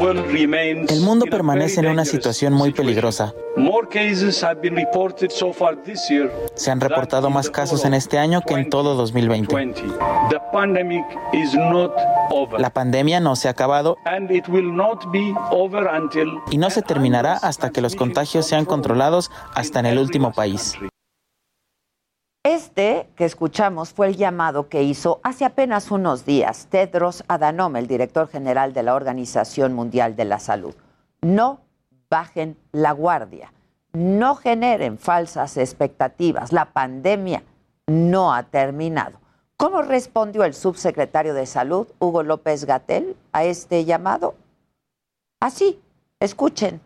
El 0.00 1.00
mundo 1.02 1.26
permanece 1.26 1.80
en 1.80 1.88
una 1.88 2.06
situación 2.06 2.54
muy 2.54 2.72
peligrosa. 2.72 3.34
Se 6.54 6.70
han 6.70 6.80
reportado 6.80 7.28
más 7.28 7.50
casos 7.50 7.84
en 7.84 7.92
este 7.92 8.18
año 8.18 8.40
que 8.40 8.54
en 8.54 8.70
todo 8.70 8.94
2020. 8.94 9.54
La 12.58 12.70
pandemia 12.70 13.20
no 13.20 13.36
se 13.36 13.48
ha 13.48 13.50
acabado 13.50 13.98
y 16.50 16.58
no 16.58 16.70
se 16.70 16.82
terminará 16.82 17.34
hasta 17.34 17.70
que 17.70 17.82
los 17.82 17.94
contagios 17.94 18.46
sean 18.46 18.64
controlados 18.64 19.30
hasta 19.54 19.80
en 19.80 19.86
el 19.86 19.98
último 19.98 20.32
país. 20.32 20.78
Este 22.42 23.10
que 23.16 23.26
escuchamos 23.26 23.92
fue 23.92 24.06
el 24.06 24.16
llamado 24.16 24.70
que 24.70 24.82
hizo 24.82 25.20
hace 25.22 25.44
apenas 25.44 25.90
unos 25.90 26.24
días 26.24 26.68
Tedros 26.70 27.22
Adhanom, 27.28 27.76
el 27.76 27.86
director 27.86 28.28
general 28.28 28.72
de 28.72 28.82
la 28.82 28.94
Organización 28.94 29.74
Mundial 29.74 30.16
de 30.16 30.24
la 30.24 30.38
Salud. 30.38 30.74
No 31.20 31.60
bajen 32.08 32.56
la 32.72 32.92
guardia, 32.92 33.52
no 33.92 34.36
generen 34.36 34.96
falsas 34.96 35.58
expectativas. 35.58 36.50
La 36.50 36.72
pandemia 36.72 37.42
no 37.86 38.32
ha 38.32 38.44
terminado. 38.44 39.20
¿Cómo 39.58 39.82
respondió 39.82 40.44
el 40.44 40.54
subsecretario 40.54 41.34
de 41.34 41.44
Salud, 41.44 41.88
Hugo 41.98 42.22
López 42.22 42.64
Gatel, 42.64 43.16
a 43.32 43.44
este 43.44 43.84
llamado? 43.84 44.34
Así, 45.40 45.78
escuchen. 46.18 46.80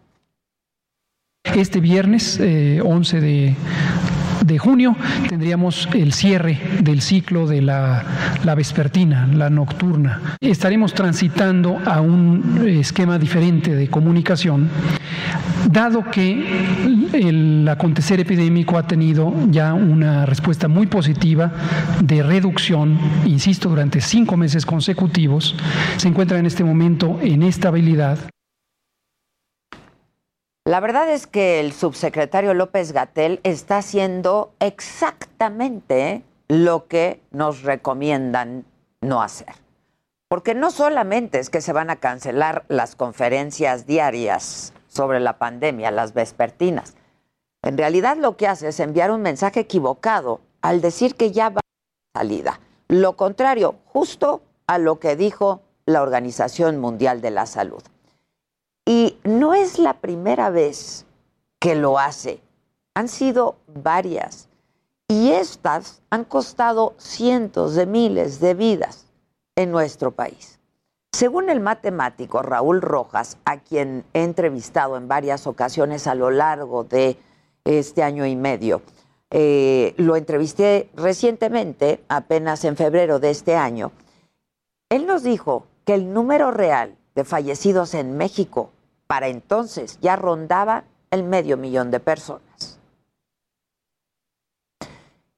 Este 1.45 1.79
viernes 1.79 2.41
11 2.41 3.21
de 3.21 3.57
de 4.45 4.59
junio 4.59 4.97
tendríamos 5.29 5.89
el 5.95 6.13
cierre 6.13 6.61
del 6.81 7.01
ciclo 7.01 7.47
de 7.47 7.63
la, 7.63 8.05
vespertina, 8.57 9.27
la 9.27 9.51
nocturna. 9.51 10.21
Estaremos 10.41 10.93
transitando 10.95 11.79
a 11.85 12.01
un 12.01 12.65
esquema 12.67 13.19
diferente 13.19 13.75
de 13.75 13.89
comunicación, 13.89 14.69
dado 15.71 16.05
que 16.11 16.45
el 17.13 17.67
acontecer 17.69 18.21
epidémico 18.21 18.77
ha 18.77 18.87
tenido 18.87 19.33
ya 19.51 19.75
una 19.75 20.27
respuesta 20.27 20.69
muy 20.69 20.87
positiva 20.87 21.53
de 22.03 22.23
reducción, 22.23 22.99
insisto, 23.25 23.69
durante 23.69 24.01
cinco 24.01 24.37
meses 24.37 24.67
consecutivos, 24.67 25.57
se 25.97 26.09
encuentra 26.09 26.39
en 26.39 26.47
este 26.47 26.65
momento 26.65 27.19
en 27.23 27.43
estabilidad. 27.43 28.19
La 30.67 30.81
verdad 30.81 31.11
es 31.11 31.27
que 31.27 31.61
el 31.61 31.75
subsecretario 31.75 32.55
López 32.55 32.93
Gatel 32.93 33.39
está 33.43 33.77
haciendo 33.77 34.55
exactamente 34.61 36.25
lo 36.49 36.87
que 36.87 37.21
nos 37.33 37.65
recomiendan 37.65 38.65
no 39.03 39.21
hacer. 39.21 39.53
Porque 40.27 40.55
no 40.55 40.71
solamente 40.71 41.39
es 41.39 41.51
que 41.51 41.61
se 41.61 41.75
van 41.75 41.91
a 41.91 41.97
cancelar 41.97 42.65
las 42.69 42.97
conferencias 42.97 43.87
diarias 43.87 44.73
sobre 44.89 45.21
la 45.21 45.37
pandemia, 45.37 45.91
las 45.91 46.15
vespertinas. 46.15 46.95
En 47.63 47.77
realidad 47.77 48.17
lo 48.17 48.39
que 48.39 48.49
hace 48.49 48.69
es 48.69 48.81
enviar 48.81 49.11
un 49.11 49.21
mensaje 49.21 49.61
equivocado 49.61 50.41
al 50.63 50.81
decir 50.81 51.15
que 51.15 51.31
ya 51.31 51.51
va 51.51 51.61
a 51.61 52.19
salida. 52.19 52.59
Lo 52.89 53.19
contrario, 53.19 53.75
justo 53.85 54.41
a 54.67 54.79
lo 54.79 54.99
que 54.99 55.15
dijo 55.15 55.61
la 55.85 56.01
Organización 56.01 56.81
Mundial 56.81 57.21
de 57.21 57.33
la 57.33 57.45
Salud. 57.45 57.83
Y 58.87 59.19
no 59.25 59.55
es 59.55 59.79
la 59.79 59.95
primera 59.95 60.51
vez 60.51 61.07
que 61.59 61.75
lo 61.75 61.99
hace. 61.99 62.41
Han 62.95 63.09
sido 63.09 63.57
varias. 63.67 64.49
Y 65.09 65.31
estas 65.31 66.03
han 66.11 66.25
costado 66.25 66.95
cientos 66.99 67.75
de 67.75 67.87
miles 67.87 68.41
de 68.41 68.55
vidas 68.55 69.07
en 69.57 69.71
nuestro 69.71 70.11
país. 70.11 70.59
Según 71.13 71.49
el 71.49 71.61
matemático 71.61 72.43
Raúl 72.43 72.83
Rojas, 72.83 73.39
a 73.45 73.59
quien 73.59 74.05
he 74.15 74.25
entrevistado 74.25 74.97
en 74.97 75.07
varias 75.07 75.47
ocasiones 75.47 76.07
a 76.07 76.15
lo 76.15 76.31
largo 76.31 76.85
de 76.85 77.17
este 77.65 78.03
año 78.03 78.27
y 78.27 78.35
medio, 78.35 78.83
eh, 79.31 79.95
lo 79.97 80.17
entrevisté 80.17 80.91
recientemente, 80.95 82.05
apenas 82.09 82.65
en 82.65 82.77
febrero 82.77 83.21
de 83.21 83.31
este 83.31 83.55
año, 83.55 83.93
él 84.91 85.07
nos 85.07 85.23
dijo 85.23 85.67
que 85.85 85.95
el 85.95 86.13
número 86.13 86.51
real 86.51 86.97
de 87.15 87.25
fallecidos 87.25 87.95
en 87.95 88.17
México 88.17 88.71
para 89.15 89.29
entonces 89.29 90.01
ya 90.01 90.17
rondaba 90.17 90.83
el 91.13 91.23
medio 91.23 91.57
millón 91.57 91.93
de 91.93 92.01
personas. 92.01 92.81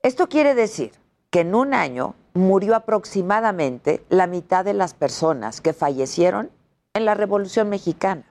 Esto 0.00 0.30
quiere 0.30 0.54
decir 0.54 0.92
que 1.28 1.40
en 1.40 1.54
un 1.54 1.74
año 1.74 2.14
murió 2.32 2.74
aproximadamente 2.74 4.02
la 4.08 4.26
mitad 4.26 4.64
de 4.64 4.72
las 4.72 4.94
personas 4.94 5.60
que 5.60 5.74
fallecieron 5.74 6.50
en 6.94 7.04
la 7.04 7.12
Revolución 7.12 7.68
Mexicana, 7.68 8.24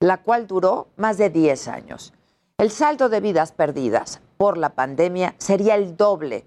la 0.00 0.16
cual 0.16 0.48
duró 0.48 0.88
más 0.96 1.16
de 1.16 1.30
10 1.30 1.68
años. 1.68 2.12
El 2.56 2.72
saldo 2.72 3.08
de 3.08 3.20
vidas 3.20 3.52
perdidas 3.52 4.20
por 4.36 4.58
la 4.58 4.70
pandemia 4.70 5.36
sería 5.38 5.76
el 5.76 5.96
doble 5.96 6.44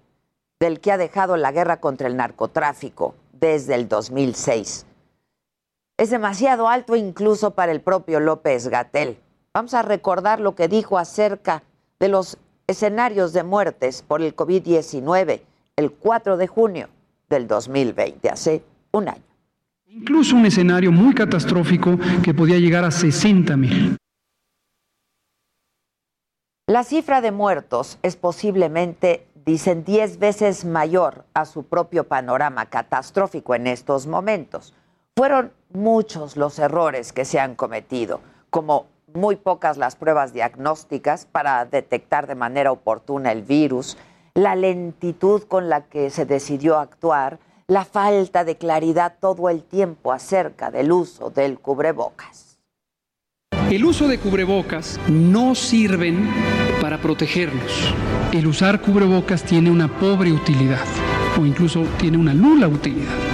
del 0.59 0.81
que 0.81 0.91
ha 0.91 0.97
dejado 0.97 1.37
la 1.37 1.53
guerra 1.53 1.79
contra 1.79 2.09
el 2.09 2.17
narcotráfico 2.17 3.15
desde 3.31 3.75
el 3.75 3.87
2006 3.87 4.87
es 6.01 6.09
demasiado 6.09 6.67
alto 6.67 6.95
incluso 6.95 7.51
para 7.51 7.71
el 7.71 7.79
propio 7.79 8.19
López 8.19 8.69
Gatel. 8.69 9.19
Vamos 9.53 9.75
a 9.75 9.83
recordar 9.83 10.39
lo 10.39 10.55
que 10.55 10.67
dijo 10.67 10.97
acerca 10.97 11.61
de 11.99 12.07
los 12.07 12.39
escenarios 12.65 13.33
de 13.33 13.43
muertes 13.43 14.01
por 14.01 14.23
el 14.23 14.35
COVID-19 14.35 15.41
el 15.75 15.91
4 15.91 16.37
de 16.37 16.47
junio 16.47 16.89
del 17.29 17.47
2020, 17.47 18.29
hace 18.29 18.63
un 18.91 19.09
año. 19.09 19.21
Incluso 19.85 20.35
un 20.35 20.47
escenario 20.47 20.91
muy 20.91 21.13
catastrófico 21.13 21.99
que 22.23 22.33
podía 22.33 22.57
llegar 22.57 22.83
a 22.83 22.89
60 22.89 23.55
mil. 23.57 23.97
La 26.65 26.83
cifra 26.83 27.21
de 27.21 27.31
muertos 27.31 27.99
es 28.01 28.15
posiblemente, 28.15 29.27
dicen, 29.45 29.83
10 29.83 30.17
veces 30.17 30.65
mayor 30.65 31.25
a 31.35 31.45
su 31.45 31.61
propio 31.65 32.07
panorama 32.07 32.65
catastrófico 32.65 33.53
en 33.53 33.67
estos 33.67 34.07
momentos. 34.07 34.73
Fueron 35.15 35.51
muchos 35.73 36.37
los 36.37 36.59
errores 36.59 37.13
que 37.13 37.25
se 37.25 37.39
han 37.39 37.55
cometido, 37.55 38.21
como 38.49 38.87
muy 39.13 39.35
pocas 39.35 39.77
las 39.77 39.95
pruebas 39.95 40.33
diagnósticas 40.33 41.25
para 41.25 41.65
detectar 41.65 42.27
de 42.27 42.35
manera 42.35 42.71
oportuna 42.71 43.31
el 43.31 43.43
virus, 43.43 43.97
la 44.33 44.55
lentitud 44.55 45.43
con 45.43 45.69
la 45.69 45.81
que 45.81 46.09
se 46.09 46.25
decidió 46.25 46.79
actuar, 46.79 47.39
la 47.67 47.85
falta 47.85 48.43
de 48.43 48.57
claridad 48.57 49.15
todo 49.19 49.49
el 49.49 49.63
tiempo 49.63 50.11
acerca 50.11 50.71
del 50.71 50.91
uso 50.91 51.29
del 51.29 51.59
cubrebocas. 51.59 52.59
El 53.69 53.85
uso 53.85 54.07
de 54.07 54.17
cubrebocas 54.17 54.99
no 55.07 55.55
sirven 55.55 56.29
para 56.81 56.97
protegernos. 56.97 57.93
El 58.33 58.47
usar 58.47 58.81
cubrebocas 58.81 59.43
tiene 59.43 59.71
una 59.71 59.87
pobre 59.87 60.31
utilidad 60.31 60.85
o 61.39 61.45
incluso 61.45 61.83
tiene 61.97 62.17
una 62.17 62.33
nula 62.33 62.67
utilidad. 62.67 63.30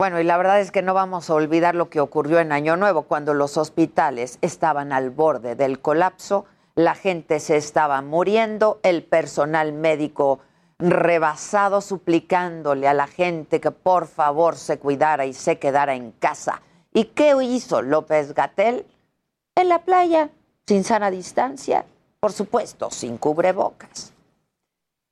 Bueno, 0.00 0.20
y 0.20 0.24
la 0.24 0.36
verdad 0.36 0.60
es 0.60 0.70
que 0.70 0.80
no 0.80 0.94
vamos 0.94 1.28
a 1.28 1.34
olvidar 1.34 1.74
lo 1.74 1.90
que 1.90 1.98
ocurrió 1.98 2.38
en 2.38 2.52
Año 2.52 2.76
Nuevo, 2.76 3.02
cuando 3.02 3.34
los 3.34 3.56
hospitales 3.56 4.38
estaban 4.42 4.92
al 4.92 5.10
borde 5.10 5.56
del 5.56 5.80
colapso, 5.80 6.46
la 6.76 6.94
gente 6.94 7.40
se 7.40 7.56
estaba 7.56 8.00
muriendo, 8.00 8.78
el 8.84 9.02
personal 9.02 9.72
médico 9.72 10.38
rebasado 10.78 11.80
suplicándole 11.80 12.86
a 12.86 12.94
la 12.94 13.08
gente 13.08 13.60
que 13.60 13.72
por 13.72 14.06
favor 14.06 14.54
se 14.54 14.78
cuidara 14.78 15.26
y 15.26 15.32
se 15.32 15.58
quedara 15.58 15.96
en 15.96 16.12
casa. 16.12 16.62
¿Y 16.94 17.06
qué 17.06 17.34
hizo 17.42 17.82
López 17.82 18.34
Gatel? 18.34 18.86
En 19.56 19.68
la 19.68 19.80
playa, 19.80 20.30
sin 20.68 20.84
sana 20.84 21.10
distancia, 21.10 21.84
por 22.20 22.30
supuesto, 22.30 22.92
sin 22.92 23.18
cubrebocas. 23.18 24.12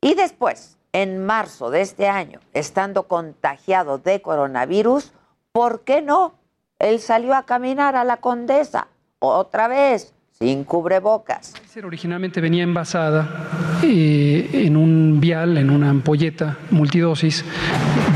Y 0.00 0.14
después, 0.14 0.78
en 1.02 1.26
marzo 1.26 1.70
de 1.70 1.82
este 1.82 2.08
año, 2.08 2.40
estando 2.54 3.02
contagiado 3.02 3.98
de 3.98 4.22
coronavirus, 4.22 5.12
¿por 5.52 5.82
qué 5.82 6.00
no? 6.00 6.32
Él 6.78 7.00
salió 7.00 7.34
a 7.34 7.44
caminar 7.44 7.96
a 7.96 8.04
la 8.04 8.16
condesa, 8.16 8.88
otra 9.18 9.68
vez, 9.68 10.14
sin 10.38 10.64
cubrebocas. 10.64 11.52
Originalmente 11.84 12.40
venía 12.40 12.62
envasada 12.62 13.28
eh, 13.82 14.48
en 14.54 14.74
un 14.78 15.20
vial, 15.20 15.58
en 15.58 15.68
una 15.68 15.90
ampolleta 15.90 16.56
multidosis. 16.70 17.44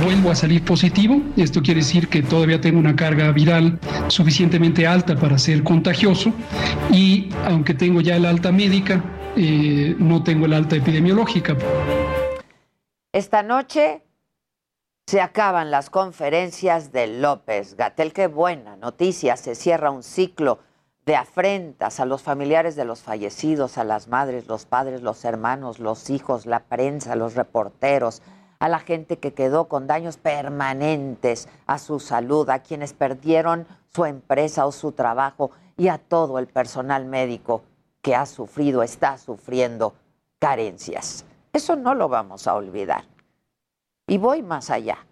Vuelvo 0.03 0.31
a 0.31 0.35
salir 0.35 0.65
positivo. 0.65 1.21
Esto 1.37 1.61
quiere 1.61 1.81
decir 1.81 2.09
que 2.09 2.23
todavía 2.23 2.63
tengo 2.63 2.79
una 2.79 2.97
carga 2.97 3.31
viral 3.33 3.79
suficientemente 4.09 4.87
alta 4.87 5.17
para 5.17 5.37
ser 5.37 5.63
contagioso. 5.63 6.33
Y 6.91 7.29
aunque 7.45 7.75
tengo 7.75 8.01
ya 8.01 8.17
el 8.17 8.25
alta 8.25 8.51
médica, 8.51 9.05
eh, 9.37 9.95
no 9.99 10.23
tengo 10.23 10.47
el 10.47 10.55
alta 10.55 10.77
epidemiológica. 10.77 11.55
Esta 13.13 13.43
noche 13.43 14.05
se 15.09 15.21
acaban 15.21 15.73
las 15.73 15.91
conferencias 15.91 16.93
de 16.93 17.09
López 17.09 17.75
Gatel. 17.75 18.13
Qué 18.13 18.29
buena 18.29 18.77
noticia. 18.77 19.37
Se 19.37 19.57
cierra 19.57 19.91
un 19.91 20.05
ciclo 20.05 20.61
de 21.07 21.17
afrentas 21.17 21.99
a 21.99 22.05
los 22.05 22.23
familiares 22.23 22.77
de 22.77 22.85
los 22.85 23.01
fallecidos, 23.01 23.79
a 23.79 23.85
las 23.85 24.07
madres, 24.07 24.47
los 24.47 24.65
padres, 24.65 25.03
los 25.03 25.25
hermanos, 25.25 25.81
los 25.81 26.09
hijos, 26.09 26.47
la 26.47 26.61
prensa, 26.61 27.17
los 27.17 27.35
reporteros, 27.35 28.23
a 28.61 28.69
la 28.69 28.79
gente 28.79 29.19
que 29.19 29.35
quedó 29.35 29.67
con 29.67 29.89
daños 29.89 30.17
permanentes 30.17 31.49
a 31.67 31.79
su 31.79 31.99
salud, 31.99 32.49
a 32.49 32.61
quienes 32.61 32.93
perdieron 32.93 33.67
su 33.93 34.05
empresa 34.05 34.67
o 34.67 34.71
su 34.71 34.93
trabajo 34.93 35.51
y 35.77 35.89
a 35.89 35.99
todo 35.99 36.39
el 36.39 36.47
personal 36.47 37.07
médico 37.07 37.65
que 38.03 38.15
ha 38.15 38.25
sufrido, 38.25 38.85
está 38.85 39.19
sufriendo 39.19 39.95
carencias. 40.39 41.25
Eso 41.53 41.77
no 41.77 41.95
lo 41.95 42.09
vamos 42.09 42.47
a 42.47 42.55
olvidar. 42.55 43.05
Y 44.07 44.19
voy 44.19 44.43
más 44.43 44.71
allá. 44.71 45.07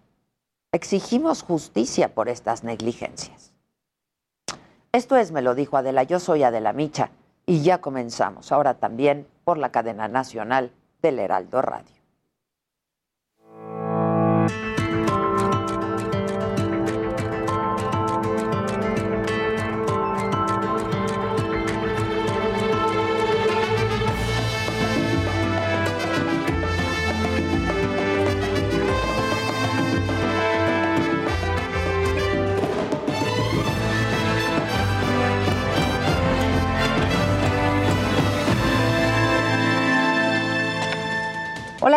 Exigimos 0.71 1.41
justicia 1.41 2.13
por 2.13 2.29
estas 2.29 2.63
negligencias. 2.63 3.53
Esto 4.91 5.17
es, 5.17 5.31
me 5.31 5.41
lo 5.41 5.55
dijo 5.55 5.77
Adela, 5.77 6.03
yo 6.03 6.19
soy 6.19 6.43
Adela 6.43 6.73
Micha 6.73 7.11
y 7.45 7.61
ya 7.61 7.79
comenzamos, 7.79 8.51
ahora 8.51 8.75
también 8.75 9.27
por 9.43 9.57
la 9.57 9.71
cadena 9.71 10.07
nacional 10.07 10.71
del 11.01 11.19
Heraldo 11.19 11.61
Radio. 11.61 11.98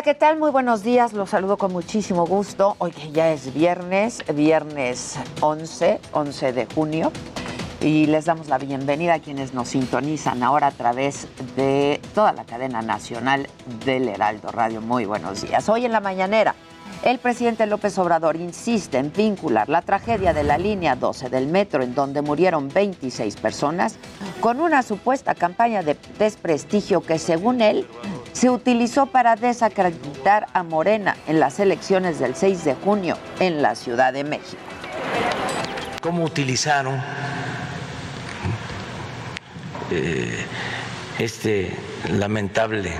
¿Qué 0.03 0.15
tal? 0.15 0.37
Muy 0.37 0.51
buenos 0.51 0.83
días. 0.83 1.13
Los 1.13 1.31
saludo 1.31 1.57
con 1.57 1.73
muchísimo 1.73 2.27
gusto. 2.27 2.75
Hoy 2.79 2.93
ya 3.13 3.31
es 3.31 3.55
viernes, 3.55 4.25
viernes 4.35 5.17
11, 5.41 6.01
11 6.11 6.53
de 6.53 6.67
junio. 6.67 7.13
Y 7.81 8.07
les 8.07 8.25
damos 8.25 8.49
la 8.49 8.59
bienvenida 8.59 9.15
a 9.15 9.19
quienes 9.21 9.55
nos 9.55 9.69
sintonizan 9.69 10.43
ahora 10.43 10.69
a 10.69 10.71
través 10.73 11.29
de 11.55 12.01
toda 12.17 12.33
la 12.33 12.45
cadena 12.45 12.83
nacional 12.83 13.47
del 13.85 14.09
Heraldo 14.09 14.51
Radio. 14.51 14.81
Muy 14.81 15.05
buenos 15.05 15.43
días. 15.43 15.69
Hoy 15.69 15.85
en 15.85 15.93
la 15.93 16.01
mañanera, 16.01 16.57
el 17.05 17.19
presidente 17.19 17.67
López 17.67 17.97
Obrador 17.99 18.35
insiste 18.37 18.99
en 18.99 19.13
vincular 19.13 19.69
la 19.69 19.83
tragedia 19.83 20.33
de 20.33 20.43
la 20.43 20.59
línea 20.59 20.97
12 20.97 21.29
del 21.29 21.47
metro, 21.47 21.83
en 21.83 21.95
donde 21.95 22.23
murieron 22.23 22.69
26 22.69 23.37
personas, 23.37 23.97
con 24.41 24.61
una 24.61 24.83
supuesta 24.83 25.35
campaña 25.37 25.83
de 25.83 25.97
desprestigio 26.19 27.03
que, 27.03 27.19
según 27.19 27.61
él, 27.61 27.87
se 28.33 28.51
utilizó 28.51 29.07
para 29.07 29.37
desacreditar 29.37 30.47
a 30.53 30.63
Morena 30.63 31.17
en 31.27 31.41
las 31.41 31.61
elecciones 31.61 32.19
del 32.19 32.35
6 32.35 32.65
de 32.65 32.75
junio 32.75 33.19
en 33.41 33.63
la 33.63 33.75
Ciudad 33.75 34.13
de 34.13 34.25
México. 34.25 34.63
¿Cómo 36.01 36.25
utilizaron 36.25 37.01
eh, 39.91 40.47
este 41.19 41.77
lamentable 42.11 42.93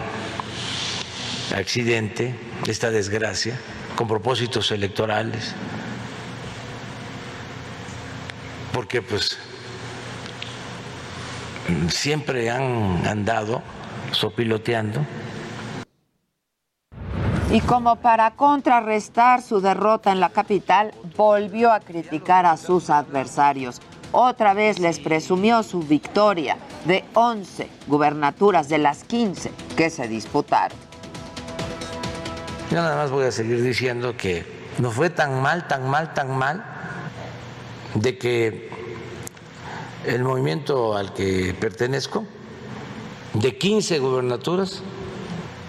accidente, 1.57 2.35
esta 2.67 2.91
desgracia, 2.91 3.59
con 3.97 4.07
propósitos 4.07 4.71
electorales? 4.71 5.55
Porque 8.73 9.03
pues 9.03 9.39
siempre 11.89 12.51
han 12.51 13.07
andado 13.07 13.63
sopiloteando 14.13 15.05
y 17.53 17.61
como 17.61 17.97
para 17.97 18.31
contrarrestar 18.31 19.43
su 19.43 19.61
derrota 19.61 20.11
en 20.11 20.21
la 20.21 20.31
capital, 20.31 20.95
volvió 21.19 21.71
a 21.71 21.81
criticar 21.81 22.47
a 22.47 22.57
sus 22.57 22.89
adversarios. 22.89 23.83
Otra 24.11 24.55
vez 24.55 24.79
les 24.79 24.99
presumió 24.99 25.63
su 25.63 25.81
victoria 25.81 26.57
de 26.87 27.05
11 27.13 27.69
gubernaturas 27.87 28.71
de 28.71 28.79
las 28.79 29.05
15 29.05 29.53
que 29.77 29.91
se 29.91 30.09
disputaron. 30.09 30.79
Yo 32.71 32.77
nada 32.77 32.97
más 32.97 33.11
voy 33.11 33.27
a 33.27 33.33
seguir 33.33 33.63
diciendo 33.63 34.17
que 34.17 34.47
no 34.79 34.91
fue 34.91 35.11
tan 35.11 35.43
mal, 35.43 35.69
tan 35.69 35.91
mal, 35.91 36.15
tan 36.15 36.35
mal, 36.35 36.65
de 37.95 38.17
que 38.17 38.71
el 40.07 40.25
movimiento 40.25 40.97
al 40.97 41.13
que 41.13 41.55
pertenezco, 41.61 42.25
de 43.35 43.57
15 43.57 43.99
gubernaturas, 43.99 44.83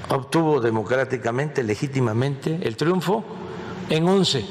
obtuvo 0.10 0.60
democráticamente, 0.60 1.64
legítimamente, 1.64 2.60
el 2.64 2.76
triunfo 2.76 3.24
en 3.90 4.08
11 4.08 4.46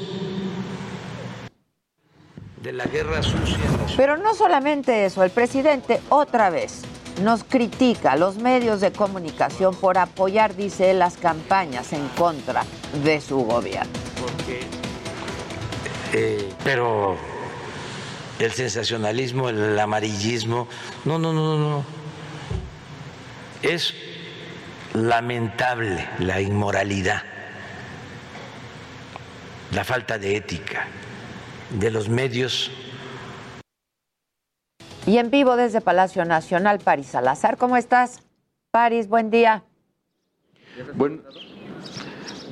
de 2.63 2.71
la 2.71 2.85
guerra 2.85 3.21
sucia. 3.21 3.57
Pero 3.97 4.17
no 4.17 4.33
solamente 4.33 5.05
eso, 5.05 5.23
el 5.23 5.31
presidente 5.31 5.99
otra 6.09 6.49
vez 6.49 6.81
nos 7.21 7.43
critica 7.43 8.13
a 8.13 8.15
los 8.15 8.37
medios 8.37 8.81
de 8.81 8.91
comunicación 8.91 9.75
por 9.75 9.97
apoyar, 9.97 10.55
dice 10.55 10.91
él, 10.91 10.99
las 10.99 11.17
campañas 11.17 11.93
en 11.93 12.07
contra 12.09 12.63
de 13.03 13.21
su 13.21 13.43
gobierno. 13.43 13.91
Eh, 16.13 16.53
pero 16.63 17.17
el 18.39 18.51
sensacionalismo, 18.51 19.49
el 19.49 19.77
amarillismo, 19.77 20.67
no, 21.05 21.19
no, 21.19 21.33
no, 21.33 21.57
no. 21.57 22.02
Es 23.63 23.93
lamentable 24.93 26.07
la 26.19 26.41
inmoralidad, 26.41 27.23
la 29.71 29.83
falta 29.83 30.19
de 30.19 30.35
ética 30.35 30.85
de 31.71 31.89
los 31.89 32.09
medios. 32.09 32.71
Y 35.05 35.17
en 35.17 35.31
vivo 35.31 35.55
desde 35.55 35.81
Palacio 35.81 36.25
Nacional, 36.25 36.79
París 36.79 37.07
Salazar, 37.07 37.57
¿cómo 37.57 37.77
estás? 37.77 38.21
París, 38.71 39.07
buen 39.07 39.31
día. 39.31 39.63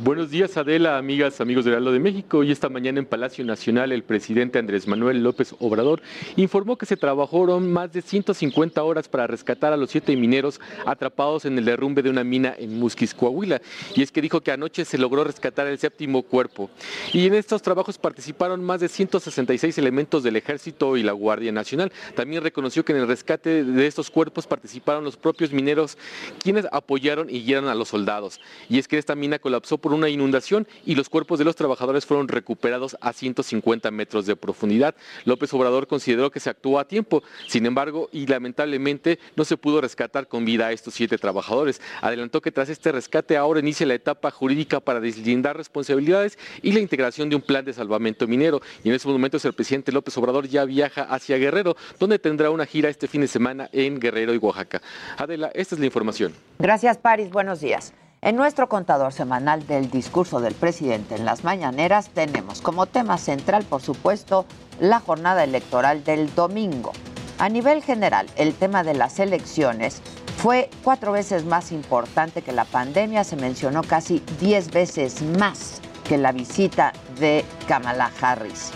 Buenos 0.03 0.31
días, 0.31 0.57
Adela, 0.57 0.97
amigas, 0.97 1.41
amigos 1.41 1.63
del 1.63 1.73
Heraldo 1.73 1.91
de 1.91 1.99
México. 1.99 2.43
Y 2.43 2.51
esta 2.51 2.69
mañana 2.69 2.97
en 2.97 3.05
Palacio 3.05 3.45
Nacional, 3.45 3.91
el 3.91 4.01
presidente 4.01 4.57
Andrés 4.57 4.87
Manuel 4.87 5.21
López 5.21 5.53
Obrador 5.59 6.01
informó 6.37 6.75
que 6.75 6.87
se 6.87 6.97
trabajaron 6.97 7.71
más 7.71 7.93
de 7.93 8.01
150 8.01 8.81
horas 8.81 9.07
para 9.07 9.27
rescatar 9.27 9.73
a 9.73 9.77
los 9.77 9.91
siete 9.91 10.15
mineros 10.15 10.59
atrapados 10.87 11.45
en 11.45 11.55
el 11.55 11.65
derrumbe 11.65 12.01
de 12.01 12.09
una 12.09 12.23
mina 12.23 12.55
en 12.57 12.79
Musquis, 12.79 13.13
Coahuila. 13.13 13.61
Y 13.93 14.01
es 14.01 14.11
que 14.11 14.23
dijo 14.23 14.41
que 14.41 14.51
anoche 14.51 14.85
se 14.85 14.97
logró 14.97 15.23
rescatar 15.23 15.67
el 15.67 15.77
séptimo 15.77 16.23
cuerpo. 16.23 16.71
Y 17.13 17.27
en 17.27 17.35
estos 17.35 17.61
trabajos 17.61 17.99
participaron 17.99 18.63
más 18.63 18.79
de 18.79 18.87
166 18.87 19.77
elementos 19.77 20.23
del 20.23 20.35
Ejército 20.35 20.97
y 20.97 21.03
la 21.03 21.11
Guardia 21.11 21.51
Nacional. 21.51 21.91
También 22.15 22.41
reconoció 22.41 22.83
que 22.83 22.93
en 22.93 23.01
el 23.01 23.07
rescate 23.07 23.63
de 23.63 23.85
estos 23.85 24.09
cuerpos 24.09 24.47
participaron 24.47 25.03
los 25.03 25.15
propios 25.15 25.51
mineros, 25.51 25.95
quienes 26.41 26.65
apoyaron 26.71 27.29
y 27.29 27.43
guiaron 27.43 27.69
a 27.69 27.75
los 27.75 27.89
soldados. 27.89 28.41
Y 28.67 28.79
es 28.79 28.87
que 28.87 28.97
esta 28.97 29.13
mina 29.13 29.37
colapsó 29.37 29.77
por 29.77 29.90
una 29.93 30.09
inundación 30.09 30.67
y 30.85 30.95
los 30.95 31.09
cuerpos 31.09 31.39
de 31.39 31.45
los 31.45 31.55
trabajadores 31.55 32.05
fueron 32.05 32.27
recuperados 32.27 32.97
a 33.01 33.13
150 33.13 33.91
metros 33.91 34.25
de 34.25 34.35
profundidad. 34.35 34.95
López 35.25 35.53
Obrador 35.53 35.87
consideró 35.87 36.31
que 36.31 36.39
se 36.39 36.49
actuó 36.49 36.79
a 36.79 36.87
tiempo, 36.87 37.23
sin 37.47 37.65
embargo, 37.65 38.09
y 38.11 38.27
lamentablemente 38.27 39.19
no 39.35 39.45
se 39.45 39.57
pudo 39.57 39.81
rescatar 39.81 40.27
con 40.27 40.45
vida 40.45 40.67
a 40.67 40.71
estos 40.71 40.93
siete 40.93 41.17
trabajadores. 41.17 41.81
Adelantó 42.01 42.41
que 42.41 42.51
tras 42.51 42.69
este 42.69 42.91
rescate 42.91 43.37
ahora 43.37 43.59
inicia 43.59 43.85
la 43.85 43.93
etapa 43.93 44.31
jurídica 44.31 44.79
para 44.79 44.99
deslindar 44.99 45.57
responsabilidades 45.57 46.37
y 46.61 46.71
la 46.71 46.79
integración 46.79 47.29
de 47.29 47.35
un 47.35 47.41
plan 47.41 47.65
de 47.65 47.73
salvamento 47.73 48.27
minero. 48.27 48.61
Y 48.83 48.89
en 48.89 48.95
estos 48.95 49.11
momentos 49.11 49.43
el 49.45 49.53
presidente 49.53 49.91
López 49.91 50.17
Obrador 50.17 50.47
ya 50.47 50.65
viaja 50.65 51.03
hacia 51.03 51.37
Guerrero, 51.37 51.75
donde 51.99 52.19
tendrá 52.19 52.49
una 52.49 52.65
gira 52.65 52.89
este 52.89 53.07
fin 53.07 53.21
de 53.21 53.27
semana 53.27 53.69
en 53.71 53.99
Guerrero 53.99 54.33
y 54.33 54.37
Oaxaca. 54.37 54.81
Adela, 55.17 55.51
esta 55.53 55.75
es 55.75 55.79
la 55.79 55.85
información. 55.85 56.33
Gracias, 56.59 56.97
Paris. 56.97 57.29
Buenos 57.29 57.61
días. 57.61 57.93
En 58.23 58.35
nuestro 58.35 58.69
contador 58.69 59.13
semanal 59.13 59.65
del 59.65 59.89
discurso 59.89 60.41
del 60.41 60.53
presidente 60.53 61.15
en 61.15 61.25
las 61.25 61.43
mañaneras 61.43 62.09
tenemos 62.09 62.61
como 62.61 62.85
tema 62.85 63.17
central, 63.17 63.63
por 63.63 63.81
supuesto, 63.81 64.45
la 64.79 64.99
jornada 64.99 65.43
electoral 65.43 66.03
del 66.03 66.31
domingo. 66.35 66.91
A 67.39 67.49
nivel 67.49 67.81
general, 67.81 68.27
el 68.35 68.53
tema 68.53 68.83
de 68.83 68.93
las 68.93 69.17
elecciones 69.17 70.03
fue 70.37 70.69
cuatro 70.83 71.13
veces 71.13 71.45
más 71.45 71.71
importante 71.71 72.43
que 72.43 72.51
la 72.51 72.65
pandemia, 72.65 73.23
se 73.23 73.37
mencionó 73.37 73.81
casi 73.81 74.21
diez 74.39 74.69
veces 74.69 75.23
más 75.23 75.81
que 76.07 76.19
la 76.19 76.31
visita 76.31 76.93
de 77.19 77.43
Kamala 77.67 78.11
Harris. 78.21 78.69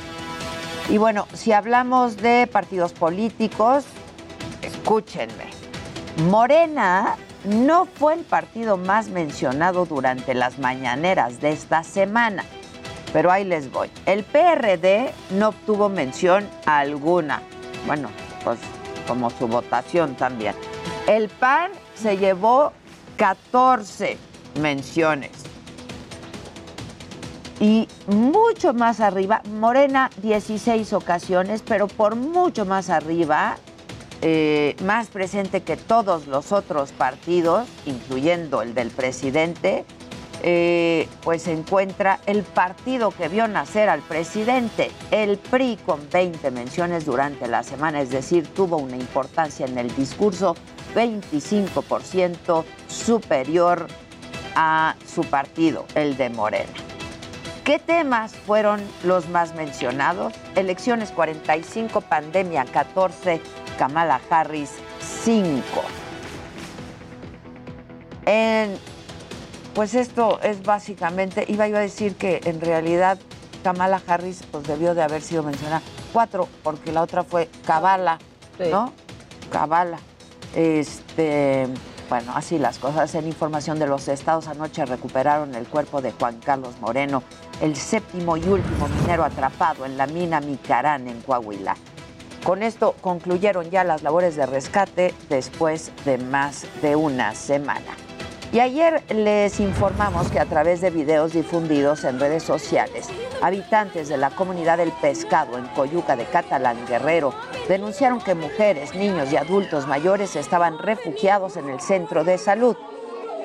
Y 0.90 0.98
bueno, 0.98 1.28
si 1.36 1.52
hablamos 1.52 2.18
de 2.18 2.48
partidos 2.52 2.94
políticos, 2.94 3.86
escúchenme. 4.64 5.46
Morena 6.32 7.16
no 7.46 7.86
fue 7.86 8.16
el 8.16 8.22
partido 8.22 8.78
más 8.78 9.10
mencionado 9.10 9.86
durante 9.86 10.34
las 10.34 10.60
mañaneras 10.60 11.42
de 11.42 11.52
esta 11.52 11.84
semana, 11.84 12.44
pero 13.14 13.32
ahí 13.32 13.44
les 13.44 13.72
voy. 13.72 13.90
El 14.06 14.24
PRD 14.24 15.14
no 15.32 15.50
obtuvo 15.50 15.90
mención 15.90 16.48
alguna. 16.66 17.42
Bueno, 17.86 18.10
pues 18.44 18.60
como 19.08 19.30
su 19.30 19.48
votación 19.48 20.16
también. 20.16 20.56
El 21.08 21.30
PAN 21.30 21.72
se 21.96 22.18
llevó 22.18 22.74
14 23.18 24.18
menciones. 24.60 25.32
Y 27.60 27.88
mucho 28.08 28.74
más 28.74 29.00
arriba, 29.00 29.42
Morena 29.60 30.10
16 30.22 30.92
ocasiones, 30.94 31.64
pero 31.66 31.88
por 31.88 32.16
mucho 32.16 32.66
más 32.66 32.90
arriba, 32.90 33.58
eh, 34.22 34.76
más 34.84 35.08
presente 35.08 35.62
que 35.62 35.78
todos 35.78 36.28
los 36.28 36.52
otros 36.52 36.92
partidos, 36.92 37.68
incluyendo 37.86 38.62
el 38.62 38.74
del 38.74 38.90
presidente, 38.90 39.86
eh, 40.44 41.08
pues 41.24 41.44
se 41.44 41.54
encuentra 41.54 42.20
el 42.26 42.44
partido 42.44 43.12
que 43.12 43.30
vio 43.30 43.48
nacer 43.48 43.90
al 43.90 44.02
presidente, 44.02 44.92
el 45.12 45.38
PRI, 45.38 45.78
con 45.86 46.08
20 46.12 46.52
menciones 46.52 47.06
durante 47.06 47.48
la 47.48 47.64
semana, 47.64 48.02
es 48.02 48.10
decir, 48.10 48.48
tuvo 48.48 48.78
una 48.78 48.96
importancia 48.96 49.66
en 49.66 49.78
el 49.78 49.96
discurso 49.96 50.56
25% 50.94 52.64
superior 52.88 53.88
a 54.56 54.96
su 55.12 55.24
partido, 55.24 55.86
el 55.96 56.16
de 56.16 56.30
Morena. 56.30 56.72
¿Qué 57.64 57.80
temas 57.80 58.36
fueron 58.36 58.80
los 59.04 59.28
más 59.30 59.56
mencionados? 59.56 60.34
Elecciones 60.56 61.10
45, 61.10 62.02
pandemia 62.02 62.66
14, 62.66 63.42
Kamala 63.78 64.22
Harris 64.30 64.72
5. 65.24 65.62
En, 68.26 68.78
pues 69.74 69.94
esto 69.94 70.40
es 70.42 70.64
básicamente, 70.64 71.46
iba 71.48 71.68
yo 71.68 71.78
a 71.78 71.82
decir 71.82 72.16
que 72.16 72.42
en 72.46 72.62
realidad 72.62 73.20
Kamala 73.64 74.02
Harris 74.08 74.44
pues 74.52 74.66
debió 74.66 74.96
de 74.96 75.04
haber 75.04 75.22
sido 75.22 75.44
mencionada 75.44 75.82
4, 76.14 76.48
porque 76.64 76.92
la 76.92 77.02
otra 77.02 77.24
fue 77.24 77.50
Kabala, 77.66 78.20
¿no? 78.72 78.94
Kabala. 79.52 80.00
Este, 80.56 81.68
bueno, 82.10 82.32
así 82.36 82.58
las 82.58 82.80
cosas. 82.80 83.14
En 83.16 83.28
información 83.28 83.80
de 83.80 83.88
los 83.88 84.08
estados, 84.08 84.48
anoche 84.48 84.86
recuperaron 84.86 85.56
el 85.56 85.68
cuerpo 85.68 86.02
de 86.02 86.12
Juan 86.12 86.40
Carlos 86.40 86.76
Moreno, 86.80 87.24
el 87.62 87.76
séptimo 87.76 88.38
y 88.38 88.48
último 88.48 88.88
minero 88.88 89.24
atrapado 89.24 89.86
en 89.86 89.98
la 89.98 90.08
mina 90.08 90.40
Micarán, 90.40 91.08
en 91.08 91.22
Coahuila. 91.22 91.76
Con 92.46 92.62
esto 92.62 92.94
concluyeron 93.02 93.72
ya 93.72 93.84
las 93.84 94.04
labores 94.04 94.36
de 94.36 94.46
rescate 94.46 95.16
después 95.30 95.92
de 96.06 96.20
más 96.20 96.68
de 96.84 96.96
una 96.96 97.34
semana. 97.34 97.98
Y 98.54 98.60
ayer 98.60 99.02
les 99.10 99.60
informamos 99.60 100.30
que 100.30 100.40
a 100.40 100.46
través 100.46 100.80
de 100.80 100.92
videos 100.92 101.34
difundidos 101.34 102.04
en 102.04 102.20
redes 102.20 102.44
sociales, 102.44 103.08
habitantes 103.42 104.10
de 104.10 104.18
la 104.18 104.30
comunidad 104.30 104.78
del 104.78 104.92
pescado 104.92 105.58
en 105.58 105.66
Coyuca 105.70 106.16
de 106.16 106.26
Catalán, 106.26 106.78
Guerrero, 106.88 107.34
denunciaron 107.68 108.22
que 108.22 108.36
mujeres, 108.36 108.94
niños 108.94 109.34
y 109.34 109.38
adultos 109.38 109.88
mayores 109.88 110.36
estaban 110.36 110.78
refugiados 110.78 111.58
en 111.58 111.68
el 111.68 111.80
centro 111.80 112.24
de 112.24 112.38
salud. 112.38 112.78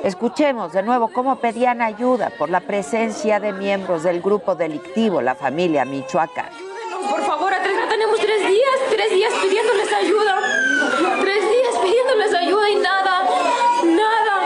Escuchemos 0.05 0.75
de 0.75 0.83
nuevo 0.83 1.09
cómo 1.11 1.37
pedían 1.37 1.81
ayuda 1.81 2.33
por 2.39 2.51
la 2.51 2.61
presencia 2.61 3.41
de 3.41 3.55
miembros 3.55 4.03
del 4.03 4.21
grupo 4.21 4.57
delictivo, 4.57 5.23
la 5.23 5.35
familia 5.35 5.87
Michoacán. 5.87 6.51
Por 7.09 7.23
favor, 7.23 7.50
tres 9.11 9.19
días 9.19 9.35
pidiéndoles 9.43 9.93
ayuda, 9.93 10.37
tres 11.21 11.51
días 11.51 11.79
pidiéndoles 11.83 12.33
ayuda 12.33 12.71
y 12.71 12.77
nada, 12.77 13.25
nada. 13.83 14.40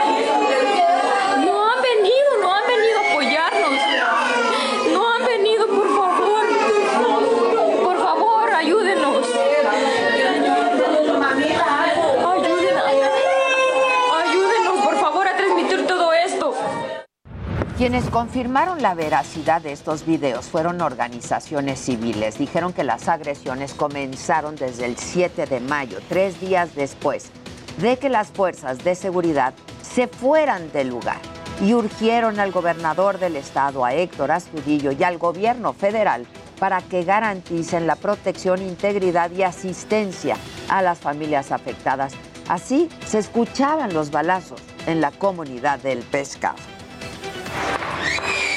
Quienes 17.85 18.09
confirmaron 18.09 18.81
la 18.81 18.95
veracidad 18.95 19.61
de 19.61 19.71
estos 19.71 20.07
videos 20.07 20.47
fueron 20.47 20.81
organizaciones 20.81 21.77
civiles. 21.79 22.39
Dijeron 22.39 22.73
que 22.73 22.83
las 22.83 23.07
agresiones 23.07 23.75
comenzaron 23.75 24.55
desde 24.55 24.85
el 24.85 24.97
7 24.97 25.45
de 25.45 25.59
mayo, 25.59 25.99
tres 26.09 26.41
días 26.41 26.73
después 26.73 27.29
de 27.77 27.97
que 27.97 28.09
las 28.09 28.29
fuerzas 28.29 28.83
de 28.83 28.95
seguridad 28.95 29.53
se 29.83 30.07
fueran 30.07 30.71
del 30.71 30.87
lugar 30.87 31.19
y 31.61 31.75
urgieron 31.75 32.39
al 32.39 32.51
gobernador 32.51 33.19
del 33.19 33.35
estado, 33.35 33.85
a 33.85 33.93
Héctor 33.93 34.31
Astudillo, 34.31 34.91
y 34.91 35.03
al 35.03 35.19
gobierno 35.19 35.71
federal 35.73 36.25
para 36.59 36.81
que 36.81 37.03
garanticen 37.03 37.85
la 37.85 37.97
protección, 37.97 38.63
integridad 38.63 39.29
y 39.29 39.43
asistencia 39.43 40.37
a 40.69 40.81
las 40.81 40.97
familias 40.97 41.51
afectadas. 41.51 42.13
Así 42.47 42.89
se 43.05 43.19
escuchaban 43.19 43.93
los 43.93 44.09
balazos 44.09 44.59
en 44.87 45.01
la 45.01 45.11
comunidad 45.11 45.77
del 45.77 45.99
pescado. 45.99 46.74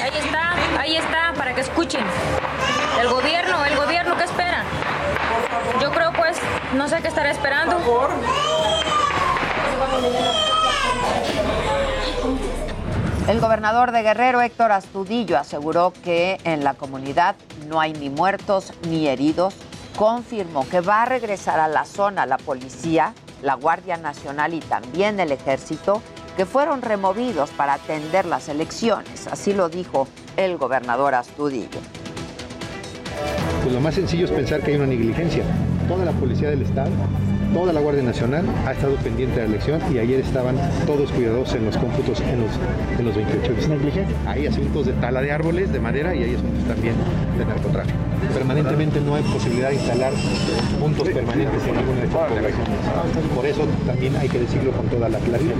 Ahí 0.08 0.18
está, 0.24 0.80
ahí 0.80 0.96
está, 0.96 1.32
para 1.36 1.54
que 1.54 1.60
escuchen. 1.60 2.02
El 2.98 3.08
gobierno, 3.08 3.62
el 3.66 3.76
gobierno, 3.76 4.16
¿qué 4.16 4.24
espera? 4.24 4.64
Yo 5.82 5.90
creo 5.92 6.12
pues, 6.14 6.38
no 6.74 6.88
sé 6.88 7.02
qué 7.02 7.08
estará 7.08 7.30
esperando. 7.30 7.76
El 13.28 13.40
gobernador 13.40 13.92
de 13.92 14.02
Guerrero, 14.02 14.40
Héctor 14.40 14.72
Astudillo, 14.72 15.36
aseguró 15.36 15.92
que 16.02 16.40
en 16.44 16.64
la 16.64 16.72
comunidad 16.72 17.36
no 17.66 17.78
hay 17.78 17.92
ni 17.92 18.08
muertos 18.08 18.72
ni 18.88 19.08
heridos. 19.08 19.54
Confirmó 19.98 20.66
que 20.66 20.80
va 20.80 21.02
a 21.02 21.04
regresar 21.04 21.60
a 21.60 21.68
la 21.68 21.84
zona 21.84 22.24
la 22.24 22.38
policía, 22.38 23.12
la 23.42 23.54
Guardia 23.54 23.98
Nacional 23.98 24.54
y 24.54 24.60
también 24.60 25.20
el 25.20 25.32
ejército, 25.32 26.00
que 26.38 26.46
fueron 26.46 26.82
removidos 26.82 27.50
para 27.50 27.74
atender 27.74 28.24
las 28.24 28.48
elecciones. 28.48 29.26
Así 29.26 29.52
lo 29.52 29.68
dijo 29.68 30.06
el 30.36 30.56
gobernador 30.56 31.16
Astudillo. 31.16 31.80
Pues 33.60 33.74
lo 33.74 33.80
más 33.80 33.96
sencillo 33.96 34.26
es 34.26 34.30
pensar 34.30 34.60
que 34.60 34.70
hay 34.70 34.76
una 34.76 34.86
negligencia. 34.86 35.42
Toda 35.88 36.04
la 36.04 36.12
policía 36.12 36.50
del 36.50 36.62
Estado, 36.62 36.92
toda 37.52 37.72
la 37.72 37.80
Guardia 37.80 38.04
Nacional 38.04 38.44
ha 38.64 38.70
estado 38.70 38.94
pendiente 38.98 39.34
de 39.34 39.48
la 39.48 39.54
elección 39.54 39.82
y 39.92 39.98
ayer 39.98 40.20
estaban 40.20 40.56
todos 40.86 41.10
cuidadosos 41.10 41.56
en 41.56 41.64
los 41.64 41.76
cómputos 41.76 42.20
en 42.20 42.40
los, 42.40 42.52
en 43.00 43.04
los 43.04 43.16
28 43.16 43.68
¿Negligencia? 43.70 44.16
Hay 44.28 44.46
asuntos 44.46 44.86
de 44.86 44.92
tala 44.92 45.20
de 45.20 45.32
árboles, 45.32 45.72
de 45.72 45.80
madera 45.80 46.14
y 46.14 46.22
hay 46.22 46.34
asuntos 46.36 46.62
también 46.68 46.94
de 47.36 47.46
narcotráfico. 47.46 47.98
Permanentemente 48.32 49.00
no 49.00 49.16
hay 49.16 49.24
posibilidad 49.24 49.70
de 49.70 49.74
instalar 49.74 50.12
puntos 50.78 51.08
permanentes 51.08 51.66
en 51.66 51.76
ninguna 51.78 51.98
de 51.98 52.06
estas 52.06 52.28
poblaciones. 52.28 53.34
Por 53.34 53.44
eso 53.44 53.66
también 53.84 54.14
hay 54.14 54.28
que 54.28 54.38
decirlo 54.38 54.70
con 54.70 54.86
toda 54.86 55.08
la 55.08 55.18
claridad. 55.18 55.56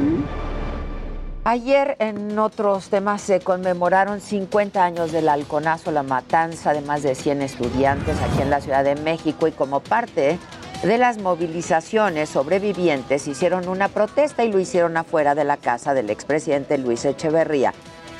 Ayer 1.50 1.97
en 1.99 2.38
otros 2.38 2.90
temas 2.90 3.23
se 3.23 3.40
conmemoraron 3.40 4.21
50 4.21 4.85
años 4.85 5.12
del 5.12 5.31
halconazo, 5.31 5.90
la 5.90 6.02
matanza 6.02 6.75
de 6.75 6.83
más 6.83 7.02
de 7.02 7.14
100 7.14 7.40
estudiantes 7.40 8.21
aquí 8.21 8.43
en 8.43 8.50
la 8.50 8.61
Ciudad 8.61 8.85
de 8.85 8.97
México 8.97 9.49
y 9.49 9.52
como 9.52 9.81
parte 9.81 10.38
de 10.83 10.99
las 10.99 11.17
movilizaciones 11.17 12.28
sobrevivientes 12.28 13.26
hicieron 13.26 13.67
una 13.67 13.88
protesta 13.88 14.45
y 14.45 14.52
lo 14.52 14.61
hicieron 14.61 14.95
afuera 14.99 15.35
de 15.35 15.45
la 15.45 15.57
casa 15.57 15.95
del 15.95 16.11
expresidente 16.11 16.76
Luis 16.76 17.07
Echeverría, 17.07 17.73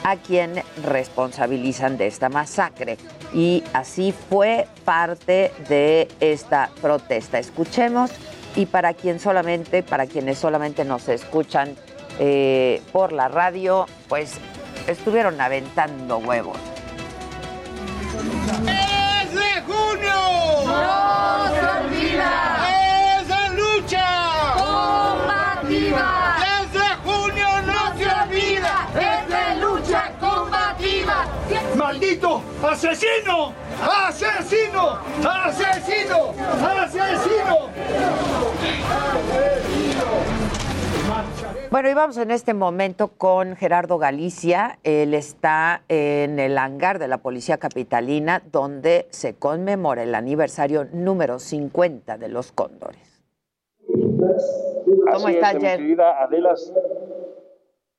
a 0.05 0.17
quien 0.17 0.63
responsabilizan 0.87 1.99
de 1.99 2.07
esta 2.07 2.31
masacre. 2.31 2.97
Y 3.35 3.63
así 3.75 4.15
fue 4.31 4.67
parte 4.87 5.53
de 5.69 6.09
esta 6.21 6.71
protesta. 6.81 7.39
Escuchemos 7.39 8.11
y 8.57 8.65
para 8.65 8.95
quien 8.95 9.21
solamente, 9.21 9.83
para 9.83 10.07
quienes 10.07 10.39
solamente 10.39 10.87
nos 10.87 11.11
escuchan 11.11 11.77
eh, 12.19 12.83
por 12.93 13.13
la 13.13 13.29
radio, 13.29 13.87
pues 14.09 14.39
estuvieron 14.87 15.41
aventando 15.41 16.19
huevos. 16.19 16.59
¡Es 18.67 19.35
de 19.35 19.63
junio! 19.67 20.15
¡No 20.67 21.49
se 21.55 21.61
olvida! 21.85 23.21
¡Es 23.21 23.29
de 23.29 23.57
lucha! 23.57 24.07
¡Combativa! 24.57 26.37
¡Es 26.63 26.73
de 26.73 26.89
junio! 27.05 27.49
¡No 27.67 27.99
se 27.99 28.07
olvida! 28.07 28.89
maldito 31.77 32.43
asesino, 32.63 33.53
asesino, 33.81 34.99
asesino, 35.25 36.35
asesino. 36.83 37.69
Bueno, 41.71 41.91
y 41.91 41.95
vamos 41.95 42.17
en 42.17 42.31
este 42.31 42.55
momento 42.55 43.09
con 43.09 43.55
Gerardo 43.55 43.99
Galicia. 43.99 44.79
Él 44.85 45.13
está 45.13 45.83
en 45.89 46.39
el 46.39 46.57
hangar 46.57 46.99
de 46.99 47.09
la 47.09 47.19
Policía 47.19 47.59
Capitalina, 47.59 48.43
donde 48.51 49.07
se 49.11 49.35
conmemora 49.35 50.03
el 50.03 50.15
aniversario 50.15 50.87
número 50.93 51.39
50 51.39 52.17
de 52.17 52.29
los 52.29 52.53
Cóndores. 52.53 53.23
¿Cómo 53.87 55.27
Así 55.27 55.35
estás, 55.35 55.57
es, 55.57 55.99
Adela? 55.99 56.55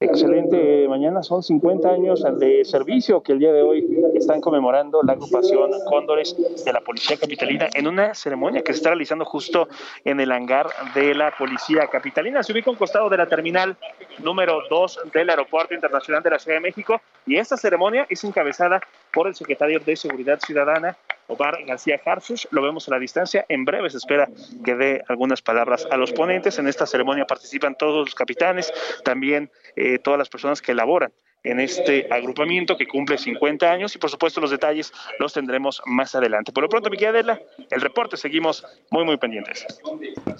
Excelente 0.01 0.87
mañana, 0.87 1.21
son 1.23 1.43
50 1.43 1.89
años 1.89 2.23
de 2.39 2.63
servicio 2.63 3.21
que 3.21 3.33
el 3.33 3.39
día 3.39 3.51
de 3.51 3.61
hoy 3.61 3.85
están 4.15 4.39
conmemorando 4.39 5.03
la 5.03 5.11
agrupación 5.11 5.71
Cóndores 5.89 6.37
de 6.63 6.71
la 6.71 6.79
Policía 6.79 7.17
Capitalina 7.17 7.67
en 7.73 7.85
una 7.85 8.13
ceremonia 8.13 8.61
que 8.61 8.71
se 8.71 8.77
está 8.77 8.91
realizando 8.91 9.25
justo 9.25 9.67
en 10.05 10.21
el 10.21 10.31
hangar 10.31 10.69
de 10.95 11.13
la 11.13 11.35
Policía 11.37 11.87
Capitalina. 11.87 12.43
Se 12.43 12.53
ubica 12.53 12.69
a 12.69 12.71
un 12.71 12.77
costado 12.77 13.09
de 13.09 13.17
la 13.17 13.27
terminal 13.27 13.75
número 14.23 14.61
2 14.69 14.99
del 15.13 15.31
Aeropuerto 15.31 15.73
Internacional 15.73 16.23
de 16.23 16.29
la 16.29 16.39
Ciudad 16.39 16.55
de 16.55 16.61
México 16.61 17.01
y 17.25 17.35
esta 17.35 17.57
ceremonia 17.57 18.07
es 18.09 18.23
encabezada 18.23 18.79
por 19.11 19.27
el 19.27 19.35
secretario 19.35 19.81
de 19.81 19.97
Seguridad 19.97 20.39
Ciudadana, 20.39 20.95
Omar 21.29 21.63
García 21.65 21.99
Jarsus. 22.03 22.47
Lo 22.51 22.61
vemos 22.61 22.87
a 22.87 22.91
la 22.91 22.99
distancia. 22.99 23.45
En 23.47 23.63
breve 23.63 23.89
se 23.89 23.97
espera 23.97 24.29
que 24.65 24.75
dé 24.75 25.03
algunas 25.07 25.41
palabras 25.41 25.87
a 25.89 25.97
los 25.97 26.11
ponentes. 26.11 26.59
En 26.59 26.67
esta 26.67 26.85
ceremonia 26.85 27.25
participan 27.25 27.75
todos 27.75 28.07
los 28.07 28.15
capitanes, 28.15 28.73
también 29.03 29.49
eh, 29.75 29.99
todas 29.99 30.17
las 30.17 30.29
personas 30.29 30.61
que 30.61 30.73
elaboran 30.73 31.11
en 31.43 31.59
este 31.59 32.07
agrupamiento 32.11 32.75
que 32.75 32.85
cumple 32.85 33.17
50 33.17 33.71
años 33.71 33.95
y 33.95 33.97
por 33.97 34.09
supuesto 34.09 34.41
los 34.41 34.51
detalles 34.51 34.91
los 35.19 35.33
tendremos 35.33 35.81
más 35.85 36.13
adelante. 36.15 36.51
Por 36.51 36.63
lo 36.63 36.69
pronto, 36.69 36.89
Miguel 36.89 37.09
Adela, 37.09 37.39
el 37.69 37.81
reporte 37.81 38.17
seguimos 38.17 38.65
muy 38.91 39.05
muy 39.05 39.17
pendientes. 39.17 39.65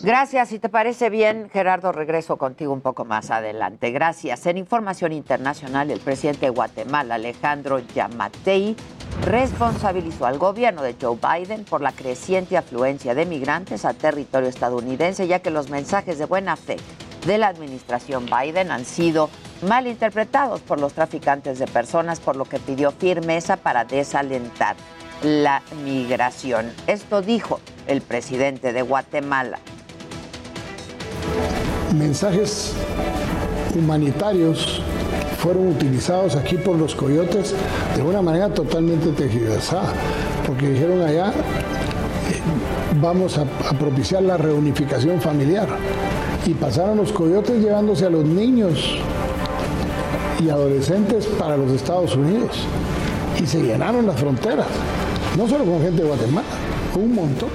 Gracias, 0.01 0.49
si 0.49 0.59
te 0.59 0.69
parece 0.69 1.09
bien, 1.09 1.49
Gerardo, 1.49 1.91
regreso 1.91 2.37
contigo 2.37 2.73
un 2.73 2.81
poco 2.81 3.05
más 3.05 3.31
adelante. 3.31 3.91
Gracias. 3.91 4.45
En 4.45 4.57
información 4.57 5.13
internacional, 5.13 5.89
el 5.91 5.99
presidente 5.99 6.47
de 6.47 6.49
Guatemala, 6.49 7.15
Alejandro 7.15 7.79
Yamatei, 7.79 8.75
responsabilizó 9.25 10.25
al 10.25 10.37
gobierno 10.37 10.83
de 10.83 10.95
Joe 10.99 11.17
Biden 11.17 11.63
por 11.63 11.81
la 11.81 11.91
creciente 11.93 12.57
afluencia 12.57 13.15
de 13.15 13.25
migrantes 13.25 13.85
a 13.85 13.93
territorio 13.93 14.49
estadounidense, 14.49 15.27
ya 15.27 15.39
que 15.39 15.49
los 15.49 15.69
mensajes 15.69 16.19
de 16.19 16.25
buena 16.25 16.55
fe 16.55 16.77
de 17.25 17.38
la 17.38 17.47
administración 17.47 18.25
Biden 18.25 18.71
han 18.71 18.85
sido 18.85 19.29
mal 19.61 19.88
interpretados 19.88 20.61
por 20.61 20.79
los 20.79 20.93
traficantes 20.93 21.59
de 21.59 21.67
personas, 21.67 22.19
por 22.19 22.35
lo 22.35 22.45
que 22.45 22.59
pidió 22.59 22.91
firmeza 22.91 23.57
para 23.57 23.85
desalentar 23.85 24.75
la 25.23 25.61
migración. 25.83 26.71
Esto 26.88 27.21
dijo 27.21 27.59
el 27.88 28.01
presidente 28.01 28.71
de 28.71 28.81
Guatemala. 28.81 29.59
Mensajes 31.93 32.73
humanitarios 33.75 34.81
fueron 35.39 35.67
utilizados 35.67 36.35
aquí 36.35 36.55
por 36.55 36.77
los 36.77 36.95
coyotes 36.95 37.55
de 37.95 38.01
una 38.01 38.21
manera 38.21 38.53
totalmente 38.53 39.11
tergiversada, 39.11 39.93
porque 40.45 40.69
dijeron 40.69 41.01
allá, 41.01 41.29
eh, 41.29 42.39
vamos 43.01 43.38
a 43.38 43.45
propiciar 43.73 44.21
la 44.23 44.38
reunificación 44.38 45.19
familiar. 45.19 45.67
Y 46.46 46.53
pasaron 46.53 46.98
los 46.98 47.12
coyotes 47.12 47.62
llevándose 47.62 48.05
a 48.05 48.10
los 48.10 48.25
niños 48.25 48.98
y 50.39 50.50
adolescentes 50.50 51.25
para 51.27 51.58
los 51.58 51.72
Estados 51.72 52.15
Unidos. 52.15 52.65
Y 53.39 53.46
se 53.46 53.62
llenaron 53.62 54.05
las 54.05 54.19
fronteras, 54.19 54.67
no 55.38 55.48
solo 55.48 55.65
con 55.65 55.81
gente 55.81 56.01
de 56.01 56.08
Guatemala, 56.08 56.48
un 56.96 57.13
montón. 57.13 57.50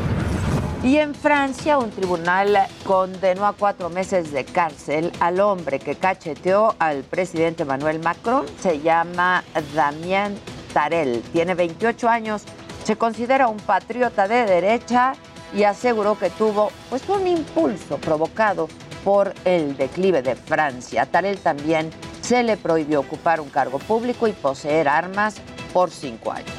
Y 0.82 0.98
en 0.98 1.14
Francia, 1.14 1.78
un 1.78 1.90
tribunal 1.90 2.58
condenó 2.84 3.46
a 3.46 3.54
cuatro 3.54 3.88
meses 3.88 4.32
de 4.32 4.44
cárcel 4.44 5.12
al 5.18 5.40
hombre 5.40 5.78
que 5.78 5.94
cacheteó 5.94 6.74
al 6.78 7.04
presidente 7.04 7.64
Manuel 7.64 8.00
Macron. 8.00 8.44
Se 8.60 8.80
llama 8.80 9.42
Damien 9.74 10.36
Tarel. 10.74 11.22
Tiene 11.32 11.54
28 11.54 12.06
años. 12.06 12.42
Se 12.84 12.96
considera 12.96 13.48
un 13.48 13.56
patriota 13.56 14.28
de 14.28 14.44
derecha 14.44 15.14
y 15.54 15.64
aseguró 15.64 16.18
que 16.18 16.30
tuvo 16.30 16.70
pues, 16.90 17.08
un 17.08 17.26
impulso 17.26 17.98
provocado 17.98 18.68
por 19.04 19.34
el 19.44 19.76
declive 19.76 20.22
de 20.22 20.34
Francia. 20.34 21.06
Tarel 21.06 21.38
también 21.38 21.90
se 22.22 22.42
le 22.42 22.56
prohibió 22.56 23.00
ocupar 23.00 23.40
un 23.40 23.50
cargo 23.50 23.78
público 23.78 24.26
y 24.26 24.32
poseer 24.32 24.88
armas 24.88 25.36
por 25.72 25.90
cinco 25.90 26.32
años. 26.32 26.50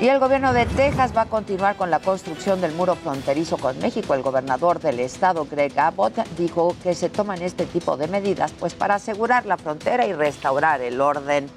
Y 0.00 0.08
el 0.08 0.18
gobierno 0.18 0.54
de 0.54 0.64
Texas 0.64 1.14
va 1.14 1.22
a 1.22 1.26
continuar 1.26 1.76
con 1.76 1.90
la 1.90 1.98
construcción 1.98 2.62
del 2.62 2.72
muro 2.72 2.94
fronterizo 2.94 3.58
con 3.58 3.78
México. 3.80 4.14
El 4.14 4.22
gobernador 4.22 4.80
del 4.80 4.98
estado, 4.98 5.46
Greg 5.50 5.78
Abbott, 5.78 6.26
dijo 6.38 6.74
que 6.82 6.94
se 6.94 7.10
toman 7.10 7.42
este 7.42 7.66
tipo 7.66 7.98
de 7.98 8.08
medidas 8.08 8.52
pues 8.58 8.72
para 8.72 8.94
asegurar 8.94 9.44
la 9.44 9.58
frontera 9.58 10.06
y 10.06 10.14
restaurar 10.14 10.80
el 10.80 11.02
orden. 11.02 11.50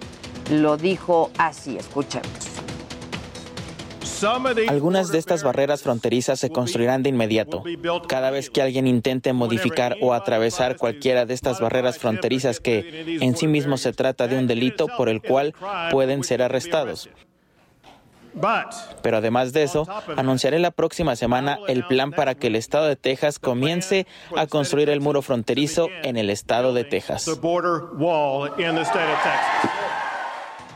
Lo 0.50 0.76
dijo 0.76 1.32
así, 1.38 1.78
escuchemos. 1.78 2.53
Algunas 4.68 5.12
de 5.12 5.18
estas 5.18 5.44
barreras 5.44 5.82
fronterizas 5.82 6.40
se 6.40 6.50
construirán 6.50 7.04
de 7.04 7.10
inmediato. 7.10 7.64
Cada 8.08 8.32
vez 8.32 8.50
que 8.50 8.62
alguien 8.62 8.88
intente 8.88 9.34
modificar 9.34 9.98
o 10.02 10.14
atravesar 10.14 10.78
cualquiera 10.78 11.26
de 11.26 11.34
estas 11.34 11.60
barreras 11.60 11.98
fronterizas 11.98 12.60
que 12.60 13.18
en 13.22 13.36
sí 13.36 13.48
mismo 13.48 13.78
se 13.78 13.94
trata 13.94 14.28
de 14.28 14.38
un 14.38 14.48
delito 14.48 14.88
por 14.98 15.10
el 15.10 15.22
cual 15.22 15.54
pueden 15.92 16.24
ser 16.24 16.42
arrestados. 16.42 17.10
Pero 19.02 19.18
además 19.18 19.54
de 19.54 19.64
eso, 19.64 19.88
anunciaré 20.18 20.60
la 20.60 20.72
próxima 20.72 21.16
semana 21.16 21.60
el 21.68 21.86
plan 21.86 22.12
para 22.12 22.36
que 22.36 22.48
el 22.48 22.56
estado 22.56 22.86
de 22.88 22.96
Texas 22.96 23.40
comience 23.40 24.08
a 24.36 24.48
construir 24.48 24.90
el 24.90 25.02
muro 25.02 25.22
fronterizo 25.22 25.88
en 26.04 26.18
el 26.18 26.30
estado 26.30 26.74
de 26.74 26.84
Texas. 26.84 27.30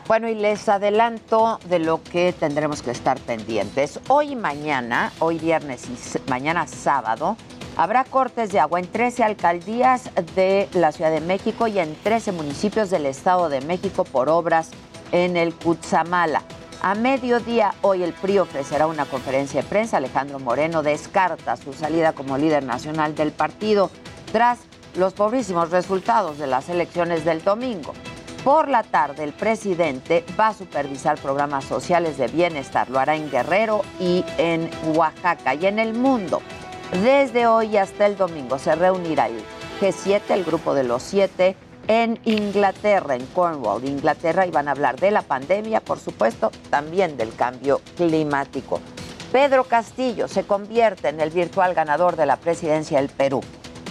Bueno, 0.08 0.26
y 0.26 0.34
les 0.34 0.66
adelanto 0.70 1.60
de 1.68 1.80
lo 1.80 2.02
que 2.02 2.32
tendremos 2.32 2.80
que 2.80 2.90
estar 2.90 3.20
pendientes. 3.20 4.00
Hoy 4.08 4.32
y 4.32 4.36
mañana, 4.36 5.12
hoy 5.18 5.38
viernes 5.38 5.84
y 5.84 6.30
mañana 6.30 6.66
sábado, 6.66 7.36
habrá 7.76 8.04
cortes 8.04 8.50
de 8.50 8.58
agua 8.58 8.80
en 8.80 8.90
13 8.90 9.22
alcaldías 9.22 10.08
de 10.34 10.66
la 10.72 10.92
Ciudad 10.92 11.10
de 11.10 11.20
México 11.20 11.66
y 11.66 11.78
en 11.78 11.94
13 11.94 12.32
municipios 12.32 12.88
del 12.88 13.04
Estado 13.04 13.50
de 13.50 13.60
México 13.60 14.04
por 14.04 14.30
obras 14.30 14.70
en 15.12 15.36
el 15.36 15.54
Cutzamala. 15.54 16.40
A 16.80 16.94
mediodía, 16.94 17.74
hoy 17.82 18.02
el 18.02 18.14
PRI 18.14 18.38
ofrecerá 18.38 18.86
una 18.86 19.04
conferencia 19.04 19.60
de 19.60 19.68
prensa. 19.68 19.98
Alejandro 19.98 20.38
Moreno 20.38 20.82
descarta 20.82 21.58
su 21.58 21.74
salida 21.74 22.14
como 22.14 22.38
líder 22.38 22.64
nacional 22.64 23.14
del 23.14 23.30
partido 23.30 23.90
tras 24.32 24.60
los 24.96 25.12
pobrísimos 25.12 25.70
resultados 25.70 26.38
de 26.38 26.46
las 26.46 26.70
elecciones 26.70 27.26
del 27.26 27.44
domingo. 27.44 27.92
Por 28.44 28.68
la 28.68 28.82
tarde, 28.82 29.24
el 29.24 29.32
presidente 29.32 30.24
va 30.38 30.48
a 30.48 30.54
supervisar 30.54 31.18
programas 31.18 31.64
sociales 31.64 32.16
de 32.18 32.28
bienestar. 32.28 32.88
Lo 32.88 32.98
hará 32.98 33.16
en 33.16 33.30
Guerrero 33.30 33.82
y 33.98 34.24
en 34.38 34.70
Oaxaca 34.94 35.54
y 35.54 35.66
en 35.66 35.78
el 35.78 35.94
mundo. 35.94 36.40
Desde 37.02 37.46
hoy 37.46 37.76
hasta 37.76 38.06
el 38.06 38.16
domingo 38.16 38.58
se 38.58 38.74
reunirá 38.74 39.26
el 39.26 39.42
G7, 39.80 40.22
el 40.30 40.44
grupo 40.44 40.74
de 40.74 40.84
los 40.84 41.02
siete, 41.02 41.56
en 41.88 42.18
Inglaterra, 42.24 43.16
en 43.16 43.26
Cornwall, 43.26 43.84
Inglaterra, 43.84 44.46
y 44.46 44.50
van 44.50 44.68
a 44.68 44.72
hablar 44.72 45.00
de 45.00 45.10
la 45.10 45.22
pandemia, 45.22 45.80
por 45.80 45.98
supuesto, 45.98 46.50
también 46.70 47.16
del 47.16 47.34
cambio 47.34 47.80
climático. 47.96 48.80
Pedro 49.32 49.64
Castillo 49.64 50.28
se 50.28 50.44
convierte 50.44 51.08
en 51.08 51.20
el 51.20 51.30
virtual 51.30 51.74
ganador 51.74 52.16
de 52.16 52.26
la 52.26 52.36
presidencia 52.36 52.98
del 52.98 53.08
Perú 53.08 53.40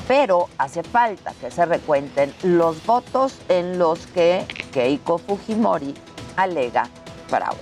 pero 0.08 0.48
hace 0.58 0.84
falta 0.84 1.34
que 1.40 1.52
se 1.52 1.66
recuenten 1.66 2.34
los 2.44 2.86
votos 2.86 3.40
en 3.50 3.78
los 3.78 4.08
que 4.08 4.46
Keiko 4.72 5.18
Fujimori 5.18 5.94
alega 6.38 6.88
fraude. 7.28 7.58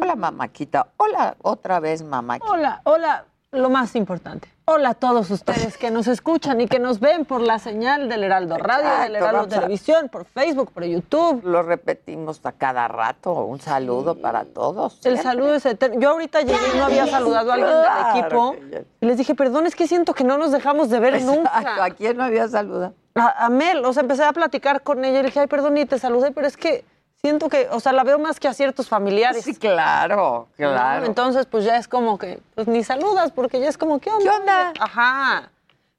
Hola, 0.00 0.16
mamáquita. 0.16 0.86
Hola, 0.96 1.36
otra 1.42 1.80
vez, 1.80 2.02
mamáquita. 2.02 2.50
Hola, 2.50 2.80
hola 2.84 3.24
lo 3.52 3.70
más 3.70 3.94
importante. 3.96 4.53
Hola 4.66 4.90
a 4.90 4.94
todos 4.94 5.30
ustedes 5.30 5.76
que 5.76 5.90
nos 5.90 6.06
escuchan 6.06 6.58
y 6.62 6.66
que 6.66 6.78
nos 6.78 6.98
ven 6.98 7.26
por 7.26 7.42
la 7.42 7.58
señal 7.58 8.08
del 8.08 8.24
Heraldo 8.24 8.56
Radio, 8.56 9.02
del 9.02 9.16
Heraldo 9.16 9.46
Televisión, 9.46 10.08
por 10.08 10.24
Facebook, 10.24 10.72
por 10.72 10.84
YouTube. 10.84 11.44
Lo 11.44 11.62
repetimos 11.62 12.40
a 12.44 12.52
cada 12.52 12.88
rato. 12.88 13.44
Un 13.44 13.60
saludo 13.60 14.14
para 14.14 14.46
todos. 14.46 15.04
El 15.04 15.18
saludo 15.18 15.56
es 15.56 15.66
eterno. 15.66 16.00
Yo 16.00 16.12
ahorita 16.12 16.40
llegué 16.40 16.58
y 16.74 16.78
no 16.78 16.84
había 16.86 17.06
saludado 17.06 17.50
a 17.50 17.54
alguien 17.56 17.72
del 17.76 18.22
equipo. 18.22 18.56
Y 19.02 19.06
les 19.06 19.18
dije, 19.18 19.34
perdón, 19.34 19.66
es 19.66 19.76
que 19.76 19.86
siento 19.86 20.14
que 20.14 20.24
no 20.24 20.38
nos 20.38 20.50
dejamos 20.50 20.88
de 20.88 20.98
ver 20.98 21.20
nunca. 21.20 21.84
¿A 21.84 21.90
quién 21.90 22.16
no 22.16 22.24
había 22.24 22.48
saludado? 22.48 22.94
A, 23.16 23.44
a, 23.44 23.50
Mel. 23.50 23.84
O 23.84 23.92
sea, 23.92 24.00
empecé 24.00 24.24
a 24.24 24.32
platicar 24.32 24.82
con 24.82 25.04
ella 25.04 25.18
y 25.18 25.22
le 25.24 25.28
dije, 25.28 25.40
ay, 25.40 25.46
perdón, 25.46 25.76
y 25.76 25.84
te 25.84 25.98
saludé, 25.98 26.30
pero 26.30 26.46
es 26.46 26.56
que 26.56 26.86
Siento 27.24 27.48
que, 27.48 27.68
o 27.70 27.80
sea, 27.80 27.94
la 27.94 28.04
veo 28.04 28.18
más 28.18 28.38
que 28.38 28.48
a 28.48 28.52
ciertos 28.52 28.86
familiares. 28.86 29.44
Sí, 29.44 29.54
claro, 29.54 30.46
¿no? 30.58 30.68
claro. 30.68 31.06
Entonces, 31.06 31.46
pues 31.46 31.64
ya 31.64 31.78
es 31.78 31.88
como 31.88 32.18
que, 32.18 32.38
pues 32.54 32.68
ni 32.68 32.84
saludas, 32.84 33.32
porque 33.32 33.60
ya 33.60 33.70
es 33.70 33.78
como, 33.78 33.98
¿qué 33.98 34.10
onda? 34.10 34.22
¿Qué 34.22 34.28
onda? 34.28 34.72
Ajá. 34.78 35.50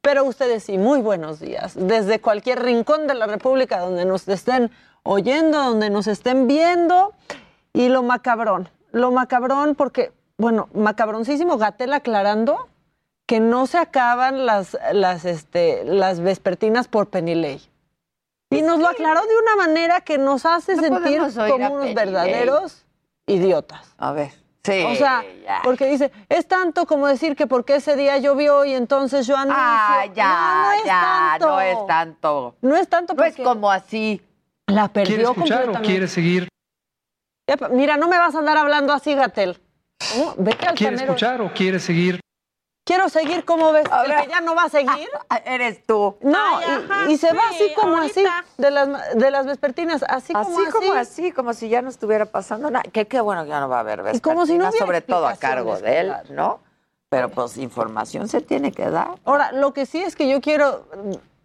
Pero 0.01 0.23
ustedes 0.25 0.65
sí, 0.65 0.77
muy 0.77 1.01
buenos 1.01 1.39
días. 1.39 1.73
Desde 1.75 2.21
cualquier 2.21 2.61
rincón 2.61 3.07
de 3.07 3.15
la 3.15 3.25
República 3.25 3.79
donde 3.79 4.05
nos 4.05 4.27
estén 4.27 4.69
oyendo, 5.01 5.63
donde 5.63 5.89
nos 5.89 6.05
estén 6.05 6.47
viendo. 6.47 7.13
Y 7.73 7.89
lo 7.89 8.03
macabrón, 8.03 8.69
lo 8.91 9.09
macabrón 9.09 9.73
porque, 9.73 10.11
bueno, 10.37 10.69
macabroncísimo, 10.75 11.57
Gatel 11.57 11.93
aclarando 11.93 12.67
que 13.25 13.39
no 13.39 13.65
se 13.65 13.79
acaban 13.79 14.45
las, 14.45 14.77
las, 14.93 15.25
este, 15.25 15.85
las 15.85 16.19
vespertinas 16.19 16.87
por 16.87 17.07
Penilei. 17.07 17.67
Y 18.57 18.61
nos 18.61 18.79
lo 18.79 18.87
aclaró 18.87 19.21
de 19.21 19.37
una 19.37 19.55
manera 19.55 20.01
que 20.01 20.17
nos 20.17 20.45
hace 20.45 20.75
No 20.75 20.81
sentir 20.81 21.21
como 21.49 21.73
unos 21.75 21.93
verdaderos 21.93 22.85
idiotas. 23.27 23.93
A 23.97 24.11
ver. 24.11 24.31
Sí. 24.63 24.83
O 24.87 24.95
sea, 24.95 25.23
ya. 25.43 25.61
porque 25.63 25.85
dice, 25.87 26.11
es 26.27 26.47
tanto 26.47 26.87
como 26.87 27.05
decir 27.07 27.35
que 27.35 27.45
porque 27.45 27.75
ese 27.75 27.95
día 27.95 28.17
llovió 28.17 28.65
y 28.65 28.73
entonces 28.73 29.27
yo 29.27 29.35
anuncio. 29.37 29.55
Ah, 29.63 30.05
ya, 30.13 30.27
no, 30.27 30.63
no 30.63 30.71
es 30.71 30.83
ya, 30.85 31.01
tanto. 31.01 31.47
no 31.47 31.61
es 31.61 31.87
tanto. 31.87 32.55
No 32.61 32.75
es 32.75 32.87
tanto 32.89 33.13
No 33.13 33.23
es 33.23 33.29
porque 33.33 33.43
como 33.43 33.69
así. 33.69 34.21
la 34.65 34.87
perdió 34.87 35.07
¿Quiere 35.17 35.23
escuchar 35.23 35.43
o 35.43 35.65
completamente. 35.65 35.87
quiere 35.87 36.07
seguir? 36.07 36.47
Mira, 37.71 37.95
no 37.97 38.07
me 38.07 38.17
vas 38.17 38.33
a 38.33 38.39
andar 38.39 38.57
hablando 38.57 38.91
así, 38.91 39.13
Gatel. 39.13 39.59
¿Cómo? 40.13 40.33
Vete 40.37 40.65
al 40.65 40.75
¿Quiere 40.75 40.95
canero. 40.95 41.13
escuchar 41.13 41.41
o 41.41 41.53
quiere 41.53 41.79
seguir? 41.79 42.19
Quiero 42.85 43.09
seguir, 43.09 43.45
¿cómo 43.45 43.71
ves? 43.71 43.85
Ahora- 43.91 44.19
¿El 44.19 44.25
que 44.25 44.29
ya 44.29 44.41
no 44.41 44.53
va 44.53 44.65
a 44.65 44.69
seguir? 44.69 45.09
Ah, 45.29 45.37
Eres 45.43 45.83
tú. 45.87 46.15
No, 46.21 46.37
Ay, 46.57 46.65
y- 46.67 46.71
ajá, 46.91 47.11
y, 47.11 47.17
se 47.17 47.33
va 47.33 47.41
sí, 47.49 47.55
así 47.65 47.73
como 47.73 47.97
ahorita. 47.97 48.39
así, 48.39 48.47
de 48.61 48.69
las, 48.71 49.15
de 49.15 49.31
las 49.31 49.45
vespertinas, 49.47 50.03
así, 50.07 50.33
Así 50.35 50.53
como 50.53 50.59
así. 50.61 50.71
como 50.71 50.93
así, 50.93 51.31
como 51.31 51.53
si 51.53 51.67
ya 51.69 51.81
no 51.81 51.89
estuviera 51.89 52.27
pasando 52.27 52.69
nada. 52.69 52.83
Que 52.83 53.07
qué 53.07 53.19
bueno 53.21 53.41
que 53.43 53.49
ya 53.49 53.59
no 53.59 53.69
va 53.69 53.77
a 53.77 53.79
haber 53.79 54.03
Y 54.13 54.19
como 54.19 54.45
si 54.45 54.57
no 54.59 54.71
sobre 54.71 55.01
todo 55.01 55.27
a 55.27 55.35
cargo 55.35 55.77
de 55.79 55.99
él, 55.99 56.13
¿no? 56.29 56.59
Pero 57.09 57.29
pues 57.29 57.57
información 57.57 58.27
se 58.27 58.41
tiene 58.41 58.71
que 58.71 58.87
dar. 58.89 59.15
Ahora, 59.25 59.51
lo 59.51 59.73
que 59.73 59.87
sí 59.87 60.01
es 60.03 60.15
que 60.15 60.27
yo 60.29 60.39
quiero, 60.39 60.85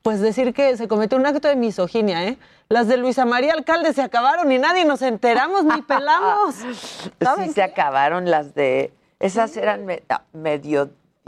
pues, 0.02 0.20
decir 0.20 0.52
que 0.52 0.76
se 0.76 0.88
cometió 0.88 1.16
un 1.16 1.24
acto 1.24 1.48
de 1.48 1.56
misoginia, 1.56 2.22
¿eh? 2.24 2.36
Las 2.68 2.86
de 2.86 2.98
Luisa 2.98 3.24
María 3.24 3.54
Alcalde 3.54 3.94
se 3.94 4.02
acabaron 4.02 4.52
y 4.52 4.58
nadie 4.58 4.84
nos 4.84 5.00
enteramos 5.00 5.64
ni 5.64 5.80
pelamos. 5.82 6.54
¿Saben 7.22 7.44
Sí 7.48 7.48
qué? 7.48 7.54
se 7.54 7.62
acabaron 7.62 8.30
las 8.30 8.54
de... 8.54 8.92
Esas 9.20 9.56
eran 9.56 9.84
me- 9.86 10.02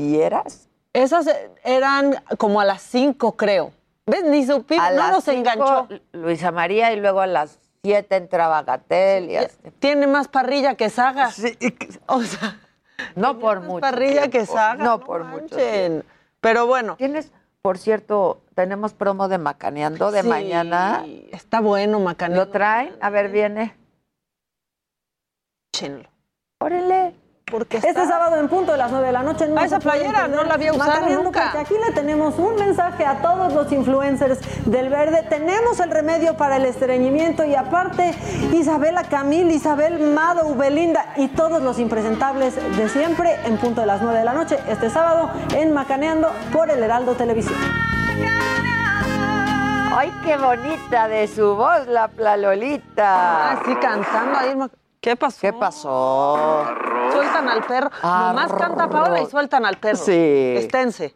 ah, 0.02 0.08
mediodieras. 0.08 0.68
Esas 0.92 1.26
eh, 1.26 1.50
eran 1.64 2.22
como 2.38 2.60
a 2.60 2.64
las 2.64 2.82
5, 2.82 3.36
creo. 3.36 3.72
¿Ves? 4.06 4.24
Ni 4.24 4.44
supimos, 4.44 4.84
A 4.84 4.90
no 4.90 4.96
las 4.96 5.10
nos 5.12 5.24
cinco, 5.24 5.38
enganchó. 5.38 5.88
Luisa 6.12 6.50
María 6.50 6.92
y 6.92 7.00
luego 7.00 7.20
a 7.20 7.26
las 7.26 7.58
siete 7.84 8.16
entraba 8.16 8.62
Gatel 8.62 9.30
y 9.30 9.36
así. 9.36 9.56
Tiene 9.78 10.06
más 10.06 10.28
parrilla 10.28 10.74
que 10.74 10.90
saga. 10.90 11.30
Sí, 11.30 11.56
O 12.06 12.20
sea, 12.22 12.58
no 13.14 13.38
por 13.38 13.60
más 13.60 13.68
mucho 13.68 13.80
parrilla 13.80 14.28
que 14.28 14.44
saga. 14.44 14.82
No 14.82 15.00
por 15.00 15.24
mucho 15.24 15.56
tiempo. 15.56 16.04
Pero 16.40 16.66
bueno. 16.66 16.96
Tienes, 16.96 17.30
por 17.62 17.78
cierto, 17.78 18.42
tenemos 18.56 18.92
promo 18.92 19.28
de 19.28 19.38
Macaneando 19.38 20.10
de 20.10 20.22
sí, 20.22 20.28
mañana. 20.28 21.04
Está 21.30 21.60
bueno, 21.60 22.00
Macané. 22.00 22.34
¿Lo 22.34 22.48
traen? 22.48 22.96
A 23.00 23.08
ver, 23.10 23.30
viene. 23.30 23.76
Échenlo. 25.72 26.08
Órale. 26.58 27.21
Porque 27.52 27.76
Este 27.76 28.06
sábado 28.06 28.36
en 28.36 28.48
punto 28.48 28.72
de 28.72 28.78
las 28.78 28.90
9 28.90 29.06
de 29.06 29.12
la 29.12 29.22
noche. 29.22 29.46
No 29.46 29.60
Ah, 29.60 29.64
esa 29.66 29.78
playera 29.78 30.26
no 30.26 30.42
la 30.42 30.54
había 30.54 30.72
usado 30.72 30.90
Macaneando, 30.90 31.22
nunca. 31.22 31.50
porque 31.52 31.58
aquí 31.58 31.74
le 31.86 31.92
tenemos 31.92 32.38
un 32.38 32.54
mensaje 32.56 33.04
a 33.04 33.20
todos 33.20 33.52
los 33.52 33.70
influencers 33.70 34.38
del 34.64 34.88
verde. 34.88 35.22
Tenemos 35.28 35.78
el 35.78 35.90
remedio 35.90 36.34
para 36.36 36.56
el 36.56 36.64
estreñimiento 36.64 37.44
y 37.44 37.54
aparte 37.54 38.14
Isabela 38.52 39.04
Camil, 39.04 39.50
Isabel 39.50 40.00
Mado, 40.14 40.54
Belinda 40.54 41.12
y 41.16 41.28
todos 41.28 41.62
los 41.62 41.78
impresentables 41.78 42.54
de 42.76 42.88
siempre 42.88 43.36
en 43.44 43.58
punto 43.58 43.82
de 43.82 43.86
las 43.86 44.00
9 44.00 44.18
de 44.20 44.24
la 44.24 44.32
noche 44.32 44.58
este 44.68 44.88
sábado 44.88 45.30
en 45.54 45.74
Macaneando 45.74 46.32
por 46.54 46.70
el 46.70 46.82
Heraldo 46.82 47.14
Televisión. 47.16 47.58
Ay, 49.94 50.10
qué 50.24 50.38
bonita 50.38 51.06
de 51.06 51.28
su 51.28 51.54
voz, 51.54 51.86
la 51.86 52.08
Plalolita. 52.08 53.52
Ah, 53.52 53.62
sí, 53.66 53.74
cantando 53.76 54.38
ahí. 54.38 54.54
¿Qué 55.02 55.16
pasó? 55.16 55.38
¿Qué 55.40 55.52
pasó? 55.52 56.64
Sueltan 57.12 57.48
al 57.48 57.64
perro. 57.66 57.90
Nomás 58.04 58.52
canta 58.52 58.88
Paola 58.88 59.20
y 59.20 59.26
sueltan 59.26 59.66
al 59.66 59.76
perro. 59.78 59.96
Sí. 59.98 60.54
Esténse. 60.56 61.12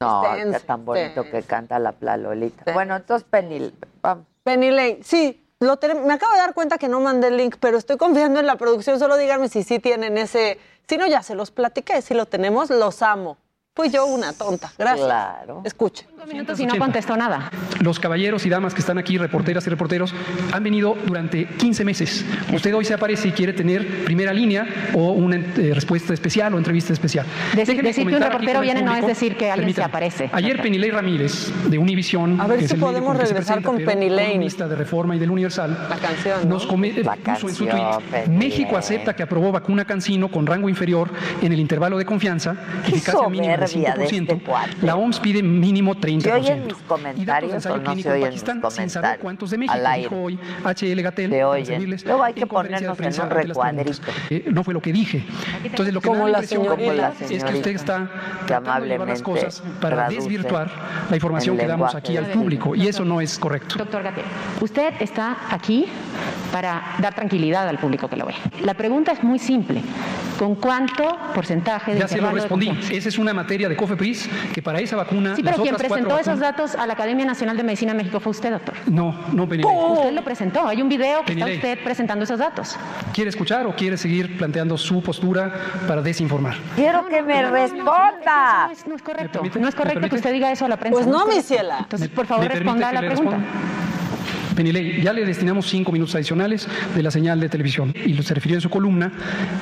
No, 0.00 0.24
Esténse, 0.24 0.60
qué 0.60 0.66
tan 0.66 0.84
bonito 0.84 1.20
esténse. 1.20 1.30
que 1.30 1.42
canta 1.44 1.78
la 1.78 1.92
Plalolita. 1.92 2.72
Bueno, 2.72 2.96
entonces, 2.96 3.26
Penil, 3.30 3.72
vamos. 4.02 4.26
Penny 4.42 4.72
Lane, 4.72 4.98
sí. 5.04 5.44
Lo 5.60 5.78
me 6.04 6.14
acabo 6.14 6.32
de 6.32 6.38
dar 6.38 6.52
cuenta 6.52 6.78
que 6.78 6.88
no 6.88 7.00
mandé 7.00 7.28
el 7.28 7.36
link, 7.36 7.56
pero 7.60 7.78
estoy 7.78 7.96
confiando 7.96 8.40
en 8.40 8.46
la 8.46 8.56
producción. 8.56 8.98
Solo 8.98 9.16
díganme 9.16 9.48
si 9.48 9.62
sí 9.62 9.78
tienen 9.78 10.18
ese. 10.18 10.58
Si 10.88 10.96
no, 10.96 11.06
ya 11.06 11.22
se 11.22 11.36
los 11.36 11.52
platiqué. 11.52 12.02
Si 12.02 12.14
lo 12.14 12.26
tenemos, 12.26 12.70
los 12.70 13.02
amo. 13.02 13.38
Fui 13.78 13.90
yo 13.90 14.06
una 14.06 14.32
tonta. 14.32 14.72
Gracias. 14.76 15.06
Claro. 15.06 15.62
Escuche. 15.64 16.04
minutos 16.26 16.58
y 16.58 16.66
no 16.66 16.76
contestó 16.78 17.16
nada. 17.16 17.48
Los 17.80 18.00
caballeros 18.00 18.44
y 18.44 18.48
damas 18.48 18.74
que 18.74 18.80
están 18.80 18.98
aquí, 18.98 19.18
reporteras 19.18 19.64
y 19.68 19.70
reporteros, 19.70 20.12
han 20.52 20.64
venido 20.64 20.96
durante 21.06 21.46
15 21.46 21.84
meses. 21.84 22.24
Usted 22.52 22.74
hoy 22.74 22.84
se 22.84 22.94
aparece 22.94 23.28
y 23.28 23.30
quiere 23.30 23.52
tener 23.52 24.04
primera 24.04 24.32
línea 24.32 24.66
o 24.94 25.12
una 25.12 25.36
eh, 25.36 25.70
respuesta 25.72 26.12
especial 26.12 26.54
o 26.54 26.58
entrevista 26.58 26.92
especial. 26.92 27.24
Decir- 27.52 27.66
Déjeme 27.68 27.82
decir 27.90 28.08
que 28.08 28.16
un 28.16 28.20
reportero 28.20 28.60
viene 28.62 28.82
no 28.82 28.96
es 28.96 29.06
decir 29.06 29.36
que 29.36 29.48
alguien 29.48 29.72
se 29.72 29.82
aparece. 29.84 30.28
Ayer 30.32 30.60
Penilei 30.60 30.90
Ramírez, 30.90 31.52
de 31.70 31.78
Univisión, 31.78 32.40
A 32.40 32.48
ver 32.48 32.58
que 32.58 32.64
es 32.64 32.70
si 32.72 32.76
podemos 32.78 33.16
regresar 33.16 33.62
con 33.62 33.80
columnista 33.80 34.66
de 34.66 34.74
Reforma 34.74 35.14
y 35.14 35.20
del 35.20 35.30
Universal, 35.30 35.86
La 35.88 35.96
canción. 35.98 36.40
¿no? 36.48 36.54
nos 36.54 36.66
come- 36.66 36.94
La 37.04 37.14
puso 37.14 37.48
en 37.48 37.54
su 37.54 37.64
tweet, 37.64 38.26
México 38.28 38.76
acepta 38.76 39.14
que 39.14 39.22
aprobó 39.22 39.52
vacuna 39.52 39.84
Cancino 39.84 40.28
con 40.32 40.46
rango 40.46 40.68
inferior 40.68 41.10
en 41.40 41.52
el 41.52 41.60
intervalo 41.60 41.96
de 41.96 42.04
confianza, 42.04 42.56
eficacia 42.84 43.28
mínima 43.28 43.67
de 43.68 43.86
soberbia 43.86 43.94
de 43.94 44.06
5%. 44.08 44.22
este 44.22 44.38
cuate. 44.44 44.76
la 44.82 44.96
OMS 44.96 45.20
pide 45.20 45.42
mínimo 45.42 45.94
30%. 45.94 46.22
¿Se 46.22 46.32
oyen 46.32 46.66
mis 46.66 46.76
comentarios 46.76 47.52
o 47.52 47.54
no 47.54 47.60
se 47.60 47.68
en 47.68 47.74
oyen 47.74 48.30
mis 48.32 48.42
comentarios? 48.42 49.18
cuántos 49.20 49.50
de 49.50 49.58
México, 49.58 49.74
Al 49.74 49.86
aire. 49.86 50.08
dijo 50.08 50.22
hoy 50.22 50.38
HL 50.64 51.02
Gatel. 51.02 51.30
Se 51.30 51.44
oyen. 51.44 51.96
Luego 52.04 52.22
hay 52.24 52.34
que 52.34 52.46
ponernos 52.46 53.00
en 53.00 53.22
un 53.22 53.30
recuadrito. 53.30 54.00
Eh, 54.30 54.44
no 54.50 54.64
fue 54.64 54.74
lo 54.74 54.80
que 54.80 54.92
dije. 54.92 55.24
Entonces, 55.64 55.94
lo 55.94 56.00
que 56.00 56.08
Como 56.08 56.24
me 56.24 56.32
da 56.32 56.40
la 56.40 56.46
señorita. 56.46 57.12
Es 57.28 57.44
que 57.44 57.54
usted 57.54 57.70
está 57.72 58.10
que 58.46 58.54
llevar 58.54 58.62
las 58.62 58.68
amablemente 58.68 59.22
cosas 59.22 59.62
para 59.80 60.08
desvirtuar 60.08 60.70
la 61.10 61.16
información 61.16 61.56
que 61.56 61.66
damos 61.66 61.94
aquí 61.94 62.16
al 62.16 62.26
público. 62.26 62.74
Y 62.74 62.86
eso 62.86 63.04
no 63.04 63.20
es 63.20 63.38
correcto. 63.38 63.76
Doctor 63.78 64.02
Gatel, 64.02 64.24
usted 64.60 64.94
está 65.00 65.36
aquí 65.50 65.86
para 66.52 66.96
dar 67.00 67.14
tranquilidad 67.14 67.68
al 67.68 67.78
público 67.78 68.08
que 68.08 68.16
lo 68.16 68.26
ve. 68.26 68.34
La 68.62 68.74
pregunta 68.74 69.12
es 69.12 69.22
muy 69.22 69.38
simple. 69.38 69.82
¿Con 70.38 70.54
cuánto 70.54 71.18
porcentaje 71.34 71.94
de 71.94 72.00
Ya 72.00 72.08
se 72.08 72.20
lo 72.20 72.30
respondí. 72.30 72.70
Esa 72.92 73.08
es 73.08 73.18
una 73.18 73.34
materia 73.34 73.57
de 73.66 73.76
COFEPRIS 73.76 74.28
que 74.54 74.60
para 74.62 74.78
esa 74.80 74.94
vacuna. 74.96 75.34
Sí, 75.34 75.42
las 75.42 75.52
pero 75.54 75.62
quien 75.62 75.74
otras 75.74 75.88
presentó 75.90 76.18
esos 76.18 76.38
vacunas- 76.38 76.40
datos 76.40 76.74
a 76.74 76.86
la 76.86 76.92
Academia 76.92 77.24
Nacional 77.24 77.56
de 77.56 77.62
Medicina 77.62 77.92
de 77.92 77.98
México 77.98 78.20
fue 78.20 78.30
usted, 78.30 78.50
doctor. 78.52 78.74
No, 78.86 79.14
no, 79.32 79.48
Penilei. 79.48 79.74
Usted 79.74 80.12
lo 80.12 80.22
presentó. 80.22 80.68
Hay 80.68 80.82
un 80.82 80.88
video 80.90 81.24
que 81.24 81.32
está 81.32 81.44
Penilei. 81.46 81.56
usted 81.56 81.78
presentando 81.82 82.24
esos 82.24 82.38
datos. 82.38 82.76
¿Quiere 83.14 83.30
escuchar 83.30 83.66
o 83.66 83.74
quiere 83.74 83.96
seguir 83.96 84.36
planteando 84.36 84.76
su 84.76 85.02
postura 85.02 85.52
para 85.88 86.02
desinformar? 86.02 86.56
Quiero 86.76 87.06
que 87.08 87.22
me 87.22 87.50
responda. 87.50 88.66
No 88.66 88.72
es, 88.72 88.86
no 88.86 88.94
es 88.96 89.02
correcto. 89.02 89.40
No 89.42 89.46
es 89.48 89.54
¿Me 89.56 89.72
correcto 89.72 90.08
que 90.08 90.16
usted 90.16 90.32
diga 90.32 90.52
eso 90.52 90.64
a 90.66 90.68
la 90.68 90.76
prensa. 90.76 90.94
Pues 90.94 91.06
es 91.06 91.12
no, 91.12 91.26
mi 91.26 91.40
ciela. 91.40 91.78
Entonces, 91.80 92.10
¿Me- 92.10 92.14
por 92.14 92.26
favor, 92.26 92.46
responda 92.48 92.88
a 92.88 92.92
la 92.92 93.00
pregunta. 93.00 93.36
responda? 93.36 93.48
Penilei, 94.58 95.00
ya 95.00 95.12
le 95.12 95.24
destinamos 95.24 95.68
cinco 95.68 95.92
minutos 95.92 96.16
adicionales 96.16 96.66
de 96.92 97.00
la 97.00 97.12
señal 97.12 97.38
de 97.38 97.48
televisión 97.48 97.94
y 98.04 98.20
se 98.20 98.34
refirió 98.34 98.56
en 98.56 98.60
su 98.60 98.68
columna 98.68 99.12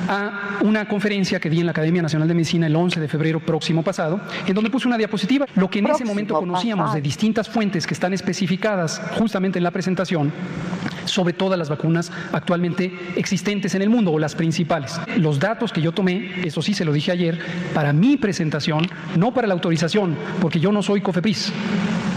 a 0.09 0.57
una 0.61 0.87
conferencia 0.87 1.39
que 1.39 1.51
di 1.51 1.59
en 1.59 1.67
la 1.67 1.71
Academia 1.71 2.01
Nacional 2.01 2.27
de 2.27 2.33
Medicina 2.33 2.65
el 2.65 2.75
11 2.75 2.99
de 2.99 3.07
febrero 3.07 3.39
próximo 3.39 3.83
pasado, 3.83 4.19
en 4.47 4.55
donde 4.55 4.71
puse 4.71 4.87
una 4.87 4.97
diapositiva. 4.97 5.45
Lo 5.53 5.69
que 5.69 5.77
en 5.77 5.85
ese 5.85 5.89
Próximo 5.89 6.09
momento 6.09 6.39
conocíamos 6.39 6.85
pasado. 6.85 6.95
de 6.95 7.01
distintas 7.03 7.47
fuentes 7.47 7.85
que 7.85 7.93
están 7.93 8.11
especificadas 8.11 8.99
justamente 9.19 9.59
en 9.59 9.63
la 9.65 9.69
presentación 9.69 10.33
sobre 11.05 11.33
todas 11.33 11.59
las 11.59 11.69
vacunas 11.69 12.11
actualmente 12.31 12.91
existentes 13.15 13.75
en 13.75 13.83
el 13.83 13.91
mundo 13.91 14.11
o 14.11 14.17
las 14.17 14.33
principales. 14.33 14.99
Los 15.17 15.39
datos 15.39 15.71
que 15.71 15.81
yo 15.81 15.91
tomé, 15.91 16.41
eso 16.43 16.63
sí 16.63 16.73
se 16.73 16.85
lo 16.85 16.91
dije 16.91 17.11
ayer, 17.11 17.37
para 17.75 17.93
mi 17.93 18.17
presentación, 18.17 18.87
no 19.15 19.31
para 19.31 19.47
la 19.47 19.53
autorización, 19.53 20.17
porque 20.41 20.59
yo 20.59 20.71
no 20.71 20.81
soy 20.81 21.01
COFEPRIS. 21.01 21.53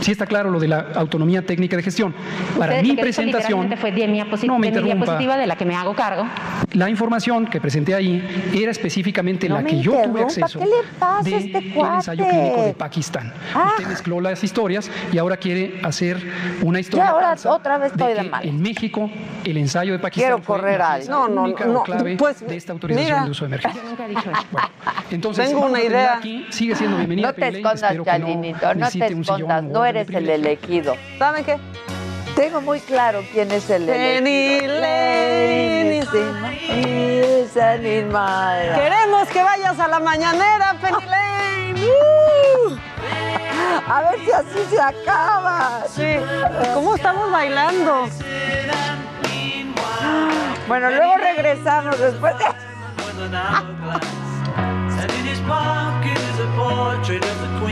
Sí 0.00 0.10
está 0.10 0.26
claro 0.26 0.50
lo 0.50 0.58
de 0.58 0.68
la 0.68 0.92
autonomía 0.94 1.44
técnica 1.44 1.76
de 1.76 1.82
gestión. 1.82 2.14
Para 2.58 2.69
Usted 2.76 2.83
mi 2.83 2.96
presentación, 2.96 3.76
fue 3.76 3.92
de 3.92 4.09
mi, 4.09 4.18
no 4.18 4.26
me 4.26 4.37
de 4.37 4.48
mi 4.48 4.66
interrumpa. 4.68 4.94
diapositiva 4.94 5.37
de 5.37 5.46
la 5.46 5.56
que 5.56 5.64
me 5.64 5.74
hago 5.76 5.94
cargo. 5.94 6.26
La 6.72 6.88
información 6.88 7.46
que 7.46 7.61
presenté 7.61 7.94
ahí 7.94 8.50
era 8.54 8.70
específicamente 8.70 9.48
No 9.48 9.56
la 9.56 9.64
que 9.64 9.80
yo 9.80 9.92
tuve 10.04 10.22
acceso 10.22 10.59
¿qué 10.61 10.66
le 10.66 10.72
pasa 10.98 11.18
a 11.18 11.22
de 11.22 11.37
este 11.37 11.59
el 11.59 11.76
ensayo 11.76 12.28
clínico 12.28 12.62
de 12.62 12.74
Pakistán. 12.74 13.33
Ah. 13.54 13.72
Usted 13.76 13.88
mezcló 13.88 14.20
las 14.20 14.42
historias 14.44 14.90
y 15.12 15.18
ahora 15.18 15.37
quiere 15.37 15.80
hacer 15.83 16.18
una 16.62 16.80
historia 16.80 17.04
Ya, 17.06 17.11
ahora 17.11 17.37
otra 17.44 17.78
vez 17.78 17.92
estoy 17.92 18.14
de 18.14 18.22
que 18.22 18.30
malas. 18.30 18.46
en 18.46 18.62
México 18.62 19.11
el 19.44 19.56
ensayo 19.56 19.92
de 19.92 19.98
Pakistán 19.98 20.30
Quiero 20.30 20.42
fue 20.42 20.56
correr 20.59 20.80
a. 20.83 20.98
No, 21.09 21.28
no, 21.28 21.46
no, 21.48 21.83
clave 21.83 22.16
pues, 22.16 22.46
de 22.46 22.56
esta 22.56 22.72
autorización 22.72 23.06
mira. 23.11 23.24
de 23.24 23.30
uso 23.30 23.44
de 23.44 23.48
emergencia. 23.48 23.83
Yo 23.83 23.88
nunca 23.88 24.04
he 24.06 24.09
dicho 24.09 24.30
eso. 24.30 24.46
Bueno, 24.52 24.68
entonces 25.11 25.48
Tengo 25.48 25.66
una 25.66 25.78
a 25.78 25.83
idea. 25.83 26.16
Aquí. 26.18 26.46
Sigue 26.50 26.76
siendo 26.76 26.96
bienvenida. 26.96 27.28
No 27.28 27.35
te 27.35 27.48
escondas, 27.48 27.92
que 27.92 27.98
no 27.98 28.04
Chalinito, 28.04 28.74
no 28.74 28.88
te 28.88 29.06
escondas, 29.06 29.62
no 29.64 29.83
de 29.83 29.88
eres 29.90 30.09
el 30.11 30.28
elegido. 30.28 30.94
¿Saben 31.18 31.44
qué? 31.44 31.56
Tengo 32.40 32.62
muy 32.62 32.81
claro 32.81 33.22
quién 33.35 33.53
es 33.53 33.68
el 33.68 33.87
elegido. 33.87 34.72
Queremos 38.74 39.29
que 39.29 39.42
vayas 39.42 39.79
a 39.79 39.87
la 39.87 40.00
mañanera, 40.00 40.74
Penny 40.81 41.05
Lane. 41.05 41.85
¡Uh! 41.85 42.79
A 43.87 44.00
ver 44.00 44.20
si 44.24 44.33
así 44.33 44.59
se 44.70 44.81
acaba. 44.81 45.83
Sí. 45.94 46.16
¿Cómo 46.72 46.96
estamos 46.96 47.31
bailando? 47.31 48.09
Bueno, 50.66 50.90
luego 50.92 51.16
regresamos 51.18 51.98
después 51.98 52.35
de... 52.38 52.44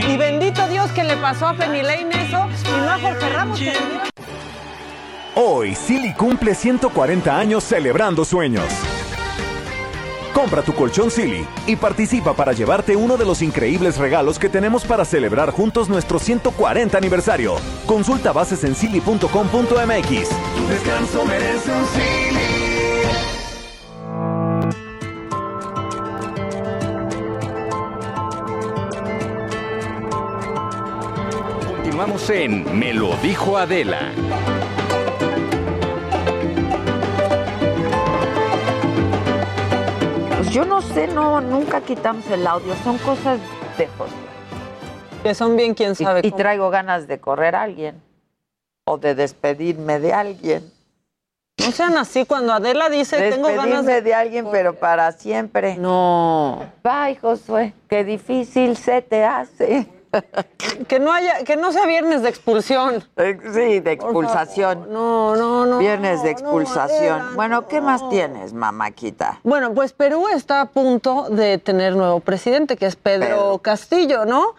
Y 0.07 0.17
bendito 0.17 0.67
Dios 0.67 0.91
que 0.91 1.03
le 1.03 1.17
pasó 1.17 1.47
a 1.47 1.53
Penny 1.55 1.81
Lane 1.81 2.27
eso 2.27 2.47
y 2.67 2.81
no 2.81 2.91
a 2.91 2.99
Jorge 2.99 3.29
Ramos. 3.29 3.59
que 3.59 3.73
Hoy, 5.41 5.73
Silly 5.73 6.13
cumple 6.15 6.53
140 6.53 7.39
años 7.39 7.63
celebrando 7.63 8.25
sueños. 8.25 8.65
Compra 10.33 10.61
tu 10.63 10.73
colchón 10.73 11.09
Silly 11.09 11.47
y 11.65 11.77
participa 11.77 12.33
para 12.33 12.51
llevarte 12.51 12.97
uno 12.97 13.15
de 13.15 13.23
los 13.23 13.41
increíbles 13.41 13.97
regalos 13.97 14.37
que 14.37 14.49
tenemos 14.49 14.83
para 14.83 15.05
celebrar 15.05 15.51
juntos 15.51 15.87
nuestro 15.87 16.19
140 16.19 16.97
aniversario. 16.97 17.55
Consulta 17.85 18.33
bases 18.33 18.65
en 18.65 18.75
silly.com.mx. 18.75 19.29
Tu 19.29 20.67
descanso 20.67 21.23
merece 21.25 21.71
un 21.71 21.85
Silly. 21.85 22.39
Continuamos 31.65 32.29
en 32.29 32.77
Me 32.77 32.93
lo 32.93 33.15
dijo 33.23 33.57
Adela. 33.57 34.11
Pues 40.49 40.55
yo 40.55 40.65
no 40.65 40.81
sé, 40.81 41.05
no, 41.05 41.41
nunca 41.41 41.79
quitamos 41.81 42.27
el 42.31 42.47
audio. 42.47 42.73
Son 42.83 42.97
cosas 42.97 43.39
de 43.77 43.85
José. 43.85 44.15
Que 45.21 45.35
son 45.35 45.55
bien 45.55 45.75
quién 45.75 45.93
sabe. 45.93 46.21
Y, 46.23 46.31
traigo 46.31 46.71
ganas 46.71 47.07
de 47.07 47.19
correr 47.19 47.55
a 47.55 47.61
alguien. 47.61 48.01
O 48.83 48.97
de 48.97 49.13
despedirme 49.13 49.99
de 49.99 50.11
alguien. 50.11 50.73
No 51.59 51.71
sean 51.71 51.95
así 51.99 52.25
cuando 52.25 52.51
Adela 52.51 52.89
dice 52.89 53.29
tengo 53.29 53.47
ganas 53.53 53.85
de... 53.85 54.01
de... 54.01 54.15
alguien, 54.15 54.47
pero 54.51 54.73
para 54.73 55.11
siempre. 55.11 55.75
No. 55.77 56.63
Bye, 56.83 57.17
Josué. 57.17 57.75
Qué 57.87 58.03
difícil 58.03 58.75
se 58.75 59.03
te 59.03 59.23
hace. 59.23 59.87
Que 60.87 60.99
no 60.99 61.11
haya, 61.11 61.43
que 61.43 61.55
no 61.55 61.71
sea 61.71 61.85
viernes 61.85 62.21
de 62.23 62.29
expulsión. 62.29 63.03
Eh, 63.17 63.37
Sí, 63.53 63.79
de 63.79 63.91
expulsación. 63.91 64.91
No, 64.91 65.35
no, 65.35 65.65
no. 65.65 65.77
Viernes 65.77 66.23
de 66.23 66.31
no, 66.33 66.39
expulsación. 66.39 67.19
Adela, 67.21 67.31
bueno, 67.35 67.67
¿qué 67.67 67.79
no. 67.79 67.87
más 67.87 68.09
tienes, 68.09 68.53
mamáquita? 68.53 69.39
Bueno, 69.43 69.73
pues 69.73 69.93
Perú 69.93 70.27
está 70.29 70.61
a 70.61 70.65
punto 70.65 71.27
de 71.29 71.57
tener 71.57 71.95
nuevo 71.95 72.19
presidente, 72.19 72.77
que 72.77 72.85
es 72.85 72.95
Pedro, 72.95 73.27
Pedro. 73.27 73.57
Castillo, 73.59 74.25
¿no? 74.25 74.55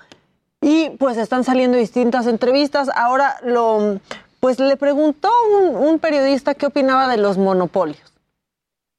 Y 0.60 0.90
pues 0.90 1.16
están 1.16 1.42
saliendo 1.42 1.78
distintas 1.78 2.26
entrevistas. 2.26 2.90
Ahora 2.94 3.36
lo, 3.42 3.98
pues 4.40 4.58
le 4.60 4.76
preguntó 4.76 5.30
un, 5.58 5.74
un 5.76 5.98
periodista 5.98 6.54
qué 6.54 6.66
opinaba 6.66 7.08
de 7.08 7.16
los 7.16 7.38
monopolios. 7.38 8.02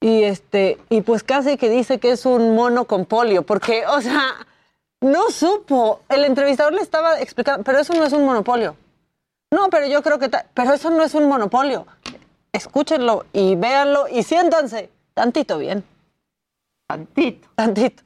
Y 0.03 0.23
este, 0.23 0.79
y 0.89 1.01
pues 1.01 1.21
casi 1.23 1.57
que 1.57 1.69
dice 1.69 1.99
que 1.99 2.11
es 2.11 2.25
un 2.25 2.55
mono 2.55 2.85
con 2.85 3.05
polio, 3.05 3.43
porque, 3.43 3.85
o 3.85 4.01
sea, 4.01 4.33
no 5.01 5.29
supo. 5.31 6.01
El 6.09 6.23
entrevistador 6.25 6.73
le 6.73 6.81
estaba 6.81 7.19
explicando, 7.19 7.63
pero 7.63 7.79
eso 7.79 7.93
no 7.93 8.03
es 8.05 8.13
un 8.13 8.25
monopolio. 8.25 8.75
No, 9.51 9.69
pero 9.69 9.85
yo 9.87 10.01
creo 10.01 10.17
que, 10.19 10.29
pero 10.53 10.73
eso 10.73 10.89
no 10.89 11.03
es 11.03 11.13
un 11.13 11.27
monopolio. 11.27 11.85
Escúchenlo 12.53 13.25
y 13.33 13.55
véanlo 13.55 14.07
y 14.07 14.23
siéntanse 14.23 14.89
tantito 15.13 15.57
bien. 15.57 15.83
Tantito. 16.87 17.47
Tantito. 17.55 18.03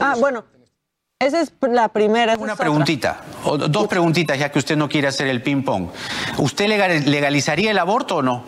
Ah, 0.00 0.14
bueno. 0.18 0.44
Esa 1.20 1.40
es 1.40 1.52
la 1.62 1.88
primera. 1.88 2.32
esa 2.34 2.42
Una 2.42 2.52
es 2.52 2.56
otra. 2.56 2.64
preguntita, 2.64 3.20
o 3.44 3.56
dos 3.56 3.86
preguntitas, 3.86 4.38
ya 4.38 4.50
que 4.50 4.58
usted 4.58 4.76
no 4.76 4.88
quiere 4.88 5.08
hacer 5.08 5.28
el 5.28 5.42
ping-pong. 5.42 5.88
¿Usted 6.38 6.66
legal- 6.68 7.08
legalizaría 7.10 7.70
el 7.70 7.78
aborto 7.78 8.16
o 8.16 8.22
no? 8.22 8.44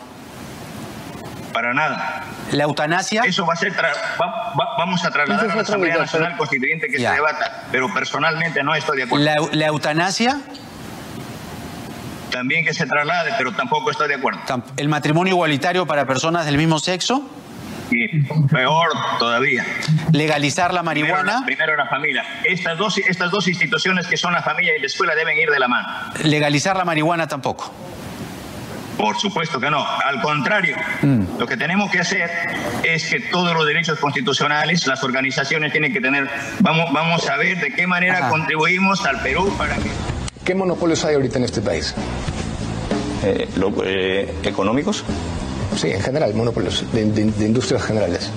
Para 1.57 1.73
nada. 1.73 2.23
¿La 2.51 2.65
eutanasia? 2.65 3.23
Eso 3.25 3.43
va 3.43 3.53
a 3.53 3.55
ser, 3.55 3.73
tra- 3.75 3.91
va- 4.21 4.53
va- 4.53 4.75
vamos 4.77 5.03
a 5.03 5.09
trasladar 5.09 5.47
es 5.47 5.51
a 5.53 5.55
la 5.55 5.61
Asamblea 5.63 5.93
video, 5.93 6.01
Nacional 6.05 6.27
pero- 6.33 6.37
Constituyente 6.37 6.87
que 6.87 6.99
Ya. 6.99 7.09
se 7.09 7.15
debata, 7.15 7.63
pero 7.71 7.91
personalmente 7.91 8.61
no 8.61 8.75
estoy 8.75 8.97
de 8.97 9.03
acuerdo. 9.05 9.25
¿La, 9.25 9.35
la 9.53 9.65
eutanasia? 9.65 10.39
También 12.31 12.63
que 12.63 12.75
se 12.75 12.85
traslade, 12.85 13.31
pero 13.39 13.53
tampoco 13.53 13.89
estoy 13.89 14.07
de 14.07 14.13
acuerdo. 14.13 14.39
¿El 14.77 14.87
matrimonio 14.87 15.33
igualitario 15.33 15.87
para 15.87 16.05
personas 16.05 16.45
del 16.45 16.57
mismo 16.57 16.77
sexo? 16.77 17.27
Y 17.89 18.21
peor 18.49 18.89
todavía. 19.17 19.65
¿Legalizar 20.11 20.75
la 20.75 20.83
marihuana? 20.83 21.41
Primero 21.43 21.75
la 21.75 21.87
familia. 21.87 22.23
Estas 22.43 22.77
dos, 22.77 22.99
estas 22.99 23.31
dos 23.31 23.47
instituciones 23.47 24.05
que 24.05 24.15
son 24.17 24.31
la 24.33 24.43
familia 24.43 24.77
y 24.77 24.79
la 24.79 24.85
escuela 24.85 25.15
deben 25.15 25.35
ir 25.39 25.49
de 25.49 25.57
la 25.57 25.67
mano. 25.67 25.87
¿Legalizar 26.23 26.77
la 26.77 26.85
marihuana 26.85 27.27
tampoco? 27.27 27.73
Por 28.97 29.17
supuesto 29.17 29.59
que 29.59 29.69
no. 29.69 29.85
Al 29.85 30.21
contrario, 30.21 30.75
Mm. 31.01 31.37
lo 31.39 31.45
que 31.45 31.55
tenemos 31.57 31.91
que 31.91 31.99
hacer 31.99 32.29
es 32.83 33.05
que 33.09 33.19
todos 33.19 33.53
los 33.53 33.65
derechos 33.65 33.99
constitucionales, 33.99 34.87
las 34.87 35.03
organizaciones 35.03 35.71
tienen 35.71 35.93
que 35.93 36.01
tener. 36.01 36.27
Vamos, 36.59 36.91
vamos 36.91 37.29
a 37.29 37.37
ver 37.37 37.59
de 37.59 37.71
qué 37.71 37.85
manera 37.87 38.17
Ajá. 38.19 38.29
contribuimos 38.29 39.05
al 39.05 39.21
Perú 39.21 39.53
para 39.57 39.75
que. 39.75 39.89
¿Qué 40.43 40.55
monopolios 40.55 41.03
hay 41.05 41.15
ahorita 41.15 41.37
en 41.37 41.43
este 41.43 41.61
país? 41.61 41.93
¿Económicos? 44.43 45.03
Sí, 45.75 45.91
en 45.91 46.01
general, 46.01 46.33
monopolios 46.33 46.85
de, 46.93 47.05
de- 47.11 47.25
de 47.31 47.45
industrias 47.45 47.83
generales. 47.83 48.31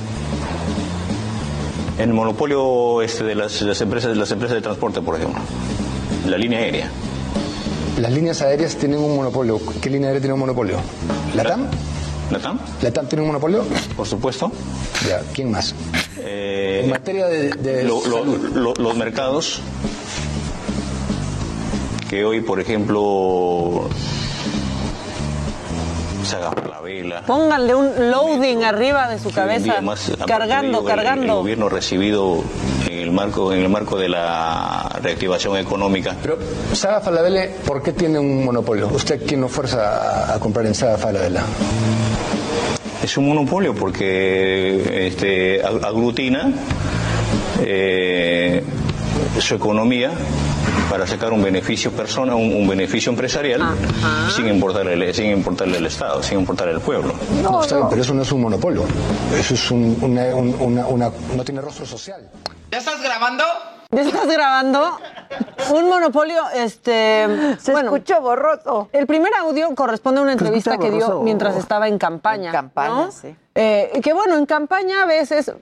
El 1.99 2.13
monopolio 2.13 3.03
este 3.03 3.25
de 3.25 3.35
las, 3.35 3.61
las 3.63 3.81
empresas, 3.81 4.17
las 4.17 4.31
empresas 4.31 4.57
de 4.57 4.63
transporte, 4.63 5.01
por 5.01 5.17
ejemplo. 5.17 5.41
La 6.27 6.37
línea 6.39 6.59
aérea. 6.61 6.91
Las 8.01 8.13
líneas 8.13 8.41
aéreas 8.41 8.77
tienen 8.77 8.99
un 8.99 9.15
monopolio. 9.15 9.61
¿Qué 9.81 9.91
línea 9.91 10.09
aérea 10.09 10.21
tiene 10.21 10.33
un 10.35 10.41
monopolio? 10.41 10.77
¿Latam? 11.35 11.67
¿Latam? 12.31 12.59
¿Latam 12.81 13.07
tiene 13.09 13.23
un 13.23 13.29
monopolio? 13.29 13.63
Por 13.97 14.07
supuesto. 14.07 14.51
Ya, 15.07 15.23
¿quién 15.35 15.51
más? 15.51 15.75
Eh, 16.19 16.81
En 16.85 16.91
materia 16.91 17.27
de, 17.27 17.51
de 17.51 17.85
lo- 17.85 18.03
lo- 18.07 18.19
salud. 18.19 18.39
lo- 18.55 18.75
los 18.75 18.97
mercados 18.97 19.61
que 22.09 22.25
hoy, 22.25 22.41
por 22.41 22.59
ejemplo, 22.61 23.89
se 26.31 26.69
la 26.69 26.81
vela. 26.81 27.23
Pónganle 27.27 27.75
un 27.75 28.11
loading 28.11 28.63
arriba 28.65 29.09
de 29.09 29.19
su 29.19 29.31
cabeza. 29.31 29.81
más 29.81 30.11
Cargando, 30.27 30.79
perdido 30.79 30.81
el- 30.81 30.87
El, 31.01 31.05
cargando. 31.07 31.37
gobierno 31.37 31.69
recibido 31.69 32.43
en 32.89 32.99
el 32.99 33.11
marco 33.13 33.53
en 33.53 33.61
el 33.63 33.69
marco 33.69 33.99
de 33.99 34.09
la 34.09 34.89
reactivación 35.03 35.57
económica. 35.57 36.17
Pero 36.23 36.39
Saga 36.73 37.01
Falabella, 37.01 37.49
¿por 37.67 37.83
qué 37.83 37.93
tiene 37.93 38.19
un 38.19 38.45
monopolio? 38.45 38.89
¿Usted 38.89 39.21
quién 39.27 39.41
lo 39.43 39.49
fuerza 39.49 40.31
a, 40.31 40.35
a 40.35 40.41
comprar 40.41 40.67
en 40.67 40.75
Saga 40.75 40.97
Falabella? 40.99 41.43
Es 43.03 43.17
un 43.17 43.29
monopolio 43.29 43.75
porque 43.75 45.07
este, 45.09 45.63
ag- 45.65 45.85
aglutina 45.85 46.53
eh, 47.63 48.63
su 49.39 49.55
economía 49.55 50.11
para 50.91 51.07
sacar 51.07 51.33
un 51.33 51.41
beneficio 51.43 51.93
persona, 51.93 52.35
un, 52.35 52.53
un 52.53 52.69
beneficio 52.69 53.11
empresarial, 53.11 53.63
sin 54.35 54.49
importarle, 54.49 55.15
sin 55.15 55.27
importarle 55.31 55.79
al 55.79 55.87
Estado, 55.87 56.21
sin 56.23 56.41
importarle 56.41 56.75
al 56.75 56.81
pueblo. 56.81 57.15
No, 57.43 57.63
está 57.63 57.77
bien, 57.77 57.89
pero 57.89 58.03
eso 58.03 58.13
no 58.13 58.23
es 58.23 58.33
un 58.33 58.41
monopolio. 58.43 58.85
Eso 59.39 59.55
es 59.55 59.71
un, 59.71 59.97
una, 60.03 60.25
un- 60.35 60.57
una- 60.61 60.87
una- 60.89 61.11
no 61.37 61.45
tiene 61.45 61.61
rostro 61.61 61.87
social. 61.87 62.29
¿Ya 62.73 62.79
estás 62.79 63.01
grabando? 63.01 63.45
¿Ya 63.93 64.03
estás 64.03 64.27
grabando? 64.27 64.99
Un 65.73 65.89
monopolio, 65.89 66.43
este... 66.55 67.27
Se 67.61 67.73
escuchó 67.73 68.21
borroso. 68.21 68.89
El 68.93 69.07
primer 69.07 69.33
audio 69.35 69.73
corresponde 69.77 70.21
a 70.21 70.23
una 70.25 70.33
entrevista 70.33 70.77
que 70.79 70.91
dio 70.91 71.23
mientras 71.23 71.57
estaba 71.57 71.87
en 71.89 71.99
campaña. 71.99 72.47
En 72.47 72.53
campaña, 72.53 72.89
¿no? 73.07 73.13
sí. 73.13 73.35
Eh, 73.55 74.01
que 74.03 74.13
bueno, 74.13 74.37
en 74.37 74.47
campaña 74.47 75.03
a 75.03 75.07
veces, 75.07 75.53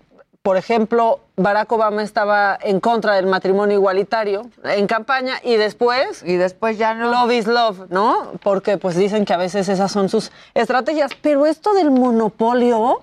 por 0.43 0.57
ejemplo, 0.57 1.21
Barack 1.37 1.71
Obama 1.73 2.03
estaba 2.03 2.59
en 2.63 2.81
contra 2.81 3.15
del 3.15 3.27
matrimonio 3.27 3.77
igualitario 3.77 4.49
en 4.65 4.87
campaña 4.87 5.35
y 5.43 5.57
después... 5.57 6.23
Y 6.23 6.37
después 6.37 6.79
ya 6.79 6.95
no. 6.95 7.11
Love 7.11 7.33
is 7.33 7.47
love, 7.47 7.91
¿no? 7.91 8.33
Porque 8.43 8.79
pues 8.79 8.97
dicen 8.97 9.25
que 9.25 9.35
a 9.35 9.37
veces 9.37 9.69
esas 9.69 9.93
son 9.93 10.09
sus 10.09 10.33
estrategias. 10.55 11.13
Pero 11.21 11.45
esto 11.47 11.75
del 11.75 11.91
monopolio... 11.91 13.03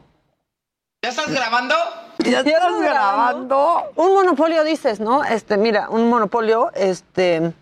¿Ya 1.04 1.10
estás 1.10 1.32
grabando? 1.32 1.76
¿Ya 2.20 2.40
estás 2.46 2.82
grabando? 2.82 3.92
Un 3.96 4.14
monopolio 4.14 4.64
dices, 4.64 5.00
¿no? 5.00 5.24
Este, 5.24 5.58
mira, 5.58 5.90
un 5.90 6.10
monopolio, 6.10 6.72
este, 6.74 7.54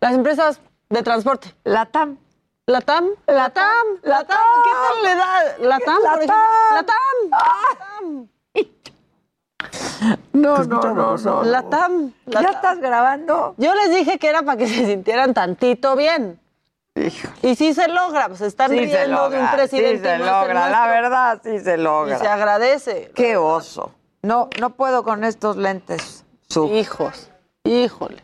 las 0.00 0.14
empresas 0.14 0.60
de 0.88 1.02
transporte. 1.02 1.54
Latam. 1.64 2.18
Latam, 2.66 3.10
Latam, 3.26 3.86
Latam, 4.02 4.38
¿qué 4.64 4.70
tal 4.70 5.02
le 5.02 5.14
da? 5.14 5.58
Latam, 5.58 6.00
por 6.00 6.22
ejemplo. 6.22 6.36
Latam. 6.72 8.28
No, 10.32 10.58
no, 10.64 10.94
no, 10.94 11.16
no. 11.16 11.44
Latam, 11.44 12.12
¿Ya 12.26 12.40
estás 12.40 12.78
grabando? 12.80 13.54
Yo 13.56 13.74
les 13.74 13.90
dije 13.90 14.18
que 14.18 14.28
era 14.28 14.42
para 14.42 14.58
que 14.58 14.66
se 14.66 14.86
sintieran 14.86 15.34
tantito 15.34 15.96
bien. 15.96 16.40
Y 17.42 17.56
sí 17.56 17.74
se 17.74 17.88
logra, 17.88 18.28
pues 18.28 18.40
están 18.40 18.70
Sí 18.70 18.78
se 18.78 18.84
riendo 18.84 19.28
de 19.30 19.40
un 19.40 19.50
presidente. 19.50 19.98
sí 19.98 20.04
se 20.04 20.18
logra, 20.18 20.70
la 20.70 20.86
verdad, 20.86 21.40
sí 21.42 21.58
se 21.60 21.76
logra. 21.76 22.16
Y 22.16 22.18
se 22.18 22.28
agradece. 22.28 23.10
Qué 23.14 23.36
oso. 23.36 23.92
No, 24.22 24.48
no 24.60 24.70
puedo 24.70 25.02
con 25.02 25.24
estos 25.24 25.56
lentes. 25.56 26.24
Hijos, 26.72 27.30
híjole. 27.64 28.22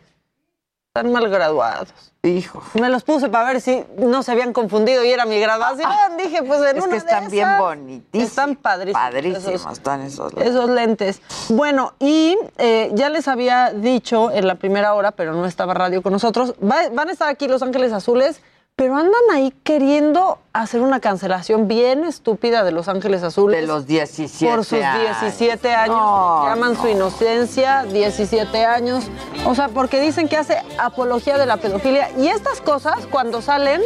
Están 0.89 1.13
mal 1.13 1.29
graduados. 1.29 2.10
Hijo. 2.23 2.63
Me 2.75 2.91
los 2.91 3.03
puse 3.03 3.31
para 3.31 3.45
ver 3.51 3.63
si 3.63 3.83
no 3.97 4.23
se 4.23 4.31
habían 4.33 4.53
confundido 4.53 5.03
y 5.03 5.11
era 5.11 5.25
mi 5.25 5.41
graduación. 5.41 5.91
Dije, 6.19 6.43
pues 6.43 6.61
en 6.71 6.77
Es 6.77 6.83
una 6.85 6.91
que 6.93 6.97
están 6.99 7.25
de 7.25 7.31
bien 7.31 7.49
esas. 7.49 7.59
bonitísimos. 7.61 8.29
Están 8.29 8.57
padrísimos. 8.57 9.01
Padrísimos 9.03 9.45
esos- 9.55 9.73
están 9.73 10.01
esos 10.03 10.35
lentes. 10.35 10.51
esos 10.55 10.69
lentes. 10.71 11.23
Bueno, 11.49 11.95
y 11.99 12.37
eh, 12.59 12.91
ya 12.93 13.09
les 13.09 13.27
había 13.27 13.71
dicho 13.73 14.31
en 14.31 14.47
la 14.47 14.57
primera 14.57 14.93
hora, 14.93 15.13
pero 15.13 15.33
no 15.33 15.47
estaba 15.47 15.73
radio 15.73 16.03
con 16.03 16.13
nosotros, 16.13 16.53
va- 16.63 16.91
van 16.93 17.09
a 17.09 17.13
estar 17.13 17.29
aquí 17.31 17.49
Los 17.49 17.63
Ángeles 17.63 17.91
Azules, 17.95 18.43
pero 18.81 18.97
andan 18.97 19.21
ahí 19.31 19.53
queriendo 19.63 20.39
hacer 20.55 20.81
una 20.81 21.01
cancelación 21.01 21.69
bien 21.69 22.03
estúpida 22.03 22.65
de 22.65 22.73
Los 22.73 22.89
Ángeles 22.89 23.23
Azules. 23.23 23.61
De 23.61 23.67
los 23.67 23.87
17 23.87 24.57
Por 24.57 24.65
sus 24.65 24.83
años. 24.83 25.21
17 25.21 25.75
años. 25.75 25.97
No, 25.99 26.47
llaman 26.47 26.75
su 26.81 26.89
inocencia, 26.89 27.85
17 27.85 28.65
años. 28.65 29.05
O 29.45 29.55
sea, 29.55 29.69
porque 29.69 30.01
dicen 30.01 30.29
que 30.29 30.39
hace 30.39 30.63
apología 30.79 31.37
de 31.37 31.45
la 31.45 31.59
pedofilia. 31.59 32.09
Y 32.17 32.29
estas 32.29 32.63
cosas, 32.63 33.07
cuando 33.11 33.43
salen, 33.43 33.83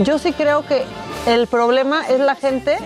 yo 0.00 0.18
sí 0.18 0.34
creo 0.34 0.66
que 0.66 0.84
el 1.26 1.46
problema 1.46 2.06
es 2.06 2.20
la 2.20 2.34
gente 2.34 2.76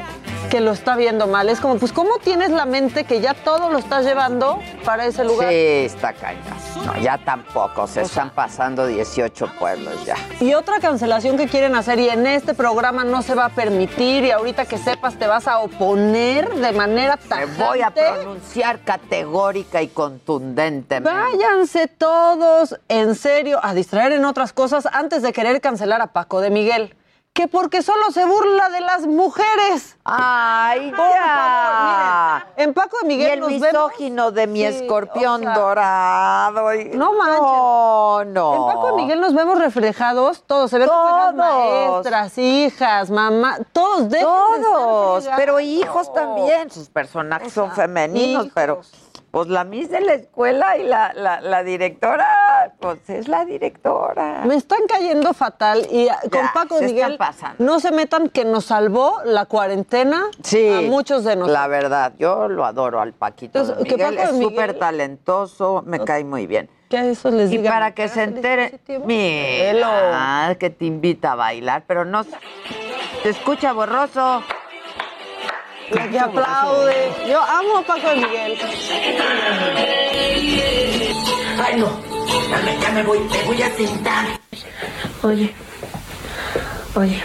que 0.49 0.61
lo 0.61 0.73
está 0.73 0.97
viendo 0.97 1.27
mal. 1.27 1.49
Es 1.49 1.61
como, 1.61 1.77
pues, 1.79 1.93
¿cómo 1.93 2.19
tienes 2.19 2.51
la 2.51 2.67
mente 2.67 3.05
que 3.05 3.21
ya 3.21 3.35
todo 3.35 3.71
lo 3.71 3.79
estás 3.79 4.05
llevando 4.05 4.59
para 4.85 5.07
ese 5.07 5.25
lugar? 5.25 5.49
Sí, 5.51 5.55
está 5.57 6.13
cañón. 6.13 6.43
No, 6.85 6.97
ya 6.99 7.19
tampoco. 7.19 7.87
Se 7.87 8.03
están 8.03 8.31
pasando 8.31 8.87
18 8.87 9.53
pueblos 9.59 10.05
ya. 10.05 10.17
Y 10.41 10.55
otra 10.55 10.81
cancelación 10.81 11.37
que 11.37 11.47
quieren 11.47 11.75
hacer 11.75 11.99
y 12.01 12.09
en 12.09 12.27
este 12.27 12.55
programa 12.55 13.05
no 13.05 13.23
se 13.23 13.35
va 13.35 13.47
a 13.47 13.49
permitir 13.51 14.25
y 14.25 14.31
ahorita 14.31 14.65
que 14.65 14.79
sepas 14.79 15.15
te 15.19 15.27
vas 15.27 15.47
a 15.47 15.59
oponer 15.59 16.49
de 16.55 16.73
manera 16.73 17.17
Me 17.17 17.29
tajante. 17.29 17.63
voy 17.63 17.83
a 17.83 17.91
pronunciar 17.91 18.81
categórica 18.81 19.83
y 19.83 19.89
contundentemente. 19.89 21.11
Váyanse 21.11 21.87
todos, 21.89 22.79
en 22.89 23.15
serio, 23.15 23.61
a 23.63 23.75
distraer 23.75 24.13
en 24.13 24.25
otras 24.25 24.53
cosas 24.53 24.87
antes 24.93 25.23
de 25.23 25.33
querer 25.33 25.61
cancelar 25.61 26.01
a 26.01 26.09
Paco 26.09 26.41
de 26.41 26.51
Miguel. 26.51 26.97
Que 27.33 27.47
porque 27.47 27.81
solo 27.83 28.11
se 28.11 28.25
burla 28.25 28.69
de 28.71 28.81
las 28.81 29.07
mujeres. 29.07 29.97
¡Ay, 30.05 30.91
Por 30.91 31.09
ya! 31.09 31.23
favor, 31.25 32.43
miren, 32.57 32.69
en 32.69 32.75
Paco 32.75 32.97
de 33.03 33.07
Miguel 33.07 33.29
y 33.29 33.33
el 33.33 33.41
nos 33.41 33.49
vemos- 33.51 33.63
misógino 33.93 34.31
de 34.33 34.47
mi 34.49 34.59
Sí, 34.59 34.65
escorpión 34.65 35.41
o 35.43 35.45
sea, 35.45 35.55
dorado. 35.55 36.75
y- 36.75 36.87
No 36.89 37.13
manches. 37.13 37.41
No, 37.41 38.25
no. 38.25 38.55
En 38.57 38.75
Paco 38.75 38.87
de 38.89 38.93
Miguel 38.95 39.21
nos 39.21 39.33
vemos 39.35 39.59
reflejados, 39.61 40.43
todos, 40.45 40.71
se 40.71 40.79
ven 40.81 40.89
Todos. 40.89 41.35
maestras, 41.37 42.37
hijas, 42.37 43.11
mamá, 43.11 43.59
todos, 43.73 44.09
de 44.09 44.21
Todos, 44.21 45.29
pero 45.37 45.61
hijos 45.61 46.13
también. 46.13 46.69
Sus 46.69 46.89
personajes 46.89 47.53
son 47.53 47.71
femeninos, 47.71 48.47
hijos. 48.47 48.53
pero 48.57 48.81
pues 49.31 49.47
la 49.47 49.63
Miss 49.63 49.89
de 49.89 50.01
la 50.01 50.15
escuela 50.15 50.77
y 50.77 50.83
la, 50.83 51.13
la, 51.15 51.41
la 51.41 51.63
directora, 51.63 52.27
pues 52.81 52.99
es 53.09 53.29
la 53.29 53.45
directora. 53.45 54.43
Me 54.47 54.55
están 54.55 54.81
cayendo 54.89 55.33
fatal 55.35 55.87
y 55.91 56.09
ah, 56.09 56.19
con 56.31 56.43
Paco 56.55 56.79
se 56.79 56.87
Miguel 56.87 57.19
no 57.59 57.79
se 57.81 57.91
metan 57.93 58.29
que 58.29 58.45
nos 58.45 58.65
salvó 58.67 59.19
la 59.25 59.45
cuarentena 59.47 60.25
Sí, 60.43 60.69
a 60.69 60.81
muchos 60.83 61.25
de 61.25 61.37
nosotros. 61.37 61.53
La 61.53 61.67
verdad, 61.69 62.13
yo 62.19 62.49
lo 62.49 62.65
adoro 62.65 63.01
al 63.01 63.13
Paquito. 63.13 63.59
Entonces, 63.59 63.77
de 63.83 63.85
que 63.89 63.97
Miguel, 63.97 64.17
Paco 64.17 64.29
es 64.29 64.33
Miguel- 64.35 64.49
súper 64.51 64.79
talentoso, 64.79 65.83
me 65.87 66.01
cae 66.01 66.25
muy 66.25 66.47
bien. 66.47 66.69
Que 66.89 66.99
a 66.99 67.05
eso 67.05 67.31
les 67.31 67.53
Y 67.53 67.59
para 67.59 67.93
que 67.95 68.09
se 68.09 68.15
"Feliz 68.15 68.37
entere, 68.37 68.65
positivo". 68.71 69.05
mira, 69.07 70.57
que 70.59 70.71
te 70.71 70.85
invita 70.87 71.33
a 71.33 71.35
bailar, 71.37 71.85
pero 71.87 72.05
no 72.05 72.25
te 72.25 73.29
escucha 73.29 73.73
borroso. 73.73 74.43
La 75.91 76.09
que 76.09 76.19
aplaude. 76.19 77.13
Yo 77.29 77.41
amo 77.41 77.79
a 77.79 77.83
Paco 77.83 78.09
Miguel. 78.17 78.59
Ay, 81.63 81.77
no. 81.81 82.10
Ya 82.51 82.91
me, 82.93 83.03
voy, 83.05 83.21
me 83.21 83.45
voy 83.45 83.63
a 83.63 83.71
sentar. 83.77 84.27
Oye, 85.23 85.55
oye, 86.97 87.23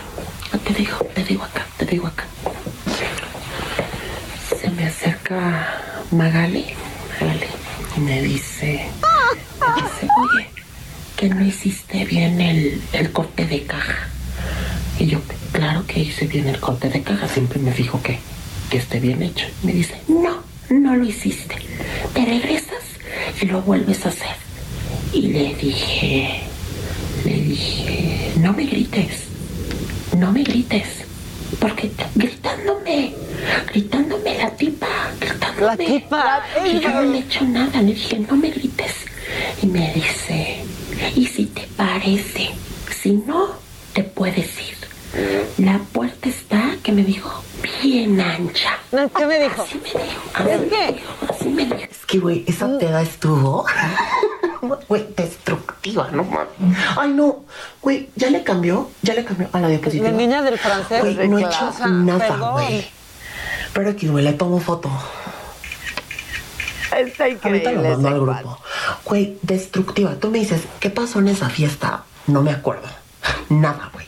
te 0.63 0.73
digo, 0.73 0.97
te 1.15 1.23
digo 1.23 1.43
acá, 1.43 1.65
te 1.77 1.85
digo 1.85 2.05
acá. 2.05 2.25
Se 4.59 4.69
me 4.69 4.85
acerca 4.85 5.81
Magali, 6.11 6.67
Magali, 7.19 7.47
y 7.97 7.99
me 8.01 8.21
dice, 8.21 8.87
me 9.59 9.81
dice, 9.81 10.07
oye, 10.21 10.49
que 11.15 11.29
no 11.29 11.43
hiciste 11.43 12.05
bien 12.05 12.39
el, 12.39 12.83
el 12.93 13.11
corte 13.11 13.45
de 13.47 13.63
caja. 13.65 14.07
Y 14.99 15.07
yo, 15.07 15.19
claro 15.51 15.87
que 15.87 16.01
hice 16.01 16.27
bien 16.27 16.47
el 16.47 16.59
corte 16.59 16.89
de 16.89 17.01
caja, 17.01 17.27
siempre 17.27 17.57
me 17.59 17.71
fijo 17.71 17.99
que, 18.03 18.19
que 18.69 18.77
esté 18.77 18.99
bien 18.99 19.23
hecho. 19.23 19.47
Me 19.63 19.73
dice, 19.73 19.99
no, 20.07 20.43
no 20.69 20.95
lo 20.95 21.03
hiciste. 21.03 21.55
Te 22.13 22.25
regresas 22.25 22.83
y 23.41 23.47
lo 23.47 23.63
vuelves 23.63 24.05
a 24.05 24.09
hacer. 24.09 24.45
Y 25.15 25.21
le 25.29 25.55
dije, 25.55 26.41
le 27.23 27.33
dije, 27.35 28.31
no 28.41 28.51
me 28.51 28.65
grites, 28.65 29.23
no 30.17 30.29
me 30.33 30.43
grites, 30.43 31.05
porque 31.57 31.89
gritándome, 32.15 33.13
gritándome 33.71 34.37
la 34.37 34.49
tipa, 34.49 34.87
gritándome. 35.17 35.65
La 35.67 35.77
tipa. 35.77 36.43
Y 36.65 36.81
yo 36.81 36.89
no 36.89 37.01
le 37.03 37.19
he 37.19 37.21
hecho 37.21 37.45
nada, 37.45 37.81
le 37.81 37.93
dije, 37.93 38.19
no 38.19 38.35
me 38.35 38.49
grites. 38.49 38.91
Y 39.63 39.67
me 39.67 39.93
dice, 39.93 40.65
¿y 41.15 41.25
si 41.27 41.45
te 41.45 41.61
parece? 41.77 42.49
Si 43.01 43.13
no, 43.13 43.51
te 43.93 44.03
puedes 44.03 44.49
ir. 44.59 44.74
La 45.57 45.79
puerta 45.93 46.29
está, 46.29 46.75
que 46.83 46.91
me 46.91 47.03
dijo, 47.03 47.43
bien 47.81 48.19
ancha. 48.19 48.77
¿Qué 49.15 49.25
me 49.25 49.39
dijo? 49.39 49.63
Así 49.63 49.81
me 49.81 50.03
dijo. 50.03 50.49
¿Es 50.49 50.69
qué? 50.69 51.01
Así 51.29 51.49
me 51.49 51.65
dijo. 51.65 51.77
Es 51.89 52.05
que, 52.05 52.19
güey, 52.19 52.43
esa 52.47 52.77
peda 52.77 53.01
estuvo. 53.01 53.65
Güey, 54.87 55.07
destructiva, 55.15 56.09
no 56.11 56.23
mames. 56.23 56.77
Ay, 56.97 57.11
no. 57.13 57.45
Güey, 57.81 58.09
ya 58.15 58.29
le 58.29 58.43
cambió, 58.43 58.89
ya 59.01 59.13
le 59.13 59.23
cambió 59.23 59.49
a 59.51 59.59
la 59.59 59.67
diapositiva. 59.67 60.09
La 60.09 60.17
niña 60.17 60.41
del 60.41 60.57
francés. 60.57 61.01
Güey, 61.01 61.27
no 61.27 61.39
he 61.39 61.43
hecho 61.43 61.71
nada, 61.87 62.51
güey. 62.51 62.85
Pero 63.73 63.89
aquí, 63.91 64.07
güey, 64.07 64.23
le 64.23 64.33
tomo 64.33 64.59
foto. 64.59 64.89
Está 66.85 67.25
Ahorita 67.25 67.29
increíble. 67.29 67.73
lo 67.75 67.89
mando 67.97 68.07
al 68.07 68.21
grupo. 68.21 68.59
Güey, 69.03 69.37
destructiva. 69.41 70.15
Tú 70.15 70.29
me 70.29 70.39
dices, 70.39 70.61
¿qué 70.79 70.89
pasó 70.89 71.19
en 71.19 71.27
esa 71.27 71.49
fiesta? 71.49 72.03
No 72.27 72.41
me 72.41 72.51
acuerdo. 72.51 72.87
Nada, 73.49 73.89
güey. 73.93 74.05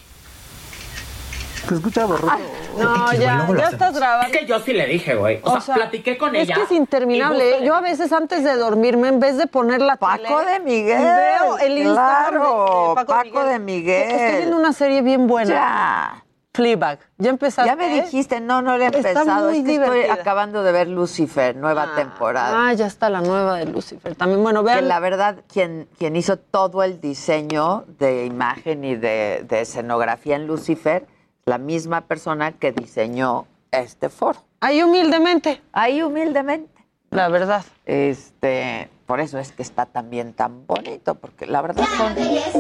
Se 1.68 1.76
escucha 1.76 2.06
borroso. 2.06 2.34
No, 2.78 3.08
X, 3.12 3.20
ya, 3.20 3.26
ya 3.26 3.44
hacemos. 3.44 3.74
estás 3.74 3.96
grabando. 3.98 4.28
Es 4.34 4.40
que 4.40 4.46
yo 4.46 4.60
sí 4.60 4.74
le 4.74 4.86
dije, 4.86 5.16
güey. 5.16 5.40
O, 5.44 5.60
sea, 5.60 5.76
platiqué 5.76 6.18
con 6.18 6.36
es 6.36 6.44
ella. 6.44 6.56
que 6.56 6.62
es 6.64 6.72
interminable. 6.72 7.58
¿eh? 7.58 7.66
Yo 7.66 7.76
a 7.76 7.82
veces 7.82 8.12
antes 8.14 8.44
de 8.44 8.56
dormirme, 8.56 9.10
en 9.10 9.20
vez 9.20 9.38
de 9.38 9.48
poner 9.48 9.82
la 9.82 9.98
Paco 9.98 10.38
tele, 10.40 10.52
de 10.52 10.60
Miguel. 10.62 11.00
veo 11.04 11.58
el 11.58 11.78
Instagram 11.80 12.34
de- 12.34 12.40
claro, 12.40 12.96
de 12.98 13.06
Paco, 13.06 13.44
de 13.44 13.60
Miguel. 13.60 14.12
Estoy 14.12 14.38
viendo 14.38 14.58
una 14.58 14.74
serie 14.74 15.02
bien 15.02 15.28
buena. 15.28 15.50
Ya. 15.50 16.24
Fleabag. 16.54 16.98
Ya 17.20 17.30
empezaste. 17.30 17.70
Ya 17.70 17.76
me 17.76 17.88
dijiste, 18.02 18.40
no, 18.40 18.64
no 18.64 18.78
le 18.80 18.86
he 18.86 18.88
Está 18.88 18.98
empezado. 19.10 19.50
muy 19.50 19.60
es 19.60 19.64
que 19.66 19.76
estoy 19.76 20.04
acabando 20.06 20.64
de 20.64 20.72
ver 20.72 20.88
Lucifer, 20.88 21.56
nueva 21.56 21.94
temporada. 21.96 22.70
Ah, 22.70 22.74
ya 22.74 22.88
está 22.88 23.12
la 23.12 23.22
nueva 23.22 23.58
de 23.58 23.66
Lucifer. 23.66 24.16
También, 24.16 24.42
bueno, 24.42 24.64
Que 24.64 24.72
vean. 24.72 24.88
la 24.88 25.00
verdad, 25.00 25.36
quien, 25.52 25.88
quien 26.00 26.16
hizo 26.16 26.38
todo 26.40 26.82
el 26.82 27.00
diseño 27.00 27.86
de 28.00 28.26
imagen 28.26 28.84
y 28.86 28.96
de, 28.96 29.46
de 29.48 29.62
escenografía 29.62 30.36
en 30.36 30.48
Lucifer, 30.48 31.06
la 31.48 31.58
misma 31.58 32.02
persona 32.02 32.52
que 32.52 32.74
diseñó 32.74 33.48
este 33.72 34.10
foro. 34.10 34.40
Ahí 34.60 34.84
humildemente. 34.84 35.62
Ahí 35.72 36.02
humildemente. 36.02 36.86
La 37.10 37.30
verdad. 37.30 37.64
Este, 37.86 38.90
por 39.06 39.22
eso 39.22 39.40
es 39.40 39.54
que 39.54 39.62
está 39.62 39.86
también 39.86 40.34
tan 40.34 40.68
bonito, 40.68 41.16
porque 41.16 41.46
la 41.46 41.62
verdad 41.62 41.86
son. 41.96 42.16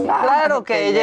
Claro 0.05 0.63
que 0.63 0.93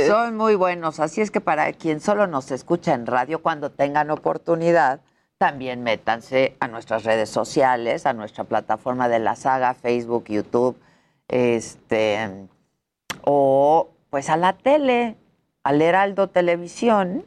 yes. 0.00 0.08
Son 0.08 0.36
muy 0.36 0.54
buenos. 0.54 1.00
Así 1.00 1.20
es 1.20 1.32
que 1.32 1.40
para 1.40 1.72
quien 1.72 2.00
solo 2.00 2.28
nos 2.28 2.52
escucha 2.52 2.94
en 2.94 3.06
radio, 3.06 3.42
cuando 3.42 3.72
tengan 3.72 4.12
oportunidad, 4.12 5.00
también 5.36 5.82
métanse 5.82 6.56
a 6.60 6.68
nuestras 6.68 7.02
redes 7.02 7.28
sociales, 7.28 8.06
a 8.06 8.12
nuestra 8.12 8.44
plataforma 8.44 9.08
de 9.08 9.18
la 9.18 9.34
saga, 9.34 9.74
Facebook, 9.74 10.26
YouTube, 10.28 10.76
este, 11.26 12.46
o 13.24 13.88
pues 14.10 14.30
a 14.30 14.36
la 14.36 14.52
tele, 14.52 15.16
al 15.62 15.82
Heraldo 15.82 16.28
Televisión, 16.28 17.24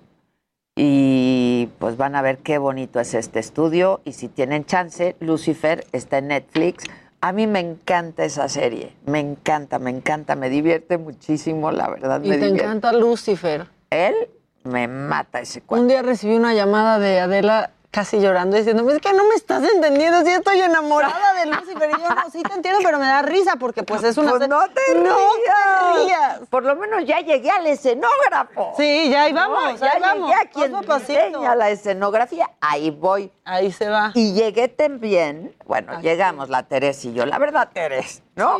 y 0.75 1.69
pues 1.79 1.97
van 1.97 2.15
a 2.15 2.21
ver 2.21 2.39
qué 2.39 2.57
bonito 2.57 2.99
es 2.99 3.13
este 3.13 3.39
estudio. 3.39 4.01
Y 4.05 4.13
si 4.13 4.27
tienen 4.27 4.65
chance, 4.65 5.15
Lucifer 5.19 5.85
está 5.91 6.17
en 6.17 6.29
Netflix. 6.29 6.85
A 7.21 7.31
mí 7.31 7.47
me 7.47 7.59
encanta 7.59 8.25
esa 8.25 8.49
serie, 8.49 8.93
me 9.05 9.19
encanta, 9.19 9.79
me 9.79 9.91
encanta, 9.91 10.35
me 10.35 10.49
divierte 10.49 10.97
muchísimo, 10.97 11.71
la 11.71 11.89
verdad. 11.89 12.21
Y 12.23 12.29
me 12.29 12.37
te 12.37 12.45
divierte. 12.45 12.65
encanta 12.65 12.91
Lucifer. 12.91 13.67
Él 13.91 14.15
me 14.63 14.87
mata 14.87 15.39
ese 15.39 15.61
cuadro. 15.61 15.83
Un 15.83 15.87
día 15.89 16.01
recibí 16.01 16.35
una 16.35 16.53
llamada 16.53 16.99
de 16.99 17.19
Adela 17.19 17.71
casi 17.93 18.19
llorando, 18.19 18.57
diciendo, 18.57 18.89
es 18.89 18.99
que 18.99 19.13
no 19.13 19.23
me 19.27 19.35
estás 19.35 19.61
entendiendo, 19.63 20.23
si 20.23 20.29
estoy 20.31 20.59
enamorada 20.61 21.33
de 21.35 21.45
Lucifer. 21.45 21.91
Y 21.91 22.01
yo, 22.01 22.09
no, 22.09 22.29
sí 22.31 22.41
te 22.41 22.51
entiendo, 22.55 22.79
pero 22.83 22.97
me 22.97 23.05
da 23.05 23.21
risa 23.21 23.55
porque 23.57 23.83
pues 23.83 24.03
es 24.03 24.17
una... 24.17 24.31
Pues 24.31 24.49
no 24.49 24.65
te 24.67 24.95
no 24.95 25.03
rías. 25.05 25.95
te 25.95 26.03
rías. 26.05 26.39
Por 26.49 26.63
lo 26.63 26.75
menos 26.75 27.05
ya 27.05 27.19
llegué 27.19 27.51
al 27.51 27.67
escenógrafo. 27.67 28.73
Sí, 28.77 29.09
ya 29.11 29.23
ahí 29.23 29.33
No, 29.33 29.51
vamos, 29.51 29.79
ya 29.79 29.91
ahí 29.91 30.01
vamos. 30.01 30.27
llegué 30.27 30.41
a 30.41 30.45
quien 30.49 30.73
diseña 30.81 31.55
la 31.55 31.69
escenografía. 31.69 32.49
Ahí 32.61 32.89
voy. 32.89 33.31
Ahí 33.45 33.71
se 33.71 33.87
va. 33.87 34.11
Y 34.15 34.33
llegué 34.33 34.69
también, 34.69 35.55
bueno, 35.67 36.01
llegamos 36.01 36.49
la 36.49 36.63
Teresa 36.63 37.07
y 37.07 37.13
yo, 37.13 37.27
la 37.27 37.37
verdad, 37.37 37.69
Teres, 37.71 38.23
¿no? 38.35 38.57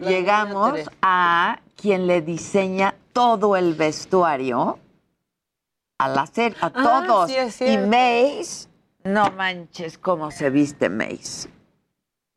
llegamos 0.00 0.80
a 1.00 1.60
quien 1.80 2.08
le 2.08 2.20
diseña 2.20 2.96
todo 3.12 3.54
el 3.56 3.74
vestuario 3.74 4.80
a 5.98 6.08
la 6.08 6.26
serie, 6.26 6.56
a 6.60 6.66
Ah, 6.74 7.04
todos. 7.06 7.30
sí, 7.30 7.36
es 7.36 7.60
y. 7.60 7.78
Mace, 7.78 8.68
no 9.04 9.30
manches 9.32 9.98
cómo 9.98 10.30
se 10.30 10.50
viste 10.50 10.88
Mace. 10.88 11.48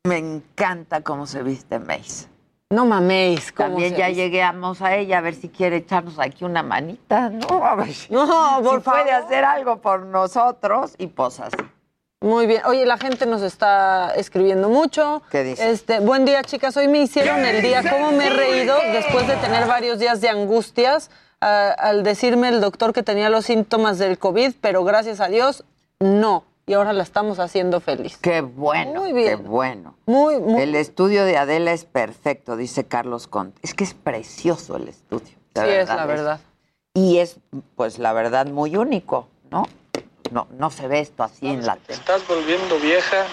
Me 0.05 0.17
encanta 0.17 1.01
cómo 1.01 1.25
se 1.27 1.43
viste 1.43 1.79
Mace. 1.79 2.27
No 2.69 2.85
maméis. 2.85 3.51
cómo 3.51 3.69
También 3.69 3.91
se 3.93 3.97
ya 3.99 4.07
viste. 4.07 4.23
lleguemos 4.23 4.81
a 4.81 4.95
ella 4.95 5.19
a 5.19 5.21
ver 5.21 5.35
si 5.35 5.49
quiere 5.49 5.77
echarnos 5.77 6.19
aquí 6.19 6.43
una 6.45 6.63
manita, 6.63 7.29
¿no? 7.29 7.63
A 7.65 7.75
ver 7.75 7.93
si- 7.93 8.11
No, 8.13 8.59
por 8.63 8.79
si 8.83 8.89
puede 8.89 9.11
hacer 9.11 9.43
algo 9.45 9.81
por 9.81 10.01
nosotros 10.05 10.95
y 10.97 11.07
pues 11.07 11.39
así. 11.39 11.55
Muy 12.21 12.47
bien. 12.47 12.61
Oye, 12.65 12.85
la 12.87 12.97
gente 12.97 13.27
nos 13.27 13.43
está 13.43 14.13
escribiendo 14.15 14.67
mucho. 14.67 15.21
¿Qué 15.29 15.43
dice? 15.43 15.69
Este, 15.69 15.99
buen 15.99 16.25
día, 16.25 16.41
chicas. 16.43 16.75
Hoy 16.75 16.87
me 16.87 16.99
hicieron 17.01 17.45
el 17.45 17.61
día. 17.61 17.83
¿Cómo 17.87 18.11
me 18.11 18.27
he 18.27 18.29
reído 18.31 18.75
después 18.93 19.27
de 19.27 19.35
tener 19.35 19.67
varios 19.67 19.99
días 19.99 20.21
de 20.21 20.29
angustias 20.29 21.11
al 21.39 22.01
decirme 22.01 22.49
el 22.49 22.61
doctor 22.61 22.93
que 22.93 23.03
tenía 23.03 23.29
los 23.29 23.45
síntomas 23.45 23.99
del 23.99 24.17
COVID, 24.17 24.53
pero 24.59 24.83
gracias 24.83 25.19
a 25.19 25.27
Dios, 25.27 25.63
no. 25.99 26.43
Y 26.67 26.73
ahora 26.73 26.93
la 26.93 27.03
estamos 27.03 27.39
haciendo 27.39 27.79
feliz. 27.79 28.17
Qué 28.17 28.41
bueno, 28.41 29.01
Muy 29.01 29.13
bien. 29.13 29.27
qué 29.27 29.35
bueno. 29.35 29.95
Muy, 30.07 30.39
muy. 30.39 30.61
El 30.61 30.73
estudio 30.75 31.23
de 31.23 31.37
Adela 31.37 31.73
es 31.73 31.85
perfecto, 31.85 32.57
dice 32.57 32.85
Carlos 32.85 33.27
Conte. 33.27 33.59
Es 33.61 33.75
que 33.75 33.83
es 33.83 33.93
precioso 33.93 34.75
el 34.77 34.87
estudio. 34.87 35.35
Sí, 35.55 35.61
es 35.61 35.87
la 35.87 36.05
verdad. 36.05 36.39
Y 36.95 37.19
es, 37.19 37.37
pues, 37.75 37.99
la 37.99 38.13
verdad, 38.13 38.47
muy 38.47 38.77
único, 38.77 39.27
¿no? 39.51 39.67
No, 40.31 40.47
no 40.57 40.71
se 40.71 40.87
ve 40.87 41.01
esto 41.01 41.21
así 41.21 41.47
en 41.47 41.65
la 41.65 41.75
tele. 41.75 41.99
Estás 41.99 42.27
volviendo 42.27 42.79
vieja 42.79 43.25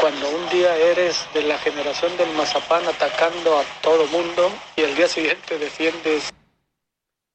cuando 0.00 0.28
un 0.30 0.48
día 0.50 0.76
eres 0.76 1.26
de 1.32 1.42
la 1.42 1.56
generación 1.58 2.16
del 2.16 2.34
mazapán 2.36 2.82
atacando 2.88 3.56
a 3.56 3.62
todo 3.82 4.06
mundo 4.08 4.50
y 4.74 4.82
el 4.82 4.96
día 4.96 5.06
siguiente 5.06 5.58
defiendes 5.58 6.32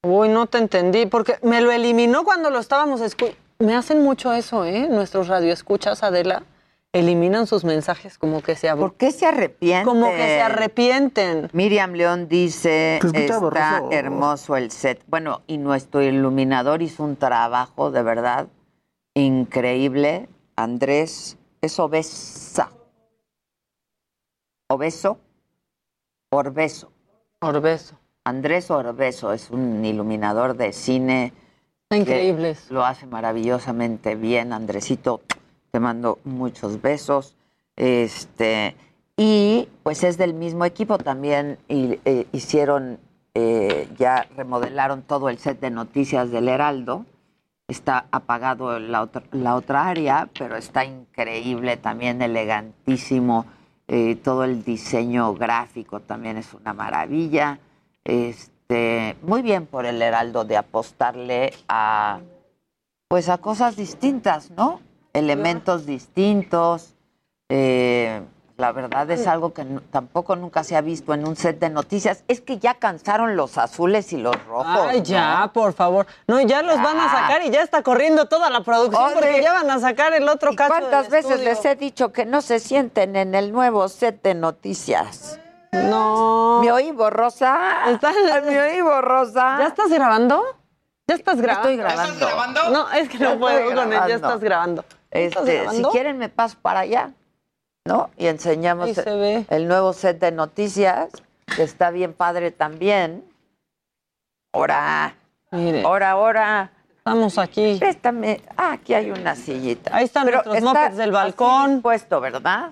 Uy, 0.02 0.30
no 0.30 0.48
te 0.48 0.60
entendí, 0.60 1.06
porque 1.06 1.38
me 1.44 1.60
lo 1.60 1.72
eliminó 1.72 2.24
cuando 2.24 2.50
lo 2.50 2.60
estábamos 2.60 3.02
escuchando. 3.02 3.49
Me 3.62 3.76
hacen 3.76 4.02
mucho 4.04 4.32
eso, 4.34 4.64
¿eh? 4.64 4.88
Nuestros 4.90 5.28
radioescuchas, 5.28 6.02
Adela, 6.04 6.44
eliminan 6.94 7.46
sus 7.46 7.66
mensajes 7.66 8.18
como 8.18 8.42
que 8.42 8.56
se 8.56 8.74
¿Por 8.74 8.96
qué 8.96 9.12
se 9.12 9.26
arrepienten? 9.26 9.86
Como 9.86 10.08
que 10.08 10.18
se 10.18 10.42
arrepienten. 10.42 11.50
Miriam 11.52 11.92
León 11.92 12.30
dice, 12.30 13.02
está 13.14 13.38
borroso. 13.38 13.90
hermoso 13.92 14.56
el 14.56 14.72
set. 14.72 15.04
Bueno, 15.08 15.42
y 15.46 15.58
nuestro 15.58 16.02
iluminador 16.02 16.82
hizo 16.82 17.04
un 17.04 17.18
trabajo 17.18 17.92
de 17.92 18.02
verdad 18.02 18.48
increíble. 19.14 20.30
Andrés 20.56 21.38
es 21.62 21.80
obesa. 21.80 22.72
¿Obeso? 24.70 25.20
Orbeso. 26.32 26.94
Orbeso. 27.42 28.00
Andrés 28.24 28.72
Orbeso 28.72 29.34
es 29.34 29.50
un 29.50 29.84
iluminador 29.84 30.56
de 30.56 30.72
cine. 30.72 31.34
Está 31.92 31.98
increíble 31.98 32.56
que 32.68 32.72
Lo 32.72 32.86
hace 32.86 33.08
maravillosamente 33.08 34.14
bien. 34.14 34.54
Andresito, 34.54 35.22
te 35.72 35.80
mando 35.80 36.20
muchos 36.24 36.84
besos. 36.84 37.36
Este, 37.76 38.76
y 39.18 39.68
pues 39.82 40.04
es 40.04 40.20
del 40.20 40.36
mismo 40.36 40.66
equipo 40.66 41.00
también. 41.00 41.58
Y, 41.68 42.00
eh, 42.06 42.28
hicieron, 42.32 43.00
eh, 43.34 43.90
ya 43.98 44.28
remodelaron 44.38 45.02
todo 45.02 45.30
el 45.30 45.40
set 45.40 45.60
de 45.62 45.72
noticias 45.72 46.30
del 46.30 46.48
Heraldo. 46.50 47.08
Está 47.68 48.06
apagado 48.12 48.78
la 48.78 49.02
otra, 49.02 49.24
la 49.32 49.56
otra 49.56 49.88
área, 49.88 50.30
pero 50.38 50.58
está 50.58 50.86
increíble, 50.86 51.76
también 51.78 52.22
elegantísimo. 52.22 53.48
Eh, 53.88 54.16
todo 54.16 54.44
el 54.44 54.64
diseño 54.64 55.34
gráfico 55.34 56.02
también 56.02 56.38
es 56.38 56.54
una 56.54 56.72
maravilla. 56.72 57.58
Este, 58.04 58.59
muy 59.22 59.42
bien 59.42 59.66
por 59.66 59.86
el 59.86 60.02
Heraldo 60.02 60.46
de 60.46 60.58
apostarle 60.58 61.54
a 61.68 62.20
pues 63.08 63.28
a 63.30 63.40
cosas 63.40 63.76
distintas, 63.76 64.52
¿no? 64.52 64.82
Elementos 65.14 65.88
distintos. 65.88 66.94
Eh, 67.50 68.22
la 68.58 68.72
verdad 68.72 69.10
es 69.10 69.26
algo 69.26 69.54
que 69.54 69.64
no- 69.64 69.82
tampoco 69.82 70.36
nunca 70.36 70.64
se 70.64 70.76
ha 70.76 70.82
visto 70.82 71.16
en 71.16 71.28
un 71.28 71.36
set 71.36 71.60
de 71.60 71.70
noticias. 71.72 72.24
Es 72.28 72.42
que 72.42 72.60
ya 72.60 72.76
cansaron 72.76 73.36
los 73.36 73.58
azules 73.58 74.14
y 74.14 74.18
los 74.18 74.36
rojos. 74.46 74.68
Ay, 74.88 75.00
¿no? 75.00 75.04
ya, 75.06 75.50
por 75.52 75.74
favor. 75.74 76.06
No, 76.28 76.40
ya 76.42 76.62
los 76.62 76.76
van 76.78 77.00
a 77.00 77.10
sacar 77.10 77.42
y 77.44 77.50
ya 77.50 77.64
está 77.64 77.82
corriendo 77.82 78.28
toda 78.28 78.52
la 78.52 78.62
producción 78.62 79.12
porque 79.16 79.42
ya 79.42 79.54
van 79.54 79.72
a 79.72 79.80
sacar 79.80 80.14
el 80.14 80.30
otro 80.30 80.54
cacho. 80.56 80.70
¿Cuántas 80.70 81.04
del 81.10 81.12
veces 81.14 81.32
estudio. 81.32 81.50
les 81.50 81.66
he 81.66 81.76
dicho 81.76 82.12
que 82.12 82.26
no 82.26 82.42
se 82.42 82.60
sienten 82.60 83.16
en 83.16 83.34
el 83.34 83.52
nuevo 83.52 83.88
set 83.90 84.22
de 84.22 84.36
noticias? 84.36 85.39
No. 85.72 86.60
¿Me 86.62 86.72
oí 86.72 86.92
borrosa? 86.92 87.86
¿Me 88.46 88.60
oí 88.62 88.82
borrosa? 88.82 89.58
¿Ya 89.60 89.68
estás 89.68 89.90
grabando? 89.90 90.44
¿Ya 91.08 91.16
estás 91.16 91.40
grabando? 91.42 91.70
Estoy 91.70 91.78
grabando. 91.78 92.70
No, 92.72 92.92
es 92.92 93.10
que 93.10 93.18
no 93.20 93.26
Estoy 93.26 93.40
puedo 93.40 93.60
con 93.60 93.70
él, 93.72 93.76
ya 93.78 93.86
grabando. 93.86 94.16
estás 94.16 94.40
grabando. 94.42 94.86
¿Estás 95.12 95.42
Este, 95.44 95.52
si 95.58 95.64
grabando? 95.64 95.90
quieren 95.92 96.18
me 96.18 96.30
paso 96.30 96.58
para 96.62 96.82
allá, 96.82 97.12
¿no? 97.86 98.10
Y 98.18 98.28
enseñamos 98.28 98.88
Ahí 98.88 98.94
se 98.96 99.16
ve. 99.16 99.46
el 99.50 99.68
nuevo 99.68 99.94
set 99.94 100.20
de 100.20 100.32
noticias, 100.32 101.10
que 101.56 101.64
está 101.64 101.90
bien 101.90 102.14
padre 102.14 102.52
también. 102.52 103.24
Ahora, 104.54 105.16
Mire. 105.52 105.84
ahora, 105.84 106.12
ahora. 106.12 106.72
Estamos 106.98 107.38
aquí. 107.40 107.78
Préstame. 107.80 108.42
Ah, 108.58 108.74
aquí 108.74 108.94
hay 108.94 109.10
una 109.10 109.36
sillita. 109.36 109.96
Ahí 109.96 110.06
están 110.06 110.26
Pero 110.26 110.38
nuestros 110.44 110.58
está 110.58 110.74
mopeds 110.74 110.98
del 110.98 111.12
balcón. 111.12 111.82
puesto, 111.82 112.20
¿verdad? 112.22 112.72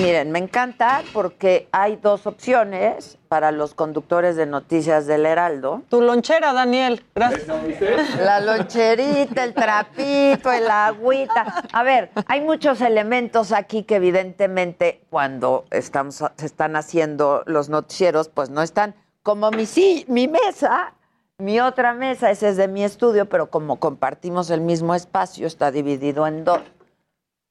Miren, 0.00 0.30
me 0.32 0.38
encanta 0.38 1.02
porque 1.12 1.68
hay 1.72 1.96
dos 1.96 2.26
opciones 2.26 3.18
para 3.28 3.52
los 3.52 3.74
conductores 3.74 4.34
de 4.34 4.46
noticias 4.46 5.06
del 5.06 5.26
Heraldo. 5.26 5.82
Tu 5.90 6.00
lonchera, 6.00 6.52
Daniel. 6.52 7.04
Gracias. 7.14 7.46
La 8.18 8.40
loncherita, 8.40 9.44
el 9.44 9.52
trapito, 9.52 10.50
el 10.50 10.70
agüita. 10.70 11.64
A 11.72 11.82
ver, 11.82 12.10
hay 12.26 12.40
muchos 12.40 12.80
elementos 12.80 13.52
aquí 13.52 13.82
que 13.82 13.96
evidentemente 13.96 15.04
cuando 15.10 15.66
estamos, 15.70 16.24
se 16.36 16.46
están 16.46 16.76
haciendo 16.76 17.42
los 17.46 17.68
noticieros, 17.68 18.28
pues 18.28 18.48
no 18.48 18.62
están 18.62 18.94
como 19.22 19.50
mi, 19.50 19.66
si- 19.66 20.06
mi 20.08 20.28
mesa, 20.28 20.94
mi 21.36 21.60
otra 21.60 21.92
mesa, 21.92 22.30
ese 22.30 22.48
es 22.48 22.56
de 22.56 22.68
mi 22.68 22.84
estudio, 22.84 23.28
pero 23.28 23.50
como 23.50 23.76
compartimos 23.78 24.48
el 24.50 24.62
mismo 24.62 24.94
espacio, 24.94 25.46
está 25.46 25.70
dividido 25.70 26.26
en 26.26 26.44
dos. 26.44 26.60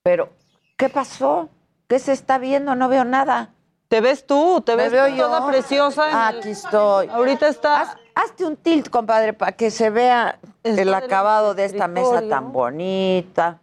Pero, 0.04 0.30
¿qué 0.78 0.90
pasó? 0.90 1.50
¿Qué 1.90 2.00
se 2.00 2.14
está 2.14 2.38
viendo? 2.38 2.76
No 2.76 2.88
veo 2.88 3.04
nada. 3.04 3.50
¿Te 3.90 4.00
ves 4.00 4.26
tú? 4.28 4.62
¿Te 4.62 4.76
¿Me 4.76 4.84
ves 4.84 4.92
veo 4.92 5.08
tú 5.10 5.18
toda 5.18 5.40
yo? 5.40 5.48
preciosa? 5.48 6.10
en 6.12 6.16
el- 6.36 6.40
Aquí 6.40 6.50
estoy. 6.52 7.08
Ahorita 7.08 7.48
está... 7.48 7.98
hazte 8.14 8.46
un 8.46 8.56
tilt, 8.56 8.90
compadre, 8.90 9.34
para 9.34 9.54
que 9.54 9.72
se 9.72 9.90
vea 9.90 10.38
el 10.64 10.94
acabado 10.94 11.56
de 11.56 11.66
esta 11.66 11.88
mesa 11.88 12.22
tan 12.30 12.52
bonita, 12.52 13.60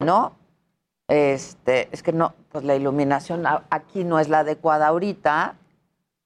¿no? 0.00 0.32
Este, 1.08 1.88
es 1.92 2.02
que 2.02 2.12
no, 2.12 2.34
pues 2.50 2.64
la 2.64 2.74
iluminación 2.76 3.44
aquí 3.70 4.04
no 4.04 4.18
es 4.18 4.28
la 4.28 4.40
adecuada 4.40 4.88
ahorita, 4.88 5.54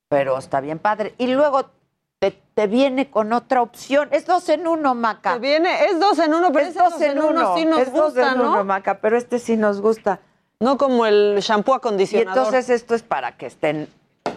pero 0.09 0.39
está 0.39 0.61
bien 0.61 0.78
padre. 0.80 1.14
Y 1.18 1.28
luego 1.28 1.70
te, 2.18 2.32
te 2.55 2.66
viene 2.66 3.11
con 3.11 3.32
otra 3.32 3.62
opción. 3.62 4.09
Es 4.12 4.26
dos 4.26 4.49
en 4.49 4.66
uno, 4.66 4.95
Maca. 4.97 5.34
Te 5.34 5.39
viene, 5.39 5.84
es 5.86 6.01
dos 6.01 6.18
en 6.18 6.34
uno, 6.34 6.51
pero 6.53 6.66
es 6.66 6.70
ese 6.74 6.78
dos 6.82 7.01
en 7.01 7.22
uno. 7.22 7.57
sí 7.57 7.64
nos 7.64 7.78
es 7.80 7.93
dos 7.93 8.14
gusta, 8.14 8.32
en 8.32 8.39
¿no? 8.39 8.51
uno, 8.53 8.64
Maca, 8.64 8.99
pero 9.01 9.16
este 9.16 9.39
sí 9.39 9.57
nos 9.57 9.80
gusta. 9.80 10.18
No 10.61 10.76
como 10.76 11.06
el 11.06 11.38
shampoo 11.40 11.74
Y 11.74 11.76
acondicionador. 11.76 12.36
entonces 12.36 12.70
esto 12.70 12.94
es 12.94 13.02
para 13.02 13.36
que 13.36 13.46
estén 13.46 13.88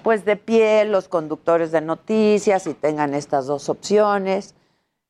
pues 0.04 0.26
de 0.26 0.36
pie 0.36 0.86
los 0.86 1.08
conductores 1.08 1.72
de 1.72 1.82
noticias 1.82 2.68
y 2.68 2.74
tengan 2.74 3.14
estas 3.14 3.48
dos 3.48 3.70
opciones. 3.70 4.56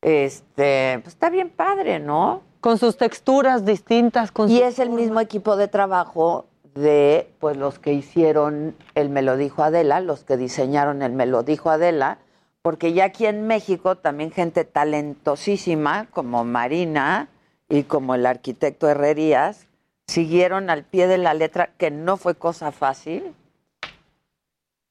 Este, 0.02 1.00
pues 1.04 1.14
está 1.14 1.30
bien 1.30 1.50
padre, 1.50 2.00
¿no? 2.00 2.42
Con 2.60 2.78
sus 2.78 2.98
texturas 2.98 3.66
distintas. 3.66 4.32
Con 4.32 4.50
y 4.50 4.62
es 4.62 4.80
el 4.80 4.90
mismo 4.90 5.20
equipo 5.20 5.56
de 5.56 5.68
trabajo 5.68 6.46
de 6.74 7.30
pues 7.40 7.58
los 7.58 7.80
que 7.80 7.94
hicieron 7.94 8.76
el 8.96 9.10
Me 9.10 9.22
lo 9.22 9.36
dijo 9.38 9.64
Adela, 9.64 10.00
los 10.00 10.24
que 10.24 10.38
diseñaron 10.38 11.02
el 11.02 11.12
Me 11.12 11.26
lo 11.26 11.44
dijo 11.44 11.70
Adela, 11.70 12.20
porque 12.62 12.94
ya 12.94 13.06
aquí 13.06 13.26
en 13.26 13.48
México 13.48 13.98
también 13.98 14.32
gente 14.32 14.64
talentosísima 14.64 16.08
como 16.12 16.46
Marina 16.46 17.28
y 17.68 17.84
como 17.84 18.16
el 18.16 18.26
arquitecto 18.26 18.88
Herrerías 18.88 19.68
siguieron 20.12 20.70
al 20.70 20.84
pie 20.84 21.08
de 21.08 21.18
la 21.18 21.34
letra, 21.34 21.70
que 21.78 21.90
no 21.90 22.18
fue 22.18 22.36
cosa 22.36 22.72
fácil, 22.72 23.34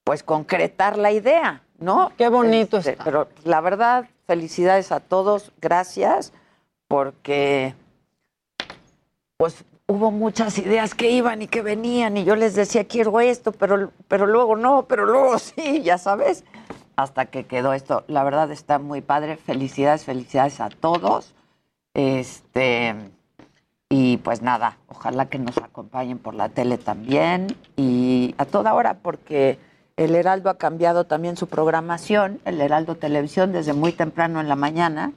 pues 0.03 0.23
concretar 0.23 0.97
la 0.97 1.11
idea, 1.11 1.61
¿no? 1.77 2.11
Qué 2.17 2.27
bonito 2.27 2.77
Este, 2.77 2.91
está. 2.91 3.03
Pero 3.03 3.27
la 3.43 3.61
verdad, 3.61 4.09
felicidades 4.25 4.91
a 4.91 4.99
todos, 4.99 5.51
gracias, 5.61 6.33
porque 6.87 7.75
pues 9.37 9.63
hubo 9.85 10.09
muchas 10.09 10.57
ideas 10.57 10.95
que 10.95 11.11
iban 11.11 11.43
y 11.43 11.47
que 11.47 11.61
venían 11.61 12.17
y 12.17 12.23
yo 12.23 12.35
les 12.35 12.55
decía 12.55 12.87
quiero 12.87 13.19
esto, 13.19 13.51
pero, 13.51 13.91
pero 14.07 14.25
luego 14.25 14.55
no, 14.55 14.87
pero 14.87 15.05
luego 15.05 15.37
sí, 15.39 15.83
ya 15.83 15.99
sabes, 15.99 16.43
hasta 16.95 17.27
que 17.27 17.45
quedó 17.45 17.73
esto. 17.73 18.03
La 18.07 18.23
verdad 18.23 18.51
está 18.51 18.79
muy 18.79 19.01
padre, 19.01 19.37
felicidades, 19.37 20.03
felicidades 20.03 20.59
a 20.59 20.69
todos. 20.69 21.35
Este 21.93 22.95
y 23.91 24.15
pues 24.15 24.41
nada, 24.41 24.77
ojalá 24.87 25.25
que 25.25 25.37
nos 25.37 25.57
acompañen 25.57 26.17
por 26.17 26.33
la 26.33 26.47
tele 26.47 26.77
también 26.77 27.47
y 27.75 28.33
a 28.37 28.45
toda 28.45 28.73
hora 28.73 28.99
porque 29.03 29.59
el 29.97 30.15
Heraldo 30.15 30.49
ha 30.49 30.57
cambiado 30.57 31.03
también 31.03 31.35
su 31.35 31.47
programación, 31.47 32.39
el 32.45 32.61
Heraldo 32.61 32.95
Televisión 32.95 33.51
desde 33.51 33.73
muy 33.73 33.91
temprano 33.91 34.39
en 34.39 34.47
la 34.47 34.55
mañana 34.55 35.11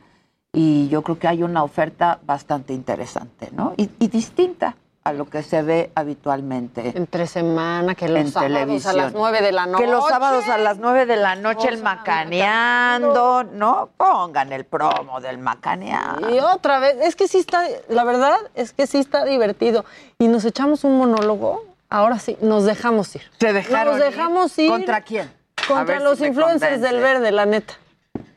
y 0.53 0.89
yo 0.89 1.03
creo 1.03 1.20
que 1.20 1.29
hay 1.29 1.45
una 1.45 1.62
oferta 1.62 2.18
bastante 2.27 2.72
interesante, 2.72 3.49
¿no? 3.53 3.75
Y, 3.77 3.91
y 4.01 4.09
distinta 4.09 4.75
a 5.05 5.12
lo 5.12 5.26
que 5.26 5.42
se 5.42 5.61
ve 5.61 5.92
habitualmente. 5.94 6.92
Entre 6.96 7.26
semana, 7.26 7.94
que 7.94 8.09
los 8.09 8.20
en 8.20 8.32
sábados 8.32 8.55
televisión. 8.55 8.94
a 8.94 9.02
las 9.02 9.12
9 9.12 9.42
de 9.42 9.52
la 9.52 9.66
noche. 9.66 9.84
Que 9.84 9.90
los 9.90 10.09
sábados 10.09 10.48
a 10.48 10.57
las 10.57 10.78
9 10.78 11.05
de 11.05 11.16
la 11.16 11.36
noche 11.36 11.68
el 11.68 11.82
macaneando, 11.82 13.44
¿no? 13.44 13.90
Pongan 13.98 14.50
el 14.55 14.64
promo 14.64 15.20
del 15.20 15.36
macaneando. 15.36 16.34
Y 16.34 16.38
otra 16.40 16.78
vez, 16.78 16.96
es 17.02 17.16
que 17.16 17.28
sí 17.28 17.38
está, 17.38 17.64
la 17.88 18.05
verdad 18.05 18.38
es 18.55 18.72
que 18.72 18.86
sí 18.86 18.98
está 18.98 19.26
divertido. 19.26 19.84
Y 20.18 20.28
nos 20.28 20.46
echamos 20.46 20.84
un 20.84 20.96
monólogo, 20.96 21.66
ahora 21.90 22.18
sí, 22.18 22.38
nos 22.40 22.64
dejamos 22.64 23.14
ir. 23.14 23.30
Se 23.38 23.52
dejaron 23.52 23.98
Nos 23.98 24.07
dejamos 24.07 24.59
ir. 24.59 24.70
¿Contra 24.70 25.02
quién? 25.02 25.30
Contra 25.68 25.98
si 25.98 26.05
los 26.05 26.20
influencers 26.22 26.80
del 26.80 27.00
verde, 27.00 27.30
la 27.30 27.44
neta. 27.44 27.74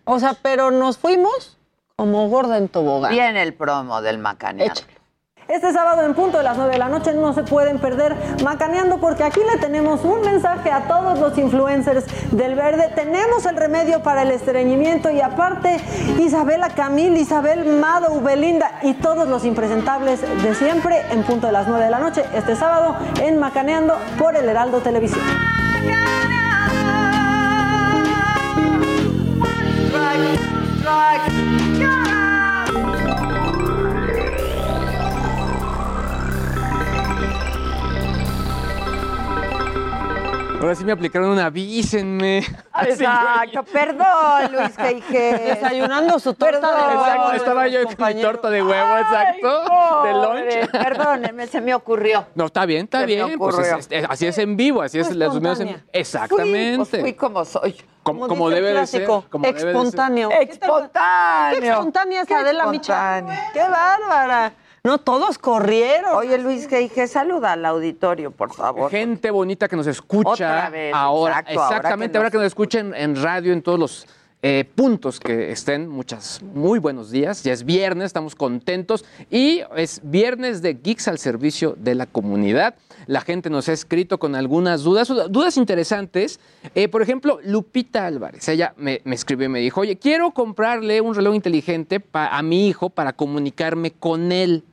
O 0.04 0.20
sea, 0.20 0.36
pero 0.42 0.72
nos 0.72 0.98
fuimos 0.98 1.58
como 1.96 2.28
gorda 2.28 2.58
en 2.58 2.68
tobogán. 2.68 3.12
Viene 3.12 3.42
el 3.42 3.54
promo 3.54 4.02
del 4.02 4.18
macaneando. 4.18 4.82
Este 5.48 5.72
sábado 5.72 6.02
en 6.04 6.14
punto 6.14 6.40
de 6.40 6.44
las 6.44 6.58
9 6.58 6.74
de 6.74 6.78
la 6.78 6.90
noche 6.90 7.14
no 7.14 7.32
se 7.32 7.42
pueden 7.44 7.80
perder 7.80 8.14
Macaneando 8.44 8.98
porque 8.98 9.24
aquí 9.24 9.40
le 9.50 9.58
tenemos 9.58 10.04
un 10.04 10.20
mensaje 10.20 10.70
a 10.70 10.90
todos 10.90 11.18
los 11.20 11.38
influencers 11.38 12.04
del 12.32 12.56
verde. 12.56 12.92
Tenemos 12.96 13.46
el 13.46 13.56
remedio 13.56 14.04
para 14.04 14.24
el 14.24 14.32
estreñimiento 14.32 15.10
y 15.10 15.22
aparte 15.22 15.78
Isabela 16.20 16.70
Camil, 16.70 17.16
Isabel 17.16 17.80
Mado, 17.80 18.20
Belinda 18.20 18.80
y 18.84 18.94
todos 18.96 19.30
los 19.30 19.46
impresentables 19.46 20.20
de 20.22 20.54
siempre 20.54 21.02
en 21.12 21.24
punto 21.24 21.48
de 21.48 21.54
las 21.54 21.66
9 21.68 21.86
de 21.86 21.92
la 21.92 22.00
noche 22.00 22.26
este 22.34 22.58
sábado 22.58 22.98
en 23.22 23.40
Macaneando 23.40 23.96
por 24.20 24.36
el 24.36 24.50
Heraldo 24.50 24.82
Televisión. 24.82 25.24
Ahora 40.60 40.74
sí 40.74 40.84
me 40.84 40.92
aplicaron 40.92 41.30
una, 41.30 41.46
avísenme. 41.46 42.40
Exacto, 42.82 43.64
perdón, 43.72 44.52
Luis 44.52 44.76
G.I.G. 44.78 45.38
Desayunando 45.54 46.20
su 46.20 46.34
torta 46.34 46.90
de 46.90 46.96
huevo. 46.98 47.32
Estaba 47.34 47.68
yo 47.68 47.84
con 47.96 48.08
mi 48.08 48.22
torta 48.22 48.50
de 48.50 48.64
huevo, 48.64 48.98
exacto, 48.98 49.62
de 50.04 50.12
Pobre, 50.14 50.14
lunch. 50.14 50.72
Perdóneme, 50.72 51.48
se 51.48 51.62
me 51.62 51.76
ocurrió. 51.76 52.26
No, 52.34 52.48
está 52.48 52.66
bien, 52.66 52.86
está 52.86 53.02
Se 53.02 53.06
bien. 53.06 53.38
Pues 53.38 53.58
es- 53.60 53.88
es- 53.92 54.06
así 54.10 54.26
es 54.26 54.38
en 54.40 54.58
vivo, 54.58 54.82
así 54.82 55.00
es 55.00 55.14
las 55.16 55.36
en. 55.60 55.84
Exactamente. 55.94 56.76
Fui, 56.78 56.86
pues 56.90 57.02
fui 57.02 57.14
como 57.14 57.46
soy. 57.46 57.76
como, 58.02 58.28
como 58.28 58.50
debe 58.50 58.74
de 58.74 58.88
ser. 58.88 59.06
Como 59.06 59.46
debe 59.46 59.54
de 59.54 59.62
ser. 59.62 59.70
Espontáneo. 59.70 60.32
Espontáneo. 60.32 61.60
Qué 61.62 61.68
espontánea 61.70 62.22
es 62.24 62.32
Adela 62.32 62.66
Micha. 62.68 63.24
Qué 63.54 63.60
bárbara. 63.62 64.54
No, 64.88 65.00
todos 65.00 65.38
corrieron. 65.38 66.16
Oye, 66.16 66.38
Luis 66.38 66.70
G.I.G., 66.70 67.08
saluda 67.08 67.52
al 67.52 67.66
auditorio, 67.66 68.32
por 68.32 68.54
favor. 68.54 68.90
Gente 68.90 69.30
bonita 69.32 69.68
que 69.68 69.76
nos 69.76 69.86
escucha 69.88 70.30
Otra 70.32 70.70
vez, 70.70 70.94
ahora. 70.96 71.40
exacto, 71.40 71.60
ahora 71.60 71.68
que 71.70 71.78
exactamente, 71.78 72.14
nos 72.14 72.18
ahora 72.22 72.32
que 72.32 72.38
nos 72.38 72.48
escuchen 72.48 72.94
en 72.96 73.22
radio, 73.22 73.52
en 73.52 73.62
todos 73.62 73.78
los 73.78 74.08
eh, 74.42 74.64
puntos 74.76 75.20
que 75.20 75.52
estén. 75.52 75.90
Muchas, 75.90 76.42
muy 76.42 76.80
buenos 76.80 77.12
días. 77.12 77.44
Ya 77.44 77.52
es 77.52 77.66
viernes, 77.66 78.06
estamos 78.06 78.34
contentos. 78.34 79.04
Y 79.30 79.62
es 79.76 80.00
viernes 80.04 80.62
de 80.62 80.76
Geeks 80.76 81.10
al 81.10 81.18
servicio 81.18 81.76
de 81.78 81.94
la 81.96 82.06
comunidad. 82.06 82.76
La 83.08 83.20
gente 83.22 83.50
nos 83.50 83.68
ha 83.68 83.74
escrito 83.74 84.20
con 84.20 84.36
algunas 84.36 84.84
dudas, 84.84 85.10
dudas 85.30 85.58
interesantes. 85.58 86.40
Eh, 86.76 86.88
por 86.88 87.02
ejemplo, 87.02 87.40
Lupita 87.44 88.06
Álvarez, 88.06 88.48
ella 88.48 88.74
me, 88.78 89.02
me 89.04 89.16
escribió 89.16 89.48
y 89.48 89.50
me 89.50 89.60
dijo, 89.60 89.82
oye, 89.82 89.98
quiero 89.98 90.32
comprarle 90.32 91.02
un 91.02 91.14
reloj 91.14 91.36
inteligente 91.36 92.00
pa- 92.00 92.28
a 92.30 92.42
mi 92.42 92.68
hijo 92.70 92.90
para 92.90 93.12
comunicarme 93.14 93.92
con 93.92 94.32
él. 94.32 94.64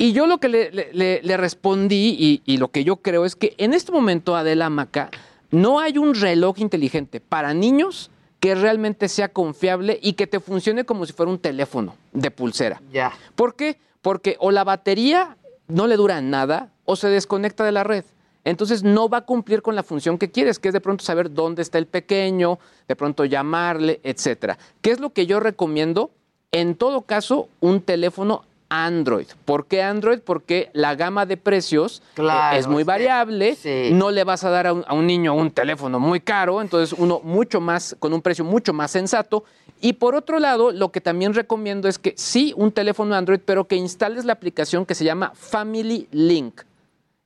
Y 0.00 0.12
yo 0.14 0.26
lo 0.26 0.38
que 0.38 0.48
le, 0.48 0.70
le- 0.72 0.88
le- 0.94 1.20
le 1.22 1.36
respondí 1.36 2.16
y, 2.18 2.42
y 2.46 2.56
lo 2.56 2.68
que 2.68 2.84
yo 2.84 2.96
creo 2.96 3.26
es 3.26 3.36
que 3.36 3.54
en 3.58 3.74
este 3.74 3.92
momento, 3.92 4.34
Adela 4.34 4.70
Maca, 4.70 5.10
no 5.50 5.78
hay 5.78 5.98
un 5.98 6.14
reloj 6.14 6.58
inteligente 6.58 7.20
para 7.20 7.52
niños 7.52 8.10
que 8.40 8.54
realmente 8.54 9.08
sea 9.10 9.28
confiable 9.28 9.98
y 10.00 10.14
que 10.14 10.26
te 10.26 10.40
funcione 10.40 10.84
como 10.84 11.04
si 11.04 11.12
fuera 11.12 11.30
un 11.30 11.38
teléfono 11.38 11.96
de 12.14 12.30
pulsera. 12.30 12.80
Ya. 12.90 13.12
¿Por 13.34 13.54
qué? 13.56 13.76
Porque 14.00 14.36
o 14.40 14.50
la 14.50 14.64
batería 14.64 15.36
no 15.68 15.86
le 15.86 15.96
dura 15.96 16.22
nada 16.22 16.70
o 16.86 16.96
se 16.96 17.08
desconecta 17.08 17.62
de 17.66 17.72
la 17.72 17.84
red. 17.84 18.04
Entonces 18.44 18.82
no 18.82 19.10
va 19.10 19.18
a 19.18 19.26
cumplir 19.26 19.60
con 19.60 19.76
la 19.76 19.82
función 19.82 20.16
que 20.16 20.30
quieres, 20.30 20.58
que 20.58 20.68
es 20.68 20.72
de 20.72 20.80
pronto 20.80 21.04
saber 21.04 21.34
dónde 21.34 21.60
está 21.60 21.76
el 21.76 21.84
pequeño, 21.84 22.58
de 22.88 22.96
pronto 22.96 23.26
llamarle, 23.26 24.00
etcétera. 24.02 24.56
¿Qué 24.80 24.92
es 24.92 24.98
lo 24.98 25.10
que 25.10 25.26
yo 25.26 25.40
recomiendo? 25.40 26.10
En 26.52 26.74
todo 26.74 27.02
caso, 27.02 27.50
un 27.60 27.82
teléfono 27.82 28.44
Android. 28.70 29.26
¿Por 29.44 29.66
qué 29.66 29.82
Android? 29.82 30.20
Porque 30.20 30.70
la 30.72 30.94
gama 30.94 31.26
de 31.26 31.36
precios 31.36 32.00
eh, 32.00 32.10
Claro, 32.14 32.56
es 32.56 32.66
muy 32.66 32.84
variable. 32.84 33.56
sí. 33.56 33.90
No 33.92 34.10
le 34.10 34.24
vas 34.24 34.44
a 34.44 34.50
dar 34.50 34.66
a 34.68 34.72
un, 34.72 34.84
a 34.86 34.94
un 34.94 35.06
niño 35.06 35.34
un 35.34 35.50
teléfono 35.50 36.00
muy 36.00 36.20
caro, 36.20 36.62
entonces 36.62 36.96
uno 36.98 37.20
mucho 37.22 37.60
más, 37.60 37.94
con 37.98 38.14
un 38.14 38.22
precio 38.22 38.44
mucho 38.44 38.72
más 38.72 38.92
sensato. 38.92 39.44
Y 39.82 39.94
por 39.94 40.14
otro 40.14 40.38
lado, 40.38 40.72
lo 40.72 40.92
que 40.92 41.00
también 41.00 41.34
recomiendo 41.34 41.88
es 41.88 41.98
que 41.98 42.14
sí, 42.16 42.52
un 42.56 42.70
teléfono 42.70 43.14
Android, 43.14 43.40
pero 43.44 43.66
que 43.66 43.76
instales 43.76 44.24
la 44.24 44.32
aplicación 44.34 44.86
que 44.86 44.94
se 44.94 45.04
llama 45.04 45.32
Family 45.34 46.06
Link. 46.12 46.62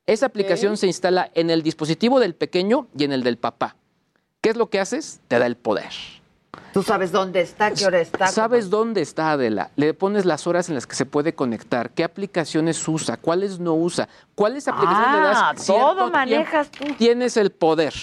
Esa 0.06 0.26
aplicación 0.26 0.76
se 0.76 0.86
instala 0.86 1.30
en 1.34 1.50
el 1.50 1.62
dispositivo 1.62 2.20
del 2.20 2.34
pequeño 2.34 2.88
y 2.96 3.04
en 3.04 3.12
el 3.12 3.22
del 3.22 3.38
papá. 3.38 3.76
¿Qué 4.40 4.50
es 4.50 4.56
lo 4.56 4.68
que 4.68 4.78
haces? 4.78 5.20
Te 5.28 5.38
da 5.38 5.46
el 5.46 5.56
poder. 5.56 5.90
Tú 6.72 6.82
sabes 6.82 7.12
dónde 7.12 7.40
está, 7.40 7.70
qué 7.72 7.86
hora 7.86 8.00
está. 8.00 8.26
Sabes 8.28 8.70
dónde 8.70 9.00
está 9.02 9.32
Adela. 9.32 9.70
Le 9.76 9.94
pones 9.94 10.24
las 10.24 10.46
horas 10.46 10.68
en 10.68 10.74
las 10.74 10.86
que 10.86 10.96
se 10.96 11.06
puede 11.06 11.34
conectar, 11.34 11.90
qué 11.90 12.04
aplicaciones 12.04 12.86
usa, 12.88 13.16
cuáles 13.16 13.58
no 13.60 13.74
usa, 13.74 14.08
cuáles 14.34 14.66
aplicaciones 14.68 15.12
le 15.12 15.18
Ah, 15.18 15.52
das. 15.54 15.66
todo 15.66 15.94
cierto 15.94 16.10
manejas 16.10 16.70
tiempo. 16.70 16.96
Tienes 16.98 17.36
el 17.36 17.50
poder, 17.52 17.94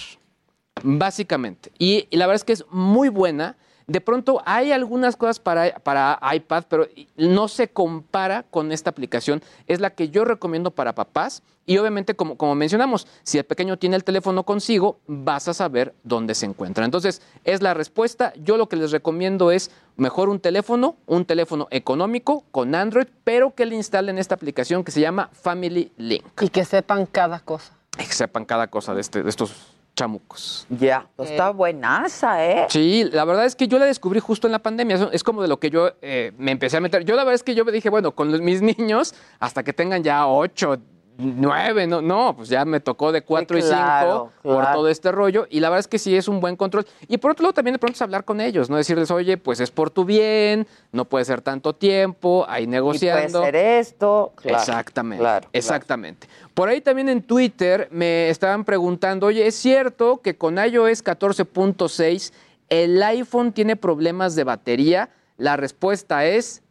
básicamente. 0.83 1.71
Y, 1.77 2.07
y 2.09 2.17
la 2.17 2.27
verdad 2.27 2.35
es 2.37 2.43
que 2.43 2.53
es 2.53 2.65
muy 2.69 3.09
buena. 3.09 3.57
De 3.91 3.99
pronto 3.99 4.41
hay 4.45 4.71
algunas 4.71 5.17
cosas 5.17 5.41
para, 5.41 5.73
para 5.79 6.17
iPad, 6.33 6.63
pero 6.69 6.87
no 7.17 7.49
se 7.49 7.67
compara 7.67 8.43
con 8.43 8.71
esta 8.71 8.89
aplicación. 8.89 9.43
Es 9.67 9.81
la 9.81 9.89
que 9.89 10.07
yo 10.07 10.23
recomiendo 10.23 10.71
para 10.71 10.95
papás. 10.95 11.43
Y 11.65 11.77
obviamente, 11.77 12.15
como, 12.15 12.37
como 12.37 12.55
mencionamos, 12.55 13.05
si 13.23 13.37
el 13.37 13.43
pequeño 13.43 13.77
tiene 13.77 13.97
el 13.97 14.05
teléfono 14.05 14.43
consigo, 14.43 14.97
vas 15.07 15.49
a 15.49 15.53
saber 15.53 15.93
dónde 16.03 16.35
se 16.35 16.45
encuentra. 16.45 16.85
Entonces, 16.85 17.21
es 17.43 17.61
la 17.61 17.73
respuesta. 17.73 18.31
Yo 18.41 18.55
lo 18.55 18.69
que 18.69 18.77
les 18.77 18.91
recomiendo 18.91 19.51
es 19.51 19.71
mejor 19.97 20.29
un 20.29 20.39
teléfono, 20.39 20.95
un 21.05 21.25
teléfono 21.25 21.67
económico 21.69 22.45
con 22.51 22.75
Android, 22.75 23.07
pero 23.25 23.53
que 23.53 23.65
le 23.65 23.75
instalen 23.75 24.17
esta 24.17 24.35
aplicación 24.35 24.85
que 24.85 24.93
se 24.93 25.01
llama 25.01 25.29
Family 25.33 25.91
Link. 25.97 26.23
Y 26.41 26.47
que 26.47 26.63
sepan 26.63 27.05
cada 27.05 27.41
cosa. 27.41 27.73
Y 27.99 28.05
que 28.05 28.13
sepan 28.13 28.45
cada 28.45 28.67
cosa 28.67 28.93
de, 28.93 29.01
este, 29.01 29.21
de 29.21 29.29
estos 29.29 29.75
chamucos. 29.95 30.65
Ya, 30.69 31.07
pues 31.15 31.31
está 31.31 31.51
buenaza, 31.51 32.45
¿eh? 32.45 32.65
Sí, 32.69 33.03
la 33.11 33.25
verdad 33.25 33.45
es 33.45 33.55
que 33.55 33.67
yo 33.67 33.77
la 33.79 33.85
descubrí 33.85 34.19
justo 34.19 34.47
en 34.47 34.51
la 34.53 34.59
pandemia. 34.59 35.09
Es 35.11 35.23
como 35.23 35.41
de 35.41 35.47
lo 35.47 35.59
que 35.59 35.69
yo 35.69 35.91
eh, 36.01 36.31
me 36.37 36.51
empecé 36.51 36.77
a 36.77 36.81
meter. 36.81 37.03
Yo 37.05 37.15
la 37.15 37.23
verdad 37.23 37.35
es 37.35 37.43
que 37.43 37.55
yo 37.55 37.65
me 37.65 37.71
dije, 37.71 37.89
bueno, 37.89 38.13
con 38.13 38.31
los- 38.31 38.41
mis 38.41 38.61
niños, 38.77 39.13
hasta 39.39 39.63
que 39.63 39.73
tengan 39.73 40.03
ya 40.03 40.27
ocho, 40.27 40.77
nueve, 41.17 41.85
no, 41.87 42.01
no, 42.01 42.35
pues 42.35 42.49
ya 42.49 42.65
me 42.65 42.79
tocó 42.79 43.11
de 43.11 43.21
cuatro 43.21 43.57
y 43.57 43.61
claro, 43.61 44.31
cinco 44.41 44.55
por 44.55 44.71
todo 44.71 44.87
este 44.89 45.11
rollo. 45.11 45.45
Y 45.49 45.59
la 45.59 45.69
verdad 45.69 45.81
es 45.81 45.87
que 45.87 45.99
sí 45.99 46.15
es 46.15 46.27
un 46.27 46.39
buen 46.39 46.55
control. 46.55 46.85
Y 47.07 47.17
por 47.17 47.31
otro 47.31 47.43
lado, 47.43 47.53
también 47.53 47.73
de 47.73 47.79
pronto 47.79 47.95
es 47.95 48.01
hablar 48.01 48.23
con 48.25 48.41
ellos, 48.41 48.69
¿no? 48.69 48.77
Decirles, 48.77 49.11
oye, 49.11 49.37
pues 49.37 49.59
es 49.59 49.71
por 49.71 49.89
tu 49.89 50.03
bien, 50.05 50.65
no 50.91 51.05
puede 51.05 51.25
ser 51.25 51.41
tanto 51.41 51.73
tiempo, 51.73 52.45
ahí 52.49 52.63
Y 52.63 52.67
negociando. 52.67 53.39
puede 53.39 53.51
ser 53.51 53.55
esto. 53.55 54.33
claro, 54.35 54.57
Exactamente. 54.59 55.47
exactamente. 55.53 56.27
Por 56.53 56.69
ahí 56.69 56.81
también 56.81 57.09
en 57.09 57.21
Twitter 57.21 57.87
me 57.91 58.29
estaban 58.29 58.65
preguntando, 58.65 59.27
oye, 59.27 59.45
¿es 59.47 59.55
cierto 59.55 60.21
que 60.21 60.37
con 60.37 60.57
iOS 60.57 61.03
14.6 61.03 62.33
el 62.69 63.01
iPhone 63.03 63.51
tiene 63.53 63.75
problemas 63.75 64.35
de 64.35 64.43
batería? 64.43 65.09
La 65.37 65.57
respuesta 65.57 66.25
es 66.25 66.61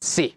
sí. 0.00 0.36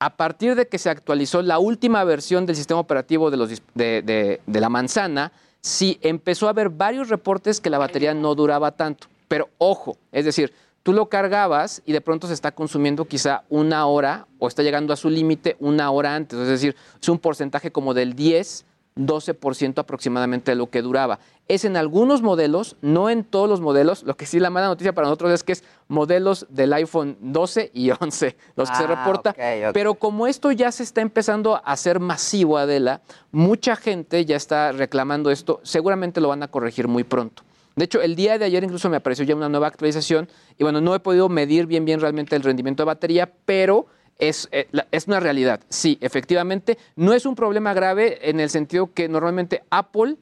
A 0.00 0.16
partir 0.16 0.54
de 0.54 0.66
que 0.66 0.78
se 0.78 0.90
actualizó 0.90 1.42
la 1.42 1.58
última 1.58 2.02
versión 2.04 2.46
del 2.46 2.56
sistema 2.56 2.80
operativo 2.80 3.30
de, 3.30 3.36
los 3.36 3.50
de 3.74 4.40
la 4.46 4.68
manzana, 4.70 5.30
sí 5.60 5.98
empezó 6.00 6.46
a 6.46 6.50
haber 6.50 6.70
varios 6.70 7.10
reportes 7.10 7.60
que 7.60 7.70
la 7.70 7.78
batería 7.78 8.14
no 8.14 8.34
duraba 8.34 8.72
tanto. 8.72 9.08
Pero 9.28 9.50
ojo, 9.58 9.98
es 10.10 10.24
decir, 10.24 10.52
tú 10.82 10.92
lo 10.92 11.08
cargabas 11.08 11.82
y 11.84 11.92
de 11.92 12.00
pronto 12.00 12.26
se 12.26 12.34
está 12.34 12.52
consumiendo 12.52 13.04
quizá 13.04 13.44
una 13.48 13.86
hora 13.86 14.26
o 14.38 14.48
está 14.48 14.62
llegando 14.62 14.92
a 14.92 14.96
su 14.96 15.10
límite 15.10 15.56
una 15.60 15.90
hora 15.90 16.14
antes. 16.14 16.38
Es 16.38 16.48
decir, 16.48 16.74
es 17.00 17.08
un 17.08 17.18
porcentaje 17.18 17.70
como 17.70 17.94
del 17.94 18.14
10, 18.14 18.64
12% 18.96 19.78
aproximadamente 19.78 20.50
de 20.50 20.56
lo 20.56 20.70
que 20.70 20.82
duraba. 20.82 21.18
Es 21.50 21.64
en 21.64 21.76
algunos 21.76 22.22
modelos, 22.22 22.76
no 22.80 23.10
en 23.10 23.24
todos 23.24 23.48
los 23.48 23.60
modelos. 23.60 24.04
Lo 24.04 24.16
que 24.16 24.24
sí 24.24 24.38
la 24.38 24.50
mala 24.50 24.68
noticia 24.68 24.92
para 24.92 25.08
nosotros 25.08 25.32
es 25.32 25.42
que 25.42 25.50
es 25.50 25.64
modelos 25.88 26.46
del 26.48 26.72
iPhone 26.72 27.16
12 27.20 27.72
y 27.74 27.90
11 27.90 28.36
los 28.54 28.70
que 28.70 28.76
se 28.76 28.84
Ah, 28.84 28.86
reporta. 28.86 29.34
Pero 29.72 29.96
como 29.96 30.28
esto 30.28 30.52
ya 30.52 30.70
se 30.70 30.84
está 30.84 31.00
empezando 31.00 31.56
a 31.56 31.58
hacer 31.58 31.98
masivo, 31.98 32.56
Adela, 32.56 33.00
mucha 33.32 33.74
gente 33.74 34.24
ya 34.24 34.36
está 34.36 34.70
reclamando 34.70 35.32
esto. 35.32 35.58
Seguramente 35.64 36.20
lo 36.20 36.28
van 36.28 36.44
a 36.44 36.48
corregir 36.48 36.86
muy 36.86 37.02
pronto. 37.02 37.42
De 37.74 37.84
hecho, 37.86 38.00
el 38.00 38.14
día 38.14 38.38
de 38.38 38.44
ayer 38.44 38.62
incluso 38.62 38.88
me 38.88 38.98
apareció 38.98 39.24
ya 39.24 39.34
una 39.34 39.48
nueva 39.48 39.66
actualización 39.66 40.28
y 40.56 40.62
bueno, 40.62 40.80
no 40.80 40.94
he 40.94 41.00
podido 41.00 41.28
medir 41.28 41.66
bien 41.66 41.84
bien 41.84 41.98
realmente 41.98 42.36
el 42.36 42.44
rendimiento 42.44 42.84
de 42.84 42.86
batería, 42.86 43.28
pero 43.44 43.86
es, 44.20 44.48
eh, 44.52 44.68
es 44.92 45.08
una 45.08 45.18
realidad. 45.18 45.58
Sí, 45.68 45.98
efectivamente, 46.00 46.78
no 46.94 47.12
es 47.12 47.26
un 47.26 47.34
problema 47.34 47.74
grave 47.74 48.30
en 48.30 48.38
el 48.38 48.50
sentido 48.50 48.92
que 48.94 49.08
normalmente 49.08 49.64
Apple 49.70 50.16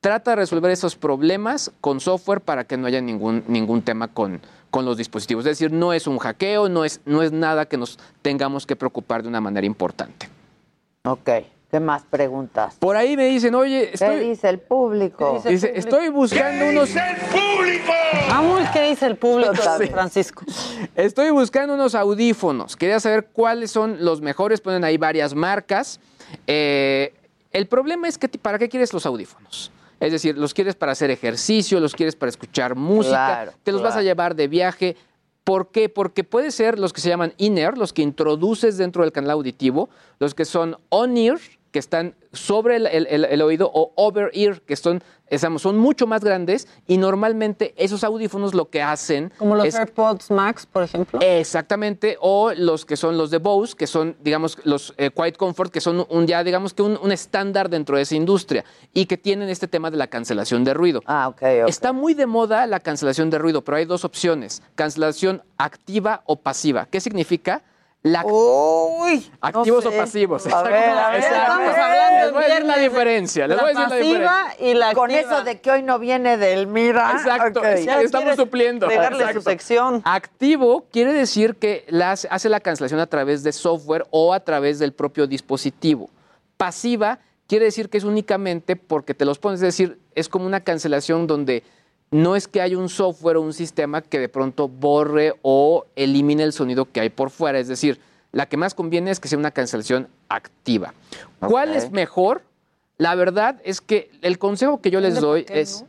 trata 0.00 0.32
de 0.32 0.36
resolver 0.36 0.70
esos 0.70 0.96
problemas 0.96 1.72
con 1.80 2.00
software 2.00 2.40
para 2.40 2.64
que 2.64 2.76
no 2.76 2.86
haya 2.86 3.00
ningún, 3.00 3.44
ningún 3.48 3.82
tema 3.82 4.08
con, 4.08 4.40
con 4.70 4.84
los 4.84 4.96
dispositivos. 4.96 5.44
Es 5.46 5.58
decir, 5.58 5.72
no 5.72 5.92
es 5.92 6.06
un 6.06 6.18
hackeo, 6.18 6.68
no 6.68 6.84
es, 6.84 7.00
no 7.04 7.22
es 7.22 7.32
nada 7.32 7.66
que 7.66 7.76
nos 7.76 7.98
tengamos 8.22 8.66
que 8.66 8.76
preocupar 8.76 9.22
de 9.22 9.28
una 9.28 9.40
manera 9.40 9.66
importante. 9.66 10.28
Ok, 11.04 11.28
¿qué 11.70 11.80
más 11.80 12.02
preguntas? 12.04 12.76
Por 12.78 12.96
ahí 12.96 13.16
me 13.16 13.26
dicen, 13.26 13.54
oye, 13.54 13.88
¿Qué 13.88 13.94
estoy, 13.94 14.28
dice 14.28 14.48
el 14.48 14.58
público? 14.60 15.42
dice, 15.46 15.72
estoy 15.74 16.08
buscando 16.08 16.66
unos... 16.68 16.90
Vamos, 18.28 18.68
¿qué 18.72 18.82
dice 18.90 19.06
el 19.06 19.16
público, 19.16 19.54
Sí. 19.78 19.86
Francisco? 19.88 20.44
Estoy 20.94 21.30
buscando 21.30 21.74
unos 21.74 21.94
audífonos. 21.94 22.76
Quería 22.76 23.00
saber 23.00 23.28
cuáles 23.32 23.70
son 23.70 24.04
los 24.04 24.20
mejores. 24.20 24.60
Ponen 24.60 24.84
ahí 24.84 24.96
varias 24.96 25.34
marcas. 25.34 25.98
Eh, 26.46 27.12
el 27.52 27.66
problema 27.66 28.06
es 28.08 28.18
que 28.18 28.28
¿para 28.28 28.58
qué 28.58 28.68
quieres 28.68 28.92
los 28.92 29.06
audífonos? 29.06 29.70
Es 30.00 30.12
decir, 30.12 30.38
los 30.38 30.54
quieres 30.54 30.76
para 30.76 30.92
hacer 30.92 31.10
ejercicio, 31.10 31.80
los 31.80 31.94
quieres 31.94 32.14
para 32.14 32.30
escuchar 32.30 32.76
música, 32.76 33.26
Claro, 33.26 33.52
te 33.62 33.72
los 33.72 33.82
vas 33.82 33.96
a 33.96 34.02
llevar 34.02 34.36
de 34.36 34.48
viaje. 34.48 34.96
¿Por 35.44 35.70
qué? 35.70 35.88
Porque 35.88 36.24
puede 36.24 36.50
ser 36.50 36.78
los 36.78 36.92
que 36.92 37.00
se 37.00 37.08
llaman 37.08 37.32
in-ear, 37.38 37.78
los 37.78 37.92
que 37.92 38.02
introduces 38.02 38.76
dentro 38.76 39.02
del 39.02 39.12
canal 39.12 39.30
auditivo, 39.32 39.88
los 40.18 40.34
que 40.34 40.44
son 40.44 40.76
on-ear, 40.90 41.38
que 41.70 41.78
están 41.78 42.14
sobre 42.32 42.76
el, 42.76 42.86
el- 42.86 43.42
oído, 43.42 43.70
o 43.72 43.92
over-ear, 43.96 44.60
que 44.62 44.76
son, 44.76 45.02
estamos, 45.28 45.62
son 45.62 45.78
mucho 45.78 46.06
más 46.06 46.22
grandes, 46.24 46.68
y 46.86 46.96
normalmente 46.98 47.74
esos 47.76 48.04
audífonos 48.04 48.54
lo 48.54 48.68
que 48.70 48.82
hacen 48.82 49.32
Como 49.38 49.54
los 49.56 49.66
es 49.66 49.74
AirPods 49.74 50.30
Max, 50.30 50.66
por 50.66 50.82
ejemplo. 50.82 51.20
Exactamente, 51.22 52.16
o 52.20 52.52
los 52.54 52.84
que 52.86 52.96
son 52.96 53.16
los 53.18 53.30
de 53.30 53.38
Bose, 53.38 53.74
que 53.76 53.86
son, 53.86 54.16
digamos, 54.20 54.58
los 54.64 54.94
eh, 54.98 55.10
Quiet 55.10 55.36
Comfort, 55.36 55.72
que 55.72 55.80
son 55.80 56.06
un 56.08 56.26
ya, 56.26 56.44
digamos 56.44 56.74
que 56.74 56.82
un, 56.82 56.98
un 57.02 57.12
estándar 57.12 57.68
dentro 57.68 57.96
de 57.96 58.02
esa 58.02 58.14
industria 58.14 58.64
y 58.94 59.06
que 59.06 59.16
tienen 59.16 59.48
este 59.48 59.68
tema 59.68 59.90
de 59.90 59.96
la 59.96 60.06
cancelación 60.06 60.64
de 60.64 60.74
ruido. 60.74 61.02
Ah, 61.06 61.28
ok, 61.28 61.42
Está 61.68 61.92
muy 61.92 62.14
de 62.14 62.26
moda 62.26 62.66
la 62.66 62.80
cancelación 62.80 63.30
de 63.30 63.38
ruido, 63.38 63.62
pero 63.62 63.76
hay 63.76 63.84
dos 63.84 64.04
opciones, 64.04 64.62
cancelación 64.74 65.42
activa 65.58 66.22
o 66.26 66.36
pasiva. 66.36 66.86
¿Qué 66.90 67.00
significa? 67.00 67.62
La... 68.10 68.24
Activos 69.40 69.84
sé. 69.84 69.88
o 69.88 69.92
pasivos. 69.96 70.46
A 70.46 70.62
ver, 70.62 70.74
a 70.74 71.10
ver, 71.10 71.24
a 71.24 71.88
ver. 71.88 72.24
Les 72.24 72.32
voy 72.32 72.44
a 72.44 72.48
decir 72.48 72.64
la 72.64 72.78
diferencia. 72.78 73.46
Les 73.46 73.56
La 73.56 73.62
voy 73.62 73.72
a 73.74 73.86
decir 73.86 73.88
la 73.90 73.96
diferencia. 73.96 74.56
y 74.70 74.74
la 74.74 74.92
Con 74.94 75.10
activa. 75.10 75.34
eso 75.36 75.44
de 75.44 75.60
que 75.60 75.70
hoy 75.70 75.82
no 75.82 75.98
viene 75.98 76.36
del 76.36 76.66
Mira. 76.66 77.12
Exacto, 77.12 77.62
estamos 77.64 78.36
supliendo. 78.36 78.86
Pegarle 78.88 79.18
su 79.18 79.24
Exacto. 79.24 79.42
sección. 79.50 80.02
Activo 80.04 80.86
quiere 80.92 81.12
decir 81.12 81.56
que 81.56 81.84
la 81.88 82.12
hace, 82.12 82.28
hace 82.30 82.48
la 82.48 82.60
cancelación 82.60 83.00
a 83.00 83.06
través 83.06 83.42
de 83.42 83.52
software 83.52 84.06
o 84.10 84.32
a 84.34 84.40
través 84.40 84.78
del 84.78 84.92
propio 84.92 85.26
dispositivo. 85.26 86.10
Pasiva 86.56 87.18
quiere 87.46 87.64
decir 87.66 87.88
que 87.88 87.98
es 87.98 88.04
únicamente 88.04 88.76
porque 88.76 89.14
te 89.14 89.24
los 89.24 89.38
pones, 89.38 89.58
es 89.60 89.66
decir, 89.68 89.98
es 90.14 90.28
como 90.28 90.44
una 90.46 90.60
cancelación 90.60 91.26
donde 91.26 91.62
no 92.10 92.36
es 92.36 92.48
que 92.48 92.60
haya 92.60 92.78
un 92.78 92.88
software 92.88 93.36
o 93.36 93.42
un 93.42 93.52
sistema 93.52 94.00
que 94.02 94.18
de 94.18 94.28
pronto 94.28 94.68
borre 94.68 95.34
o 95.42 95.86
elimine 95.96 96.42
el 96.42 96.52
sonido 96.52 96.86
que 96.90 97.00
hay 97.00 97.10
por 97.10 97.30
fuera. 97.30 97.58
Es 97.58 97.68
decir, 97.68 98.00
la 98.32 98.46
que 98.46 98.56
más 98.56 98.74
conviene 98.74 99.10
es 99.10 99.20
que 99.20 99.28
sea 99.28 99.38
una 99.38 99.50
cancelación 99.50 100.08
activa. 100.28 100.94
¿Cuál 101.40 101.74
es 101.74 101.90
mejor? 101.90 102.42
La 102.96 103.14
verdad 103.14 103.60
es 103.64 103.80
que 103.80 104.10
el 104.22 104.38
consejo 104.38 104.80
que 104.80 104.90
yo 104.90 105.00
les 105.00 105.20
doy 105.20 105.46
es 105.48 105.84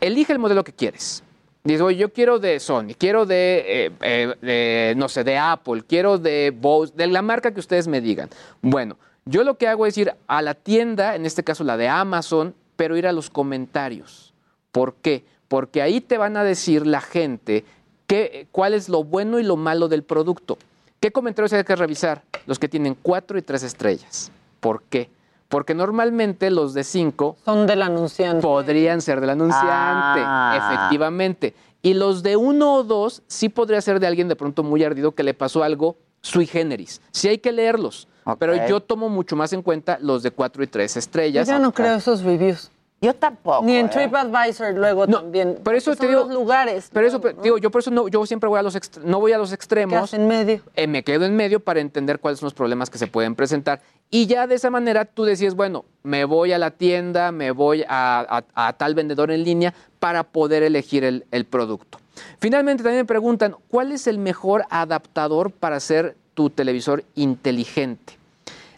elige 0.00 0.32
el 0.32 0.38
modelo 0.38 0.64
que 0.64 0.72
quieres. 0.72 1.22
Dice, 1.64 1.82
oye, 1.82 1.96
yo 1.96 2.12
quiero 2.12 2.40
de 2.40 2.58
Sony, 2.58 2.88
quiero 2.98 3.24
de, 3.24 3.64
eh, 3.66 3.90
eh, 4.00 4.34
de, 4.40 4.94
no 4.96 5.08
sé, 5.08 5.22
de 5.22 5.38
Apple, 5.38 5.84
quiero 5.86 6.18
de 6.18 6.50
Bose, 6.50 6.92
de 6.96 7.06
la 7.06 7.22
marca 7.22 7.54
que 7.54 7.60
ustedes 7.60 7.86
me 7.86 8.00
digan. 8.00 8.28
Bueno, 8.62 8.98
yo 9.26 9.44
lo 9.44 9.56
que 9.58 9.68
hago 9.68 9.86
es 9.86 9.96
ir 9.96 10.12
a 10.26 10.42
la 10.42 10.54
tienda, 10.54 11.14
en 11.14 11.24
este 11.24 11.44
caso 11.44 11.62
la 11.62 11.76
de 11.76 11.86
Amazon, 11.88 12.56
pero 12.74 12.96
ir 12.96 13.06
a 13.06 13.12
los 13.12 13.30
comentarios. 13.30 14.31
¿Por 14.72 14.94
qué? 14.94 15.24
Porque 15.48 15.82
ahí 15.82 16.00
te 16.00 16.18
van 16.18 16.36
a 16.36 16.44
decir 16.44 16.86
la 16.86 17.00
gente 17.00 17.64
qué, 18.06 18.46
cuál 18.50 18.74
es 18.74 18.88
lo 18.88 19.04
bueno 19.04 19.38
y 19.38 19.42
lo 19.44 19.56
malo 19.56 19.88
del 19.88 20.02
producto. 20.02 20.58
¿Qué 21.00 21.12
comentarios 21.12 21.52
hay 21.52 21.64
que 21.64 21.76
revisar? 21.76 22.22
Los 22.46 22.58
que 22.58 22.68
tienen 22.68 22.96
cuatro 23.00 23.38
y 23.38 23.42
tres 23.42 23.62
estrellas. 23.62 24.30
¿Por 24.60 24.82
qué? 24.84 25.10
Porque 25.48 25.74
normalmente 25.74 26.50
los 26.50 26.72
de 26.72 26.84
cinco 26.84 27.36
Son 27.44 27.66
del 27.66 27.82
anunciante. 27.82 28.40
podrían 28.40 29.02
ser 29.02 29.20
del 29.20 29.30
anunciante, 29.30 30.20
Ah. 30.24 30.54
efectivamente. 30.56 31.54
Y 31.82 31.94
los 31.94 32.22
de 32.22 32.36
uno 32.36 32.74
o 32.76 32.84
dos 32.84 33.22
sí 33.26 33.48
podría 33.48 33.80
ser 33.82 34.00
de 34.00 34.06
alguien 34.06 34.28
de 34.28 34.36
pronto 34.36 34.62
muy 34.62 34.82
ardido 34.84 35.12
que 35.12 35.22
le 35.24 35.34
pasó 35.34 35.62
algo 35.62 35.96
sui 36.22 36.46
generis. 36.46 37.00
Sí 37.10 37.28
hay 37.28 37.38
que 37.38 37.52
leerlos, 37.52 38.06
pero 38.38 38.54
yo 38.68 38.80
tomo 38.80 39.08
mucho 39.08 39.34
más 39.36 39.52
en 39.52 39.62
cuenta 39.62 39.98
los 40.00 40.22
de 40.22 40.30
cuatro 40.30 40.62
y 40.62 40.68
tres 40.68 40.94
Yo 40.94 41.00
estrellas. 41.00 41.46
ya 41.48 41.58
no 41.58 41.72
creo 41.72 41.96
esos 41.96 42.22
reviews. 42.22 42.70
Yo 43.02 43.12
tampoco. 43.14 43.64
Ni 43.64 43.76
en 43.76 43.86
¿eh? 43.86 43.88
TripAdvisor 43.88 44.74
luego 44.74 45.08
también. 45.08 45.56
Por 45.62 45.74
eso 45.74 45.96
te 45.96 46.06
digo, 46.06 46.20
los 46.20 46.30
lugares. 46.32 46.88
Pero 46.92 47.04
eso, 47.06 47.20
digo, 47.42 47.58
yo 47.58 47.70
por 47.72 47.80
eso 47.80 47.90
no, 47.90 48.06
yo 48.06 48.24
siempre 48.26 48.48
voy 48.48 48.60
a 48.60 48.62
los 48.62 48.78
no 49.04 49.18
voy 49.18 49.32
a 49.32 49.38
los 49.38 49.52
extremos. 49.52 49.92
Quedas 49.94 50.14
en 50.14 50.28
medio. 50.28 50.62
eh, 50.76 50.86
me 50.86 51.02
quedo 51.02 51.24
en 51.24 51.34
medio 51.34 51.58
para 51.58 51.80
entender 51.80 52.20
cuáles 52.20 52.38
son 52.38 52.46
los 52.46 52.54
problemas 52.54 52.90
que 52.90 52.98
se 52.98 53.08
pueden 53.08 53.34
presentar. 53.34 53.80
Y 54.08 54.26
ya 54.26 54.46
de 54.46 54.54
esa 54.54 54.70
manera 54.70 55.04
tú 55.04 55.24
decías, 55.24 55.56
bueno, 55.56 55.84
me 56.04 56.24
voy 56.24 56.52
a 56.52 56.58
la 56.58 56.70
tienda, 56.70 57.32
me 57.32 57.50
voy 57.50 57.82
a, 57.88 58.20
a- 58.54 58.68
a 58.68 58.72
tal 58.74 58.94
vendedor 58.94 59.32
en 59.32 59.42
línea 59.42 59.74
para 59.98 60.22
poder 60.22 60.62
elegir 60.62 61.02
el, 61.02 61.26
el 61.32 61.44
producto. 61.44 61.98
Finalmente 62.38 62.84
también 62.84 63.00
me 63.02 63.06
preguntan, 63.06 63.56
¿cuál 63.68 63.90
es 63.90 64.06
el 64.06 64.18
mejor 64.18 64.64
adaptador 64.70 65.50
para 65.50 65.76
hacer 65.76 66.14
tu 66.34 66.50
televisor 66.50 67.02
inteligente? 67.16 68.16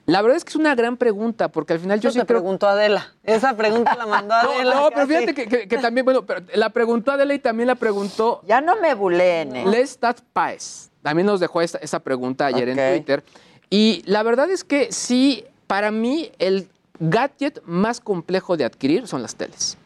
La 0.06 0.20
verdad 0.20 0.36
es 0.36 0.44
que 0.44 0.50
es 0.50 0.56
una 0.56 0.74
gran 0.74 0.96
pregunta, 0.98 1.48
porque 1.48 1.72
al 1.72 1.78
final 1.80 1.98
yo 1.98 2.08
Yo 2.10 2.12
sí 2.12 2.18
te 2.20 2.26
creo... 2.26 2.40
preguntó 2.40 2.68
Adela. 2.68 3.14
Esa 3.22 3.56
pregunta 3.56 3.94
la 3.96 4.06
mandó 4.06 4.34
No, 4.42 4.50
Adela. 4.52 4.74
no, 4.74 4.88
pero 4.90 4.96
casi. 5.00 5.08
fíjate 5.08 5.34
que, 5.34 5.46
que- 5.48 5.68
que 5.68 5.78
también, 5.78 6.04
bueno, 6.04 6.26
pero 6.26 6.42
la 6.54 6.68
preguntó 6.70 7.12
Adela 7.12 7.32
y 7.34 7.38
también 7.38 7.66
la 7.68 7.74
preguntó 7.74 8.42
Ya 8.46 8.60
no 8.60 8.76
me 8.76 8.94
buleen. 8.94 9.56
¿eh? 9.56 9.64
Lestat 9.66 10.20
Paez. 10.32 10.90
También 11.02 11.26
nos 11.26 11.40
dejó 11.40 11.60
esta, 11.62 11.78
esa 11.78 12.00
pregunta 12.00 12.46
ayer 12.46 12.68
en 12.68 12.76
Twitter. 12.76 13.24
Y 13.70 14.02
la 14.06 14.22
verdad 14.22 14.50
es 14.50 14.62
que 14.64 14.92
sí, 14.92 15.44
para 15.66 15.90
mí 15.90 16.30
el 16.38 16.68
gadget 17.00 17.62
más 17.64 18.00
complejo 18.00 18.56
de 18.56 18.64
adquirir 18.64 19.06
son 19.08 19.22
las 19.22 19.34
teles. 19.36 19.76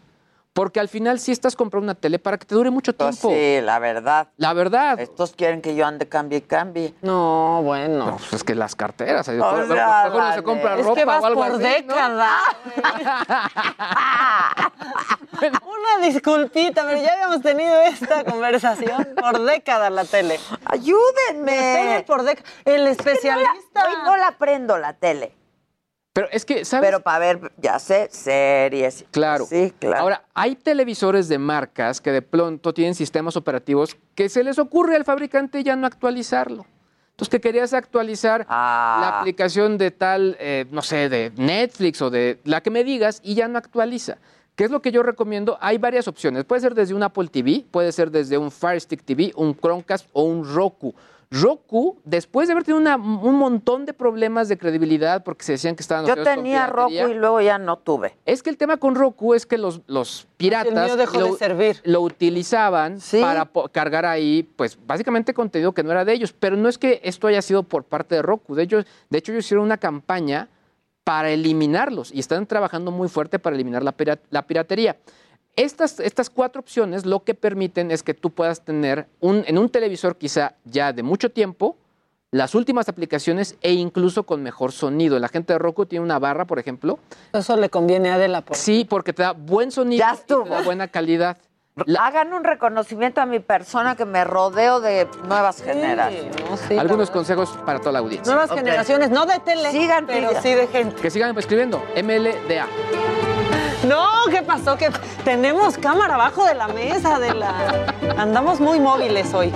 Porque 0.59 0.81
al 0.81 0.89
final 0.89 1.21
sí 1.21 1.31
estás 1.31 1.55
comprando 1.55 1.85
una 1.85 1.95
tele 1.95 2.19
para 2.19 2.37
que 2.37 2.45
te 2.45 2.53
dure 2.57 2.69
mucho 2.73 2.93
Pues 2.93 3.21
tiempo. 3.21 3.31
sí, 3.33 3.61
la 3.63 3.79
verdad. 3.79 4.27
La 4.39 4.53
verdad. 4.55 4.99
Estos 4.99 5.31
quieren 5.33 5.63
que 5.63 5.77
yo 5.77 5.87
ande 5.87 6.09
cambie 6.09 6.39
y 6.39 6.41
cambie. 6.41 6.95
No, 7.01 7.61
bueno. 7.63 8.07
No, 8.07 8.17
pues 8.17 8.33
es 8.33 8.43
que 8.43 8.57
las 8.57 8.75
carteras. 8.75 9.29
ahí, 9.29 9.39
O 9.39 9.53
mejor, 9.53 9.69
sea, 9.77 10.03
mejor 10.07 10.21
no 10.25 10.35
se 10.35 10.43
compra 10.43 10.75
Es 10.77 10.85
ropa 10.85 10.95
que 10.97 11.05
vas 11.05 11.23
o 11.23 11.27
algo 11.27 11.43
por 11.45 11.53
así, 11.53 11.59
¿no? 11.63 11.69
década. 11.69 12.39
Una 15.65 16.05
disculpita, 16.09 16.85
pero 16.85 17.01
ya 17.03 17.13
habíamos 17.13 17.41
tenido 17.41 17.81
esta 17.83 18.25
conversación 18.25 19.07
por 19.17 19.41
década 19.45 19.91
la 19.91 20.05
tele. 20.07 20.41
Ayúdenme. 20.65 21.53
Tele 21.53 22.05
por 22.05 22.25
década. 22.25 22.49
El 22.65 22.89
especialista. 22.89 23.87
Hoy 23.87 23.95
no 24.05 24.17
la 24.17 24.33
prendo 24.33 24.77
la 24.77 24.95
tele. 24.95 25.38
Pero 26.19 26.31
es 26.33 26.45
que, 26.45 26.65
¿sabes? 26.65 26.89
Pero 26.89 27.01
para 27.01 27.21
ver, 27.21 27.53
ya 27.59 27.79
sé, 27.79 28.09
series. 28.11 29.05
Claro. 29.13 29.47
Sí, 29.47 29.73
claro. 29.79 30.01
Ahora, 30.03 30.25
hay 30.35 30.57
televisores 30.57 31.29
de 31.29 31.39
marcas 31.39 32.01
que 32.01 32.11
de 32.11 32.23
pronto 32.23 32.75
tienen 32.75 32.97
sistemas 32.97 33.37
operativos 33.37 33.97
que 34.17 34.29
se 34.29 34.43
les 34.43 34.59
ocurre 34.59 34.97
al 34.97 35.05
fabricante 35.05 35.63
ya 35.63 35.77
no 35.77 35.87
actualizarlo. 35.87 36.67
Entonces, 37.11 37.29
que 37.31 37.41
querías 37.41 37.73
actualizar 37.73 38.45
Ah. 38.49 38.99
la 39.01 39.19
aplicación 39.21 39.79
de 39.79 39.93
tal, 39.93 40.37
eh, 40.41 40.67
no 40.73 40.83
sé, 40.83 41.09
de 41.09 41.31
Netflix 41.37 42.03
o 42.03 42.11
de 42.11 42.41
la 42.43 42.63
que 42.63 42.71
me 42.71 42.83
digas 42.83 43.21
y 43.23 43.37
ya 43.37 43.47
no 43.47 43.57
actualiza. 43.57 44.19
¿Qué 44.57 44.65
es 44.65 44.73
lo 44.73 44.83
que 44.83 44.91
yo 44.91 45.05
recomiendo? 45.05 45.57
Hay 45.61 45.79
varias 45.79 46.09
opciones. 46.09 46.43
Puede 46.43 46.63
ser 46.63 46.75
desde 46.75 46.95
un 46.95 47.03
Apple 47.05 47.29
TV, 47.29 47.65
puede 47.71 47.93
ser 47.93 48.11
desde 48.11 48.37
un 48.37 48.51
Fire 48.51 48.81
Stick 48.81 49.05
TV, 49.05 49.33
un 49.37 49.57
Chromecast 49.57 50.09
o 50.13 50.25
un 50.25 50.53
Roku. 50.53 50.93
Roku, 51.31 51.99
después 52.05 52.49
de 52.49 52.53
haber 52.53 52.65
tenido 52.65 52.81
una- 52.81 52.97
un 52.97 53.35
montón 53.35 53.85
de 53.85 53.93
problemas 53.93 54.49
de 54.49 54.57
credibilidad 54.57 55.23
porque 55.25 55.45
se 55.45 55.53
decían 55.53 55.77
que 55.77 55.83
estaban 55.83 56.07
Yo 56.07 56.23
tenía 56.23 56.67
Roku 56.67 56.91
y 56.91 57.15
luego 57.15 57.41
ya 57.43 57.59
no 57.59 57.77
tuve. 57.77 58.17
es 58.25 58.43
que 58.43 58.49
el 58.49 58.57
tema 58.57 58.79
con 58.79 58.95
Roku 58.95 59.35
es 59.35 59.45
que 59.45 59.59
los, 59.59 59.83
los 59.87 60.27
piratas 60.39 60.73
mío 60.87 60.97
dejó 60.97 61.23
de 61.25 61.33
servir. 61.35 61.81
lo 61.85 62.01
utilizaban 62.01 62.99
para 63.21 63.47
cargar 63.71 64.07
ahí, 64.07 64.43
pues 64.57 64.79
básicamente 64.87 65.35
contenido 65.35 65.73
que 65.73 65.83
no 65.83 65.91
era 65.91 66.07
de 66.07 66.15
ellos. 66.15 66.33
Pero 66.33 66.57
no 66.57 66.67
es 66.69 66.79
que 66.79 67.01
esto 67.05 67.27
haya 67.27 67.43
sido 67.43 67.63
por 67.63 67.85
parte 67.85 68.15
de 68.15 68.23
Roku. 68.23 68.55
De 68.55 68.63
hecho, 68.63 68.79
de 69.11 69.19
hecho 69.19 69.33
ellos 69.33 69.45
hicieron 69.45 69.65
una 69.67 69.77
campaña 69.77 70.49
para 71.05 71.31
eliminarlos 71.31 72.11
y 72.13 72.21
están 72.21 72.47
trabajando 72.47 72.91
muy 72.91 73.09
fuerte 73.09 73.39
para 73.39 73.55
eliminar 73.55 73.83
la, 73.83 73.93
pira- 73.93 74.19
la 74.31 74.47
piratería. 74.47 74.97
Estas, 75.59 75.99
estas 75.99 76.31
cuatro 76.31 76.61
opciones 76.61 77.05
lo 77.05 77.25
que 77.25 77.35
permiten 77.35 77.91
es 77.91 78.05
que 78.05 78.15
tú 78.15 78.31
puedas 78.31 78.65
tener 78.65 79.09
un, 79.19 79.43
en 79.45 79.59
un 79.59 79.69
televisor 79.69 80.17
quizá 80.17 80.55
ya 80.65 80.93
de 80.93 81.03
mucho 81.03 81.33
tiempo 81.33 81.77
las 82.31 82.55
últimas 82.55 82.89
aplicaciones 82.89 83.57
e 83.61 83.73
incluso 83.73 84.23
con 84.23 84.41
mejor 84.41 84.71
sonido. 84.71 85.19
La 85.19 85.27
gente 85.27 85.55
de 85.55 85.59
Roku 85.59 85.87
tiene 85.87 86.05
una 86.05 86.21
barra, 86.21 86.47
por 86.47 86.61
ejemplo. 86.61 87.01
Eso 87.33 87.57
le 87.57 87.71
conviene 87.71 88.11
a 88.11 88.15
Adela. 88.15 88.43
Por... 88.43 88.57
Sí, 88.57 88.87
porque 88.89 89.13
te 89.13 89.25
da 89.25 89.33
buen 89.33 89.73
sonido 89.73 90.07
y 90.13 90.27
te 90.27 90.49
da 90.49 90.63
buena 90.63 90.87
calidad. 90.87 91.39
Hagan 91.99 92.33
un 92.35 92.45
reconocimiento 92.45 93.21
a 93.21 93.27
mi 93.27 93.41
persona 93.41 93.97
que 93.97 94.05
me 94.05 94.25
rodeo 94.25 94.81
de 94.81 95.09
nuevas 95.27 95.61
generaciones. 95.61 96.71
Algunos 96.79 97.11
consejos 97.11 97.51
para 97.67 97.81
toda 97.81 97.93
la 97.93 97.99
audiencia. 97.99 98.33
Nuevas 98.33 98.57
generaciones, 98.57 99.11
no 99.11 99.27
de 99.27 99.41
tele, 99.41 99.73
Sigan, 99.73 100.07
pero 100.07 100.41
sí 100.41 100.55
de 100.55 100.69
gente. 100.69 101.03
Que 101.03 101.11
sigan 101.11 101.37
escribiendo. 101.37 101.83
MLDA. 101.97 102.67
No, 103.89 104.07
¿qué 104.31 104.43
pasó? 104.43 104.77
Que 104.77 104.91
tenemos 105.25 105.79
cámara 105.79 106.15
abajo 106.15 106.45
de 106.45 106.55
la 106.55 106.69
mesa, 106.69 107.19
de 107.19 107.35
la. 107.35 107.95
Andamos 108.17 108.61
muy 108.61 108.81
móviles 108.81 109.33
hoy. 109.33 109.53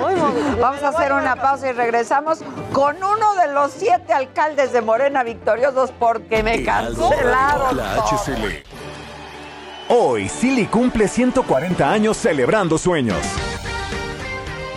Muy 0.00 0.14
móviles. 0.14 0.58
Vamos 0.60 0.82
a 0.82 0.88
hacer 0.88 1.12
una 1.12 1.36
pausa 1.36 1.70
y 1.70 1.72
regresamos 1.72 2.40
con 2.72 2.96
uno 2.96 3.34
de 3.34 3.52
los 3.52 3.72
siete 3.72 4.12
alcaldes 4.12 4.72
de 4.72 4.82
Morena 4.82 5.22
victoriosos 5.22 5.92
porque 5.98 6.42
me 6.42 6.64
cancelaron. 6.64 7.76
La. 7.76 8.04
HCL. 8.04 8.64
Hoy, 9.88 10.28
Silly 10.28 10.66
cumple 10.66 11.06
140 11.06 11.90
años 11.90 12.16
celebrando 12.16 12.78
sueños. 12.78 13.18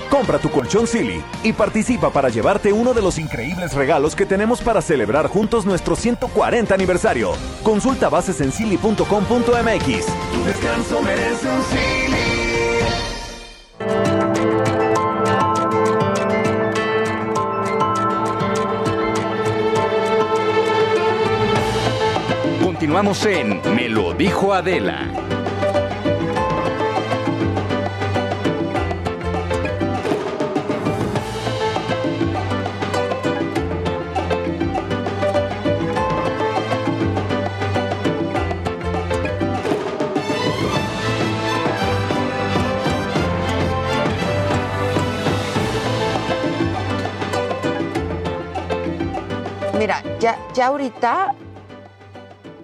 Compra 0.10 0.39
tu 0.39 0.49
colchón 0.49 0.88
Silly 0.88 1.22
y 1.43 1.53
participa 1.53 2.10
para 2.12 2.30
llevarte 2.30 2.72
uno 2.72 2.93
de 2.93 3.01
los 3.01 3.18
increíbles 3.18 3.74
regalos 3.74 4.16
que 4.16 4.26
tenemos 4.26 4.62
para 4.62 4.82
celebrar 4.82 5.28
juntos 5.28 5.66
nuestro 5.66 5.95
140 5.95 6.74
aniversario. 6.74 7.34
Consulta 7.64 8.10
bases 8.10 8.41
en 8.41 8.51
silly.com.mx. 8.51 9.06
Tu 9.06 10.43
descanso 10.45 11.01
merece 11.01 11.47
un 11.47 11.64
Silly. 11.64 12.45
Continuamos 22.64 23.26
en 23.26 23.62
Me 23.76 23.89
lo 23.89 24.14
dijo 24.14 24.53
Adela. 24.53 25.10
Ya, 50.26 50.39
ya 50.55 50.67
ahorita 50.67 51.36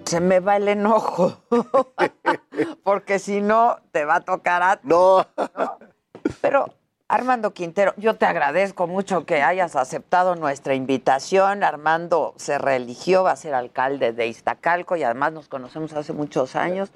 se 0.04 0.20
me 0.20 0.40
va 0.40 0.56
el 0.56 0.66
enojo. 0.66 1.44
Porque 2.82 3.20
si 3.20 3.40
no, 3.40 3.76
te 3.92 4.04
va 4.04 4.16
a 4.16 4.20
tocar 4.22 4.64
a 4.64 4.78
ti. 4.78 4.88
No. 4.88 5.24
Pero, 6.40 6.74
Armando 7.06 7.54
Quintero, 7.54 7.94
yo 7.98 8.16
te 8.16 8.26
agradezco 8.26 8.88
mucho 8.88 9.26
que 9.26 9.42
hayas 9.42 9.76
aceptado 9.76 10.34
nuestra 10.34 10.74
invitación. 10.74 11.62
Armando 11.62 12.34
se 12.36 12.58
reeligió, 12.58 13.22
va 13.22 13.30
a 13.30 13.36
ser 13.36 13.54
alcalde 13.54 14.12
de 14.12 14.26
Iztacalco 14.26 14.96
y 14.96 15.04
además 15.04 15.32
nos 15.32 15.48
conocemos 15.48 15.92
hace 15.92 16.12
muchos 16.12 16.56
años. 16.56 16.90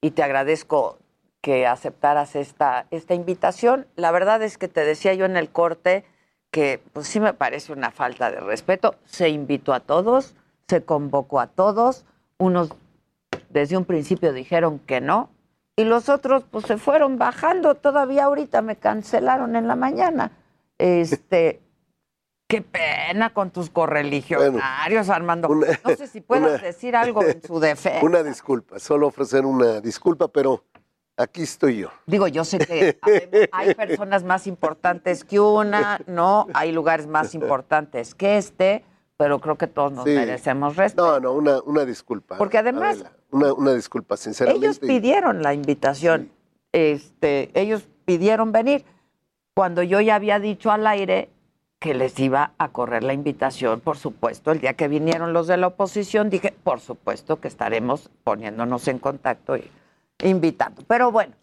Y 0.00 0.12
te 0.12 0.22
agradezco 0.22 0.96
que 1.42 1.66
aceptaras 1.66 2.36
esta, 2.36 2.86
esta 2.90 3.12
invitación. 3.12 3.86
La 3.96 4.12
verdad 4.12 4.42
es 4.42 4.56
que 4.56 4.68
te 4.68 4.82
decía 4.82 5.12
yo 5.12 5.26
en 5.26 5.36
el 5.36 5.50
corte 5.50 6.06
que 6.56 6.80
pues 6.94 7.06
sí 7.06 7.20
me 7.20 7.34
parece 7.34 7.70
una 7.74 7.90
falta 7.90 8.30
de 8.30 8.40
respeto. 8.40 8.94
Se 9.04 9.28
invitó 9.28 9.74
a 9.74 9.80
todos, 9.80 10.34
se 10.66 10.82
convocó 10.82 11.38
a 11.38 11.48
todos, 11.48 12.06
unos 12.38 12.70
desde 13.50 13.76
un 13.76 13.84
principio 13.84 14.32
dijeron 14.32 14.78
que 14.78 15.02
no, 15.02 15.28
y 15.76 15.84
los 15.84 16.08
otros 16.08 16.44
pues 16.50 16.64
se 16.64 16.78
fueron 16.78 17.18
bajando, 17.18 17.74
todavía 17.74 18.24
ahorita 18.24 18.62
me 18.62 18.76
cancelaron 18.76 19.54
en 19.54 19.68
la 19.68 19.76
mañana. 19.76 20.32
Este, 20.78 21.60
qué 22.48 22.62
pena 22.62 23.34
con 23.34 23.50
tus 23.50 23.68
correligionarios, 23.68 25.10
Armando. 25.10 25.48
no 25.50 25.62
sé 25.94 26.06
si 26.06 26.22
puedas 26.22 26.48
una- 26.54 26.62
decir 26.62 26.96
algo 26.96 27.22
en 27.22 27.42
su 27.42 27.60
defensa. 27.60 28.02
Una 28.02 28.22
disculpa, 28.22 28.78
solo 28.78 29.08
ofrecer 29.08 29.44
una 29.44 29.82
disculpa, 29.82 30.28
pero 30.28 30.64
aquí 31.16 31.42
estoy 31.42 31.78
yo. 31.78 31.88
Digo, 32.06 32.28
yo 32.28 32.44
sé 32.44 32.58
que 32.58 32.98
hay 33.52 33.74
personas 33.74 34.24
más 34.24 34.46
importantes 34.46 35.24
que 35.24 35.40
una, 35.40 36.00
no, 36.06 36.46
hay 36.54 36.72
lugares 36.72 37.06
más 37.06 37.34
importantes 37.34 38.14
que 38.14 38.36
este, 38.36 38.84
pero 39.16 39.40
creo 39.40 39.56
que 39.56 39.66
todos 39.66 39.92
nos 39.92 40.04
Sí. 40.04 40.10
merecemos 40.10 40.76
respeto. 40.76 41.06
No, 41.06 41.20
no, 41.20 41.32
una, 41.32 41.60
una 41.62 41.84
disculpa. 41.84 42.36
Porque 42.38 42.58
además- 42.58 42.96
Adela, 42.96 43.12
una, 43.30 43.52
una 43.54 43.74
disculpa, 43.74 44.16
sinceramente. 44.16 44.66
Ellos 44.66 44.78
pidieron 44.78 45.42
la 45.42 45.54
invitación, 45.54 46.30
este, 46.72 47.50
ellos 47.58 47.88
pidieron 48.04 48.52
venir. 48.52 48.84
Cuando 49.54 49.82
yo 49.82 50.00
ya 50.02 50.16
había 50.16 50.38
dicho 50.38 50.70
al 50.70 50.86
aire 50.86 51.30
que 51.78 51.94
les 51.94 52.18
iba 52.20 52.52
a 52.58 52.68
correr 52.68 53.02
la 53.02 53.14
invitación, 53.14 53.80
por 53.80 53.96
supuesto, 53.96 54.52
el 54.52 54.60
día 54.60 54.74
que 54.74 54.86
vinieron 54.88 55.32
los 55.32 55.46
de 55.46 55.56
la 55.56 55.68
oposición, 55.68 56.28
dije, 56.30 56.54
por 56.62 56.80
supuesto 56.80 57.40
que 57.40 57.48
estaremos 57.48 58.10
poniéndonos 58.24 58.86
en 58.88 58.98
contacto 58.98 59.56
y 59.56 59.70
invitando. 60.22 60.82
Pero 60.86 61.10
bueno, 61.12 61.34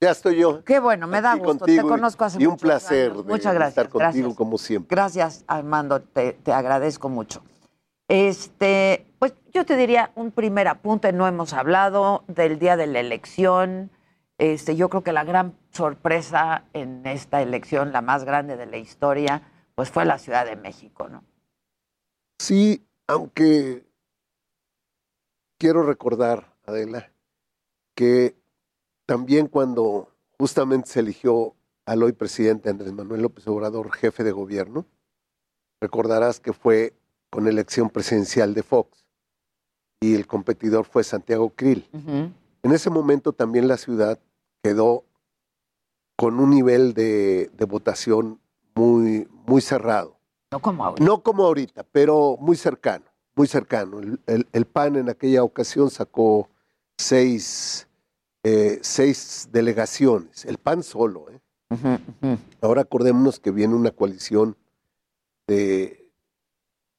Ya 0.00 0.10
estoy 0.10 0.36
yo. 0.38 0.62
qué 0.64 0.78
bueno, 0.78 1.06
me 1.06 1.20
da 1.20 1.34
gusto, 1.34 1.64
te 1.64 1.80
conozco 1.82 2.24
hace 2.24 2.38
Y 2.40 2.46
un 2.46 2.52
muchos 2.52 2.62
placer 2.62 3.12
años. 3.12 3.26
de- 3.26 3.32
Muchas 3.32 3.54
gracias, 3.54 3.68
estar 3.70 3.88
contigo 3.88 4.10
gracias. 4.28 4.36
como 4.36 4.58
siempre. 4.58 4.94
Gracias, 4.94 5.44
Armando, 5.46 6.00
te, 6.02 6.32
te 6.34 6.52
agradezco 6.52 7.08
mucho. 7.08 7.42
Este, 8.08 9.06
pues 9.18 9.34
yo 9.52 9.64
te 9.66 9.76
diría 9.76 10.12
un 10.14 10.30
primer 10.30 10.68
apunte, 10.68 11.12
no 11.12 11.26
hemos 11.26 11.52
hablado 11.52 12.24
del 12.28 12.58
día 12.58 12.76
de 12.76 12.86
la 12.86 13.00
elección. 13.00 13.90
Este, 14.38 14.76
yo 14.76 14.88
creo 14.90 15.02
que 15.02 15.12
la 15.12 15.24
gran 15.24 15.56
sorpresa 15.70 16.64
en 16.72 17.04
esta 17.06 17.40
elección, 17.42 17.92
la 17.92 18.02
más 18.02 18.24
grande 18.24 18.56
de 18.56 18.66
la 18.66 18.76
historia, 18.76 19.42
pues 19.74 19.90
fue 19.90 20.04
la 20.04 20.18
Ciudad 20.18 20.44
de 20.46 20.56
México, 20.56 21.08
¿no? 21.08 21.24
Sí, 22.38 22.86
aunque 23.08 23.86
quiero 25.58 25.82
recordar, 25.82 26.52
Adela, 26.66 27.10
que 27.96 28.36
también 29.06 29.48
cuando 29.48 30.12
justamente 30.38 30.88
se 30.90 31.00
eligió 31.00 31.54
al 31.86 32.02
hoy 32.02 32.12
presidente 32.12 32.68
Andrés 32.70 32.92
Manuel 32.92 33.22
López 33.22 33.46
Obrador 33.48 33.90
jefe 33.92 34.22
de 34.22 34.32
gobierno, 34.32 34.86
recordarás 35.80 36.38
que 36.38 36.52
fue 36.52 36.94
con 37.30 37.48
elección 37.48 37.90
presidencial 37.90 38.54
de 38.54 38.62
Fox 38.62 39.04
y 40.00 40.14
el 40.14 40.26
competidor 40.26 40.84
fue 40.84 41.02
Santiago 41.04 41.50
Krill. 41.50 41.88
En 42.62 42.72
ese 42.72 42.90
momento 42.90 43.32
también 43.32 43.66
la 43.66 43.76
ciudad 43.78 44.20
quedó 44.62 45.04
con 46.16 46.38
un 46.38 46.50
nivel 46.50 46.92
de, 46.94 47.50
de 47.56 47.64
votación 47.64 48.40
muy, 48.74 49.26
muy 49.46 49.60
cerrado. 49.62 50.18
No 50.52 50.60
como 50.60 50.84
ahora. 50.84 51.04
No 51.04 51.22
como 51.22 51.44
ahorita, 51.44 51.84
pero 51.84 52.36
muy 52.40 52.56
cercano, 52.56 53.04
muy 53.34 53.46
cercano. 53.46 54.00
El, 54.00 54.20
el- 54.26 54.46
el 54.52 54.66
PAN 54.66 54.96
en 54.96 55.08
aquella 55.08 55.42
ocasión 55.44 55.90
sacó 55.90 56.48
seis, 56.98 57.85
eh, 58.48 58.78
seis 58.80 59.48
delegaciones, 59.50 60.44
el 60.44 60.58
PAN 60.58 60.84
solo. 60.84 61.26
¿eh? 61.30 62.38
Ahora 62.60 62.82
acordémonos 62.82 63.40
que 63.40 63.50
viene 63.50 63.74
una 63.74 63.90
coalición 63.90 64.56
de, 65.48 66.12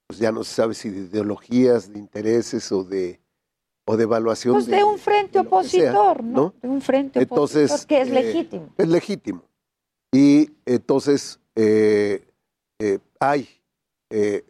pues 0.07 0.19
ya 0.19 0.33
no 0.33 0.43
se 0.43 0.55
sabe 0.55 0.73
si 0.73 0.89
de 0.89 1.03
ideologías, 1.03 1.93
de 1.93 1.99
intereses 1.99 2.69
o 2.73 2.83
de, 2.83 3.21
o 3.85 3.95
de 3.95 4.03
evaluación. 4.03 4.55
Pues 4.55 4.65
de 4.65 4.83
un 4.83 4.99
frente 4.99 5.39
sea, 5.39 5.41
opositor, 5.43 6.21
¿no? 6.21 6.41
¿no? 6.41 6.53
De 6.61 6.67
un 6.67 6.81
frente 6.81 7.21
Entonces, 7.21 7.71
opositor 7.71 7.87
que 7.87 8.01
es 8.01 8.09
eh, 8.09 8.11
legítimo. 8.11 8.73
Es 8.77 8.87
legítimo. 8.89 9.43
Y 10.11 10.51
entonces 10.65 11.39
hay, 13.21 13.47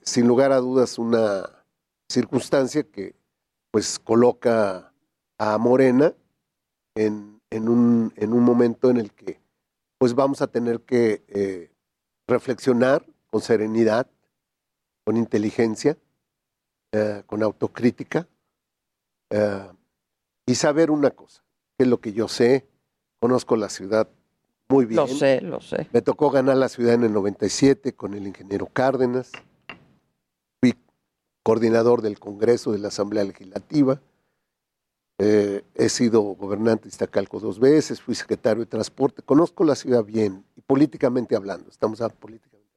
sin 0.02 0.28
lugar 0.28 0.52
a 0.52 0.58
dudas, 0.58 0.98
una 0.98 1.48
circunstancia 2.10 2.82
que 2.82 3.14
pues 3.70 4.00
coloca 4.00 4.92
a 5.38 5.60
Morena 5.60 6.16
en, 6.98 7.42
en 7.50 7.70
un, 7.70 8.14
en 8.16 8.34
un 8.34 8.44
momento 8.44 8.90
en 8.90 8.98
el 8.98 9.12
que 9.12 9.40
pues 9.98 10.14
vamos 10.14 10.42
a 10.42 10.48
tener 10.48 10.82
que 10.82 11.24
eh, 11.28 11.72
reflexionar 12.28 13.06
con 13.30 13.42
serenidad, 13.42 14.08
con 15.06 15.18
inteligencia, 15.18 15.98
eh, 16.92 17.24
con 17.26 17.44
autocrítica 17.44 18.28
eh, 19.30 19.68
y 20.46 20.56
saber 20.56 20.92
una 20.92 21.12
cosa, 21.12 21.44
que 21.78 21.84
es 21.84 21.90
lo 21.90 22.00
que 22.00 22.14
yo 22.14 22.28
sé, 22.28 22.68
conozco 23.20 23.56
la 23.56 23.70
ciudad 23.70 24.08
muy 24.70 24.86
bien. 24.86 24.98
Lo 24.98 25.08
sé, 25.08 25.42
lo 25.42 25.62
sé. 25.62 25.88
Me 25.94 26.02
tocó 26.02 26.30
ganar 26.30 26.58
la 26.58 26.68
ciudad 26.68 26.94
en 26.94 27.06
el 27.06 27.14
97 27.14 27.94
con 27.94 28.14
el 28.14 28.28
ingeniero 28.28 28.68
Cárdenas. 28.68 29.32
Fui 30.62 30.76
coordinador 31.42 32.02
del 32.02 32.20
Congreso 32.20 32.74
de 32.74 32.80
la 32.80 32.90
Asamblea 32.90 33.24
Legislativa. 33.24 34.02
Eh, 35.20 35.64
he 35.74 35.90
sido 35.90 36.22
gobernante 36.22 36.84
de 36.84 36.90
Iztacalco 36.90 37.40
dos 37.40 37.60
veces, 37.60 38.00
fui 38.02 38.14
secretario 38.14 38.62
de 38.64 38.70
Transporte. 38.70 39.24
Conozco 39.24 39.64
la 39.64 39.76
ciudad 39.76 40.04
bien, 40.04 40.44
y 40.56 40.62
políticamente 40.62 41.36
hablando, 41.36 41.70
estamos 41.70 42.00
hablando 42.02 42.20
políticamente. 42.20 42.68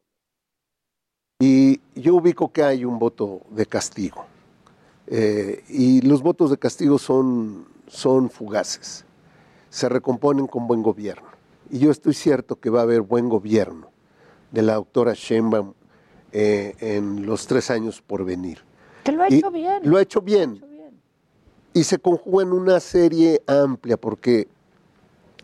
Y 1.38 1.80
yo 1.95 2.14
ubico 2.14 2.51
que 2.51 2.62
hay 2.62 2.84
un 2.84 2.99
voto 2.99 3.43
de 3.51 3.66
castigo. 3.66 4.24
Eh, 5.07 5.64
y 5.68 6.01
los 6.03 6.22
votos 6.22 6.51
de 6.51 6.59
castigo 6.59 6.99
son, 6.99 7.66
son 7.86 8.30
fugaces. 8.30 9.05
Se 9.68 9.88
recomponen 9.88 10.47
con 10.47 10.66
buen 10.66 10.82
gobierno. 10.82 11.28
Y 11.70 11.78
yo 11.78 11.91
estoy 11.91 12.14
cierto 12.14 12.57
que 12.57 12.70
va 12.70 12.80
a 12.80 12.82
haber 12.82 13.03
buen 13.03 13.28
gobierno 13.28 13.91
de 14.51 14.62
la 14.62 14.74
doctora 14.74 15.14
Sheinbaum 15.14 15.74
eh, 16.32 16.74
en 16.80 17.26
los 17.26 17.47
tres 17.47 17.70
años 17.70 18.03
por 18.03 18.24
venir. 18.24 18.59
Que 19.05 19.12
lo 19.12 19.22
ha 19.22 19.30
Y 19.30 19.36
hecho 19.36 19.51
bien. 19.51 19.80
Lo 19.84 19.97
ha 19.97 20.03
hecho 20.03 20.20
bien. 20.20 20.64
Y 21.73 21.85
se 21.85 21.99
conjuga 21.99 22.43
en 22.43 22.53
una 22.53 22.81
serie 22.81 23.43
amplia 23.47 23.97
porque 23.97 24.49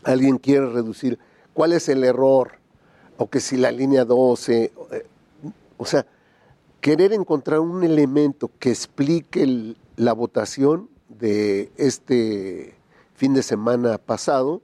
alguien 0.03 0.39
quiere 0.39 0.67
reducir 0.67 1.19
cuál 1.55 1.73
es 1.73 1.89
el 1.89 2.05
error, 2.05 2.53
o 3.17 3.29
que 3.29 3.41
si 3.41 3.57
la 3.57 3.71
línea 3.71 4.05
12, 4.05 4.73
eh, 4.93 5.07
o 5.77 5.87
sea, 5.87 6.07
querer 6.81 7.13
encontrar 7.13 7.61
un 7.61 7.83
elemento 7.83 8.51
que 8.59 8.71
explique 8.71 9.75
la 9.97 10.13
votación 10.13 10.89
de 11.09 11.71
este 11.77 12.75
fin 13.15 13.35
de 13.35 13.43
semana 13.43 13.99
pasado 13.99 14.63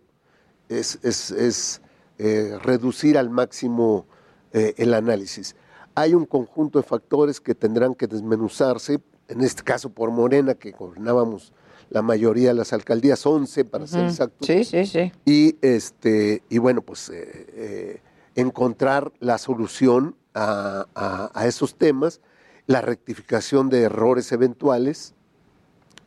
es, 0.69 1.81
eh, 2.19 2.59
reducir 2.63 3.19
al 3.19 3.31
máximo 3.31 4.07
eh, 4.53 4.75
el 4.77 4.95
análisis. 4.95 5.57
Hay 5.95 6.15
un 6.15 6.27
conjunto 6.27 6.79
de 6.79 6.85
factores 6.85 7.41
que 7.41 7.55
tendrán 7.55 7.95
que 7.95 8.07
desmenuzarse, 8.07 9.01
en 9.29 9.41
este 9.43 9.63
caso 9.63 9.91
por 9.91 10.11
Morena, 10.11 10.55
que 10.55 10.73
gobernábamos 10.73 11.53
la 11.91 12.03
mayoría 12.03 12.49
de 12.49 12.55
las 12.55 12.73
alcaldías, 12.73 13.25
11 13.27 13.65
para 13.65 13.87
ser 13.87 14.07
exactos. 14.07 14.47
Sí, 14.47 14.65
sí, 14.65 14.87
sí. 14.87 15.13
Y, 15.25 15.57
este, 15.61 16.43
y 16.49 16.59
bueno, 16.59 16.81
pues 16.83 17.09
eh, 17.11 17.47
eh, 17.55 18.03
encontrar 18.35 19.13
la 19.21 19.37
solución 19.39 20.17
a, 20.35 20.87
a- 20.95 21.31
a 21.35 21.47
esos 21.47 21.75
temas, 21.77 22.21
la 22.67 22.81
rectificación 22.81 23.69
de 23.69 23.83
errores 23.83 24.33
eventuales 24.33 25.15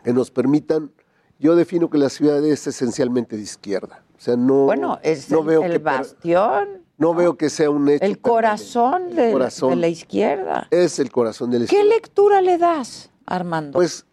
que 0.03 0.13
nos 0.13 0.31
permitan, 0.31 0.91
yo 1.39 1.55
defino 1.55 1.89
que 1.89 1.97
la 1.97 2.09
ciudad 2.09 2.43
es 2.43 2.65
esencialmente 2.65 3.35
de 3.35 3.43
izquierda. 3.43 4.03
O 4.17 4.21
sea, 4.21 4.35
no, 4.37 4.65
Bueno, 4.65 4.99
es 5.03 5.29
no 5.29 5.39
el, 5.41 5.45
veo 5.45 5.63
el 5.63 5.71
que 5.73 5.77
bastión, 5.79 6.84
no 6.97 7.13
veo 7.13 7.37
que 7.37 7.49
sea 7.49 7.69
un 7.69 7.89
hecho. 7.89 8.05
el 8.05 8.19
corazón, 8.19 9.15
de, 9.15 9.31
corazón. 9.31 9.69
de 9.71 9.75
la 9.75 9.87
izquierda. 9.87 10.67
Es 10.71 10.99
el 10.99 11.11
corazón 11.11 11.51
de 11.51 11.59
la 11.59 11.65
¿Qué 11.65 11.75
izquierda. 11.75 11.95
lectura 11.95 12.41
le 12.41 12.57
das, 12.57 13.09
Armando? 13.25 13.73
Pues 13.73 14.05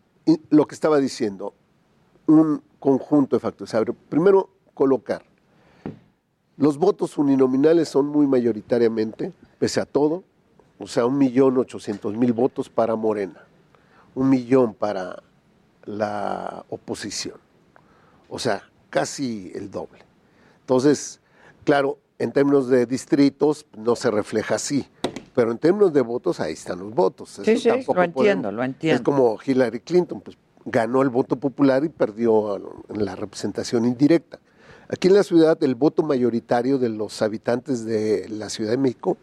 lo 0.50 0.66
que 0.66 0.74
estaba 0.74 0.98
diciendo, 0.98 1.54
un 2.26 2.62
conjunto 2.78 3.36
de 3.36 3.40
factores. 3.40 3.74
A 3.74 3.78
ver, 3.80 3.92
primero, 3.94 4.50
colocar. 4.74 5.24
Los 6.56 6.78
votos 6.78 7.18
uninominales 7.18 7.88
son 7.88 8.06
muy 8.06 8.26
mayoritariamente, 8.26 9.32
pese 9.58 9.80
a 9.80 9.86
todo, 9.86 10.22
o 10.78 10.86
sea, 10.86 11.06
un 11.06 11.16
millón 11.18 11.56
ochocientos 11.58 12.16
mil 12.16 12.32
votos 12.32 12.68
para 12.68 12.94
Morena, 12.96 13.44
un 14.14 14.28
millón 14.28 14.74
para 14.74 15.22
la 15.84 16.64
oposición, 16.68 17.38
o 18.28 18.38
sea, 18.38 18.68
casi 18.90 19.50
el 19.54 19.70
doble. 19.70 20.00
Entonces, 20.60 21.20
claro, 21.64 21.98
en 22.22 22.30
términos 22.30 22.68
de 22.68 22.86
distritos 22.86 23.66
no 23.76 23.96
se 23.96 24.08
refleja 24.08 24.54
así, 24.54 24.86
pero 25.34 25.50
en 25.50 25.58
términos 25.58 25.92
de 25.92 26.02
votos 26.02 26.38
ahí 26.38 26.52
están 26.52 26.78
los 26.78 26.94
votos. 26.94 27.40
Sí, 27.44 27.50
Eso 27.50 27.62
sí, 27.62 27.68
tampoco 27.68 27.94
lo 27.98 28.04
entiendo, 28.04 28.42
podemos- 28.42 28.54
lo 28.54 28.64
entiendo. 28.64 28.94
Es 28.96 29.00
como 29.02 29.38
Hillary 29.44 29.80
Clinton, 29.80 30.20
pues 30.20 30.36
ganó 30.64 31.02
el 31.02 31.08
voto 31.08 31.34
popular 31.34 31.84
y 31.84 31.88
perdió 31.88 32.56
en 32.88 33.04
la 33.04 33.16
representación 33.16 33.84
indirecta. 33.84 34.38
Aquí 34.88 35.08
en 35.08 35.14
la 35.14 35.24
ciudad 35.24 35.60
el 35.64 35.74
voto 35.74 36.04
mayoritario 36.04 36.78
de 36.78 36.90
los 36.90 37.20
habitantes 37.22 37.84
de 37.84 38.28
la 38.28 38.48
Ciudad 38.50 38.70
de 38.70 38.76
México 38.76 39.16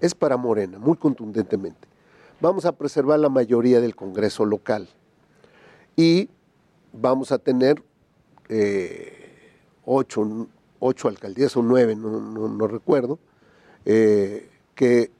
es 0.00 0.14
para 0.14 0.36
Morena, 0.36 0.78
muy 0.78 0.96
contundentemente. 0.96 1.88
Vamos 2.40 2.66
a 2.66 2.72
preservar 2.72 3.18
la 3.18 3.30
mayoría 3.30 3.80
del 3.80 3.96
Congreso 3.96 4.44
local 4.44 4.86
y 5.96 6.28
vamos 6.92 7.32
a 7.32 7.38
tener 7.38 7.82
eh, 8.48 9.32
ocho, 9.86 10.46
ocho 10.86 11.08
alcaldías 11.08 11.56
o 11.56 11.62
nueve, 11.62 11.96
no, 11.96 12.66
recuerdo, 12.66 13.18
eh, 13.86 14.50
que 14.74 15.10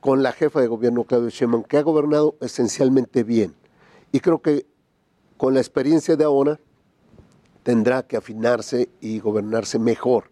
con 0.00 0.22
la 0.22 0.32
jefa 0.32 0.60
de 0.60 0.66
gobierno 0.66 1.04
Claudio 1.04 1.28
Sheinbaum, 1.28 1.62
que 1.62 1.78
ha 1.78 1.82
gobernado 1.82 2.34
esencialmente 2.40 3.22
bien. 3.22 3.54
Y 4.10 4.18
creo 4.18 4.42
que 4.42 4.66
con 5.36 5.54
la 5.54 5.60
experiencia 5.60 6.16
de 6.16 6.24
ahora 6.24 6.58
tendrá 7.62 8.02
que 8.02 8.16
afinarse 8.16 8.88
y 9.00 9.20
gobernarse 9.20 9.78
mejor. 9.78 10.24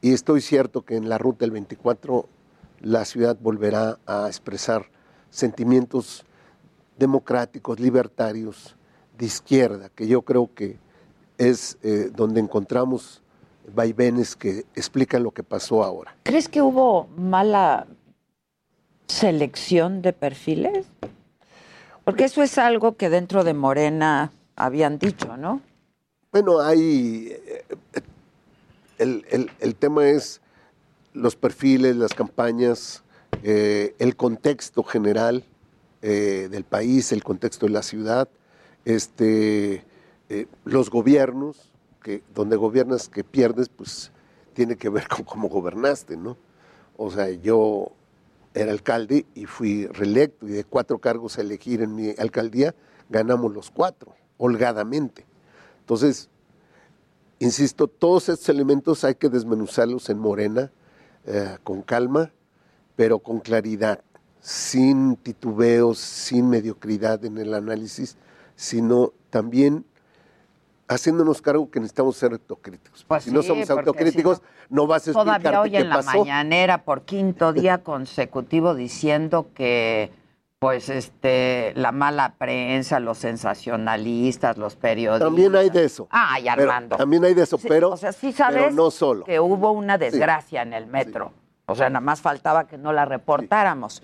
Y 0.00 0.12
estoy 0.12 0.40
cierto 0.40 0.82
que 0.82 0.96
en 0.96 1.08
la 1.08 1.18
ruta 1.18 1.40
del 1.40 1.50
24 1.50 2.28
la 2.82 3.04
ciudad 3.04 3.36
volverá 3.40 3.98
a 4.06 4.28
expresar 4.28 4.88
sentimientos 5.30 6.24
democráticos, 6.96 7.80
libertarios, 7.80 8.76
de 9.18 9.26
izquierda, 9.26 9.88
que 9.88 10.06
yo 10.06 10.22
creo 10.22 10.50
que 10.54 10.78
es 11.38 11.78
eh, 11.82 12.10
donde 12.14 12.40
encontramos 12.40 13.22
vaivenes 13.74 14.36
que 14.36 14.64
explican 14.74 15.22
lo 15.22 15.30
que 15.32 15.42
pasó 15.42 15.82
ahora. 15.82 16.16
¿Crees 16.22 16.48
que 16.48 16.62
hubo 16.62 17.08
mala 17.16 17.86
selección 19.06 20.02
de 20.02 20.12
perfiles? 20.12 20.86
Porque 22.04 22.24
eso 22.24 22.42
es 22.42 22.58
algo 22.58 22.96
que 22.96 23.08
dentro 23.08 23.44
de 23.44 23.54
Morena 23.54 24.32
habían 24.54 24.98
dicho, 24.98 25.36
¿no? 25.36 25.60
Bueno, 26.32 26.60
hay. 26.60 27.28
eh, 27.32 27.64
El, 28.98 29.26
el- 29.30 29.50
el 29.60 29.74
tema 29.74 30.08
es 30.08 30.40
los 31.12 31.36
perfiles, 31.36 31.96
las 31.96 32.14
campañas, 32.14 33.02
eh, 33.42 33.94
el 33.98 34.16
contexto 34.16 34.82
general 34.82 35.44
eh, 36.02 36.48
del 36.50 36.64
país, 36.64 37.12
el 37.12 37.22
contexto 37.22 37.66
de 37.66 37.72
la 37.72 37.82
ciudad, 37.82 38.26
este, 38.86 39.84
eh, 40.30 40.46
los 40.64 40.88
gobiernos, 40.88 41.70
donde 42.34 42.56
gobiernas 42.56 43.08
que 43.08 43.24
pierdes, 43.24 43.68
pues 43.68 44.12
tiene 44.54 44.76
que 44.76 44.88
ver 44.88 45.08
con 45.08 45.24
cómo 45.24 45.48
gobernaste, 45.48 46.16
¿no? 46.16 46.36
O 46.96 47.10
sea, 47.10 47.30
yo 47.30 47.92
era 48.54 48.72
alcalde 48.72 49.26
y 49.34 49.44
fui 49.44 49.86
reelecto 49.86 50.48
y 50.48 50.52
de 50.52 50.64
cuatro 50.64 50.98
cargos 50.98 51.36
a 51.36 51.42
elegir 51.42 51.82
en 51.82 51.94
mi 51.94 52.14
alcaldía, 52.18 52.74
ganamos 53.10 53.52
los 53.52 53.70
cuatro, 53.70 54.14
holgadamente. 54.38 55.26
Entonces, 55.80 56.30
insisto, 57.38 57.86
todos 57.86 58.30
estos 58.30 58.48
elementos 58.48 59.04
hay 59.04 59.14
que 59.14 59.28
desmenuzarlos 59.28 60.08
en 60.08 60.18
Morena 60.18 60.72
eh, 61.26 61.58
con 61.64 61.82
calma, 61.82 62.32
pero 62.96 63.18
con 63.18 63.40
claridad, 63.40 64.02
sin 64.40 65.16
titubeos, 65.16 65.98
sin 65.98 66.48
mediocridad 66.48 67.24
en 67.24 67.36
el 67.36 67.52
análisis, 67.52 68.16
sino 68.54 69.12
también 69.28 69.84
haciéndonos 70.88 71.42
cargo 71.42 71.70
que 71.70 71.80
necesitamos 71.80 72.16
ser 72.16 72.32
autocríticos. 72.32 73.04
Pues 73.04 73.24
si 73.24 73.30
no 73.30 73.42
somos 73.42 73.68
autocríticos, 73.70 74.38
si 74.38 74.74
no, 74.74 74.86
vas 74.86 75.06
a 75.08 75.12
Todavía 75.12 75.34
explicarte 75.34 75.58
hoy 75.58 75.70
qué 75.72 75.78
en 75.78 75.88
la 75.88 76.02
mañanera 76.02 76.84
por 76.84 77.02
quinto 77.02 77.52
día 77.52 77.78
consecutivo 77.84 78.74
diciendo 78.74 79.48
que 79.54 80.10
pues 80.58 80.88
este 80.88 81.72
la 81.76 81.92
mala 81.92 82.34
prensa, 82.38 82.98
los 82.98 83.18
sensacionalistas, 83.18 84.56
los 84.56 84.76
periodistas. 84.76 85.26
También 85.28 85.54
hay 85.54 85.70
de 85.70 85.84
eso. 85.84 86.08
Ay, 86.10 86.44
Pero 86.54 86.62
Armando. 86.70 86.96
también 86.96 87.24
hay 87.24 87.34
de 87.34 87.42
eso, 87.42 87.58
Sí, 87.58 87.66
pero, 87.68 87.90
o 87.90 87.96
sea, 87.96 88.12
sí 88.12 88.32
pero 88.36 88.36
sabes 88.36 88.74
no 88.74 88.90
solo. 88.90 89.24
que 89.24 89.38
hubo 89.38 89.72
una 89.72 89.98
desgracia 89.98 90.62
en 90.62 90.72
el 90.72 90.86
metro. 90.86 91.32
O 91.66 91.74
sea, 91.74 91.90
nada 91.90 92.00
más 92.00 92.20
faltaba 92.20 92.66
que 92.66 92.78
no 92.78 92.92
la 92.92 93.04
reportáramos. 93.04 94.02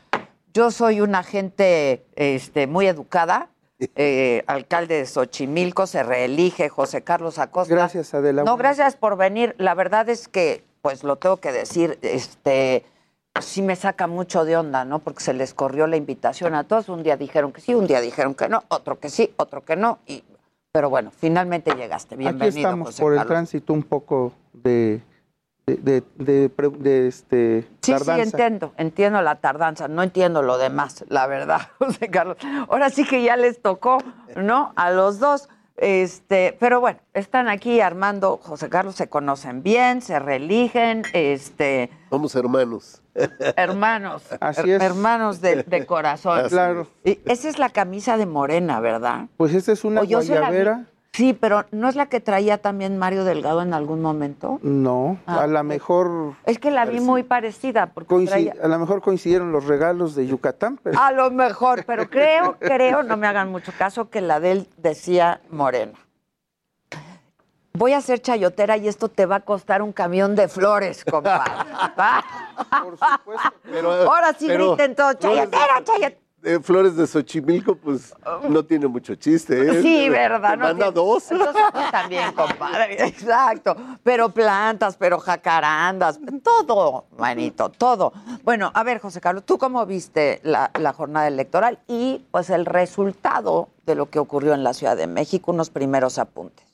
Yo 0.53 0.71
soy 0.71 1.01
una 1.01 1.23
gente 1.23 2.05
este, 2.17 2.67
muy 2.67 2.87
educada. 2.87 3.49
Eh, 3.97 4.45
alcalde 4.47 4.97
de 4.97 5.07
Xochimilco, 5.07 5.87
se 5.87 6.03
reelige 6.03 6.69
José 6.69 7.03
Carlos 7.03 7.39
Acosta. 7.39 7.75
Gracias, 7.75 8.15
Adela. 8.15 8.45
No, 8.45 8.57
gracias 8.57 8.97
por 8.97 9.17
venir. 9.17 9.55
La 9.59 9.75
verdad 9.75 10.09
es 10.09 10.29
que, 10.29 10.65
pues 10.83 11.05
lo 11.05 11.17
tengo 11.17 11.39
que 11.39 11.53
decir, 11.53 11.99
este, 12.03 12.85
sí 13.41 13.63
me 13.63 13.77
saca 13.77 14.07
mucho 14.07 14.45
de 14.45 14.57
onda, 14.57 14.85
¿no? 14.85 14.99
Porque 14.99 15.23
se 15.23 15.33
les 15.33 15.55
corrió 15.55 15.87
la 15.87 15.97
invitación 15.97 16.55
a 16.55 16.65
todos. 16.65 16.89
Un 16.89 17.03
día 17.03 17.17
dijeron 17.17 17.53
que 17.53 17.61
sí, 17.61 17.75
un 17.75 17.87
día 17.87 18.01
dijeron 18.01 18.35
que 18.35 18.49
no, 18.49 18.65
otro 18.69 18.99
que 18.99 19.09
sí, 19.09 19.33
otro 19.37 19.65
que 19.65 19.77
no. 19.77 19.99
Y, 20.07 20.25
pero 20.73 20.89
bueno, 20.91 21.11
finalmente 21.11 21.75
llegaste. 21.75 22.17
Bienvenido, 22.17 22.49
Aquí 22.49 22.59
estamos 22.59 22.89
José 22.89 23.03
por 23.03 23.15
el 23.15 23.27
tránsito 23.27 23.73
un 23.73 23.83
poco 23.83 24.33
de 24.53 25.03
de, 25.67 25.77
de, 25.77 26.03
de 26.17 26.49
pre- 26.49 26.71
de, 26.71 27.07
este, 27.09 27.69
Sí, 27.83 27.93
tardanza. 27.93 28.15
sí, 28.17 28.21
entiendo, 28.31 28.73
entiendo 28.77 29.23
la 29.23 29.37
tardanza, 29.37 29.87
no 29.89 30.03
entiendo 30.03 30.43
lo 30.43 30.59
demás, 30.59 31.05
la 31.09 31.27
verdad, 31.27 31.61
José 31.79 32.09
Carlos. 32.09 32.37
Ahora 32.69 32.91
sí 32.91 33.05
que 33.07 33.23
ya 33.23 33.37
les 33.37 33.61
tocó, 33.63 33.99
¿no? 34.37 34.73
A 34.77 34.91
los 34.91 35.19
dos. 35.19 35.49
Este, 35.79 36.55
pero 36.61 36.81
bueno, 36.81 37.01
están 37.15 37.49
aquí 37.49 37.81
Armando, 37.81 38.37
José 38.37 38.69
Carlos 38.69 38.95
se 38.95 39.09
conocen 39.09 39.63
bien, 39.63 40.03
se 40.03 40.19
reeligen, 40.19 41.03
este, 41.15 41.91
Somos 42.11 42.35
hermanos. 42.37 43.03
hermanos, 43.57 44.23
Así 44.41 44.63
her- 44.63 44.77
es. 44.77 44.83
hermanos 44.83 45.41
de, 45.41 45.63
de 45.63 45.87
corazón. 45.87 46.41
Así 46.41 46.51
Claro. 46.51 46.87
Y 47.05 47.19
esa 47.27 47.49
es 47.49 47.59
la 47.59 47.71
camisa 47.71 48.17
de 48.17 48.27
Morena, 48.27 48.81
¿verdad? 48.81 49.27
Pues 49.37 49.55
esta 49.55 49.73
es 49.73 49.83
una 49.85 50.03
guayabera. 50.03 50.85
Sí, 51.15 51.35
pero 51.35 51.67
¿no 51.73 51.91
es 51.91 51.95
la 51.95 52.07
que 52.07 52.21
traía 52.21 52.57
también 52.57 52.97
Mario 52.97 53.25
Delgado 53.25 53.61
en 53.61 53.75
algún 53.75 54.01
momento? 54.01 54.59
No, 54.63 55.19
Ah, 55.27 55.43
a 55.43 55.47
lo 55.47 55.63
mejor 55.63 56.37
Es 56.47 56.59
que 56.59 56.71
la 56.71 56.87
vi 56.87 57.01
muy 57.01 57.23
parecida, 57.23 57.89
porque 57.89 58.25
traía... 58.25 58.55
a 58.63 58.67
lo 58.67 58.79
mejor 58.79 59.03
coincidieron 59.03 59.53
los 59.53 59.67
regalos 59.67 60.15
de 60.15 60.27
Yucatán, 60.27 60.79
pero 60.83 60.99
A 60.99 61.13
lo 61.13 61.31
mejor, 61.31 61.85
pero 61.85 62.09
creo, 62.09 62.57
creo, 62.61 63.03
no 63.03 63.19
me 63.19 63.27
hagan 63.27 63.51
mucho 63.51 63.73
caso, 63.77 64.09
que 64.09 64.23
la 64.23 64.41
de 64.41 64.53
él 64.53 64.69
decía 64.79 65.43
Morena. 65.51 65.99
Voy 67.75 67.93
a 67.93 68.01
ser 68.01 68.21
chayotera 68.21 68.79
y 68.79 68.89
esto 68.89 69.09
te 69.09 69.27
va 69.27 69.37
a 69.37 69.41
costar 69.41 69.83
un 69.83 69.93
camión 69.93 70.35
de 70.35 70.49
flores, 70.49 71.05
compadre. 71.05 71.53
¿va? 71.99 72.25
Pero, 73.65 73.93
Ahora 73.93 74.33
sí 74.33 74.47
pero 74.47 74.69
griten 74.77 74.95
todos, 74.95 75.19
chayotera, 75.19 75.83
chayotera. 75.85 76.22
Eh, 76.45 76.59
Flores 76.63 76.97
de 76.97 77.07
Xochimilco, 77.07 77.77
pues 77.77 78.15
no 78.49 78.65
tiene 78.65 78.87
mucho 78.89 79.15
chiste. 79.15 79.61
¿eh? 79.79 79.83
Sí, 79.83 80.09
¿verdad? 80.09 80.53
Te 80.53 80.57
No 80.57 80.65
manda 80.65 80.87
tiene- 80.87 80.93
dos. 80.93 81.31
Entonces 81.31 81.63
también, 81.91 82.33
compadre. 82.33 83.05
Exacto. 83.07 83.77
Pero 84.03 84.29
plantas, 84.31 84.97
pero 84.97 85.19
jacarandas, 85.19 86.19
todo, 86.43 87.05
manito, 87.19 87.69
todo. 87.71 88.13
Bueno, 88.45 88.71
a 88.75 88.83
ver, 88.83 88.99
José 89.01 89.21
Carlos, 89.21 89.45
¿tú 89.45 89.59
cómo 89.59 89.85
viste 89.87 90.41
la, 90.43 90.71
la 90.79 90.93
jornada 90.93 91.29
electoral 91.29 91.79
y 91.89 92.25
pues 92.31 92.51
el 92.51 92.67
resultado 92.67 93.69
de 93.87 93.95
lo 93.95 94.11
que 94.11 94.19
ocurrió 94.19 94.55
en 94.55 94.65
la 94.65 94.75
Ciudad 94.75 94.97
de 94.97 95.07
México? 95.07 95.53
Unos 95.53 95.71
primeros 95.71 96.19
apuntes. 96.19 96.67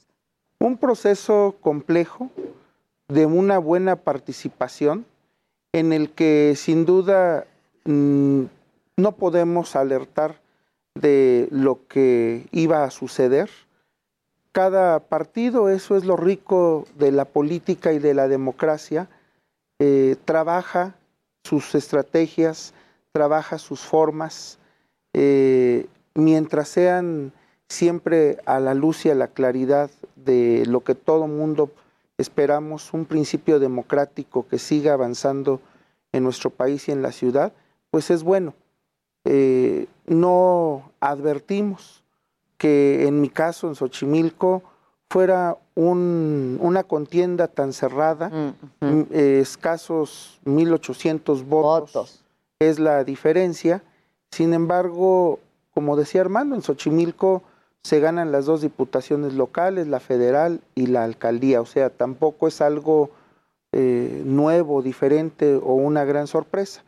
un 0.60 0.76
proceso 0.76 1.56
complejo 1.60 2.30
de 3.08 3.24
una 3.26 3.58
buena 3.58 3.96
participación 3.96 5.06
en 5.72 5.92
el 5.92 6.10
que 6.10 6.54
sin 6.56 6.84
duda 6.84 7.46
mm, 7.84 8.44
no 8.98 9.12
podemos 9.12 9.76
alertar 9.76 10.40
de 10.94 11.48
lo 11.52 11.86
que 11.86 12.48
iba 12.50 12.82
a 12.82 12.90
suceder. 12.90 13.48
Cada 14.50 14.98
partido, 14.98 15.68
eso 15.68 15.96
es 15.96 16.04
lo 16.04 16.16
rico 16.16 16.84
de 16.98 17.12
la 17.12 17.24
política 17.24 17.92
y 17.92 18.00
de 18.00 18.12
la 18.12 18.26
democracia, 18.26 19.08
eh, 19.78 20.16
trabaja 20.24 20.96
sus 21.44 21.76
estrategias, 21.76 22.74
trabaja 23.12 23.58
sus 23.58 23.80
formas, 23.80 24.58
eh, 25.12 25.86
mientras 26.14 26.68
sean 26.68 27.32
siempre 27.68 28.38
a 28.46 28.58
la 28.58 28.74
luz 28.74 29.06
y 29.06 29.10
a 29.10 29.14
la 29.14 29.28
claridad 29.28 29.90
de 30.16 30.64
lo 30.66 30.80
que 30.82 30.96
todo 30.96 31.28
mundo 31.28 31.70
esperamos, 32.16 32.92
un 32.92 33.04
principio 33.04 33.60
democrático 33.60 34.48
que 34.48 34.58
siga 34.58 34.94
avanzando 34.94 35.60
en 36.10 36.24
nuestro 36.24 36.50
país 36.50 36.88
y 36.88 36.92
en 36.92 37.02
la 37.02 37.12
ciudad, 37.12 37.52
pues 37.92 38.10
es 38.10 38.24
bueno. 38.24 38.54
Eh, 39.24 39.86
no 40.06 40.90
advertimos 41.00 42.02
que 42.56 43.06
en 43.06 43.20
mi 43.20 43.28
caso, 43.28 43.68
en 43.68 43.74
Xochimilco, 43.74 44.62
fuera 45.10 45.56
un- 45.74 46.58
una 46.60 46.82
contienda 46.84 47.46
tan 47.48 47.72
cerrada, 47.72 48.30
m- 48.80 49.06
eh, 49.10 49.38
escasos 49.40 50.40
1.800 50.44 51.44
votos, 51.44 52.24
es 52.58 52.78
la 52.78 53.04
diferencia. 53.04 53.82
Sin 54.30 54.52
embargo, 54.54 55.38
como 55.72 55.96
decía 55.96 56.20
Armando, 56.20 56.54
en 56.56 56.62
Xochimilco 56.62 57.42
se 57.82 58.00
ganan 58.00 58.32
las 58.32 58.44
dos 58.46 58.60
diputaciones 58.60 59.34
locales, 59.34 59.86
la 59.86 60.00
federal 60.00 60.60
y 60.74 60.88
la 60.88 61.04
alcaldía, 61.04 61.60
o 61.60 61.66
sea, 61.66 61.90
tampoco 61.90 62.48
es 62.48 62.60
algo 62.60 63.10
eh, 63.72 64.22
nuevo, 64.24 64.80
diferente 64.82 65.54
o 65.56 65.74
una 65.74 66.04
gran 66.04 66.26
sorpresa, 66.26 66.82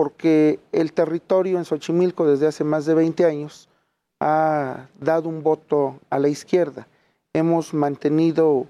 porque 0.00 0.60
el 0.72 0.94
territorio 0.94 1.58
en 1.58 1.66
Xochimilco 1.66 2.26
desde 2.26 2.46
hace 2.46 2.64
más 2.64 2.86
de 2.86 2.94
20 2.94 3.22
años 3.26 3.68
ha 4.18 4.86
dado 4.98 5.28
un 5.28 5.42
voto 5.42 5.98
a 6.08 6.18
la 6.18 6.28
izquierda. 6.28 6.88
Hemos 7.34 7.74
mantenido 7.74 8.66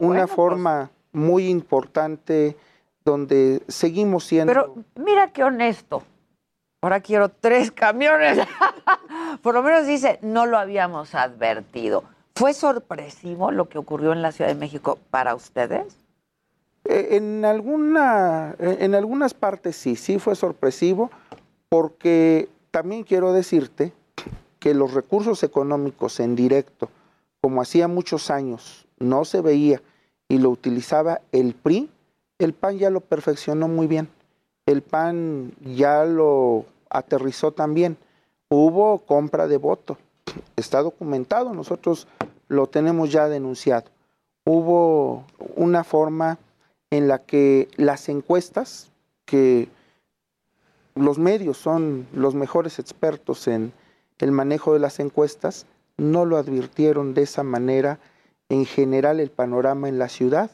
una 0.00 0.26
forma 0.26 0.90
muy 1.12 1.48
importante 1.48 2.56
donde 3.04 3.62
seguimos 3.68 4.24
siendo... 4.24 4.50
Pero 4.50 4.74
mira 4.94 5.30
qué 5.34 5.44
honesto. 5.44 6.02
Ahora 6.80 7.00
quiero 7.00 7.28
tres 7.28 7.70
camiones. 7.70 8.38
Por 9.42 9.52
lo 9.52 9.62
menos 9.62 9.86
dice, 9.86 10.18
no 10.22 10.46
lo 10.46 10.56
habíamos 10.56 11.14
advertido. 11.14 12.04
¿Fue 12.34 12.54
sorpresivo 12.54 13.50
lo 13.50 13.68
que 13.68 13.76
ocurrió 13.76 14.14
en 14.14 14.22
la 14.22 14.32
Ciudad 14.32 14.48
de 14.48 14.56
México 14.56 14.98
para 15.10 15.34
ustedes? 15.34 16.01
Eh, 16.84 17.16
En, 17.16 17.44
alguna, 17.44 18.54
eh, 18.58 18.78
en 18.80 18.94
algunas 18.94 19.34
partes 19.34 19.76
sí, 19.76 19.96
sí 19.96 20.18
fue 20.18 20.34
sorpresivo, 20.34 21.10
porque 21.68 22.48
también 22.70 23.04
quiero 23.04 23.32
decirte 23.32 23.92
que 24.58 24.74
los 24.74 24.94
recursos 24.94 25.42
económicos 25.42 26.20
en 26.20 26.36
directo, 26.36 26.88
como 27.40 27.62
hacía 27.62 27.88
muchos 27.88 28.30
años, 28.30 28.86
no 28.98 29.24
se 29.24 29.40
veía 29.40 29.82
y 30.28 30.38
lo 30.38 30.50
utilizaba 30.50 31.20
el 31.32 31.54
PRI, 31.54 31.90
el 32.38 32.54
PAN 32.54 32.78
ya 32.78 32.90
lo 32.90 33.00
perfeccionó 33.00 33.68
muy 33.68 33.86
bien. 33.86 34.08
El 34.66 34.82
PAN 34.82 35.52
ya 35.60 36.04
lo 36.04 36.64
aterrizó 36.90 37.52
también. 37.52 37.96
Hubo 38.48 38.98
compra 38.98 39.46
de 39.46 39.56
voto, 39.56 39.98
está 40.56 40.82
documentado, 40.82 41.52
nosotros 41.54 42.06
lo 42.48 42.66
tenemos 42.66 43.10
ya 43.10 43.28
denunciado. 43.28 43.90
Hubo 44.44 45.24
una 45.56 45.84
forma 45.84 46.38
en 46.92 47.08
la 47.08 47.20
que 47.20 47.68
las 47.76 48.10
encuestas, 48.10 48.92
que 49.24 49.68
los 50.94 51.18
medios 51.18 51.56
son 51.56 52.06
los 52.12 52.34
mejores 52.34 52.78
expertos 52.78 53.48
en 53.48 53.72
el 54.18 54.30
manejo 54.30 54.74
de 54.74 54.78
las 54.78 55.00
encuestas, 55.00 55.64
no 55.96 56.26
lo 56.26 56.36
advirtieron 56.36 57.14
de 57.14 57.22
esa 57.22 57.44
manera 57.44 57.98
en 58.50 58.66
general 58.66 59.20
el 59.20 59.30
panorama 59.30 59.88
en 59.88 59.98
la 59.98 60.10
ciudad. 60.10 60.50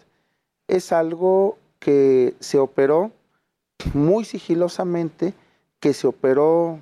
Es 0.68 0.92
algo 0.92 1.58
que 1.80 2.34
se 2.38 2.60
operó 2.60 3.10
muy 3.92 4.24
sigilosamente, 4.24 5.34
que 5.80 5.92
se 5.92 6.06
operó 6.06 6.78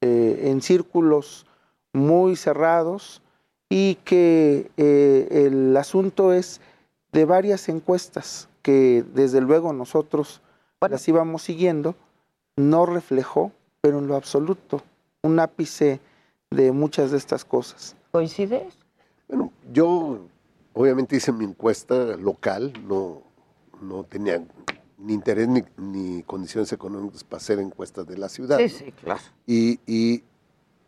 eh, 0.00 0.40
en 0.50 0.60
círculos 0.60 1.46
muy 1.92 2.34
cerrados 2.34 3.22
y 3.68 3.94
que 4.04 4.72
eh, 4.76 5.28
el 5.46 5.76
asunto 5.76 6.32
es 6.32 6.60
de 7.12 7.24
varias 7.24 7.68
encuestas 7.68 8.48
que 8.62 9.04
desde 9.14 9.40
luego 9.40 9.72
nosotros 9.72 10.40
las 10.80 11.08
íbamos 11.08 11.42
siguiendo, 11.42 11.94
no 12.56 12.86
reflejó, 12.86 13.52
pero 13.80 13.98
en 13.98 14.06
lo 14.06 14.16
absoluto, 14.16 14.82
un 15.22 15.40
ápice 15.40 16.00
de 16.50 16.72
muchas 16.72 17.10
de 17.10 17.18
estas 17.18 17.44
cosas. 17.44 17.96
¿Coincides? 18.12 18.74
Bueno, 19.28 19.52
yo 19.72 20.26
obviamente 20.74 21.16
hice 21.16 21.32
mi 21.32 21.44
encuesta 21.44 22.16
local, 22.16 22.72
no, 22.86 23.22
no 23.80 24.04
tenía 24.04 24.44
ni 24.98 25.14
interés 25.14 25.48
ni, 25.48 25.62
ni 25.76 26.22
condiciones 26.22 26.72
económicas 26.72 27.24
para 27.24 27.38
hacer 27.38 27.58
encuestas 27.58 28.06
de 28.06 28.18
la 28.18 28.28
ciudad. 28.28 28.58
Sí, 28.58 28.64
¿no? 28.64 28.68
sí, 28.68 28.92
claro. 28.92 29.20
Y, 29.46 29.80
y 29.86 30.22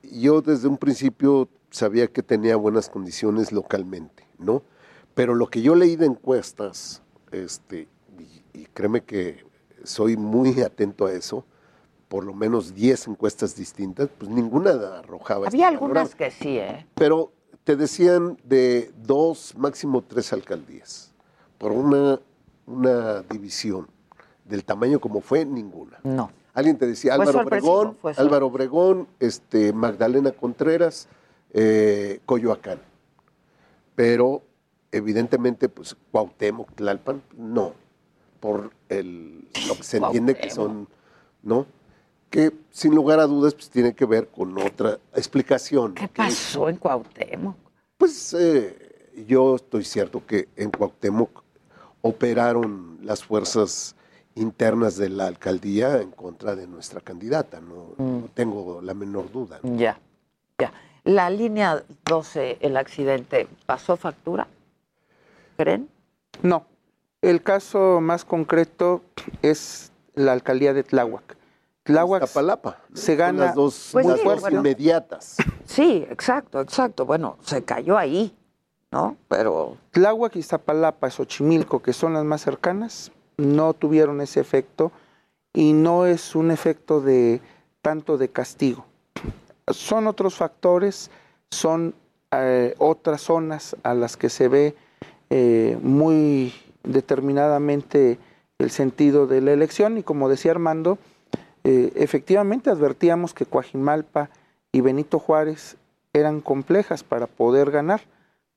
yo 0.03 0.41
desde 0.43 0.69
un 0.69 0.77
principio 0.77 1.49
sabía 1.71 2.09
que 2.09 2.23
tenía 2.23 2.57
buenas 2.57 2.89
condiciones 2.89 3.53
localmente, 3.53 4.27
¿no? 4.39 4.63
Pero 5.15 5.35
lo 5.35 5.49
que 5.49 5.63
yo 5.63 5.75
leí 5.75 5.97
de 5.97 6.07
encuestas, 6.07 7.03
este, 7.33 7.89
y, 8.19 8.61
y 8.61 8.65
créeme 8.67 9.03
que 9.03 9.45
soy 9.85 10.17
muy 10.17 10.61
atento 10.63 11.07
a 11.07 11.13
eso, 11.13 11.45
por 12.09 12.25
lo 12.25 12.35
menos 12.35 12.75
10 12.75 13.09
encuestas 13.09 13.55
distintas, 13.55 14.09
pues 14.19 14.31
ninguna 14.31 14.71
arrojaba. 14.99 15.47
este 15.47 15.57
Había 15.57 15.69
algunas 15.69 16.11
panorama. 16.11 16.17
que 16.17 16.31
sí, 16.31 16.59
¿eh? 16.59 16.87
Pero 16.97 17.33
te 17.65 17.77
decían 17.77 18.37
de 18.43 18.91
dos, 19.05 19.55
máximo 19.57 20.03
tres 20.03 20.33
alcaldías, 20.33 21.13
por 21.57 21.71
una, 21.71 22.19
una 22.67 23.23
división 23.23 23.87
del 24.45 24.65
tamaño 24.65 25.01
como 25.01 25.21
fue, 25.21 25.45
ninguna. 25.45 26.01
No. 26.03 26.33
Alguien 26.53 26.79
te 26.79 26.87
decía 26.87 27.15
Álvaro 27.15 27.43
Obregón, 27.43 27.97
Álvaro 28.17 28.47
Obregón, 28.49 29.07
este, 29.21 29.73
Magdalena 29.73 30.33
Contreras, 30.33 31.07
eh, 31.53 32.21
Coyoacán. 32.27 32.81
Pero 33.95 34.43
evidentemente, 34.93 35.69
pues 35.69 35.97
Cuauhtémoc, 36.11 36.73
Tlalpan, 36.75 37.23
no. 37.37 37.75
Por 38.41 38.71
el, 38.89 39.49
lo 39.69 39.75
que 39.77 39.83
se 39.83 39.99
entiende 39.99 40.35
que 40.37 40.51
son, 40.51 40.89
¿no? 41.43 41.67
Que 42.31 42.53
sin 42.71 42.95
lugar 42.95 43.21
a 43.21 43.27
dudas, 43.27 43.55
pues 43.55 43.69
tiene 43.71 43.95
que 43.95 44.07
ver 44.07 44.29
con 44.29 44.57
otra 44.59 44.99
explicación. 45.15 45.95
¿Qué 45.95 46.09
pasó 46.09 46.69
en 46.69 46.77
Cuauhtémoc? 46.77 47.57
Pues 47.99 48.33
eh, 48.35 49.15
yo 49.29 49.57
estoy 49.57 49.85
cierto 49.85 50.25
que 50.27 50.49
en 50.57 50.71
Cuauhtémoc 50.71 51.43
operaron 52.03 52.99
las 53.03 53.23
fuerzas 53.25 53.95
internas 54.37 54.97
de 54.97 55.11
la 55.11 55.27
alcaldía 55.27 56.01
en 56.01 56.13
contra 56.13 56.57
de 56.57 56.67
nuestra 56.67 57.01
candidata, 57.01 57.61
no, 57.61 57.95
Mm. 57.99 58.21
no 58.23 58.29
tengo 58.33 58.81
la 58.81 58.95
menor 58.95 59.31
duda. 59.31 59.61
Ya, 59.63 59.99
ya. 60.59 60.73
La 61.05 61.29
línea 61.29 61.83
12, 62.07 62.59
el 62.61 62.77
accidente, 62.77 63.49
¿pasó 63.67 63.97
factura? 63.97 64.47
¿Creen? 65.61 65.91
No. 66.43 66.65
El 67.21 67.43
caso 67.43 68.01
más 68.01 68.25
concreto 68.25 69.03
es 69.43 69.93
la 70.15 70.33
alcaldía 70.33 70.73
de 70.73 70.85
Tláhuac. 70.85 71.37
Tláhuac 71.83 72.27
se 72.95 73.15
gana 73.15 73.45
las 73.45 73.55
dos 73.55 73.91
Pues 73.93 74.07
las 74.07 74.21
sí, 74.21 74.25
dos 74.25 74.41
bueno. 74.41 74.57
inmediatas. 74.61 75.37
Sí, 75.67 76.07
exacto, 76.09 76.63
exacto. 76.63 77.05
Bueno, 77.05 77.37
se 77.43 77.63
cayó 77.63 77.99
ahí, 77.99 78.35
¿no? 78.91 79.19
Pero 79.29 79.77
Tláhuac, 79.91 80.35
Iztapalapa, 80.35 81.11
Xochimilco, 81.11 81.83
que 81.83 81.93
son 81.93 82.15
las 82.15 82.25
más 82.25 82.41
cercanas, 82.41 83.13
no 83.37 83.75
tuvieron 83.75 84.23
ese 84.23 84.41
efecto 84.41 84.93
y 85.53 85.75
no 85.75 86.07
es 86.07 86.35
un 86.35 86.51
efecto 86.51 87.03
de 87.03 87.43
tanto 87.83 88.17
de 88.17 88.31
castigo. 88.31 88.87
Son 89.69 90.07
otros 90.07 90.37
factores, 90.37 91.11
son 91.51 91.95
eh, 92.31 92.75
otras 92.79 93.21
zonas 93.21 93.77
a 93.83 93.93
las 93.93 94.17
que 94.17 94.31
se 94.31 94.49
ve 94.49 94.75
eh, 95.31 95.79
muy 95.83 96.53
determinadamente 96.83 98.19
el 98.59 98.71
sentido 98.71 99.27
de 99.27 99.41
la 99.41 99.53
elección 99.53 99.99
y 99.99 100.03
como 100.03 100.29
decía 100.29 100.51
Armando, 100.53 100.99
eh, 101.65 101.93
efectivamente 101.95 102.71
advertíamos 102.71 103.35
que 103.35 103.47
Coajimalpa 103.47 104.31
y 104.73 104.81
Benito 104.81 105.19
Juárez 105.19 105.77
eran 106.13 106.41
complejas 106.41 107.03
para 107.05 107.27
poder 107.27 107.71
ganar 107.71 108.01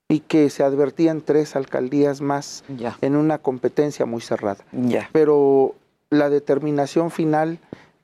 y 0.09 0.19
que 0.19 0.49
se 0.49 0.63
advertían 0.63 1.21
tres 1.21 1.55
alcaldías 1.55 2.21
más 2.21 2.63
Ya. 2.77 2.97
en 3.01 3.15
una 3.15 3.37
competencia 3.37 4.05
muy 4.05 4.21
cerrada. 4.21 4.63
Ya. 4.71 5.09
Pero 5.11 5.75
la 6.09 6.29
determinación 6.29 7.09
final 7.11 7.59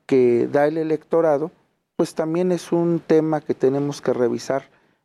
que 0.06 0.48
da 0.50 0.66
el 0.66 0.76
electorado, 0.78 1.50
pues 1.96 2.14
también 2.14 2.50
es 2.52 2.72
un 2.72 3.00
tema 3.06 3.40
que 3.40 3.54
tenemos 3.54 4.00
que 4.00 4.12
revisar 4.12 4.64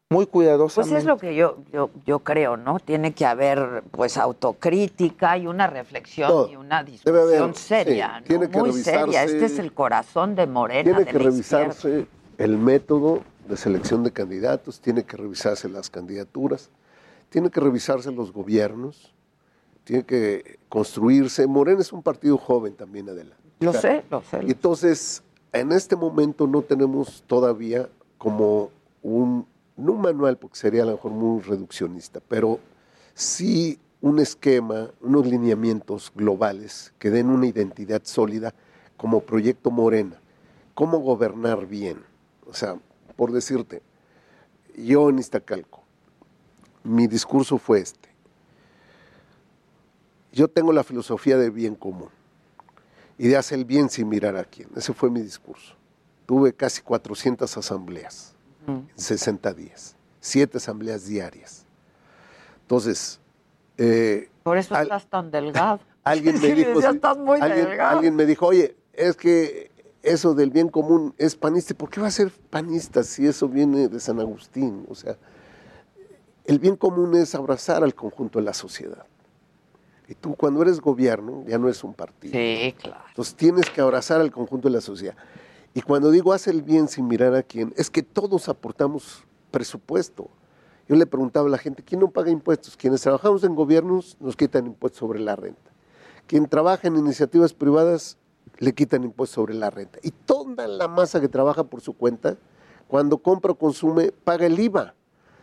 muy 0.10 0.26
pues 0.26 0.32
cuidadosamente. 0.32 0.98
es 1.00 1.06
lo 1.06 1.18
que 1.18 1.36
yo, 1.36 1.58
yo, 1.74 1.90
yo 2.06 2.20
creo, 2.20 2.58
¿no? 2.58 2.80
Tiene 2.80 3.14
que 3.14 3.26
haber 3.26 3.84
pues 3.92 4.18
autocrítica 4.18 5.36
y 5.38 5.48
una 5.48 5.66
reflexión 5.68 6.30
Todo. 6.30 6.50
y 6.52 6.56
una 6.56 6.84
discusión 6.84 7.18
haber, 7.18 7.56
seria, 7.56 8.14
sí, 8.18 8.22
¿no? 8.22 8.28
tiene 8.28 8.50
que 8.50 8.60
Muy 8.60 8.70
revisarse- 8.70 8.84
seria. 8.84 9.24
Este 9.24 9.46
es 9.46 9.58
el 9.60 9.74
corazón 9.74 10.36
de 10.36 10.46
Morena, 10.46 10.84
Tiene 10.84 11.00
de 11.00 11.06
que 11.06 11.14
la 11.20 11.30
izquierda. 11.32 11.64
revisarse 11.66 12.08
el 12.38 12.58
método 12.58 13.22
de 13.48 13.58
selección 13.58 14.04
de 14.04 14.12
candidatos, 14.12 14.80
tiene 14.80 15.04
que 15.04 15.18
revisarse 15.18 15.70
las 15.70 15.90
candidaturas, 15.90 16.70
tiene 17.30 17.50
que 17.50 17.60
revisarse 17.60 18.12
los 18.12 18.32
gobiernos, 18.32 19.12
tiene 19.86 20.04
que 20.04 20.60
construirse. 20.70 21.48
Morena 21.48 21.82
es 21.82 21.92
un 21.92 22.04
partido 22.04 22.38
joven 22.38 22.74
también, 22.76 23.10
Adela. 23.10 23.36
Lo 23.60 23.74
sé, 23.74 24.04
lo 24.12 24.22
sé. 24.22 24.40
y 24.46 24.52
Entonces, 24.52 25.24
en 25.52 25.72
este 25.72 25.96
momento 25.96 26.46
no 26.46 26.62
tenemos 26.62 27.24
todavía 27.26 27.88
como 28.20 28.70
un, 29.02 29.46
no 29.78 29.94
un 29.94 30.02
manual, 30.02 30.38
porque 30.38 30.58
sería 30.58 30.84
a 30.84 30.86
lo 30.86 30.94
mejor 30.94 31.12
muy 31.12 31.42
reduccionista, 31.42 32.22
pero 32.28 32.60
sí 33.14 33.80
un 34.02 34.20
esquema, 34.20 34.92
unos 35.02 35.26
lineamientos 35.26 36.12
globales 36.16 36.94
que 37.00 37.10
den 37.10 37.30
una 37.30 37.48
identidad 37.48 38.02
sólida 38.04 38.54
como 38.98 39.22
proyecto 39.22 39.72
Morena. 39.72 40.22
Cómo 40.74 41.00
gobernar 41.00 41.66
bien. 41.66 42.04
O 42.46 42.54
sea, 42.54 42.78
por 43.16 43.32
decirte, 43.32 43.82
yo 44.78 45.10
en 45.10 45.20
Iztacalco, 45.20 45.84
mi 46.84 47.08
discurso 47.08 47.58
fue 47.58 47.80
este. 47.80 48.10
Yo 50.32 50.50
tengo 50.50 50.74
la 50.74 50.84
filosofía 50.84 51.38
de 51.38 51.50
bien 51.50 51.76
común 51.76 52.10
y 53.18 53.30
de 53.30 53.38
hacer 53.38 53.60
el 53.60 53.66
bien 53.66 53.90
sin 53.90 54.10
mirar 54.10 54.36
a 54.36 54.44
quién. 54.44 54.70
Ese 54.76 54.94
fue 54.94 55.10
mi 55.10 55.22
discurso. 55.22 55.76
Tuve 56.26 56.54
casi 56.54 56.82
400 56.82 57.58
asambleas 57.58 58.35
en 58.68 58.88
60 58.96 59.54
días, 59.54 59.96
siete 60.20 60.58
asambleas 60.58 61.06
diarias. 61.06 61.66
Entonces, 62.62 63.20
eh, 63.78 64.30
Por 64.44 64.58
eso 64.58 64.76
al- 64.76 64.84
estás 64.84 65.08
tan 65.08 65.32
delgado. 65.32 65.80
alguien 66.04 66.40
me 66.42 66.52
dijo, 66.54 66.82
sí, 66.82 66.88
estás 66.88 67.18
muy 67.18 67.40
alguien, 67.42 67.68
delgado. 67.68 67.96
alguien 67.98 68.16
me 68.16 68.26
dijo, 68.26 68.48
oye, 68.48 68.76
es 68.94 69.16
que 69.16 69.72
eso 70.04 70.34
del 70.36 70.52
bien 70.52 70.70
común 70.70 71.14
es 71.18 71.36
panista. 71.36 71.74
¿Por 71.74 71.90
qué 71.90 72.00
va 72.02 72.08
a 72.08 72.12
ser 72.12 72.32
panista 72.50 73.04
si 73.04 73.26
eso 73.28 73.48
viene 73.50 73.88
de 73.88 74.00
San 74.00 74.20
Agustín? 74.20 74.86
O 74.90 74.96
sea, 74.96 75.18
el 76.46 76.60
bien 76.60 76.76
común 76.76 77.16
es 77.16 77.34
abrazar 77.36 77.84
al 77.84 77.96
conjunto 77.96 78.40
de 78.40 78.46
la 78.46 78.54
sociedad. 78.54 79.06
Y 80.08 80.14
tú 80.14 80.36
cuando 80.36 80.62
eres 80.62 80.80
gobierno 80.80 81.44
ya 81.48 81.58
no 81.58 81.66
eres 81.68 81.84
un 81.84 81.96
partido. 81.96 82.34
Sí, 82.34 82.76
claro. 82.80 83.04
Entonces 83.10 83.34
tienes 83.36 83.68
que 83.72 83.82
abrazar 83.82 84.22
al 84.22 84.32
conjunto 84.32 84.68
de 84.68 84.76
la 84.76 84.82
sociedad. 84.82 85.16
Y 85.76 85.82
cuando 85.82 86.10
digo 86.10 86.32
haz 86.32 86.48
el 86.48 86.62
bien 86.64 86.88
sin 86.88 87.06
mirar 87.08 87.36
a 87.36 87.44
quién, 87.44 87.74
es 87.76 87.90
que 87.92 88.02
todos 88.02 88.48
aportamos 88.48 89.26
presupuesto. 89.52 90.30
Yo 90.88 90.96
le 90.96 91.06
preguntaba 91.06 91.48
a 91.48 91.52
la 91.52 91.58
gente, 91.58 91.84
¿quién 91.84 92.00
no 92.00 92.10
paga 92.12 92.32
impuestos? 92.32 92.78
Quienes 92.78 93.02
trabajamos 93.02 93.44
en 93.44 93.56
gobiernos 93.56 94.16
nos 94.22 94.38
quitan 94.38 94.68
impuestos 94.68 95.00
sobre 95.00 95.20
la 95.20 95.36
renta. 95.36 95.72
Quien 96.28 96.48
trabaja 96.48 96.88
en 96.88 96.96
iniciativas 96.96 97.54
privadas 97.54 98.18
le 98.60 98.74
quitan 98.74 99.04
impuestos 99.04 99.36
sobre 99.36 99.54
la 99.54 99.70
renta. 99.70 100.00
Y 100.02 100.12
toda 100.12 100.66
la 100.66 100.88
masa 100.88 101.20
que 101.20 101.28
trabaja 101.28 101.66
por 101.66 101.82
su 101.82 101.92
cuenta, 101.92 102.38
cuando 102.88 103.18
compra 103.18 103.52
o 103.52 103.56
consume, 103.56 104.14
paga 104.24 104.46
el 104.46 104.58
IVA. 104.58 104.94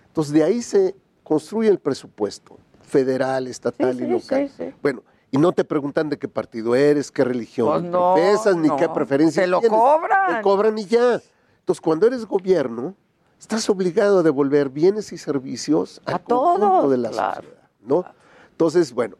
Entonces 0.06 0.32
de 0.32 0.44
ahí 0.44 0.62
se 0.62 0.94
construye 1.24 1.68
el 1.68 1.78
presupuesto 1.78 2.56
federal, 2.80 3.48
estatal 3.48 3.96
Sí, 3.98 4.02
y 4.04 4.06
sí, 4.06 4.10
local. 4.12 4.48
sí, 4.48 4.54
sí. 4.56 4.74
Bueno, 4.80 5.02
y 5.32 5.38
no 5.38 5.50
te 5.52 5.64
preguntan 5.64 6.10
de 6.10 6.18
qué 6.18 6.28
partido 6.28 6.74
eres, 6.76 7.10
qué 7.10 7.24
religión 7.24 7.68
Pues 7.68 7.82
no, 7.84 8.14
profesas, 8.14 8.54
ni 8.54 8.68
no. 8.68 8.76
qué 8.76 8.88
preferencias 8.88 9.42
Te 9.44 9.50
lo 9.50 9.60
tienes. 9.60 9.76
cobran. 9.78 10.36
Te 10.36 10.42
cobran 10.42 10.78
y 10.78 10.84
ya. 10.84 11.20
Entonces, 11.60 11.80
cuando 11.80 12.06
eres 12.06 12.26
gobierno, 12.26 12.94
estás 13.40 13.68
obligado 13.70 14.18
a 14.18 14.22
devolver 14.22 14.68
bienes 14.68 15.10
y 15.12 15.16
servicios 15.18 16.00
conjunto 16.04 16.28
todos, 16.58 16.90
de 16.90 16.98
la 16.98 17.10
claro. 17.10 17.34
sociedad, 17.42 17.68
¿no? 17.80 18.04
Entonces, 18.50 18.92
bueno, 18.92 19.16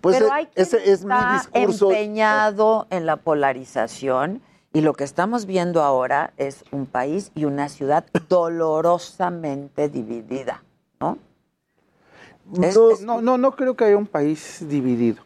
pues 0.00 0.16
Pero 0.16 0.26
eh, 0.26 0.30
hay 0.32 0.48
ese 0.56 0.78
es 0.90 1.04
mi 1.04 1.14
está 1.14 1.48
discurso. 1.52 1.90
empeñado 1.92 2.88
en 2.90 3.06
la 3.06 3.16
polarización 3.16 4.42
y 4.72 4.80
lo 4.80 4.94
que 4.94 5.04
estamos 5.04 5.46
viendo 5.46 5.82
ahora 5.82 6.32
es 6.38 6.64
un 6.72 6.86
país 6.86 7.30
y 7.36 7.44
una 7.44 7.68
ciudad 7.68 8.04
dolorosamente 8.28 9.88
dividida, 9.88 10.64
¿no? 10.98 11.18
No, 13.04 13.20
no, 13.20 13.38
no 13.38 13.52
creo 13.52 13.76
que 13.76 13.84
haya 13.84 13.96
un 13.96 14.08
país 14.08 14.58
dividido. 14.68 15.22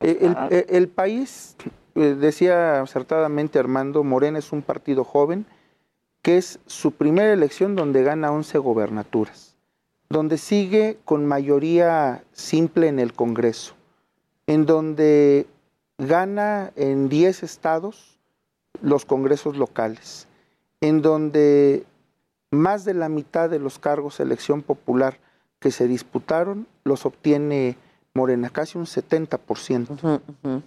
Eh, 0.00 0.18
El, 0.20 0.36
eh, 0.50 0.66
el 0.70 0.88
país, 0.88 1.56
eh, 1.94 2.16
decía 2.18 2.80
acertadamente 2.80 3.58
Armando, 3.58 4.02
Morena 4.02 4.38
es 4.38 4.52
un 4.52 4.62
partido 4.62 5.04
joven 5.04 5.46
que 6.22 6.36
es 6.36 6.58
su 6.66 6.92
primera 6.92 7.32
elección 7.32 7.76
donde 7.76 8.02
gana 8.02 8.32
11 8.32 8.58
gobernaturas, 8.58 9.56
donde 10.08 10.38
sigue 10.38 10.98
con 11.04 11.26
mayoría 11.26 12.24
simple 12.32 12.88
en 12.88 12.98
el 12.98 13.14
Congreso, 13.14 13.74
en 14.46 14.66
donde 14.66 15.46
gana 15.98 16.72
en 16.76 17.08
10 17.08 17.42
estados 17.42 18.18
los 18.82 19.04
congresos 19.04 19.56
locales, 19.56 20.28
en 20.80 21.00
donde 21.00 21.84
más 22.50 22.84
de 22.84 22.94
la 22.94 23.08
mitad 23.08 23.48
de 23.48 23.58
los 23.58 23.78
cargos 23.78 24.18
de 24.18 24.24
elección 24.24 24.62
popular 24.62 25.18
que 25.58 25.70
se 25.70 25.86
disputaron 25.86 26.66
los 26.84 27.06
obtiene 27.06 27.76
Morena, 28.14 28.50
casi 28.50 28.76
un 28.76 28.86
70%, 28.86 30.20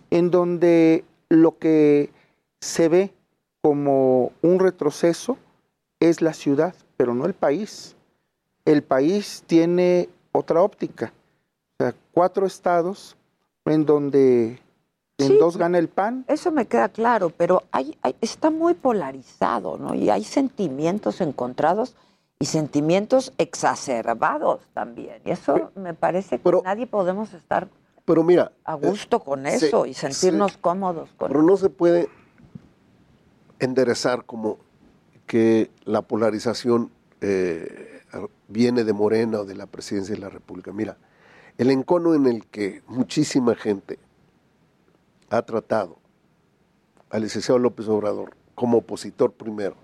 en 0.10 0.32
donde 0.32 1.04
lo 1.30 1.58
que 1.58 2.10
se 2.62 2.88
ve 2.88 3.14
como 3.62 4.32
un 4.42 4.60
retroceso 4.60 5.38
es 6.00 6.22
la 6.22 6.34
ciudad, 6.34 6.74
pero 6.98 7.14
no 7.14 7.26
el 7.26 7.34
país. 7.34 7.96
El 8.66 8.82
país 8.84 9.44
tiene 9.46 10.08
otra 10.32 10.62
óptica. 10.62 11.14
O 11.80 11.84
sea, 11.84 11.94
cuatro 12.14 12.46
estados 12.46 13.18
en 13.66 13.86
donde 13.86 14.60
en 15.18 15.28
Sí. 15.28 15.38
dos 15.38 15.58
gana 15.58 15.78
el 15.78 15.90
PAN, 15.90 16.26
Eso 16.28 16.52
me 16.52 16.66
queda 16.66 16.90
claro, 16.90 17.30
pero 17.30 17.64
hay, 17.72 17.98
hay- 18.02 18.16
está 18.22 18.50
muy 18.50 18.74
polarizado, 18.74 19.78
¿no? 19.78 19.94
Y 19.94 20.10
hay 20.10 20.24
sentimientos 20.24 21.22
encontrados 21.22 21.96
y 22.44 22.46
sentimientos 22.46 23.32
exacerbados 23.38 24.60
también. 24.74 25.22
Y 25.24 25.32
eso 25.32 25.72
me 25.76 25.94
parece 25.94 26.40
que 26.40 26.52
nadie 26.62 26.88
podemos 26.88 27.34
estar 27.34 27.70
Pero 28.04 28.22
mira, 28.22 28.52
a 28.66 28.74
gusto 28.74 29.22
con 29.22 29.46
se- 29.46 29.68
eso 29.68 29.86
y 29.86 29.94
sentirnos 29.94 30.58
cómodos 30.58 31.10
con 31.16 31.30
pero 31.30 31.42
no 31.42 31.56
se 31.56 31.70
puede 31.70 32.10
enderezar 33.60 34.26
como 34.26 34.58
que 35.26 35.72
la 35.86 36.02
polarización 36.02 36.92
eh, 37.22 38.02
viene 38.50 38.84
de 38.84 38.92
Morena 38.92 39.40
o 39.40 39.46
de 39.46 39.56
la 39.56 39.68
presidencia 39.68 40.14
de 40.14 40.20
la 40.20 40.28
República. 40.30 40.74
Mira, 40.74 40.98
el 41.58 41.72
encono 41.72 42.14
en 42.14 42.26
el 42.28 42.46
que 42.48 42.84
muchísima 42.88 43.56
gente 43.56 44.00
ha 45.30 45.42
tratado 45.44 45.98
al 47.10 47.22
licenciado 47.22 47.58
López 47.58 47.88
Obrador 47.88 48.36
como 48.54 48.80
opositor 48.80 49.32
primero 49.32 49.76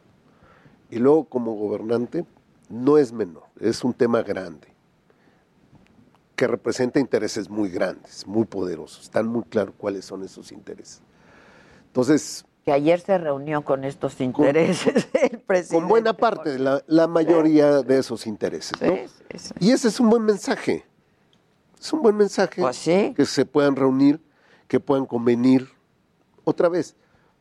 y 0.92 0.98
luego 1.00 1.24
como 1.24 1.54
gobernante 1.56 2.26
no 2.70 2.98
es 2.98 3.12
menor, 3.12 3.44
es 3.60 3.84
un 3.84 3.94
tema 3.94 4.22
grande. 4.24 4.68
que 6.36 6.48
representa 6.48 7.02
intereses 7.02 7.50
muy 7.50 7.68
grandes, 7.70 8.26
muy 8.26 8.46
poderosos. 8.46 9.04
Están 9.04 9.28
muy 9.28 9.44
claros 9.44 9.76
cuáles 9.78 10.06
son 10.06 10.24
esos 10.24 10.54
intereses. 10.54 11.02
Entonces, 11.88 12.46
Que 12.64 12.72
ayer 12.72 13.02
se 13.02 13.18
reunió 13.18 13.62
con 13.66 13.84
estos 13.84 14.22
intereses 14.22 15.10
el 15.22 15.40
presidente. 15.40 15.76
con 15.76 15.90
buena 15.90 16.14
parte, 16.14 16.52
de 16.52 16.60
la, 16.60 16.82
la 16.88 17.08
mayoría 17.10 17.82
de 17.82 17.98
esos 17.98 18.26
intereses. 18.26 18.72
¿no? 18.82 18.88
Sí, 18.88 19.02
sí, 19.32 19.40
sí. 19.40 19.54
Y 19.60 19.72
ese 19.72 19.90
es 19.90 20.00
un 20.00 20.10
buen 20.10 20.24
mensaje. 20.24 20.86
Es 21.78 21.92
un 21.92 22.02
buen 22.02 22.16
mensaje 22.16 22.62
Pues 22.62 22.84
que 22.84 23.26
se 23.26 23.46
puedan 23.46 23.76
reunir, 23.76 24.22
que 24.70 24.80
puedan 24.80 25.06
convenir 25.06 25.68
otra 26.46 26.70
vez. 26.70 26.96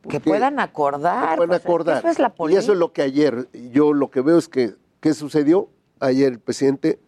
Que 0.08 0.18
puedan 0.18 0.58
acordar. 0.58 1.30
que 1.30 1.36
puedan 1.36 1.48
pues, 1.50 1.64
acordar. 1.64 1.98
Eso 1.98 2.08
es 2.08 2.18
la 2.18 2.34
y 2.48 2.56
eso 2.56 2.72
es 2.72 2.78
lo 2.78 2.92
que 2.92 3.02
ayer, 3.02 3.48
yo 3.72 3.92
lo 3.92 4.10
que 4.10 4.22
veo 4.22 4.38
es 4.38 4.48
que, 4.48 4.74
¿qué 5.00 5.14
sucedió? 5.14 5.68
Ayer 6.00 6.32
el 6.32 6.40
presidente 6.40 7.00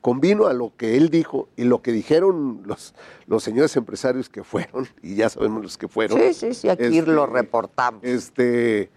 convino 0.00 0.46
a 0.46 0.52
lo 0.52 0.76
que 0.76 0.96
él 0.98 1.08
dijo 1.08 1.48
y 1.56 1.64
lo 1.64 1.80
que 1.80 1.90
dijeron 1.90 2.62
los, 2.66 2.94
los 3.26 3.42
señores 3.42 3.74
empresarios 3.76 4.28
que 4.28 4.44
fueron, 4.44 4.86
y 5.02 5.14
ya 5.14 5.30
sabemos 5.30 5.62
los 5.62 5.78
que 5.78 5.88
fueron. 5.88 6.18
Sí, 6.18 6.34
sí, 6.34 6.52
sí, 6.54 6.68
aquí 6.68 7.00
lo 7.00 7.24
reportamos. 7.26 8.04
Este, 8.04 8.90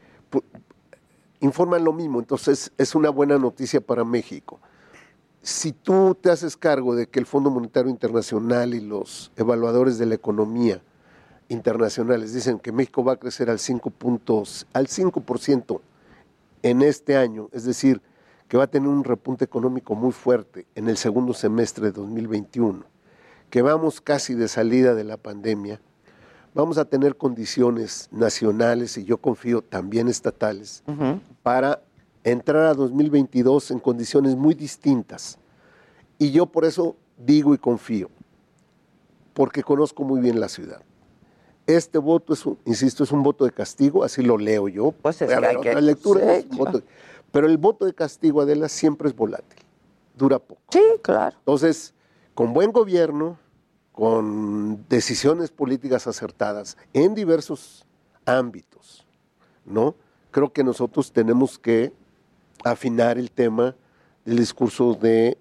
informan 1.40 1.84
lo 1.84 1.94
mismo, 1.94 2.20
entonces 2.20 2.74
es 2.78 2.94
una 2.94 3.10
buena 3.10 3.38
noticia 3.38 3.80
para 3.80 4.04
México. 4.04 4.60
Si 5.42 5.72
tú 5.72 6.18
te 6.20 6.30
haces 6.30 6.58
cargo 6.58 6.94
de 6.94 7.08
que 7.08 7.20
el 7.20 7.26
Fondo 7.26 7.50
Monetario 7.50 7.90
Internacional 7.90 8.74
y 8.74 8.82
los 8.82 9.32
evaluadores 9.38 9.98
de 9.98 10.08
la 10.08 10.16
economía 10.16 10.82
internacionales 11.48 12.34
dicen 12.34 12.60
que 12.60 12.74
México 12.74 13.04
va 13.04 13.14
a 13.14 13.16
crecer 13.16 13.50
al 13.50 13.60
5 13.60 13.90
puntos, 13.92 14.68
al 14.74 14.88
5% 14.88 15.80
en 16.64 16.82
este 16.82 17.18
año, 17.18 17.50
es 17.52 17.64
decir, 17.64 18.02
que 18.48 18.58
va 18.58 18.64
a 18.66 18.68
tener 18.68 18.88
un 18.88 19.04
repunte 19.04 19.46
económico 19.46 19.96
muy 19.96 20.12
fuerte 20.12 20.66
en 20.76 20.88
el 20.88 20.98
segundo 20.98 21.34
semestre 21.34 21.86
de 21.86 21.92
2021, 21.92 22.84
que 23.50 23.62
vamos 23.62 24.02
casi 24.02 24.34
de 24.34 24.48
salida 24.48 24.96
de 24.96 25.04
la 25.04 25.18
pandemia, 25.18 25.82
vamos 26.54 26.78
a 26.78 26.86
tener 26.86 27.18
condiciones 27.18 28.08
nacionales 28.12 28.98
y 28.98 29.04
yo 29.04 29.18
confío 29.18 29.62
también 29.62 30.08
estatales 30.08 30.84
para 31.44 31.82
entrar 32.24 32.64
a 32.64 32.74
2022 32.74 33.72
en 33.72 33.80
condiciones 33.80 34.36
muy 34.36 34.54
distintas. 34.54 35.38
Y 36.18 36.32
yo 36.32 36.48
por 36.48 36.66
eso 36.66 36.96
digo 37.18 37.54
y 37.54 37.58
confío, 37.58 38.10
porque 39.34 39.62
conozco 39.62 40.04
muy 40.04 40.20
bien 40.20 40.40
la 40.40 40.50
ciudad. 40.50 40.82
Este 41.68 41.98
voto 41.98 42.34
es, 42.34 42.44
insisto, 42.66 43.04
es 43.04 43.12
un 43.12 43.22
voto 43.24 43.44
de 43.46 43.52
castigo, 43.52 44.04
así 44.04 44.22
lo 44.24 44.38
leo 44.38 44.68
yo. 44.70 44.92
Pues 44.94 45.22
es 45.22 45.30
que 45.30 45.46
hay 45.46 45.58
que- 45.62 45.74
sí, 46.20 46.26
es 46.40 46.46
un 46.52 46.58
voto 46.58 46.78
de- 46.80 46.84
pero 47.32 47.46
el 47.48 47.58
voto 47.58 47.86
de 47.86 47.94
castigo, 47.94 48.42
Adela, 48.42 48.70
siempre 48.70 49.10
es 49.10 49.16
volátil, 49.16 49.60
dura 50.16 50.40
poco. 50.40 50.62
Sí, 50.72 50.82
claro. 51.02 51.36
Entonces, 51.40 51.94
con 52.34 52.54
buen 52.54 52.72
gobierno, 52.72 53.38
con 53.92 54.86
decisiones 54.88 55.52
políticas 55.52 56.08
acertadas 56.08 56.78
en 56.94 57.14
diversos 57.16 57.86
ámbitos, 58.26 59.06
¿no? 59.66 59.96
Creo 60.32 60.54
que 60.54 60.64
nosotros 60.64 61.12
tenemos 61.12 61.60
que 61.60 61.92
afinar 62.64 63.18
el 63.18 63.30
tema 63.32 63.76
del 64.24 64.38
discurso 64.38 64.94
de 64.94 65.38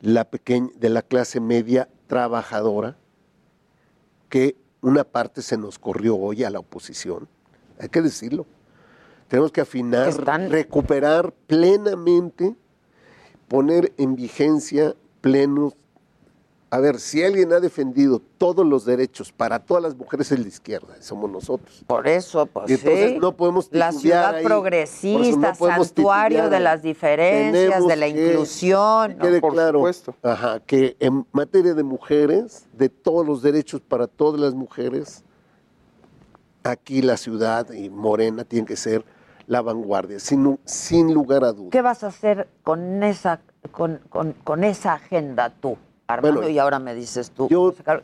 la 0.00 0.24
pequeña, 0.24 0.70
de 0.76 0.88
la 0.88 1.02
clase 1.02 1.38
media 1.40 1.88
trabajadora, 2.06 2.96
que 4.28 4.56
una 4.80 5.04
parte 5.04 5.42
se 5.42 5.56
nos 5.56 5.78
corrió 5.78 6.16
hoy 6.16 6.44
a 6.44 6.50
la 6.50 6.58
oposición, 6.58 7.28
hay 7.78 7.88
que 7.88 8.02
decirlo. 8.02 8.46
Tenemos 9.28 9.52
que 9.52 9.60
afinar, 9.60 10.12
recuperar 10.48 11.34
plenamente, 11.46 12.56
poner 13.46 13.92
en 13.98 14.16
vigencia 14.16 14.94
plenos. 15.20 15.74
A 16.70 16.80
ver, 16.80 17.00
si 17.00 17.24
alguien 17.24 17.50
ha 17.54 17.60
defendido 17.60 18.20
todos 18.36 18.66
los 18.66 18.84
derechos 18.84 19.32
para 19.32 19.58
todas 19.58 19.82
las 19.82 19.96
mujeres 19.96 20.30
es 20.32 20.38
la 20.38 20.48
izquierda, 20.48 20.96
somos 21.00 21.30
nosotros. 21.30 21.82
Por 21.86 22.06
eso, 22.06 22.44
pues 22.44 22.68
Y 22.68 22.74
entonces 22.74 23.10
sí. 23.12 23.18
no 23.18 23.32
podemos 23.34 23.68
La 23.72 23.90
ciudad 23.90 24.34
ahí. 24.34 24.42
Por 24.42 24.50
progresista, 24.52 25.54
no 25.58 25.66
santuario 25.66 26.50
de 26.50 26.60
las 26.60 26.82
diferencias, 26.82 27.52
Tenemos 27.70 27.88
de 27.88 27.96
la 27.96 28.06
que- 28.12 28.28
inclusión. 28.32 29.08
que 29.12 29.14
¿no? 29.16 29.22
quede 29.22 29.40
claro, 29.40 29.84
ajá, 30.22 30.60
que 30.60 30.94
en 31.00 31.26
materia 31.32 31.72
de 31.72 31.82
mujeres, 31.82 32.66
de 32.74 32.90
todos 32.90 33.26
los 33.26 33.40
derechos 33.40 33.80
para 33.80 34.06
todas 34.06 34.38
las 34.38 34.52
mujeres, 34.52 35.24
aquí 36.64 37.00
la 37.00 37.16
ciudad 37.16 37.70
y 37.72 37.88
Morena 37.88 38.44
tienen 38.44 38.66
que 38.66 38.76
ser 38.76 39.04
la 39.46 39.62
vanguardia, 39.62 40.20
sin, 40.20 40.58
sin 40.66 41.14
lugar 41.14 41.44
a 41.44 41.52
dudas. 41.52 41.70
¿Qué 41.70 41.80
vas 41.80 42.04
a 42.04 42.08
hacer 42.08 42.46
con 42.62 43.02
esa, 43.02 43.40
con, 43.70 44.00
con- 44.10 44.34
con 44.44 44.64
esa 44.64 44.92
agenda 44.92 45.48
tú, 45.48 45.78
Armando? 46.08 46.40
Bueno, 46.40 46.50
y 46.50 46.58
ahora 46.58 46.78
me 46.78 46.94
dices 46.94 47.30
tú, 47.30 47.48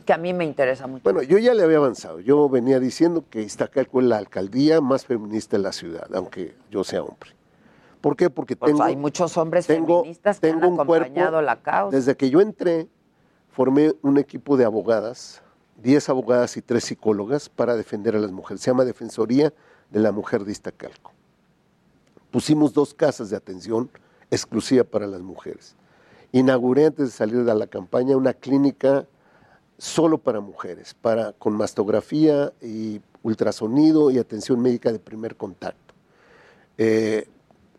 que 0.05 0.13
a 0.13 0.17
mí 0.17 0.31
me 0.31 0.45
interesa 0.45 0.85
mucho. 0.85 1.01
Bueno, 1.03 1.23
yo 1.23 1.39
ya 1.39 1.55
le 1.55 1.63
había 1.63 1.77
avanzado. 1.77 2.19
Yo 2.19 2.47
venía 2.47 2.79
diciendo 2.79 3.23
que 3.31 3.41
Iztacalco 3.41 3.99
es 3.99 4.05
la 4.05 4.17
alcaldía 4.17 4.79
más 4.79 5.05
feminista 5.07 5.57
de 5.57 5.63
la 5.63 5.71
ciudad, 5.73 6.07
aunque 6.13 6.55
yo 6.69 6.83
sea 6.83 7.01
hombre. 7.01 7.31
¿Por 8.01 8.15
qué? 8.15 8.29
Porque 8.29 8.55
Pues 8.55 8.71
tengo, 8.73 8.83
hay 8.83 8.95
muchos 8.95 9.35
hombres 9.37 9.65
tengo- 9.65 10.01
feministas 10.01 10.39
que 10.39 10.51
han 10.51 10.59
tengo 10.61 10.75
cuerpo- 10.75 10.93
acompañado 10.93 11.41
la 11.41 11.55
causa. 11.63 11.97
Desde 11.97 12.15
que 12.15 12.29
yo 12.29 12.41
entré, 12.41 12.87
formé 13.49 13.93
un 14.03 14.19
equipo 14.19 14.55
de 14.55 14.65
abogadas, 14.65 15.41
10 15.81 16.07
abogadas 16.07 16.55
y 16.57 16.61
3 16.61 16.83
psicólogas 16.83 17.49
para 17.49 17.75
defender 17.75 18.15
a 18.15 18.19
las 18.19 18.31
mujeres. 18.31 18.61
Se 18.61 18.69
llama 18.69 18.85
Defensoría 18.85 19.51
de 19.89 19.99
la 19.99 20.11
Mujer 20.11 20.45
de 20.45 20.51
Iztacalco. 20.51 21.11
Pusimos 22.29 22.71
dos 22.71 22.93
casas 22.93 23.31
de 23.31 23.37
atención 23.37 23.89
exclusiva 24.29 24.83
para 24.83 25.07
las 25.07 25.21
mujeres. 25.21 25.75
Inauguré 26.39 26.87
antes 26.87 27.05
de 27.05 27.11
salir 27.11 27.45
de 27.45 27.55
la 27.55 27.65
campaña 27.67 28.17
una 28.17 28.33
clínica 28.33 29.07
solo 29.77 30.17
para 30.17 30.41
mujeres, 30.41 30.93
para, 30.93 31.31
con 31.31 31.53
mastografía 31.53 32.51
y 32.61 32.99
ultrasonido 33.23 34.11
y 34.11 34.17
atención 34.17 34.59
médica 34.61 34.91
de 34.91 34.99
primer 34.99 35.37
contacto. 35.37 35.93
Eh, 36.77 37.29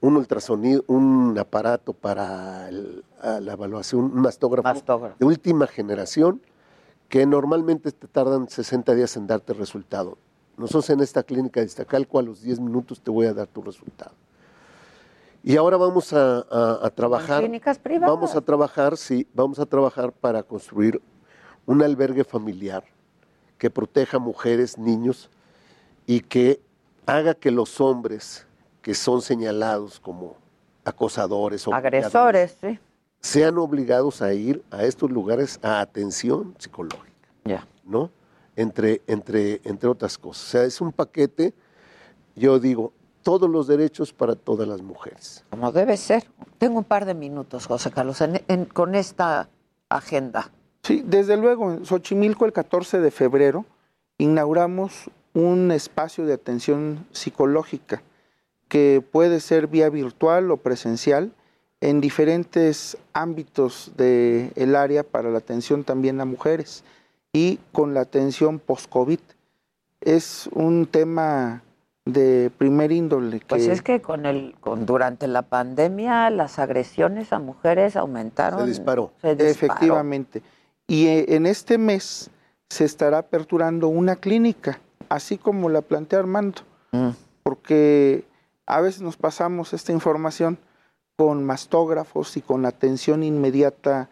un 0.00 0.16
ultrasonido, 0.16 0.84
un 0.86 1.36
aparato 1.38 1.92
para 1.92 2.70
el- 2.70 3.04
la 3.40 3.52
evaluación, 3.52 4.04
un 4.04 4.20
mastógrafo, 4.22 4.66
de 5.18 5.26
última 5.26 5.66
generación, 5.66 6.40
que 7.10 7.26
normalmente 7.26 7.92
te 7.92 8.06
tardan 8.08 8.48
60 8.48 8.94
días 8.94 9.18
en 9.18 9.26
darte 9.26 9.52
resultado. 9.52 10.16
Nosotros 10.56 10.88
en 10.88 11.00
esta 11.00 11.22
clínica 11.22 11.60
de 11.60 11.66
Iztacalco 11.66 12.18
a 12.18 12.22
los 12.22 12.40
10 12.40 12.58
minutos 12.58 13.02
te 13.02 13.10
voy 13.10 13.26
a 13.26 13.34
dar 13.34 13.48
tu 13.48 13.60
resultado. 13.60 14.12
Y 15.48 15.56
ahora 15.56 15.76
vamos 15.76 16.12
a, 16.12 16.38
a- 16.50 16.80
a 16.86 16.90
trabajar. 16.90 17.38
clínicas 17.40 17.78
privadas. 17.78 18.12
Vamos 18.12 18.34
a 18.34 18.40
trabajar, 18.40 18.96
sí, 18.96 19.28
vamos 19.32 19.60
a 19.60 19.64
trabajar 19.64 20.10
para 20.10 20.42
construir 20.42 21.00
un 21.66 21.82
albergue 21.84 22.24
familiar 22.24 22.82
que 23.56 23.70
proteja 23.70 24.18
mujeres, 24.18 24.76
niños 24.76 25.30
y 26.04 26.18
que 26.20 26.60
haga 27.06 27.32
que 27.32 27.52
los 27.52 27.80
hombres 27.80 28.44
que 28.82 28.92
son 28.92 29.22
señalados 29.22 30.00
como 30.00 30.36
acosadores 30.84 31.64
o 31.68 31.72
Agresores, 31.72 32.56
sí. 32.60 32.80
sean 33.20 33.56
obligados 33.58 34.22
a 34.22 34.34
ir 34.34 34.64
a 34.72 34.82
estos 34.82 35.12
lugares 35.12 35.60
a 35.62 35.80
atención 35.80 36.56
psicológica. 36.58 37.28
Ya. 37.44 37.64
¿No? 37.84 38.10
Entre, 38.56 39.00
entre, 39.06 39.60
entre 39.62 39.88
otras 39.88 40.18
cosas. 40.18 40.44
O 40.44 40.50
sea, 40.50 40.64
es 40.64 40.80
un 40.80 40.90
paquete, 40.90 41.54
yo 42.34 42.58
digo, 42.58 42.92
todos 43.26 43.50
los 43.50 43.66
derechos 43.66 44.12
para 44.12 44.36
todas 44.36 44.68
las 44.68 44.82
mujeres. 44.82 45.42
Como 45.50 45.72
debe 45.72 45.96
ser. 45.96 46.28
Tengo 46.58 46.78
un 46.78 46.84
par 46.84 47.04
de 47.06 47.14
minutos, 47.14 47.66
José 47.66 47.90
Carlos, 47.90 48.20
en- 48.20 48.40
en- 48.46 48.66
con 48.66 48.94
esta 48.94 49.48
agenda. 49.88 50.52
Sí, 50.84 51.02
desde 51.04 51.36
luego, 51.36 51.72
en 51.72 51.84
Xochimilco 51.84 52.44
el 52.46 52.52
14 52.52 53.00
de 53.00 53.10
febrero 53.10 53.64
inauguramos 54.16 55.10
un 55.34 55.72
espacio 55.72 56.24
de 56.24 56.34
atención 56.34 57.04
psicológica 57.10 58.00
que 58.68 59.02
puede 59.10 59.40
ser 59.40 59.66
vía 59.66 59.90
virtual 59.90 60.52
o 60.52 60.56
presencial 60.58 61.32
en 61.80 62.00
diferentes 62.00 62.96
ámbitos 63.12 63.90
del 63.96 64.76
área 64.76 65.02
para 65.02 65.30
la 65.30 65.38
atención 65.38 65.82
también 65.82 66.20
a 66.20 66.24
mujeres 66.24 66.84
y 67.32 67.58
con 67.72 67.92
la 67.92 68.02
atención 68.02 68.60
post-COVID. 68.60 69.18
Es 70.00 70.48
un 70.52 70.86
tema 70.86 71.64
de 72.06 72.50
primer 72.56 72.92
índole. 72.92 73.40
Que 73.40 73.46
Pues 73.46 73.66
es 73.66 73.82
que 73.82 74.00
con 74.00 74.24
el, 74.24 74.54
con, 74.60 74.86
durante 74.86 75.26
la 75.26 75.42
pandemia 75.42 76.30
las 76.30 76.58
agresiones 76.58 77.32
a 77.32 77.38
mujeres 77.38 77.96
aumentaron. 77.96 78.60
Se 78.60 78.66
disparó. 78.66 79.12
Efectivamente. 79.22 80.42
Y 80.86 81.08
eh, 81.08 81.34
en 81.34 81.46
este 81.46 81.76
mes 81.78 82.30
se 82.70 82.84
estará 82.84 83.18
aperturando 83.18 83.88
una 83.88 84.16
clínica, 84.16 84.80
así 85.08 85.36
como 85.36 85.68
la 85.68 85.82
plantea 85.82 86.20
Armando, 86.20 86.62
porque 87.42 88.24
a 88.66 88.80
veces 88.80 89.02
nos 89.02 89.16
pasamos 89.16 89.72
esta 89.72 89.92
información 89.92 90.58
con 91.16 91.44
mastógrafos 91.44 92.36
y 92.36 92.40
con 92.40 92.66
atención 92.66 93.22
inmediata 93.22 94.08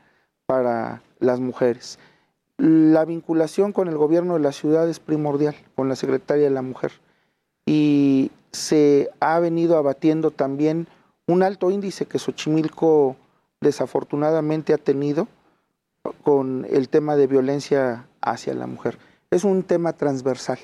para 0.47 1.03
las 1.21 1.41
mujeres. 1.41 1.99
La 2.57 3.05
vinculación 3.05 3.73
con 3.73 3.89
el 3.89 3.97
gobierno 3.97 4.35
de 4.35 4.41
la 4.41 4.53
ciudad 4.53 4.89
es 4.89 5.01
primordial, 5.01 5.57
con 5.75 5.89
la 5.89 5.97
secretaria 5.97 6.45
de 6.45 6.51
la 6.51 6.63
mujer. 6.63 6.93
Y 7.67 8.31
se 8.53 9.11
ha 9.21 9.39
venido 9.41 9.77
abatiendo 9.79 10.31
también 10.31 10.87
un 11.27 11.43
alto 11.43 11.71
índice 11.71 12.07
que 12.07 12.19
Xochimilco 12.19 13.17
desafortunadamente 13.61 14.75
ha 14.75 14.79
tenido 14.79 15.27
con 16.23 16.67
el 16.71 16.89
tema 16.89 17.17
de 17.17 17.27
violencia 17.27 18.07
hacia 18.21 18.55
la 18.55 18.67
mujer. 18.67 18.99
Es 19.31 19.45
un 19.45 19.63
tema 19.63 19.95
transversal 19.95 20.59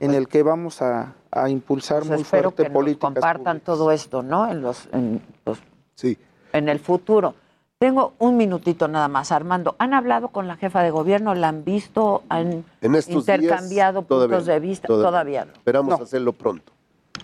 en 0.00 0.14
el 0.14 0.28
que 0.28 0.42
vamos 0.42 0.80
a, 0.82 1.14
a 1.30 1.48
impulsar 1.50 1.98
Pues 2.00 2.10
muy 2.10 2.20
espero 2.22 2.42
fuerte 2.50 2.62
que 2.64 2.68
nos 2.68 2.74
políticas. 2.74 3.12
compartan 3.14 3.60
todo 3.60 3.90
esto, 3.90 4.22
¿no? 4.22 4.50
En 4.50 4.62
los, 4.62 4.88
en 4.92 5.20
los- 5.44 5.58
Sí. 5.94 6.16
en 6.52 6.68
el 6.68 6.78
futuro. 6.78 7.34
Tengo 7.78 8.14
un 8.18 8.38
minutito 8.38 8.88
nada 8.88 9.06
más, 9.08 9.32
Armando. 9.32 9.76
¿Han 9.78 9.92
hablado 9.92 10.28
con 10.28 10.48
la 10.48 10.56
jefa 10.56 10.82
de 10.82 10.90
gobierno? 10.90 11.34
¿La 11.34 11.48
han 11.48 11.62
visto? 11.62 12.22
¿Han 12.30 12.64
En 12.80 12.94
estos 12.94 13.26
días, 13.26 13.38
intercambiado 13.38 14.02
todavía 14.02 14.36
puntos 14.38 14.46
de 14.46 14.60
vista? 14.60 14.88
todavía. 14.88 15.10
Todavía 15.10 15.44
no. 15.44 15.52
Esperamos 15.52 16.00
hacerlo 16.00 16.32
pronto. 16.32 16.72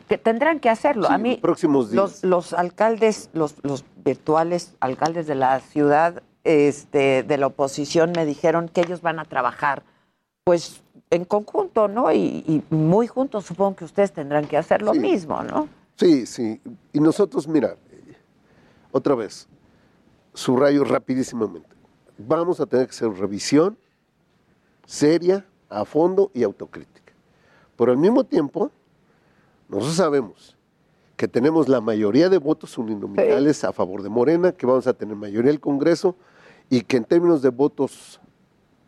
Que 0.09 0.19
tendrán 0.19 0.61
que 0.61 0.69
hacerlo. 0.69 1.09
Sí, 1.09 1.15
A 1.15 1.17
mí, 1.17 1.39
próximos 1.41 1.91
días. 1.91 1.97
los, 1.97 2.25
los 2.25 2.53
alcaldes, 2.53 3.31
los, 3.33 3.55
los 3.63 3.83
virtuales 4.05 4.75
alcaldes 4.81 5.27
de 5.27 5.37
la 5.37 5.59
ciudad, 5.61 6.23
este, 6.45 7.23
de 7.23 7.39
la 7.39 7.47
oposición, 7.47 8.13
me 8.15 8.27
dijeron 8.27 8.69
que 8.69 8.83
ellos 8.83 9.01
van 9.01 9.21
a 9.21 9.25
trabajar, 9.25 9.83
pues, 10.45 10.83
en 11.09 11.25
conjunto, 11.25 11.89
¿no? 11.89 12.13
Y, 12.13 12.45
y 12.47 12.63
muy 12.75 13.07
juntos. 13.07 13.47
Supongo 13.47 13.77
que 13.77 13.87
ustedes 13.87 14.13
tendrán 14.13 14.47
que 14.47 14.59
hacer 14.59 14.83
lo 14.83 14.93
Sí. 14.93 14.99
mismo, 15.01 15.43
¿no? 15.45 15.67
Sí, 15.97 16.27
sí. 16.27 16.61
Y 16.93 17.01
nosotros, 17.01 17.49
mira, 17.49 17.77
otra 18.91 19.15
vez, 19.15 19.49
subrayo 20.35 20.85
rapidísimamente. 20.85 21.69
Vamos 22.19 22.61
a 22.61 22.67
tener 22.67 22.87
que 22.87 22.91
hacer 22.93 23.11
revisión 23.13 23.77
seria, 24.87 25.47
a 25.69 25.85
fondo 25.85 26.31
y 26.35 26.43
autocrítica. 26.43 27.13
Pero 27.77 27.93
al 27.93 27.99
mismo 27.99 28.25
tiempo, 28.25 28.71
nosotros 29.69 29.97
sabemos 29.97 30.57
que 31.17 31.27
tenemos 31.29 31.69
la 31.69 31.81
mayoría 31.81 32.29
de 32.29 32.39
votos 32.39 32.77
uninominales 32.77 33.65
a 33.65 33.73
favor 33.73 34.03
de 34.03 34.09
Morena, 34.09 34.53
que 34.53 34.67
vamos 34.67 34.87
a 34.87 34.93
tener 34.93 35.17
mayoría 35.17 35.51
del 35.51 35.61
Congreso 35.61 36.15
y 36.69 36.83
que 36.83 36.97
en 36.99 37.05
términos 37.05 37.41
de 37.43 37.49
votos 37.51 38.21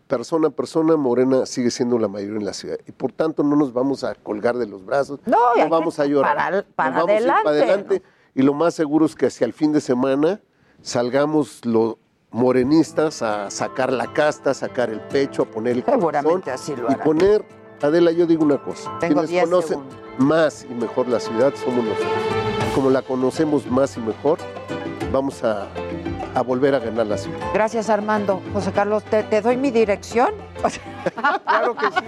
persona 0.06 0.48
a 0.48 0.50
persona, 0.50 0.96
Morena 0.96 1.46
sigue 1.46 1.70
siendo 1.70 1.98
la 1.98 2.08
mayoría 2.08 2.36
en 2.38 2.44
la 2.44 2.52
ciudad. 2.52 2.76
Y 2.86 2.92
por 2.92 3.12
tanto 3.12 3.42
no 3.42 3.56
nos 3.56 3.72
vamos 3.72 4.04
a 4.04 4.14
colgar 4.14 4.56
de 4.58 4.66
los 4.66 4.84
brazos, 4.84 5.20
No, 5.24 5.38
que 5.54 5.66
vamos 5.66 5.98
a 5.98 6.04
llorar. 6.06 6.36
para- 6.36 6.56
Nos 6.56 6.64
para 6.74 6.90
vamos 6.96 7.08
a 7.10 7.12
ir 7.14 7.18
adelante, 7.30 7.48
adelante. 7.48 8.02
Y 8.34 8.42
lo 8.42 8.52
más 8.52 8.74
seguro 8.74 9.06
es 9.06 9.14
que 9.14 9.26
hacia 9.26 9.46
el 9.46 9.52
fin 9.54 9.72
de 9.72 9.80
semana 9.80 10.40
salgamos 10.84 11.64
los 11.64 11.96
morenistas 12.30 13.22
a 13.22 13.50
sacar 13.50 13.92
la 13.92 14.12
casta, 14.12 14.50
a 14.50 14.54
sacar 14.54 14.90
el 14.90 15.00
pecho, 15.00 15.42
a 15.42 15.46
poner 15.46 15.76
el 15.78 15.84
Seguramente 15.84 16.42
corazón 16.42 16.42
así 16.52 16.76
lo 16.76 16.92
y 16.92 16.94
poner, 16.96 17.44
Adela, 17.82 18.12
yo 18.12 18.26
digo 18.26 18.44
una 18.44 18.58
cosa, 18.62 18.90
Tengo 19.00 19.22
quienes 19.22 19.30
10 19.30 19.44
conocen 19.44 19.68
segundos. 19.68 19.96
más 20.18 20.66
y 20.68 20.74
mejor 20.74 21.08
la 21.08 21.18
ciudad 21.20 21.52
somos 21.56 21.84
nosotros. 21.84 22.12
Como 22.74 22.90
la 22.90 23.02
conocemos 23.02 23.66
más 23.66 23.96
y 23.96 24.00
mejor, 24.00 24.38
vamos 25.12 25.42
a, 25.44 25.68
a 26.34 26.42
volver 26.42 26.74
a 26.74 26.80
ganar 26.80 27.06
la 27.06 27.16
ciudad. 27.16 27.38
Gracias, 27.54 27.88
Armando. 27.88 28.42
José 28.52 28.72
Carlos, 28.72 29.04
¿te, 29.04 29.22
te 29.22 29.40
doy 29.40 29.56
mi 29.56 29.70
dirección? 29.70 30.30
claro 31.44 31.74
que 31.76 31.86
sí. 31.86 32.06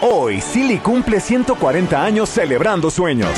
Hoy 0.00 0.40
Silly 0.40 0.78
cumple 0.78 1.18
140 1.18 2.00
años 2.04 2.28
celebrando 2.28 2.90
sueños. 2.90 3.30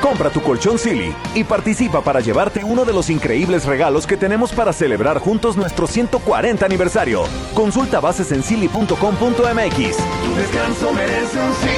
Compra 0.00 0.30
tu 0.30 0.40
colchón 0.40 0.78
Silly 0.78 1.14
y 1.34 1.44
participa 1.44 2.02
para 2.02 2.20
llevarte 2.20 2.64
uno 2.64 2.84
de 2.84 2.92
los 2.92 3.10
increíbles 3.10 3.66
regalos 3.66 4.06
que 4.06 4.16
tenemos 4.16 4.52
para 4.52 4.72
celebrar 4.72 5.18
juntos 5.18 5.56
nuestro 5.56 5.86
140 5.86 6.64
aniversario. 6.64 7.24
Consulta 7.54 8.00
bases. 8.00 8.30
Tu 8.30 8.36
descanso 10.36 10.92
merece 10.92 11.38
un 11.38 11.54
Silly. 11.54 11.70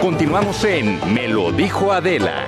Continuamos 0.00 0.64
en 0.64 1.14
Me 1.14 1.28
lo 1.28 1.52
dijo 1.52 1.92
Adela. 1.92 2.46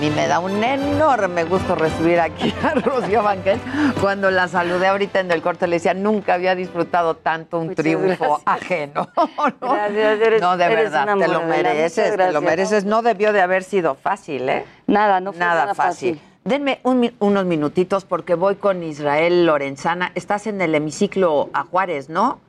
Mí 0.00 0.10
me 0.10 0.26
da 0.26 0.38
un 0.40 0.62
enorme 0.64 1.44
gusto 1.44 1.74
recibir 1.74 2.18
aquí 2.20 2.52
a 2.62 2.74
Rocío 2.74 3.22
Banquel. 3.22 3.60
Cuando 4.00 4.30
la 4.30 4.48
saludé 4.48 4.86
ahorita 4.88 5.20
en 5.20 5.30
el 5.30 5.42
corte 5.42 5.66
le 5.66 5.76
decía, 5.76 5.94
nunca 5.94 6.34
había 6.34 6.54
disfrutado 6.54 7.16
tanto 7.16 7.58
un 7.58 7.66
Muchas 7.68 7.76
triunfo 7.84 8.24
gracias. 8.24 8.42
ajeno. 8.46 9.08
Gracias, 9.60 10.20
eres- 10.20 10.40
no, 10.40 10.56
de 10.56 10.64
eres 10.64 10.76
verdad, 10.92 11.16
te 11.18 11.28
lo 11.28 11.42
mereces, 11.42 12.16
te 12.16 12.32
lo 12.32 12.40
mereces. 12.40 12.84
No 12.84 13.02
debió 13.02 13.32
de 13.32 13.42
haber 13.42 13.62
sido 13.62 13.94
fácil, 13.94 14.48
¿eh? 14.48 14.64
Nada, 14.86 15.20
no 15.20 15.32
fue 15.32 15.40
nada, 15.40 15.60
nada 15.62 15.74
fácil. 15.74 16.14
fácil. 16.14 16.26
Denme 16.44 16.80
un 16.84 17.12
unos 17.18 17.44
minutitos 17.44 18.04
porque 18.06 18.34
voy 18.34 18.56
con 18.56 18.82
Israel 18.82 19.44
Lorenzana. 19.44 20.10
Estás 20.14 20.46
en 20.46 20.60
el 20.62 20.74
hemiciclo 20.74 21.50
a 21.52 21.64
Juárez, 21.64 22.08
¿no? 22.08 22.40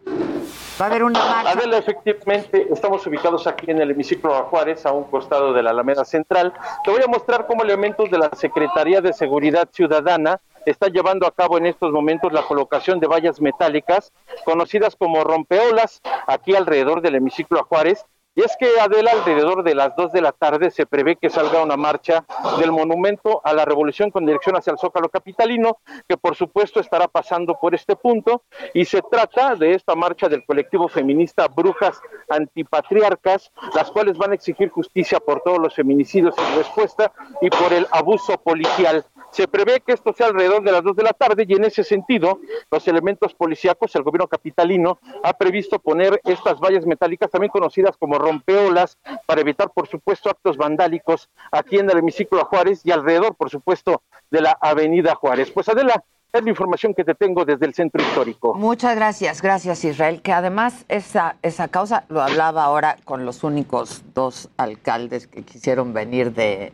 Va 0.82 0.88
a 0.88 1.52
haber 1.52 1.74
efectivamente, 1.76 2.68
estamos 2.72 3.06
ubicados 3.06 3.46
aquí 3.46 3.70
en 3.70 3.80
el 3.80 3.92
hemiciclo 3.92 4.34
a 4.34 4.46
Juárez, 4.46 4.84
a 4.88 4.92
un 4.92 5.04
costado 5.04 5.54
de 5.54 5.62
la 5.62 5.70
Alameda 5.70 6.04
Central. 6.04 6.54
Te 6.84 6.90
voy 6.90 7.04
a 7.04 7.08
mostrar 7.08 7.46
cómo 7.46 7.62
elementos 7.62 8.10
de 8.10 8.18
la 8.18 8.32
Secretaría 8.34 9.00
de 9.00 9.14
Seguridad 9.14 9.70
Ciudadana 9.72 10.42
están 10.66 10.92
llevando 10.92 11.28
a 11.28 11.36
cabo 11.36 11.60
en 11.60 11.68
estos 11.68 11.92
momentos 11.92 12.34
la 12.34 12.42
colocación 12.42 13.00
de 13.00 13.06
vallas 13.06 13.40
metálicas, 13.40 14.12
conocidas 14.44 14.96
como 14.96 15.24
rompeolas, 15.24 16.02
aquí 16.26 16.56
alrededor 16.56 17.02
del 17.02 17.14
hemiciclo 17.14 17.60
a 17.60 17.64
Juárez. 17.64 18.04
Y 18.34 18.42
es 18.42 18.56
que 18.58 18.80
Adela, 18.80 19.12
alrededor 19.12 19.62
de 19.62 19.76
las 19.76 19.94
2 19.98 20.14
de 20.14 20.22
la 20.22 20.32
tarde, 20.32 20.72
se 20.72 20.86
prevé 20.86 21.18
que 21.18 21.30
salga 21.30 21.62
una 21.62 21.76
marcha 21.76 22.24
del 22.60 22.72
monumento 22.72 23.42
a 23.44 23.52
la 23.52 23.66
revolución 23.66 24.10
con 24.10 24.26
dirección 24.26 24.56
hacia 24.56 24.72
el 24.72 24.80
Zócalo 24.80 25.10
Capitalino, 25.10 25.80
que 26.08 26.16
por 26.16 26.38
supuesto 26.38 26.80
estará 26.80 27.10
pasando 27.10 27.60
por 27.60 27.76
este 27.76 27.98
punto. 27.98 28.44
Y 28.74 28.86
se 28.86 29.02
trata 29.02 29.56
de 29.56 29.74
esta 29.74 29.96
marcha 29.96 30.30
del 30.30 30.46
colectivo 30.46 30.88
feminista 30.88 31.50
Brujas 31.50 32.00
Antipatriarcas, 32.30 33.52
las 33.76 33.92
cuales 33.92 34.18
van 34.18 34.32
a 34.32 34.36
exigir 34.36 34.70
justicia 34.70 35.20
por 35.20 35.42
todos 35.42 35.60
los 35.60 35.76
feminicidios 35.76 36.34
en 36.38 36.58
respuesta 36.58 37.12
y 37.42 37.50
por 37.50 37.74
el 37.74 37.86
abuso 37.92 38.38
policial. 38.38 39.06
Se 39.32 39.48
prevé 39.48 39.80
que 39.80 39.94
esto 39.94 40.14
sea 40.14 40.28
alrededor 40.28 40.62
de 40.64 40.72
las 40.72 40.84
2 40.84 40.96
de 40.96 41.04
la 41.04 41.14
tarde 41.14 41.46
y 41.48 41.54
en 41.54 41.64
ese 41.64 41.84
sentido 41.84 42.40
los 42.70 42.88
elementos 42.88 43.34
policíacos, 43.34 43.96
el 43.96 44.04
gobierno 44.04 44.28
capitalino 44.28 45.00
ha 45.24 45.34
previsto 45.34 45.80
poner 45.80 46.20
estas 46.26 46.60
vallas 46.60 46.86
metálicas 46.86 47.32
también 47.32 47.50
conocidas 47.50 47.96
como 47.98 48.20
rompeolas 48.20 48.98
para 49.26 49.42
evitar 49.42 49.72
por 49.72 49.88
supuesto 49.88 50.30
actos 50.30 50.58
vandálicos 50.58 51.30
aquí 51.52 51.80
en 51.80 51.90
el 51.90 52.00
hemiciclo 52.00 52.44
Juárez 52.46 52.82
y 52.84 52.92
alrededor 52.92 53.36
por 53.36 53.50
supuesto 53.50 54.02
de 54.30 54.42
la 54.42 54.58
avenida 54.62 55.16
Juárez. 55.16 55.50
Pues 55.52 55.70
Adela, 55.70 56.04
es 56.34 56.44
la 56.44 56.50
información 56.50 56.94
que 56.94 57.04
te 57.04 57.14
tengo 57.14 57.44
desde 57.46 57.66
el 57.66 57.74
centro 57.74 58.02
histórico. 58.02 58.54
Muchas 58.54 58.96
gracias, 58.96 59.42
gracias 59.42 59.84
Israel, 59.84 60.22
que 60.22 60.32
además 60.32 60.86
esa, 60.88 61.36
esa 61.42 61.68
causa, 61.68 62.06
lo 62.10 62.22
hablaba 62.22 62.64
ahora 62.64 62.98
con 63.04 63.26
los 63.26 63.44
únicos 63.44 64.04
dos 64.14 64.50
alcaldes 64.58 65.28
que 65.28 65.44
quisieron 65.44 65.94
venir 65.94 66.34
de, 66.34 66.74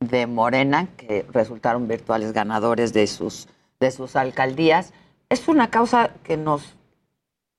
de 0.00 0.26
Morena, 0.26 0.88
que 0.96 1.26
resultaron 1.30 1.86
virtuales 1.86 2.32
ganadores 2.32 2.92
de 2.92 3.06
sus, 3.06 3.48
de 3.78 3.90
sus 3.90 4.16
alcaldías, 4.16 4.92
es 5.28 5.46
una 5.46 5.68
causa 5.70 6.10
que 6.24 6.36
nos 6.38 6.74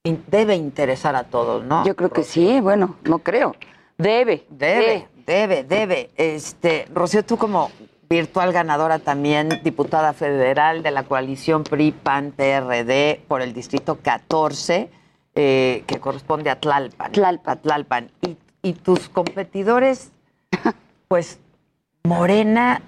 in- 0.02 0.24
debe 0.26 0.56
interesar 0.56 1.14
a 1.14 1.24
todos, 1.24 1.64
¿no? 1.64 1.84
Yo 1.86 1.94
creo 1.94 2.10
que 2.10 2.24
sí, 2.24 2.60
bueno, 2.60 2.96
no 3.04 3.20
creo. 3.20 3.54
Debe. 3.96 4.44
Debe, 4.50 5.08
debe, 5.24 5.62
debe. 5.62 6.10
Este, 6.16 6.86
Rocío, 6.92 7.24
tú 7.24 7.36
como 7.36 7.70
virtual 8.10 8.52
ganadora 8.52 8.98
también, 8.98 9.48
diputada 9.62 10.12
federal 10.12 10.82
de 10.82 10.90
la 10.90 11.04
coalición 11.04 11.62
PRI, 11.62 11.92
PAN, 11.92 12.32
PRD 12.36 13.22
por 13.28 13.40
el 13.40 13.54
distrito 13.54 13.98
14, 14.02 14.90
eh, 15.36 15.84
que 15.86 16.00
corresponde 16.00 16.50
a 16.50 16.58
Tlalpan. 16.58 17.12
Tlalpan. 17.12 17.58
Tlalpan. 17.60 18.10
Y, 18.20 18.36
y 18.62 18.72
tus 18.74 19.08
competidores, 19.08 20.10
pues 21.08 21.38
Morena, 22.04 22.82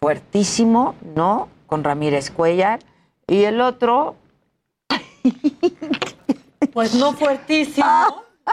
fuertísimo, 0.00 0.94
¿no? 1.14 1.48
Con 1.66 1.84
Ramírez 1.84 2.30
Cuellar. 2.30 2.80
Y 3.26 3.44
el 3.44 3.60
otro, 3.60 4.16
Pues 6.72 6.94
no 6.94 7.12
fuertísimo. 7.12 7.86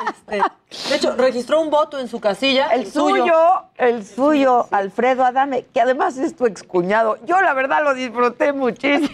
Este, 0.09 0.41
de 0.89 0.95
hecho, 0.95 1.15
registró 1.15 1.61
un 1.61 1.69
voto 1.69 1.99
en 1.99 2.07
su 2.09 2.19
casilla. 2.19 2.67
El 2.69 2.85
suyo, 2.87 3.33
el 3.77 4.05
suyo, 4.05 4.67
Alfredo 4.71 5.23
Adame, 5.23 5.65
que 5.73 5.79
además 5.79 6.17
es 6.17 6.35
tu 6.35 6.45
excuñado. 6.45 7.17
Yo 7.25 7.39
la 7.41 7.53
verdad 7.53 7.81
lo 7.83 7.93
disfruté 7.93 8.51
muchísimo. 8.51 9.07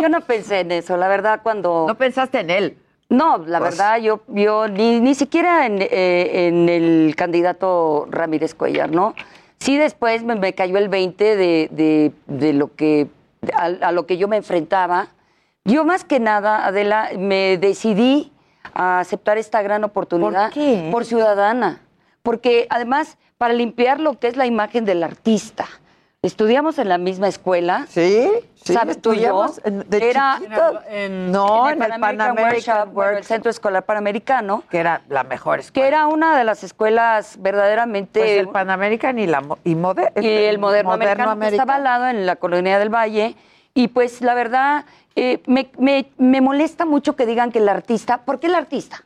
Yo 0.00 0.08
no 0.10 0.20
pensé 0.20 0.60
en 0.60 0.72
eso, 0.72 0.96
la 0.98 1.08
verdad, 1.08 1.40
cuando... 1.42 1.86
¿No 1.88 1.94
pensaste 1.96 2.40
en 2.40 2.50
él? 2.50 2.78
No, 3.08 3.38
la 3.38 3.58
Pues- 3.58 3.70
verdad, 3.78 3.98
yo, 3.98 4.20
yo 4.28 4.68
ni, 4.68 5.00
ni 5.00 5.14
siquiera 5.14 5.64
en, 5.66 5.80
eh, 5.80 6.46
en 6.48 6.68
el 6.68 7.14
candidato 7.16 8.06
Ramírez 8.10 8.54
Cuellar, 8.54 8.90
¿no? 8.92 9.14
Sí, 9.60 9.76
después 9.76 10.24
me, 10.24 10.34
me 10.36 10.54
cayó 10.54 10.78
el 10.78 10.88
20 10.88 11.36
de, 11.36 11.68
de, 11.70 12.12
de 12.26 12.52
lo 12.52 12.74
que, 12.74 13.08
a, 13.54 13.64
a 13.66 13.92
lo 13.92 14.06
que 14.06 14.16
yo 14.16 14.26
me 14.26 14.36
enfrentaba. 14.36 15.08
Yo 15.64 15.84
más 15.84 16.04
que 16.04 16.18
nada, 16.18 16.66
Adela, 16.66 17.10
me 17.18 17.58
decidí 17.58 18.32
a 18.72 19.00
aceptar 19.00 19.36
esta 19.36 19.60
gran 19.62 19.84
oportunidad. 19.84 20.46
¿Por 20.46 20.54
qué? 20.54 20.88
Por 20.90 21.04
ciudadana. 21.04 21.80
Porque 22.22 22.66
además, 22.70 23.18
para 23.36 23.52
limpiar 23.52 24.00
lo 24.00 24.18
que 24.18 24.28
es 24.28 24.36
la 24.36 24.46
imagen 24.46 24.84
del 24.84 25.02
artista, 25.02 25.66
Estudiamos 26.30 26.78
en 26.78 26.90
la 26.90 26.98
misma 26.98 27.28
escuela. 27.28 27.86
Sí, 27.88 28.28
sí, 28.62 28.74
¿Sabes 28.74 29.00
tú 29.00 29.14
y 29.14 29.20
yo? 29.20 29.46
estudiamos 29.46 29.60
en- 29.64 29.88
de 29.88 30.10
Era 30.10 30.34
chiquitos. 30.38 30.74
no, 31.30 31.70
en 31.70 31.82
el 31.82 31.88
Pan 31.88 31.98
Pan 31.98 32.20
American 32.20 32.90
Workshop, 32.94 33.16
el 33.16 33.24
Centro 33.24 33.50
Escolar 33.50 33.84
Panamericano. 33.86 34.62
Que 34.68 34.80
era 34.80 35.00
la 35.08 35.24
mejor 35.24 35.60
escuela. 35.60 35.82
Que 35.82 35.88
era 35.88 36.06
una 36.08 36.36
de 36.36 36.44
las 36.44 36.62
escuelas 36.62 37.36
verdaderamente... 37.40 38.20
Pues 38.20 38.32
el 38.38 38.48
Pan 38.50 38.68
American 38.68 39.18
y, 39.18 39.26
la, 39.26 39.40
mo- 39.40 39.56
y, 39.64 39.74
moder- 39.74 40.12
y 40.22 40.26
el 40.44 40.58
moderno, 40.58 40.90
Moderno 40.90 41.30
americano, 41.30 41.40
que 41.40 41.56
estaba 41.56 41.76
al 41.76 41.84
lado 41.84 42.08
en 42.08 42.26
la 42.26 42.36
colonia 42.36 42.78
del 42.78 42.90
Valle. 42.94 43.34
Y 43.72 43.88
pues 43.88 44.20
la 44.20 44.34
verdad, 44.34 44.84
eh, 45.16 45.42
me, 45.46 45.70
me- 45.78 46.10
me 46.18 46.42
molesta 46.42 46.84
mucho 46.84 47.16
que 47.16 47.24
digan 47.24 47.50
que 47.50 47.60
el 47.60 47.68
artista, 47.70 48.18
¿por 48.26 48.40
qué 48.40 48.48
el 48.48 48.56
artista? 48.56 49.04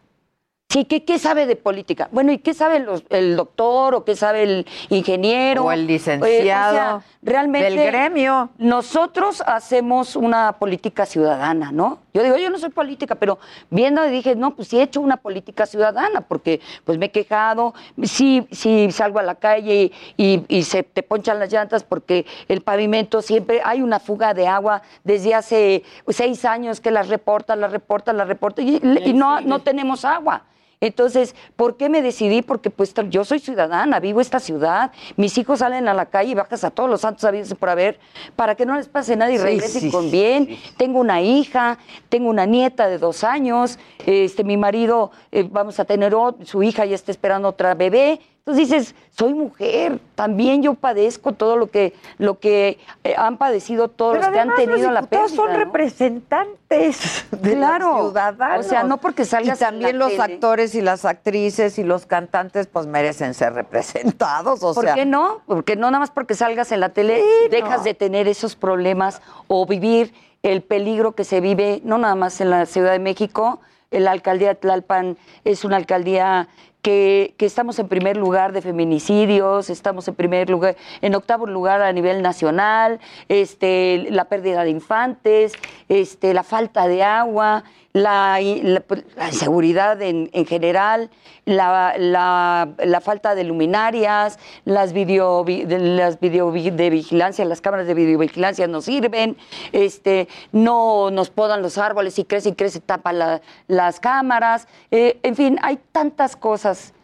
Sí, 0.74 0.86
¿qué, 0.86 1.04
qué 1.04 1.20
sabe 1.20 1.46
de 1.46 1.54
política? 1.54 2.08
Bueno, 2.10 2.32
¿y 2.32 2.38
qué 2.38 2.52
sabe 2.52 2.80
los- 2.80 3.04
el 3.10 3.36
doctor 3.36 3.94
o 3.94 4.04
qué 4.04 4.16
sabe 4.16 4.42
el 4.42 4.66
ingeniero? 4.88 5.66
O 5.66 5.70
el 5.70 5.82
Eh, 5.82 5.84
licenciado 5.84 7.00
realmente 7.22 7.70
del 7.70 7.86
gremio. 7.86 8.50
Nosotros 8.58 9.40
hacemos 9.46 10.16
una 10.16 10.54
política 10.58 11.06
ciudadana, 11.06 11.70
¿no? 11.70 12.00
Yo 12.12 12.24
digo, 12.24 12.36
yo 12.38 12.50
no 12.50 12.58
soy 12.58 12.70
política, 12.70 13.14
pero 13.14 13.38
viendo 13.70 14.02
dije, 14.02 14.34
no, 14.34 14.56
pues 14.56 14.66
sí 14.66 14.80
he 14.80 14.82
hecho 14.82 15.00
una 15.00 15.16
política 15.18 15.64
ciudadana, 15.64 16.22
porque 16.22 16.60
pues 16.84 16.98
me 16.98 17.06
he 17.06 17.10
quejado, 17.12 17.72
sí, 18.02 18.44
sí 18.50 18.90
salgo 18.90 19.20
a 19.20 19.22
la 19.22 19.36
calle 19.36 19.92
y, 20.16 20.42
y 20.48 20.64
se 20.64 20.82
te 20.82 21.04
ponchan 21.04 21.38
las 21.38 21.52
llantas 21.52 21.84
porque 21.84 22.26
el 22.48 22.62
pavimento 22.62 23.22
siempre 23.22 23.60
hay 23.64 23.80
una 23.80 24.00
fuga 24.00 24.34
de 24.34 24.48
agua 24.48 24.82
desde 25.04 25.34
hace 25.36 25.84
seis 26.08 26.44
años 26.44 26.80
que 26.80 26.90
las 26.90 27.08
reporta, 27.10 27.54
las 27.54 27.70
reporta, 27.70 28.12
las 28.12 28.26
reporta 28.26 28.60
y, 28.60 28.80
y 29.04 29.12
no, 29.12 29.40
no 29.40 29.60
tenemos 29.60 30.04
agua. 30.04 30.46
Entonces, 30.84 31.34
¿por 31.56 31.76
qué 31.76 31.88
me 31.88 32.02
decidí? 32.02 32.42
Porque 32.42 32.68
pues 32.70 32.92
yo 33.08 33.24
soy 33.24 33.38
ciudadana, 33.38 34.00
vivo 34.00 34.20
esta 34.20 34.38
ciudad, 34.38 34.92
mis 35.16 35.38
hijos 35.38 35.60
salen 35.60 35.88
a 35.88 35.94
la 35.94 36.06
calle 36.06 36.32
y 36.32 36.34
bajas 36.34 36.62
a 36.64 36.70
todos 36.70 36.90
los 36.90 37.00
santos 37.00 37.24
habidos 37.24 37.50
y 37.50 37.54
por 37.54 37.70
haber, 37.70 37.98
para 38.36 38.54
que 38.54 38.66
no 38.66 38.76
les 38.76 38.88
pase 38.88 39.16
nada 39.16 39.30
y 39.32 39.38
Sí, 39.38 39.42
regresen 39.42 39.80
sí, 39.80 39.90
con 39.90 40.04
sí, 40.04 40.10
bien. 40.10 40.58
Tengo 40.76 41.00
una 41.00 41.22
hija, 41.22 41.78
tengo 42.10 42.28
una 42.28 42.44
nieta 42.44 42.86
de 42.86 42.98
dos 42.98 43.24
años, 43.24 43.78
este, 44.04 44.44
mi 44.44 44.56
marido, 44.58 45.10
eh, 45.32 45.48
vamos 45.50 45.80
a 45.80 45.84
tener 45.86 46.12
ot- 46.12 46.44
su 46.44 46.62
hija 46.62 46.84
ya 46.84 46.94
está 46.94 47.10
esperando 47.10 47.48
otra 47.48 47.74
bebé. 47.74 48.20
Entonces 48.46 48.68
dices, 48.68 48.94
soy 49.10 49.32
mujer, 49.32 50.00
también 50.14 50.62
yo 50.62 50.74
padezco 50.74 51.32
todo 51.32 51.56
lo 51.56 51.68
que, 51.70 51.94
lo 52.18 52.38
que 52.40 52.78
eh, 53.02 53.14
han 53.16 53.38
padecido 53.38 53.88
todos 53.88 54.16
Pero 54.18 54.26
los 54.26 54.32
que 54.34 54.40
han 54.40 54.54
tenido 54.54 54.90
los 54.90 54.92
la 54.92 55.02
pérdida. 55.02 55.28
son 55.28 55.50
¿no? 55.52 55.56
representantes 55.58 57.24
de 57.30 57.54
Claro. 57.56 57.88
los 57.92 58.00
ciudadanos. 58.10 58.66
O 58.66 58.68
sea, 58.68 58.82
no 58.82 58.98
porque 58.98 59.24
salgas 59.24 59.60
Y 59.60 59.64
en 59.64 59.70
también 59.70 59.98
la 59.98 60.04
los 60.04 60.10
tele. 60.16 60.22
actores 60.34 60.74
y 60.74 60.82
las 60.82 61.06
actrices 61.06 61.78
y 61.78 61.84
los 61.84 62.04
cantantes 62.04 62.66
pues 62.66 62.86
merecen 62.86 63.32
ser 63.32 63.54
representados, 63.54 64.62
o 64.62 64.74
¿Por 64.74 64.84
sea. 64.84 64.94
qué 64.94 65.06
no? 65.06 65.40
Porque 65.46 65.76
no 65.76 65.90
nada 65.90 66.00
más 66.00 66.10
porque 66.10 66.34
salgas 66.34 66.70
en 66.72 66.80
la 66.80 66.90
tele 66.90 67.22
dejas 67.50 67.78
no. 67.78 67.84
de 67.84 67.94
tener 67.94 68.28
esos 68.28 68.56
problemas 68.56 69.22
o 69.46 69.64
vivir 69.66 70.12
el 70.42 70.62
peligro 70.62 71.12
que 71.12 71.24
se 71.24 71.40
vive, 71.40 71.80
no 71.84 71.96
nada 71.96 72.14
más 72.14 72.40
en 72.42 72.50
la 72.50 72.66
Ciudad 72.66 72.92
de 72.92 72.98
México, 72.98 73.60
la 73.90 74.10
alcaldía 74.10 74.48
de 74.48 74.54
Tlalpan 74.56 75.16
es 75.44 75.64
una 75.64 75.76
alcaldía 75.76 76.48
que, 76.84 77.34
que 77.38 77.46
estamos 77.46 77.78
en 77.78 77.88
primer 77.88 78.18
lugar 78.18 78.52
de 78.52 78.60
feminicidios, 78.60 79.70
estamos 79.70 80.06
en 80.06 80.14
primer 80.14 80.50
lugar, 80.50 80.76
en 81.00 81.14
octavo 81.14 81.46
lugar 81.46 81.80
a 81.80 81.90
nivel 81.94 82.20
nacional, 82.20 83.00
este, 83.30 84.06
la 84.10 84.26
pérdida 84.26 84.64
de 84.64 84.70
infantes, 84.70 85.54
este, 85.88 86.34
la 86.34 86.42
falta 86.42 86.86
de 86.86 87.02
agua, 87.02 87.64
la, 87.94 88.40
la- 88.40 88.82
la 89.16 89.28
inseguridad 89.28 90.02
en, 90.02 90.28
en 90.32 90.46
general, 90.46 91.10
la, 91.44 91.94
la- 91.96 93.00
falta 93.00 93.36
de 93.36 93.44
luminarias, 93.44 94.38
las 94.64 94.92
video, 94.92 95.44
vi- 95.44 95.64
de, 95.64 95.78
las 95.78 96.18
video 96.18 96.50
vi- 96.50 96.70
de 96.70 96.90
vigilancia, 96.90 97.44
las 97.44 97.60
cámaras 97.60 97.86
de 97.86 97.94
videovigilancia 97.94 98.66
no 98.66 98.80
sirven, 98.80 99.36
este, 99.70 100.26
no 100.50 101.12
nos 101.12 101.30
podan 101.30 101.62
los 101.62 101.78
árboles 101.78 102.18
y 102.18 102.24
crece 102.24 102.48
y 102.48 102.54
crece, 102.54 102.80
tapa 102.80 103.12
la- 103.12 103.40
las 103.68 104.00
cámaras, 104.00 104.66
eh, 104.90 105.20
en 105.22 105.36
fin, 105.36 105.58
hay 105.62 105.78
tantas 105.92 106.34
cosas 106.34 106.94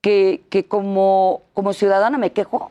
que, 0.00 0.40
que 0.48 0.64
como, 0.64 1.42
como 1.52 1.74
ciudadana 1.74 2.16
me 2.16 2.32
quejo 2.32 2.70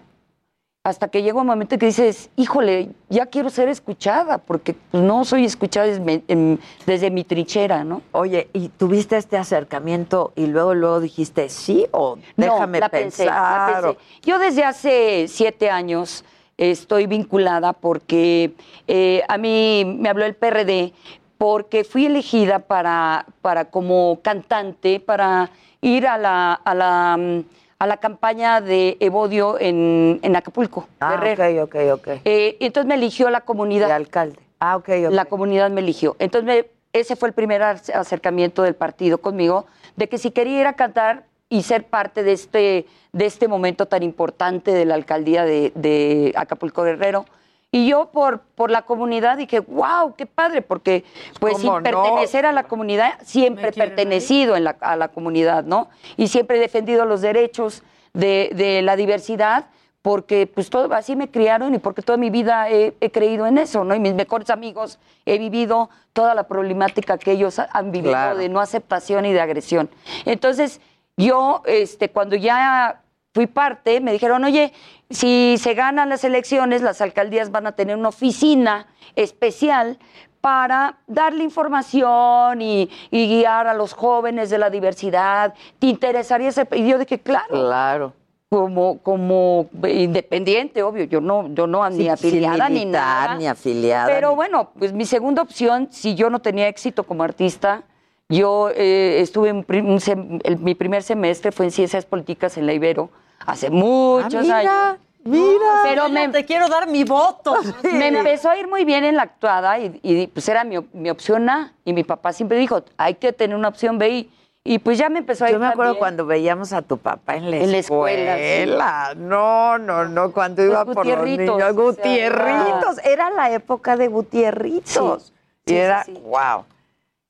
hasta 0.88 1.10
que 1.10 1.22
llega 1.22 1.42
un 1.42 1.48
momento 1.48 1.78
que 1.78 1.88
dices, 1.88 2.30
híjole, 2.38 2.92
ya 3.10 3.26
quiero 3.26 3.50
ser 3.50 3.68
escuchada, 3.68 4.38
porque 4.38 4.74
pues, 4.74 5.04
no 5.04 5.26
soy 5.26 5.44
escuchada 5.44 5.86
desde, 5.86 6.24
en- 6.30 6.62
desde 6.86 7.12
mi 7.12 7.26
trinchera, 7.26 7.84
¿no? 7.84 8.02
Oye, 8.14 8.48
¿y 8.54 8.70
tuviste 8.70 9.18
este 9.18 9.36
acercamiento 9.36 10.32
y 10.38 10.46
luego 10.48 10.74
luego 10.74 11.02
dijiste 11.02 11.50
sí 11.50 11.86
o 11.92 12.18
déjame 12.38 12.78
no, 12.78 12.86
la 12.86 12.90
pensé, 12.90 13.26
pensar? 13.26 13.74
la 13.74 13.82
pensé. 13.82 13.98
Yo 14.24 14.40
desde 14.40 14.64
hace 14.64 15.26
siete 15.28 15.70
años 15.70 16.24
estoy 16.56 17.06
vinculada 17.06 17.74
porque 17.74 18.54
eh, 18.88 19.24
a 19.28 19.38
mí 19.38 19.84
me 20.00 20.08
habló 20.08 20.24
el 20.24 20.36
PRD 20.36 20.94
porque 21.38 21.84
fui 21.84 22.06
elegida 22.06 22.60
para, 22.60 23.26
para 23.42 23.66
como 23.66 24.20
cantante 24.22 25.02
para 25.02 25.50
ir 25.82 26.08
a 26.08 26.18
la, 26.18 26.54
a 26.54 26.74
la, 26.74 27.18
mm, 27.20 27.44
a 27.80 27.86
la 27.88 27.98
campaña 27.98 28.60
de 28.62 28.98
Evodio 29.00 29.60
en, 29.60 30.20
en 30.24 30.36
Acapulco. 30.36 30.88
Ah, 31.00 31.18
Guerrero. 31.22 31.64
ok, 31.66 31.76
ok, 31.76 31.94
ok. 31.94 32.08
Eh, 32.26 32.58
entonces 32.60 32.88
me 32.88 32.96
eligió 32.96 33.30
la 33.30 33.42
comunidad. 33.42 33.88
De 33.88 33.94
alcalde. 33.94 34.40
Ah, 34.60 34.76
ok, 34.78 34.90
ok. 35.08 35.12
La 35.12 35.26
comunidad 35.26 35.70
me 35.70 35.82
eligió. 35.82 36.16
Entonces, 36.20 36.46
me- 36.48 36.66
ese 37.00 37.16
fue 37.16 37.28
el 37.30 37.34
primer 37.36 37.62
ac- 37.62 37.94
acercamiento 37.94 38.64
del 38.64 38.74
partido 38.74 39.20
conmigo, 39.20 39.68
de 39.96 40.10
que 40.10 40.18
si 40.18 40.32
quería 40.32 40.62
ir 40.62 40.68
a 40.68 40.74
cantar 40.74 41.26
y 41.50 41.62
ser 41.64 41.86
parte 41.86 42.24
de 42.24 42.32
este, 42.34 42.88
de 43.12 43.26
este 43.26 43.48
momento 43.48 43.86
tan 43.86 44.02
importante 44.02 44.72
de 44.72 44.86
la 44.86 44.96
alcaldía 44.96 45.46
de, 45.46 45.72
de 45.76 46.34
Acapulco 46.36 46.84
Guerrero. 46.84 47.26
Y 47.72 47.88
yo 47.90 48.12
por, 48.12 48.40
por 48.40 48.72
la 48.72 48.84
comunidad 48.84 49.38
dije, 49.38 49.60
wow, 49.60 50.16
qué 50.16 50.26
padre, 50.26 50.62
porque 50.62 51.04
pues 51.40 51.54
¿Cómo 51.54 51.62
sin 51.64 51.74
no? 51.74 51.84
pertenecer 51.84 52.46
a 52.46 52.54
la 52.54 52.64
comunidad, 52.64 53.20
siempre 53.24 53.70
he 53.70 53.74
pertenecido 53.74 54.56
en 54.56 54.64
la- 54.64 54.78
a 54.80 54.96
la 54.96 55.10
comunidad, 55.10 55.66
¿no? 55.66 55.90
Y 56.16 56.28
siempre 56.30 56.58
he 56.58 56.60
defendido 56.62 57.06
los 57.06 57.22
derechos 57.22 57.84
de, 58.14 58.52
de 58.56 58.82
la 58.82 58.96
diversidad, 58.96 59.66
porque 60.02 60.48
pues 60.48 60.70
todo, 60.70 60.94
así 60.94 61.18
me 61.18 61.30
criaron 61.30 61.76
y 61.76 61.80
porque 61.80 62.02
toda 62.02 62.18
mi 62.18 62.30
vida 62.30 62.70
he, 62.70 62.96
he 63.02 63.12
creído 63.12 63.46
en 63.46 63.58
eso, 63.58 63.84
¿no? 63.84 63.94
Y 63.94 64.00
mis 64.00 64.14
mejores 64.14 64.50
amigos 64.50 64.98
he 65.26 65.38
vivido 65.38 65.90
toda 66.14 66.34
la 66.36 66.48
problemática 66.48 67.18
que 67.18 67.34
ellos 67.34 67.60
ha- 67.60 67.68
han 67.74 67.92
vivido 67.92 68.14
Claro. 68.14 68.38
de 68.38 68.48
no 68.48 68.62
aceptación 68.62 69.26
y 69.26 69.34
de 69.34 69.42
agresión. 69.42 69.90
Entonces, 70.24 70.80
yo, 71.18 71.64
este, 71.66 72.10
cuando 72.12 72.38
ya 72.38 73.02
fui 73.34 73.46
parte, 73.48 74.00
me 74.00 74.14
dijeron, 74.14 74.46
oye, 74.46 74.72
si 75.10 75.56
se 75.58 75.74
ganan 75.74 76.10
las 76.10 76.24
elecciones, 76.24 76.82
las 76.82 77.02
alcaldías 77.02 77.52
van 77.52 77.68
a 77.68 77.72
tener 77.74 77.96
una 77.96 78.10
oficina 78.10 78.88
especial 79.16 79.98
para 80.42 80.98
darle 81.08 81.44
información 81.44 82.62
y, 82.62 82.90
y 83.12 83.28
guiar 83.28 83.68
a 83.68 83.74
los 83.74 83.94
jóvenes 83.94 84.50
de 84.50 84.58
la 84.58 84.70
diversidad. 84.70 85.54
¿Te 85.80 85.88
interesaría 85.88 86.50
ese? 86.50 86.68
Y 86.74 86.88
yo 86.88 86.98
dije, 86.98 87.20
claro. 87.20 87.48
Claro. 87.50 88.14
Como, 88.50 89.00
como 89.00 89.68
independiente, 89.90 90.82
obvio, 90.82 91.04
yo 91.04 91.20
no, 91.20 91.54
yo 91.54 91.68
no 91.68 91.90
ni 91.90 92.04
Sí, 92.04 92.08
afiliada 92.10 92.68
sin 92.68 92.76
ni 92.76 92.80
militar, 92.86 93.26
nada. 93.28 93.36
ni 93.38 93.46
afiliada, 93.48 94.06
Pero 94.08 94.30
ni- 94.30 94.36
bueno, 94.38 94.70
pues 94.80 94.94
mi 94.94 95.06
segunda 95.06 95.42
opción, 95.42 95.90
si 95.92 96.16
yo 96.16 96.30
no 96.30 96.40
tenía 96.40 96.70
éxito 96.70 97.04
como 97.04 97.24
artista, 97.24 97.84
yo 98.30 98.70
eh, 98.74 99.20
estuve 99.20 99.50
en 99.50 99.64
prim- 99.66 99.90
un 99.90 99.98
sem- 100.00 100.40
el- 100.46 100.60
mi 100.60 100.76
primer 100.76 101.04
semestre 101.04 101.52
fue 101.52 101.66
en 101.66 101.72
ciencias 101.72 102.06
políticas 102.06 102.58
en 102.58 102.68
la 102.68 102.74
Ibero 102.74 103.10
hace 103.48 103.70
muchos 103.72 104.44
mira, 104.44 104.58
años. 104.92 105.00
Mira, 105.24 105.66
pero 105.84 106.08
me, 106.10 106.30
te 106.30 106.46
quiero 106.46 106.70
dar 106.70 106.88
mi 106.88 107.04
voto. 107.04 107.56
me 107.84 108.08
empezó 108.10 108.50
a 108.50 108.58
ir 108.58 108.68
muy 108.68 108.86
bien 108.86 109.04
en 109.04 109.16
la 109.16 109.24
actuada 109.24 109.78
y, 109.80 110.00
y, 110.04 110.28
pues 110.28 110.48
era 110.48 110.64
mi, 110.64 110.78
mi 110.94 111.10
opción 111.10 111.50
A 111.50 111.74
y 111.84 111.94
mi 111.94 112.04
papá 112.04 112.32
siempre 112.32 112.58
dijo, 112.60 112.84
hay 112.98 113.16
que 113.16 113.34
tener 113.34 113.58
una 113.58 113.68
opción 113.68 113.98
B 113.98 114.10
y, 114.10 114.30
y 114.64 114.80
pues 114.80 114.98
ya 114.98 115.10
me 115.10 115.20
empezó 115.20 115.44
a 115.46 115.50
ir 115.50 115.56
Yo 115.56 115.60
me 115.60 115.68
acuerdo 115.68 115.94
también. 115.94 116.00
cuando 116.00 116.26
veíamos 116.26 116.72
a 116.74 116.82
tu 116.82 116.98
papá 116.98 117.36
en 117.36 117.50
la 117.52 117.58
En 117.58 117.72
la 117.72 117.78
escuela. 117.80 118.38
escuela, 118.38 119.10
sí. 119.14 119.18
No, 119.20 119.78
no, 119.78 120.06
no, 120.06 120.32
cuando 120.32 120.62
Los 120.64 120.72
iba 120.72 120.86
por 120.86 121.06
los 121.06 121.18
Gutierritos, 121.18 121.38
niños. 121.40 121.56
o 121.56 121.58
sea, 121.58 121.72
Gutierritos. 121.72 122.98
Era 123.06 123.30
la 123.32 123.52
época 123.52 123.98
de 123.98 124.08
Gutierritos. 124.10 125.24
Sí, 125.26 125.34
y 125.66 125.70
sí, 125.72 125.76
era, 125.78 126.06
wow. 126.24 126.64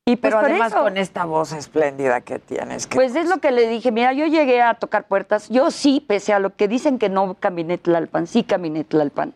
Y 0.07 0.15
pues 0.15 0.33
Pero 0.33 0.39
además 0.45 0.71
eso- 0.71 0.83
con 0.83 0.97
esta 0.97 1.25
voz 1.25 1.51
espléndida 1.51 2.21
que 2.21 2.39
tienes. 2.39 2.87
que- 2.87 2.95
Pues 2.95 3.13
es 3.13 3.27
lo 3.27 3.39
que 3.39 3.51
le 3.51 3.67
dije, 3.67 3.91
mira, 3.91 4.13
yo 4.13 4.25
llegué 4.25 4.61
a 4.61 4.73
tocar 4.75 5.05
puertas, 5.05 5.49
yo 5.49 5.69
sí, 5.69 5.99
pese 6.07 6.31
a 6.31 6.39
lo 6.39 6.55
que 6.55 6.69
dicen 6.69 6.97
que 6.97 7.09
no 7.09 7.33
caminé 7.33 7.77
Tlalpan, 7.77 8.25
sí 8.25 8.43
caminé 8.43 8.85
Tlalpan, 8.85 9.33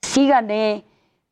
sí 0.00 0.28
gané, 0.28 0.84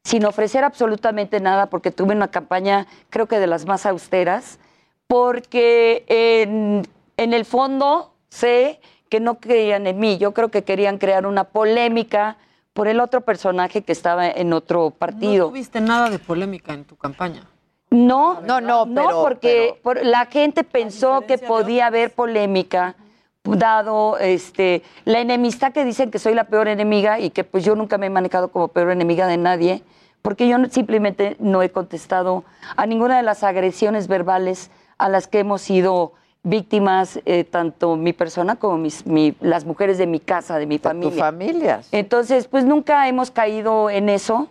sin 0.02 0.24
ofrecer 0.24 0.64
absolutamente 0.64 1.38
nada, 1.38 1.66
porque 1.66 1.92
tuve 1.92 2.16
una 2.16 2.28
campaña, 2.32 2.88
creo 3.10 3.26
que 3.26 3.38
de 3.38 3.46
las 3.46 3.64
más 3.64 3.86
austeras, 3.86 4.58
porque 5.06 6.04
en, 6.08 6.82
en 7.16 7.32
el 7.32 7.44
fondo 7.44 8.12
sé 8.28 8.80
que 9.08 9.20
no 9.20 9.36
creían 9.38 9.86
en 9.86 10.00
mí, 10.00 10.18
yo 10.18 10.32
creo 10.34 10.48
que 10.50 10.64
querían 10.64 10.98
crear 10.98 11.26
una 11.26 11.44
polémica 11.44 12.38
por 12.72 12.88
el 12.88 12.98
otro 12.98 13.20
personaje 13.20 13.82
que 13.82 13.92
estaba 13.92 14.26
en 14.28 14.52
otro 14.52 14.84
No 14.84 14.90
partido. 14.90 15.48
tuviste 15.48 15.80
nada 15.80 16.10
de 16.10 16.18
polémica 16.18 16.72
en 16.72 16.84
tu 16.84 16.96
campaña. 16.96 17.42
No, 17.90 18.40
no, 18.42 18.60
no, 18.60 18.86
no, 18.86 18.94
pero- 18.94 19.22
porque 19.22 19.80
por- 19.82 20.04
la 20.04 20.26
gente 20.26 20.62
pensó 20.64 21.22
que 21.22 21.38
podía 21.38 21.86
haber 21.86 22.12
polémica 22.12 22.94
dado 23.42 24.18
este, 24.18 24.82
la 25.04 25.18
enemistad 25.20 25.72
que 25.72 25.84
dicen 25.84 26.10
que 26.10 26.18
soy 26.18 26.34
la 26.34 26.44
peor 26.44 26.68
enemiga 26.68 27.18
y 27.18 27.30
que 27.30 27.42
pues 27.42 27.64
yo 27.64 27.74
nunca 27.74 27.98
me 27.98 28.06
he 28.06 28.10
manejado 28.10 28.48
como 28.52 28.68
peor 28.68 28.90
enemiga 28.90 29.26
de 29.26 29.38
nadie, 29.38 29.82
porque 30.22 30.46
yo 30.46 30.58
no- 30.58 30.68
simplemente 30.68 31.36
no 31.40 31.62
he 31.62 31.70
contestado 31.70 32.44
a 32.76 32.86
ninguna 32.86 33.16
de 33.16 33.22
las 33.22 33.42
agresiones 33.42 34.06
verbales 34.06 34.70
a 34.98 35.08
las 35.08 35.26
que 35.26 35.40
hemos 35.40 35.62
sido 35.62 36.12
víctimas, 36.42 37.20
eh, 37.26 37.44
tanto 37.44 37.96
mi 37.96 38.12
persona 38.12 38.56
como 38.56 38.78
mis, 38.78 39.04
mi- 39.06 39.34
las 39.40 39.64
mujeres 39.64 39.98
de 39.98 40.06
mi 40.06 40.20
casa, 40.20 40.58
de 40.58 40.66
mi 40.66 40.78
familia. 40.78 41.10
Tu 41.12 41.18
familia. 41.18 41.80
Entonces, 41.92 42.46
pues 42.46 42.64
nunca 42.64 43.08
hemos 43.08 43.30
caído 43.30 43.90
en 43.90 44.08
eso. 44.10 44.48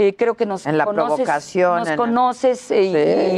Eh, 0.00 0.14
creo 0.14 0.34
que 0.34 0.46
nos 0.46 0.64
En 0.64 0.78
la 0.78 0.84
conoces, 0.84 1.16
provocación, 1.16 1.78
Nos 1.80 1.88
en 1.88 1.92
el- 1.94 1.98
conoces 1.98 2.70
eh, 2.70 2.82
y- 2.84 2.92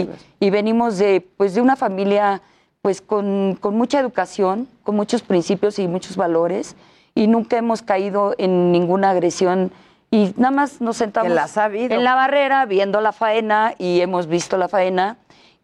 Sí. 0.04 0.10
y, 0.40 0.46
y 0.46 0.50
venimos 0.50 0.98
de, 0.98 1.26
pues, 1.38 1.54
de 1.54 1.62
una 1.62 1.74
familia 1.74 2.42
pues 2.82 3.00
con, 3.00 3.56
con 3.60 3.76
mucha 3.76 3.98
educación, 3.98 4.68
con 4.82 4.94
muchos 4.94 5.22
principios 5.22 5.78
y 5.78 5.86
muchos 5.88 6.16
valores, 6.16 6.76
y 7.14 7.26
nunca 7.28 7.56
hemos 7.58 7.80
caído 7.82 8.34
en 8.38 8.72
ninguna 8.72 9.10
agresión. 9.10 9.70
Y 10.10 10.32
nada 10.36 10.50
más 10.50 10.80
nos 10.82 10.96
sentamos 10.98 11.56
ha 11.56 11.66
en 11.72 12.04
la 12.04 12.14
barrera 12.14 12.64
viendo 12.66 13.00
la 13.02 13.12
faena 13.12 13.74
y 13.78 14.00
hemos 14.00 14.26
visto 14.26 14.56
la 14.58 14.68
faena, 14.68 15.16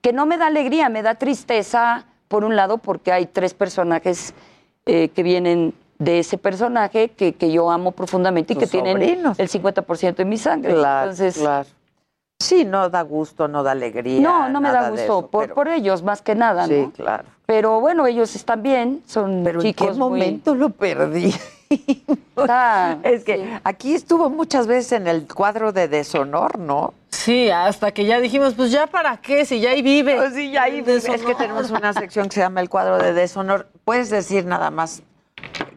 que 0.02 0.12
no 0.12 0.24
me 0.27 0.36
da 0.39 0.47
alegría, 0.47 0.89
me 0.90 1.02
da 1.02 1.14
tristeza, 1.14 2.05
por 2.28 2.44
un 2.44 2.55
lado, 2.56 2.78
porque 2.78 3.12
hay 3.12 3.27
tres 3.27 3.55
personajes 3.55 4.35
eh, 4.86 5.09
que 5.09 5.23
vienen 5.23 5.73
de 5.98 6.18
ese 6.18 6.39
personaje 6.39 7.09
que, 7.10 7.35
que 7.35 7.51
yo 7.51 7.70
amo 7.70 7.93
profundamente 7.93 8.52
y 8.52 8.56
que 8.56 8.66
tienen 8.66 8.94
sobrinos. 8.98 9.39
el 9.39 9.48
50% 9.48 10.14
de 10.16 10.24
mi 10.24 10.36
sangre. 10.39 10.74
Claro, 10.74 11.10
Entonces, 11.10 11.39
claro. 11.39 11.66
Sí, 12.39 12.66
no 12.66 12.90
da 12.90 13.01
gusto, 13.01 13.48
no 13.48 13.62
da 13.62 13.70
alegría. 13.73 14.20
no, 14.20 14.48
no 14.51 14.60
me 14.60 14.70
da 14.70 14.90
gusto, 14.90 15.02
eso, 15.05 15.27
por, 15.28 15.44
pero- 15.44 15.55
por 15.55 15.68
ellos 15.68 16.02
más 16.02 16.20
que 16.20 16.35
nada, 16.35 16.66
Sí, 16.66 16.82
¿no? 16.82 16.90
claro. 16.93 17.24
Pero 17.47 17.81
bueno, 17.81 18.06
ellos 18.06 18.35
están 18.36 18.62
bien, 18.62 19.02
son 19.06 19.43
Pero 19.43 19.60
¿en 19.60 19.66
chicos 19.66 19.86
qué 19.89 19.93
muy- 19.94 19.98
momento 20.20 20.55
lo 20.55 20.68
perdí? 20.70 21.35
Está- 22.36 22.98
es 23.02 23.24
que 23.24 23.59
aquí 23.64 23.94
estuvo 23.94 24.28
muchas 24.31 24.66
veces 24.66 24.93
en 24.93 25.06
el 25.06 25.27
cuadro 25.32 25.73
de 25.73 25.89
deshonor, 25.89 26.59
¿no? 26.59 26.93
Sí, 27.09 27.48
hasta 27.51 27.90
que 27.93 28.05
ya 28.05 28.20
dijimos, 28.20 28.55
pues 28.55 28.70
ya 28.70 28.86
para 28.86 29.16
qué, 29.16 29.44
si 29.47 29.60
ya 29.60 29.70
ahí 29.70 29.81
vive. 29.82 30.16
Pues 30.16 30.35
sí, 30.35 30.51
ya 30.51 30.64
ahí 30.64 30.81
vive. 30.82 30.97
Es 30.97 31.06
que 31.06 31.35
tenemos 31.35 31.70
una 31.70 31.93
sección 31.94 32.28
que 32.28 32.35
se 32.35 32.40
llama 32.40 32.60
el 32.60 32.68
cuadro 32.68 32.98
de 32.98 33.12
deshonor. 33.14 33.66
Puedes 33.85 34.10
decir 34.10 34.44
nada 34.44 34.70
más 34.70 35.02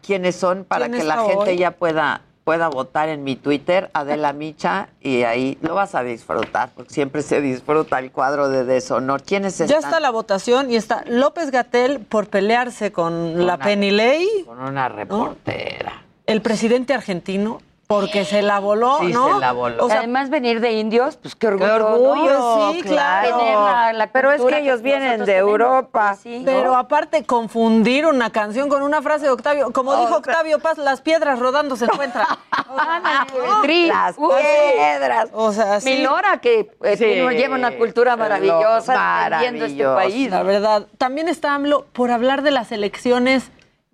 quiénes 0.10 0.36
son 0.38 0.66
para 0.66 0.88
¿Quién 0.88 1.02
que 1.02 1.08
la 1.08 1.24
gente 1.24 1.56
ya 1.56 1.70
pueda 1.70 2.22
pueda 2.44 2.68
votar 2.68 3.10
en 3.10 3.24
mi 3.24 3.36
Twitter, 3.36 3.92
Adela 3.94 4.34
Micha, 4.34 4.90
y 5.02 5.22
ahí 5.22 5.60
lo 5.62 5.76
vas 5.76 5.94
a 5.94 6.02
disfrutar, 6.02 6.72
porque 6.74 6.92
siempre 6.92 7.22
se 7.22 7.42
disfruta 7.42 8.00
el 8.00 8.12
cuadro 8.12 8.50
de 8.50 8.66
deshonor. 8.66 9.22
¿Quiénes 9.22 9.54
están? 9.62 9.68
Ya 9.68 9.78
está 9.78 10.00
la 10.00 10.10
votación 10.10 10.72
y 10.72 10.76
está 10.76 11.04
López 11.06 11.52
Gatel 11.52 12.00
por 12.00 12.28
pelearse 12.28 12.92
con, 12.92 13.46
la 13.46 13.58
Ley, 13.58 14.28
Con 14.48 14.60
una 14.62 14.90
reportera. 14.90 16.02
el 16.26 16.42
presidente 16.42 16.96
argentino, 16.96 17.62
porque 17.90 18.24
se 18.24 18.44
la 18.44 18.60
voló, 18.60 19.00
Sí, 19.00 19.08
¿no? 19.12 19.34
se 19.34 19.40
la 19.40 19.52
voló. 19.52 19.84
O 19.84 19.88
sea, 19.90 19.98
Además 19.98 20.30
venir 20.30 20.60
de 20.62 20.74
indios, 20.74 21.18
pues 21.18 21.34
qué 21.36 21.48
orgullo. 21.48 21.74
orgullo, 21.88 22.34
¿no? 22.38 22.72
sí, 22.74 22.84
claro. 22.84 23.36
Tener 23.40 23.56
la- 23.56 23.94
la 23.94 24.08
Pero 24.12 24.32
es 24.32 24.44
que 24.44 24.60
ellos 24.60 24.84
vienen 24.84 25.22
de 25.22 25.26
tenemos. 25.26 25.50
Europa. 25.50 26.16
Sí. 26.22 26.44
Pero 26.46 26.76
aparte, 26.76 27.24
confundir 27.26 28.06
una 28.06 28.30
canción 28.32 28.70
con 28.70 28.84
una 28.84 29.02
frase 29.02 29.26
de 29.26 29.32
Octavio. 29.32 29.72
Como 29.74 29.96
dijo 29.96 30.18
Octavio 30.18 30.60
Paz, 30.60 30.78
las 30.78 31.02
piedras 31.02 31.40
rodando 31.40 31.76
se 31.76 31.86
encuentran. 31.86 32.28
Tri. 33.64 33.88
Las 33.88 34.16
piedras. 34.18 35.30
O 35.34 35.52
sea, 35.52 35.82
sí. 35.82 35.90
Mi 35.90 36.04
Lora, 36.04 36.38
que 36.42 36.70
eh, 36.84 36.96
Sí. 36.96 37.06
lleva 37.06 37.56
una 37.56 37.76
cultura 37.76 38.16
maravillosa, 38.16 39.30
defendiendo 39.32 39.66
este 39.66 39.84
país. 39.86 40.30
La 40.30 40.44
verdad. 40.44 40.86
También 41.00 41.28
está 41.28 41.56
AMLO 41.56 41.88
por 41.92 42.12
hablar 42.12 42.44
de 42.44 42.52
las 42.52 42.72
elecciones 42.72 43.50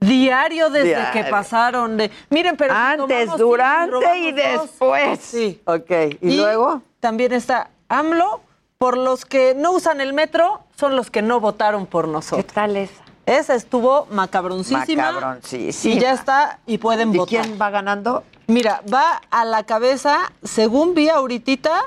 diario 0.08 0.70
desde 0.70 0.90
Diario. 0.90 1.24
que 1.24 1.30
pasaron. 1.30 1.98
De, 1.98 2.12
miren, 2.30 2.58
pero 2.58 2.74
Antes, 2.74 3.30
durante 3.38 4.18
y 4.20 4.32
después. 4.32 5.20
Sí. 5.20 5.62
Ok, 5.66 5.92
¿y, 6.22 6.38
luego? 6.38 6.82
También 7.00 7.34
está 7.34 7.70
AMLO 7.90 8.42
por 8.78 8.98
los 8.98 9.26
que 9.26 9.54
no 9.56 9.72
usan 9.72 10.02
el 10.02 10.14
metro, 10.14 10.62
son 10.76 10.96
los 10.96 11.10
que 11.10 11.22
no 11.22 11.40
votaron 11.40 11.86
por 11.86 12.06
¿Qué 12.06 12.12
nosotros. 12.12 12.54
tal 12.54 12.76
esa? 12.76 13.04
Esa 13.26 13.56
estuvo 13.56 14.08
macabroncísima. 14.12 15.12
Macabroncísima. 15.12 15.96
Y 15.96 16.00
ya 16.00 16.12
está, 16.14 16.60
y 16.68 16.78
pueden 16.78 17.14
¿Y 17.14 17.18
votar. 17.18 17.42
quién 17.46 17.60
va 17.60 17.70
ganando? 17.72 18.24
Mira, 18.48 18.84
va 18.94 19.22
a 19.32 19.46
la 19.46 19.64
cabeza, 19.64 20.32
según 20.44 20.94
vi 20.94 21.10
ahorita 21.10 21.82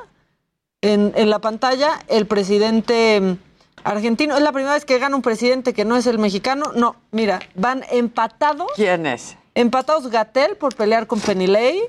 en, 0.81 1.12
en 1.15 1.31
la 1.31 1.39
pantalla, 1.39 2.01
el 2.09 2.27
presidente 2.27 3.20
mm, 3.20 3.48
argentino. 3.90 4.36
Es 4.36 4.43
la 4.43 4.52
primera 4.52 4.74
vez 4.74 4.85
que 4.85 4.98
gana 4.98 5.16
un 5.16 5.23
presidente 5.23 5.73
que 5.73 5.85
no 5.85 5.97
es 5.97 6.06
el 6.06 6.19
mexicano. 6.19 6.73
No, 6.74 6.97
mira, 7.10 7.40
van 7.55 7.85
empatados. 7.90 8.70
¿Quién 8.74 9.06
es? 9.06 9.36
Empatados 9.55 10.09
Gatel 10.10 10.56
por 10.56 10.74
pelear 10.74 11.06
con 11.06 11.20
Penilei 11.20 11.81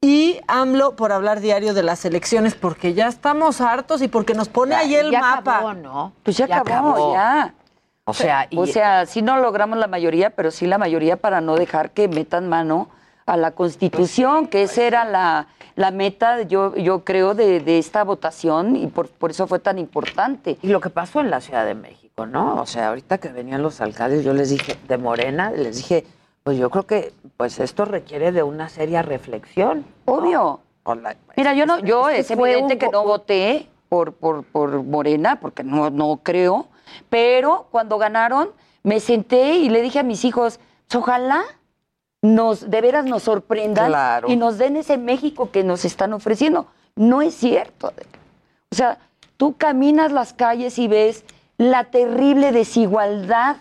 y 0.00 0.40
AMLO 0.48 0.96
por 0.96 1.12
hablar 1.12 1.40
diario 1.40 1.74
de 1.74 1.82
las 1.82 2.04
elecciones, 2.04 2.54
porque 2.54 2.94
ya 2.94 3.06
estamos 3.08 3.60
hartos 3.60 4.02
y 4.02 4.08
porque 4.08 4.34
nos 4.34 4.48
pone 4.48 4.74
ahí 4.74 4.94
el 4.94 5.10
ya 5.10 5.20
mapa. 5.20 5.56
acabó, 5.58 5.74
¿no? 5.74 6.12
Pues 6.22 6.36
ya, 6.36 6.46
Ya 6.46 6.58
acabó, 6.58 6.90
acabó. 6.90 7.14
ya. 7.14 7.54
O 8.04 8.14
sea, 8.14 8.48
y- 8.50 8.58
o 8.58 8.66
sea, 8.66 9.06
sí 9.06 9.22
no 9.22 9.36
logramos 9.38 9.78
la 9.78 9.86
mayoría, 9.86 10.30
pero 10.30 10.50
sí 10.50 10.66
la 10.66 10.76
mayoría 10.78 11.16
para 11.16 11.40
no 11.40 11.54
dejar 11.54 11.90
que 11.92 12.08
metan 12.08 12.48
mano 12.48 12.88
a 13.26 13.36
la 13.36 13.52
Constitución, 13.52 14.48
que 14.48 14.62
esa 14.64 14.82
era 14.82 15.04
la, 15.04 15.46
la 15.76 15.90
meta, 15.90 16.42
yo, 16.42 16.76
yo 16.76 17.04
creo, 17.04 17.34
de, 17.34 17.60
de 17.60 17.78
esta 17.78 18.04
votación 18.04 18.76
y 18.76 18.86
por, 18.88 19.08
por 19.08 19.30
eso 19.30 19.46
fue 19.46 19.58
tan 19.58 19.78
importante. 19.78 20.58
Y 20.62 20.68
lo 20.68 20.80
que 20.80 20.90
pasó 20.90 21.20
en 21.20 21.30
la 21.30 21.40
Ciudad 21.40 21.64
de 21.66 21.74
México, 21.74 22.26
¿no? 22.26 22.60
O 22.60 22.66
sea, 22.66 22.88
ahorita 22.88 23.18
que 23.18 23.28
venían 23.28 23.62
los 23.62 23.80
alcaldes, 23.80 24.24
yo 24.24 24.32
les 24.34 24.50
dije, 24.50 24.76
de 24.88 24.98
Morena, 24.98 25.50
les 25.50 25.76
dije, 25.76 26.04
pues 26.44 26.58
yo 26.58 26.70
creo 26.70 26.86
que 26.86 27.12
pues 27.36 27.58
esto 27.60 27.84
requiere 27.84 28.32
de 28.32 28.42
una 28.42 28.68
seria 28.68 29.02
reflexión. 29.02 29.84
Obvio. 30.04 30.60
La- 30.84 31.16
Mira, 31.36 31.54
yo 31.54 31.64
no, 31.64 31.78
yo 31.78 32.08
es 32.08 32.26
que 32.26 32.32
es 32.34 32.38
fue 32.38 32.50
evidente 32.52 32.74
un 32.74 32.78
que 32.80 32.88
no 32.88 33.04
voté 33.04 33.68
por, 33.88 34.12
por, 34.14 34.42
por 34.44 34.82
Morena, 34.82 35.38
porque 35.40 35.62
no, 35.62 35.90
no 35.90 36.20
creo, 36.22 36.66
pero 37.08 37.66
cuando 37.70 37.98
ganaron 37.98 38.50
me 38.82 38.98
senté 38.98 39.54
y 39.54 39.68
le 39.68 39.80
dije 39.80 40.00
a 40.00 40.02
mis 40.02 40.24
hijos, 40.24 40.58
"Pues, 40.88 40.96
ojalá 41.02 41.42
nos, 42.22 42.70
de 42.70 42.80
veras 42.80 43.04
nos 43.04 43.24
sorprendan 43.24 43.88
Claro. 43.88 44.30
y 44.30 44.36
nos 44.36 44.56
den 44.58 44.76
ese 44.76 44.96
México 44.96 45.50
que 45.50 45.64
nos 45.64 45.84
están 45.84 46.12
ofreciendo. 46.12 46.66
No 46.94 47.20
es 47.20 47.34
cierto. 47.34 47.92
O 48.70 48.74
sea, 48.74 48.98
tú 49.36 49.56
caminas 49.56 50.12
las 50.12 50.32
calles 50.32 50.78
y 50.78 50.86
ves 50.88 51.24
la 51.58 51.84
terrible 51.84 52.52
desigualdad 52.52 53.56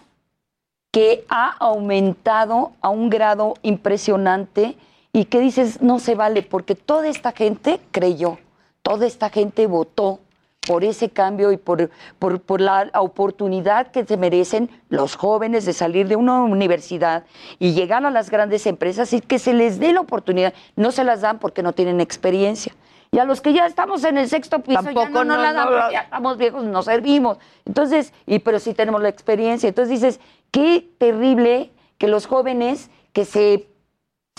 que 0.92 1.26
ha 1.30 1.50
aumentado 1.60 2.74
a 2.82 2.90
un 2.90 3.10
grado 3.10 3.56
impresionante 3.62 4.78
y 5.14 5.26
que 5.26 5.40
dices, 5.40 5.82
no 5.82 6.00
se 6.00 6.16
vale, 6.16 6.42
porque 6.44 6.76
toda 6.76 7.08
esta 7.08 7.32
gente 7.32 7.80
creyó, 7.92 8.38
toda 8.82 9.06
esta 9.06 9.30
gente 9.30 9.68
votó 9.68 10.20
por 10.68 10.84
ese 10.84 11.10
cambio 11.10 11.52
y 11.52 11.58
por, 11.58 11.90
por, 12.20 12.40
por 12.42 12.62
la 12.62 12.92
oportunidad 12.94 13.88
que 13.88 14.06
se 14.06 14.16
merecen 14.16 14.70
los 14.90 15.16
jóvenes 15.16 15.66
de 15.66 15.74
salir 15.74 16.08
de 16.08 16.16
una 16.16 16.44
universidad 16.44 17.26
y 17.58 17.74
llegar 17.74 18.06
a 18.06 18.12
las 18.12 18.30
grandes 18.30 18.68
empresas 18.68 19.12
y 19.14 19.22
que 19.22 19.40
se 19.40 19.54
les 19.54 19.80
dé 19.80 19.92
la 19.92 20.02
oportunidad. 20.02 20.54
No 20.76 20.92
se 20.92 21.04
las 21.04 21.22
dan 21.22 21.40
porque 21.40 21.64
no 21.64 21.74
tienen 21.74 22.00
experiencia. 22.00 22.76
Y 23.12 23.20
a 23.20 23.26
los 23.26 23.42
que 23.42 23.54
ya 23.54 23.66
estamos 23.66 24.04
en 24.04 24.18
el 24.18 24.30
sexto 24.30 24.60
piso, 24.60 24.82
ya 24.82 24.94
Tampoco 24.94 25.10
no, 25.10 25.24
nos 25.26 25.38
no, 25.38 25.44
la 25.44 25.54
dan 25.54 25.66
no, 25.66 25.72
porque 25.72 25.86
no. 25.86 25.92
ya 25.92 26.00
estamos 26.02 26.38
viejos, 26.38 26.64
no 26.64 26.84
servimos. 26.84 27.40
Entonces, 27.66 28.14
y 28.26 28.40
pero 28.40 28.60
sí 28.60 28.74
tenemos 28.74 29.02
la 29.02 29.10
experiencia. 29.10 29.68
Entonces 29.68 30.00
dices, 30.00 30.20
qué 30.52 30.88
terrible 30.98 31.72
que 31.98 32.08
los 32.08 32.28
jóvenes 32.28 32.90
que 33.14 33.26
se 33.26 33.68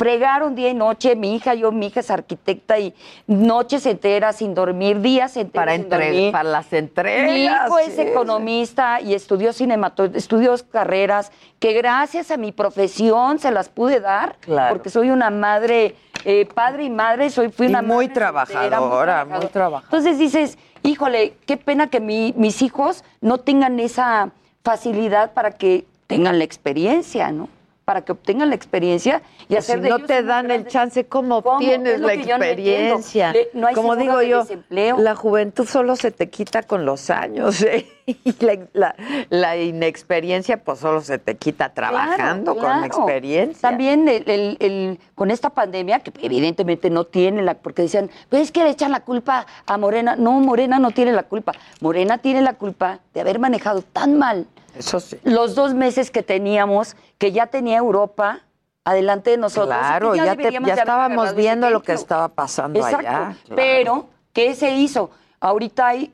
fregaron 0.02 0.56
día 0.56 0.68
y 0.68 0.74
noche, 0.74 1.14
mi 1.14 1.36
hija, 1.36 1.54
yo, 1.54 1.70
mi 1.70 1.86
hija 1.86 2.00
es 2.00 2.10
arquitecta 2.10 2.76
y 2.80 2.92
noches 3.28 3.86
enteras 3.86 4.34
sin 4.34 4.52
dormir, 4.52 5.00
días 5.00 5.36
enteros 5.36 5.54
para, 5.54 5.72
sin 5.74 5.82
entre- 5.84 6.06
dormir. 6.06 6.32
para 6.32 6.48
las 6.50 6.72
entregas. 6.72 7.30
Mi 7.30 7.44
hijo 7.44 7.78
es 7.78 7.94
sí, 7.94 8.00
economista 8.00 9.00
y 9.00 9.14
estudió 9.14 9.52
cinematografía, 9.52 10.18
estudió 10.18 10.54
carreras 10.72 11.30
que 11.60 11.72
gracias 11.72 12.32
a 12.32 12.36
mi 12.36 12.50
profesión 12.50 13.38
se 13.38 13.52
las 13.52 13.68
pude 13.68 14.00
dar, 14.00 14.34
Claro. 14.40 14.74
porque 14.74 14.90
soy 14.90 15.10
una 15.10 15.30
madre, 15.30 15.94
eh, 16.24 16.46
padre 16.52 16.82
y 16.84 16.90
madre, 16.90 17.30
soy 17.30 17.50
fui 17.50 17.66
Y 17.66 17.68
una 17.70 17.80
muy 17.82 18.08
madre 18.08 18.20
soltera, 18.20 18.30
trabajadora, 18.32 19.24
muy 19.24 19.46
trabajadora. 19.46 19.84
Entonces 19.84 20.18
dices, 20.18 20.58
híjole, 20.82 21.34
qué 21.46 21.56
pena 21.56 21.86
que 21.86 22.00
mi- 22.00 22.34
mis 22.36 22.60
hijos 22.62 23.04
no 23.20 23.38
tengan 23.38 23.78
esa 23.78 24.30
facilidad 24.64 25.32
para 25.32 25.52
que 25.52 25.84
tengan 26.08 26.38
la 26.38 26.44
experiencia, 26.44 27.30
¿no? 27.30 27.48
Para 27.84 28.04
que 28.04 28.12
obtengan 28.12 28.48
la 28.48 28.54
experiencia 28.54 29.22
y 29.48 29.54
Pues 29.54 29.59
hacer 29.64 29.78
si 29.78 29.82
de 29.82 29.88
no 29.88 29.96
ellos 29.96 30.06
te 30.06 30.22
dan 30.22 30.50
el 30.52 30.66
chance, 30.68 31.06
¿cómo 31.06 31.38
obtienes 31.38 31.98
la 32.00 32.06
no 32.06 32.12
experiencia? 32.12 33.32
Le- 33.32 33.48
no 33.54 33.66
hay 33.66 33.74
Como 33.74 33.96
digo 33.96 34.22
yo, 34.22 34.40
desempleo. 34.42 34.98
la 34.98 35.16
juventud 35.16 35.66
solo 35.66 35.96
se 35.96 36.12
te 36.12 36.30
quita 36.30 36.62
con 36.62 36.84
los 36.84 37.10
años. 37.10 37.60
¿eh? 37.62 37.86
y 38.06 38.34
la, 38.44 38.59
la- 38.72 38.94
la 39.30 39.56
inexperiencia 39.56 40.62
pues 40.62 40.78
solo 40.80 41.00
se 41.00 41.18
te 41.18 41.36
quita 41.36 41.72
trabajando 41.74 42.54
Claro, 42.54 42.68
con 42.68 42.88
claro. 42.88 43.04
experiencia. 43.04 43.68
También 43.68 44.09
el- 44.09 44.28
el- 44.30 44.56
el- 44.60 44.98
con 45.16 45.30
esta 45.32 45.50
pandemia, 45.50 46.00
que 46.00 46.12
evidentemente 46.24 46.88
no 46.90 47.04
tiene 47.04 47.42
la, 47.42 47.54
porque 47.54 47.82
decían, 47.82 48.10
pues 48.28 48.42
es 48.42 48.52
que 48.52 48.62
le 48.62 48.70
echan 48.70 48.92
la 48.92 49.00
culpa 49.00 49.46
a 49.66 49.76
Morena. 49.76 50.14
No, 50.16 50.32
Morena 50.40 50.78
no 50.78 50.92
tiene 50.92 51.12
la 51.12 51.24
culpa. 51.24 51.52
Morena 51.80 52.18
tiene 52.18 52.42
la 52.42 52.54
culpa 52.54 53.00
de 53.12 53.20
haber 53.20 53.38
manejado 53.40 53.82
tan 53.82 54.18
mal 54.18 54.46
Eso 54.76 55.00
sí. 55.00 55.18
los 55.24 55.54
dos 55.54 55.74
meses 55.74 56.10
que 56.10 56.22
teníamos, 56.22 56.96
que 57.18 57.32
ya 57.32 57.46
tenía 57.46 57.78
Europa 57.78 58.40
adelante 58.84 59.30
de 59.30 59.36
nosotros. 59.36 59.76
Claro, 59.78 60.14
ya, 60.16 60.34
te- 60.36 60.48
estábamos 60.72 61.34
viendo 61.34 61.70
lo 61.70 61.82
que 61.82 61.92
estaba 61.92 62.28
pasando 62.28 62.78
Exacto. 62.80 62.98
allá. 63.08 63.36
claro. 63.44 63.56
Pero, 63.56 64.06
¿qué 64.32 64.54
se 64.54 64.70
hizo? 64.76 65.10
Ahorita 65.40 65.88
hay 65.88 66.12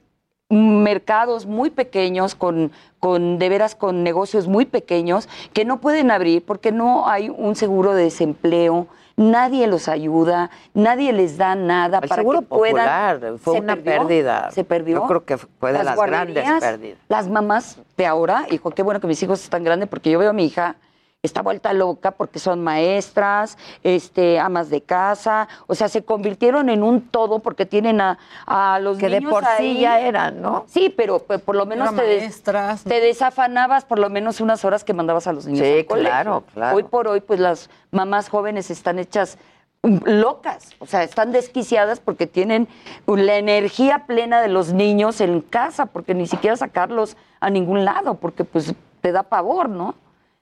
mercados 0.50 1.46
muy 1.46 1.70
pequeños, 1.70 2.34
con, 2.34 2.72
con 3.00 3.38
de 3.38 3.48
veras 3.48 3.74
con 3.74 4.02
negocios 4.02 4.48
muy 4.48 4.64
pequeños, 4.64 5.28
que 5.52 5.64
no 5.64 5.80
pueden 5.80 6.10
abrir 6.10 6.44
porque 6.44 6.72
no 6.72 7.08
hay 7.08 7.28
un 7.28 7.54
seguro 7.54 7.94
de 7.94 8.04
desempleo, 8.04 8.86
nadie 9.18 9.66
los 9.66 9.88
ayuda, 9.88 10.50
nadie 10.72 11.12
les 11.12 11.36
da 11.36 11.54
nada 11.54 11.98
El 12.02 12.08
para 12.08 12.22
seguro 12.22 12.40
que 12.40 12.46
puedan. 12.46 13.18
popular 13.18 13.38
fue 13.38 13.54
Se 13.54 13.60
una 13.60 13.76
perdió, 13.76 14.06
pérdida. 14.06 14.50
Se 14.52 14.64
perdió. 14.64 15.00
Yo 15.00 15.06
creo 15.06 15.24
que 15.24 15.36
fue 15.36 15.72
de 15.72 15.84
las, 15.84 15.98
grandes 15.98 16.44
pérdidas. 16.60 16.98
Las 17.08 17.28
mamás 17.28 17.78
de 17.96 18.06
ahora, 18.06 18.46
hijo, 18.50 18.70
qué 18.70 18.82
bueno 18.82 19.00
que 19.00 19.06
mis 19.06 19.22
hijos 19.22 19.42
están 19.42 19.64
grandes 19.64 19.88
porque 19.88 20.10
yo 20.10 20.18
veo 20.18 20.30
a 20.30 20.32
mi 20.32 20.46
hija 20.46 20.76
está 21.24 21.42
vuelta 21.42 21.72
loca 21.72 22.12
porque 22.12 22.38
son 22.38 22.62
maestras, 22.62 23.58
este, 23.82 24.38
amas 24.38 24.70
de 24.70 24.82
casa, 24.82 25.48
o 25.66 25.74
sea, 25.74 25.88
se 25.88 26.04
convirtieron 26.04 26.68
en 26.68 26.84
un 26.84 27.08
todo 27.08 27.40
porque 27.40 27.66
tienen 27.66 28.00
a, 28.00 28.18
a 28.46 28.78
los 28.78 28.98
Que 28.98 29.08
de 29.08 29.18
niños 29.18 29.32
por 29.32 29.42
sí 29.44 29.48
ahí. 29.58 29.80
ya 29.80 29.98
eran, 30.00 30.40
¿no? 30.40 30.64
Sí, 30.68 30.94
pero 30.96 31.18
pues, 31.18 31.40
por 31.40 31.56
lo 31.56 31.66
menos 31.66 31.92
te, 31.96 32.02
des- 32.02 32.42
te 32.84 33.00
desafanabas 33.00 33.84
por 33.84 33.98
lo 33.98 34.10
menos 34.10 34.40
unas 34.40 34.64
horas 34.64 34.84
que 34.84 34.94
mandabas 34.94 35.26
a 35.26 35.32
los 35.32 35.44
niños 35.46 35.66
Sí, 35.66 35.78
al 35.80 35.86
colegio. 35.86 36.08
claro, 36.10 36.44
claro. 36.54 36.76
Hoy 36.76 36.84
por 36.84 37.08
hoy, 37.08 37.20
pues 37.20 37.40
las 37.40 37.68
mamás 37.90 38.28
jóvenes 38.28 38.70
están 38.70 39.00
hechas 39.00 39.38
um, 39.82 39.98
locas, 40.04 40.70
o 40.78 40.86
sea, 40.86 41.02
están 41.02 41.32
desquiciadas 41.32 41.98
porque 41.98 42.28
tienen 42.28 42.68
la 43.08 43.38
energía 43.38 44.06
plena 44.06 44.40
de 44.40 44.48
los 44.48 44.72
niños 44.72 45.20
en 45.20 45.40
casa, 45.40 45.86
porque 45.86 46.14
ni 46.14 46.28
siquiera 46.28 46.56
sacarlos 46.56 47.16
a 47.40 47.50
ningún 47.50 47.84
lado, 47.84 48.14
porque 48.14 48.44
pues 48.44 48.72
te 49.00 49.10
da 49.10 49.24
pavor, 49.24 49.68
¿no? 49.68 49.96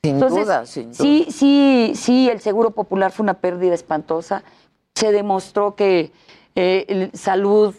Sin 0.07 0.20
duda, 0.20 0.66
sin 0.66 0.85
duda. 0.93 0.95
Sí, 0.95 1.27
sí, 1.31 1.93
sí, 1.95 2.28
el 2.28 2.41
Seguro 2.41 2.70
Popular 2.70 3.12
fue 3.12 3.24
una 3.24 3.35
pérdida 3.35 3.74
espantosa. 3.74 4.43
Se 4.95 5.12
demostró 5.12 5.74
que 5.74 6.12
eh, 6.55 7.11
salud, 7.12 7.74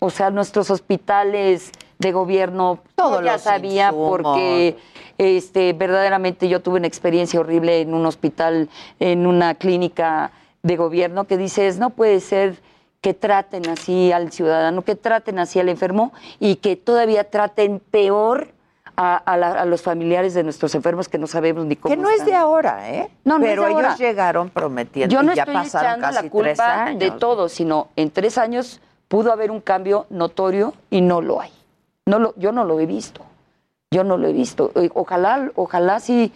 o 0.00 0.10
sea, 0.10 0.30
nuestros 0.30 0.70
hospitales 0.70 1.72
de 1.98 2.12
gobierno, 2.12 2.80
Todos 2.94 3.20
yo 3.20 3.26
ya 3.26 3.38
sabía 3.38 3.86
insumos. 3.86 4.10
porque 4.10 4.76
este, 5.18 5.72
verdaderamente 5.72 6.48
yo 6.48 6.60
tuve 6.60 6.78
una 6.78 6.88
experiencia 6.88 7.40
horrible 7.40 7.80
en 7.80 7.94
un 7.94 8.04
hospital, 8.06 8.68
en 8.98 9.26
una 9.26 9.54
clínica 9.54 10.32
de 10.62 10.76
gobierno 10.76 11.24
que 11.26 11.36
dices, 11.36 11.78
no 11.78 11.90
puede 11.90 12.20
ser 12.20 12.60
que 13.00 13.14
traten 13.14 13.68
así 13.68 14.12
al 14.12 14.32
ciudadano, 14.32 14.82
que 14.82 14.94
traten 14.94 15.38
así 15.38 15.58
al 15.58 15.68
enfermo 15.68 16.12
y 16.38 16.56
que 16.56 16.76
todavía 16.76 17.30
traten 17.30 17.80
peor 17.80 18.48
a, 18.96 19.16
a 19.16 19.36
la- 19.36 19.60
a 19.60 19.64
los 19.64 19.82
familiares 19.82 20.34
de 20.34 20.42
nuestros 20.42 20.74
enfermos 20.74 21.08
que 21.08 21.18
no 21.18 21.26
sabemos 21.26 21.64
ni 21.66 21.76
cómo 21.76 21.94
Que 21.94 22.00
no 22.00 22.10
es 22.10 22.24
de 22.24 22.34
ahora, 22.34 22.90
¿eh? 22.90 23.10
No, 23.24 23.38
no 23.38 23.44
es 23.44 23.50
Pero 23.50 23.62
de 23.64 23.72
ahora. 23.72 23.88
ellos 23.88 23.98
llegaron 24.00 24.50
prometiendo 24.50 25.12
Yo 25.12 25.22
no 25.22 25.32
y 25.32 25.36
ya 25.36 25.42
estoy 25.42 25.54
pasaron 25.54 25.86
echando 26.00 26.06
casi 26.08 26.24
la 26.24 26.30
culpa 26.30 26.90
de 26.94 27.10
todo, 27.12 27.48
sino 27.48 27.88
en 27.96 28.10
tres 28.10 28.38
años 28.38 28.80
pudo 29.08 29.32
haber 29.32 29.50
un 29.50 29.60
cambio 29.60 30.06
notorio 30.10 30.74
y 30.90 31.00
no 31.00 31.20
lo 31.20 31.40
hay. 31.40 31.50
No 32.06 32.18
lo, 32.18 32.34
yo 32.36 32.52
no 32.52 32.64
lo 32.64 32.80
he 32.80 32.86
visto. 32.86 33.22
Yo 33.90 34.04
no 34.04 34.16
lo 34.16 34.26
he 34.28 34.32
visto. 34.32 34.72
Eh, 34.74 34.88
Ojalá, 34.94 35.50
ojalá 35.54 36.00
sí 36.00 36.32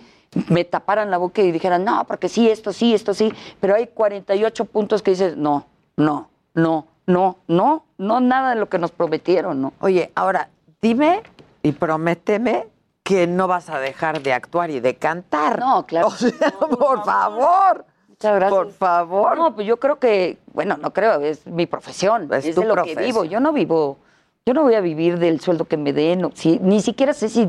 me 0.48 0.64
taparan 0.64 1.10
la 1.10 1.16
boca 1.16 1.40
y 1.42 1.50
dijeran, 1.50 1.84
no, 1.84 2.04
porque 2.04 2.28
sí, 2.28 2.48
esto 2.50 2.72
sí, 2.72 2.94
esto 2.94 3.14
sí. 3.14 3.32
Pero 3.60 3.74
hay 3.74 3.86
48 3.86 4.64
puntos 4.66 5.02
que 5.02 5.12
dices, 5.12 5.36
no, 5.36 5.64
no, 5.96 6.28
no, 6.54 6.86
no, 7.06 7.36
no, 7.48 7.84
no, 7.96 8.20
nada 8.20 8.50
de 8.50 8.56
lo 8.56 8.68
que 8.68 8.78
nos 8.78 8.90
prometieron, 8.90 9.62
¿no? 9.62 9.72
Oye, 9.80 10.10
ahora, 10.14 10.48
dime 10.82 11.22
y 11.66 11.72
prométeme 11.72 12.68
que 13.02 13.26
no 13.26 13.46
vas 13.48 13.68
a 13.70 13.78
dejar 13.78 14.22
de 14.22 14.32
actuar 14.32 14.70
y 14.70 14.80
de 14.80 14.96
cantar. 14.96 15.58
No, 15.58 15.84
claro. 15.86 16.08
O 16.08 16.10
sea, 16.10 16.52
por 16.58 17.04
favor. 17.04 17.84
Muchas 18.08 18.34
gracias. 18.36 18.50
Por 18.50 18.72
favor. 18.72 19.36
No, 19.36 19.54
pues 19.54 19.66
yo 19.66 19.78
creo 19.78 19.98
que, 19.98 20.38
bueno, 20.52 20.76
no 20.76 20.92
creo, 20.92 21.20
es 21.20 21.46
mi 21.46 21.66
profesión, 21.66 22.28
Es 22.32 22.46
es, 22.46 22.54
tu 22.54 22.62
de 22.62 22.66
lo 22.68 22.74
profesión. 22.74 22.98
que 23.00 23.04
vivo. 23.06 23.24
Yo 23.24 23.40
no 23.40 23.52
vivo, 23.52 23.98
yo 24.46 24.54
no 24.54 24.62
voy 24.62 24.74
a 24.74 24.80
vivir 24.80 25.18
del 25.18 25.40
sueldo 25.40 25.66
que 25.66 25.76
me 25.76 25.92
den, 25.92 26.24
o 26.24 26.30
si, 26.34 26.58
ni 26.60 26.80
siquiera 26.80 27.12
sé 27.12 27.28
si, 27.28 27.48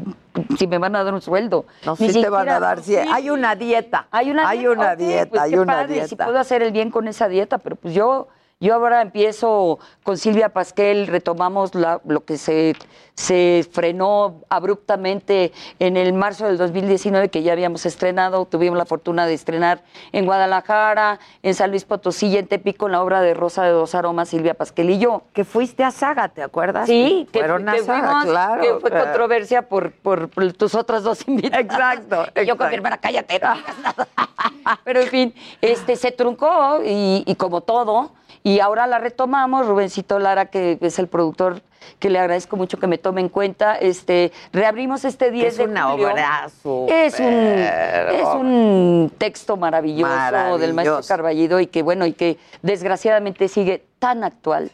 si 0.57 0.67
me 0.67 0.77
van 0.77 0.95
a 0.95 1.03
dar 1.03 1.13
un 1.13 1.21
sueldo. 1.21 1.65
No, 1.85 1.95
Ni 1.99 2.11
sí 2.11 2.21
te 2.21 2.29
van 2.29 2.49
a 2.49 2.55
siquiera- 2.55 2.59
dar. 2.59 2.83
sí, 2.83 2.95
Hay 2.97 3.29
una 3.29 3.55
dieta. 3.55 4.07
Hay 4.11 4.29
una 4.31 4.49
Hay 4.49 4.59
dieta, 4.59 4.73
una 4.73 4.91
ok, 4.93 4.97
dieta, 4.97 5.29
pues 5.29 5.41
hay 5.41 5.51
qué 5.51 5.59
una 5.59 5.73
padre, 5.73 5.93
dieta. 5.93 6.07
Si 6.07 6.15
puedo 6.17 6.37
hacer 6.39 6.61
el 6.63 6.71
bien 6.71 6.91
con 6.91 7.07
esa 7.07 7.27
dieta, 7.29 7.59
pero 7.59 7.75
pues 7.77 7.93
yo, 7.93 8.27
yo 8.59 8.73
ahora 8.73 9.01
empiezo 9.01 9.77
con 10.03 10.17
Silvia 10.17 10.49
Pasquel, 10.49 11.05
retomamos 11.07 11.75
la- 11.75 12.01
lo 12.05 12.25
que 12.25 12.37
se, 12.39 12.75
se 13.13 13.67
frenó 13.71 14.41
abruptamente 14.49 15.51
en 15.77 15.95
el 15.95 16.13
marzo 16.13 16.47
del 16.47 16.57
2019, 16.57 17.29
que 17.29 17.43
ya 17.43 17.51
habíamos 17.53 17.85
estrenado, 17.85 18.45
tuvimos 18.45 18.75
la 18.77 18.85
fortuna 18.85 19.27
de 19.27 19.35
estrenar 19.35 19.83
en 20.11 20.25
Guadalajara, 20.25 21.19
en 21.43 21.53
San 21.53 21.69
Luis 21.69 21.85
Potosí 21.85 22.27
y 22.27 22.37
en 22.37 22.47
Tepico, 22.47 22.87
en 22.87 22.93
la 22.93 23.03
obra 23.03 23.21
de 23.21 23.35
Rosa 23.35 23.63
de 23.63 23.69
dos 23.69 23.93
Aromas, 23.93 24.29
Silvia 24.29 24.55
Pasquel 24.55 24.89
y 24.89 24.97
yo. 24.97 25.21
Que 25.33 25.43
fuiste 25.45 25.83
a 25.83 25.91
Saga, 25.91 26.29
¿te 26.29 26.41
acuerdas? 26.41 26.87
Sí, 26.87 27.27
que, 27.31 27.39
fueron 27.39 27.69
a 27.69 27.73
que 27.73 27.83
Saga, 27.83 28.07
fuimos, 28.07 28.25
claro. 28.25 28.61
que 28.61 28.73
fue 28.79 28.89
controversia 28.89 29.69
por, 29.69 29.91
por, 29.91 30.29
por 30.29 30.51
tus 30.53 30.73
otras 30.73 31.03
dos 31.03 31.27
invitadas. 31.27 31.63
Exacto, 31.63 32.25
Y 32.41 32.45
yo 32.47 32.57
con 32.57 32.69
mi 32.69 32.75
hermana, 32.75 32.97
cállate, 32.97 33.39
no 33.39 33.53
digas 33.53 33.75
nada. 33.83 34.07
Pero 34.83 35.01
en 35.01 35.07
fin, 35.09 35.35
este, 35.61 35.95
se 35.95 36.11
truncó 36.11 36.81
y, 36.83 37.23
y 37.25 37.35
como 37.35 37.61
todo, 37.61 38.11
y 38.47 38.59
ahora 38.61 38.87
la 38.87 38.99
retomamos, 38.99 39.67
Rubencito 39.67 40.19
Lara, 40.19 40.45
que 40.45 40.77
es 40.79 40.99
el 40.99 41.07
productor, 41.07 41.61
que 41.99 42.09
le 42.09 42.17
agradezco 42.19 42.55
mucho 42.55 42.79
que 42.79 42.87
me 42.87 42.97
tome 42.97 43.21
en 43.21 43.29
cuenta, 43.29 43.75
este, 43.75 44.31
reabrimos 44.53 45.03
este 45.03 45.31
10 45.31 45.47
Es 45.47 45.57
de 45.57 45.65
una 45.65 45.91
julio. 45.91 46.11
obra 46.11 46.47
Es 46.87 47.19
un, 47.19 47.25
es 47.25 48.27
un 48.35 49.11
texto 49.17 49.57
maravilloso, 49.57 50.13
del 50.57 50.73
maestro 50.73 50.93
Maravilloso. 50.93 51.07
Carballido 51.07 51.59
y 51.59 51.67
que 51.67 51.83
bueno, 51.83 52.05
y 52.05 52.13
que 52.13 52.37
desgraciadamente 52.61 53.47
sigue 53.49 53.85
tan 53.99 54.23
actual, 54.23 54.71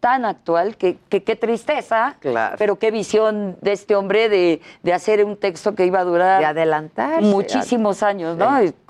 tan 0.00 0.24
actual, 0.24 0.76
que 0.76 0.96
que 1.08 1.22
qué 1.24 1.34
tristeza, 1.36 2.16
Claro. 2.20 2.56
pero 2.58 2.76
qué 2.78 2.90
visión 2.90 3.56
de 3.60 3.72
este 3.72 3.96
hombre 3.96 4.28
de, 4.28 4.60
de 4.82 4.92
hacer 4.92 5.24
un 5.24 5.36
texto 5.36 5.74
que 5.74 5.86
iba 5.86 6.00
a 6.00 6.04
durar 6.04 6.40
De 6.40 6.46
adelantarse. 6.46 7.22
muchísimos 7.26 8.02
años, 8.02 8.36
¿no? 8.36 8.48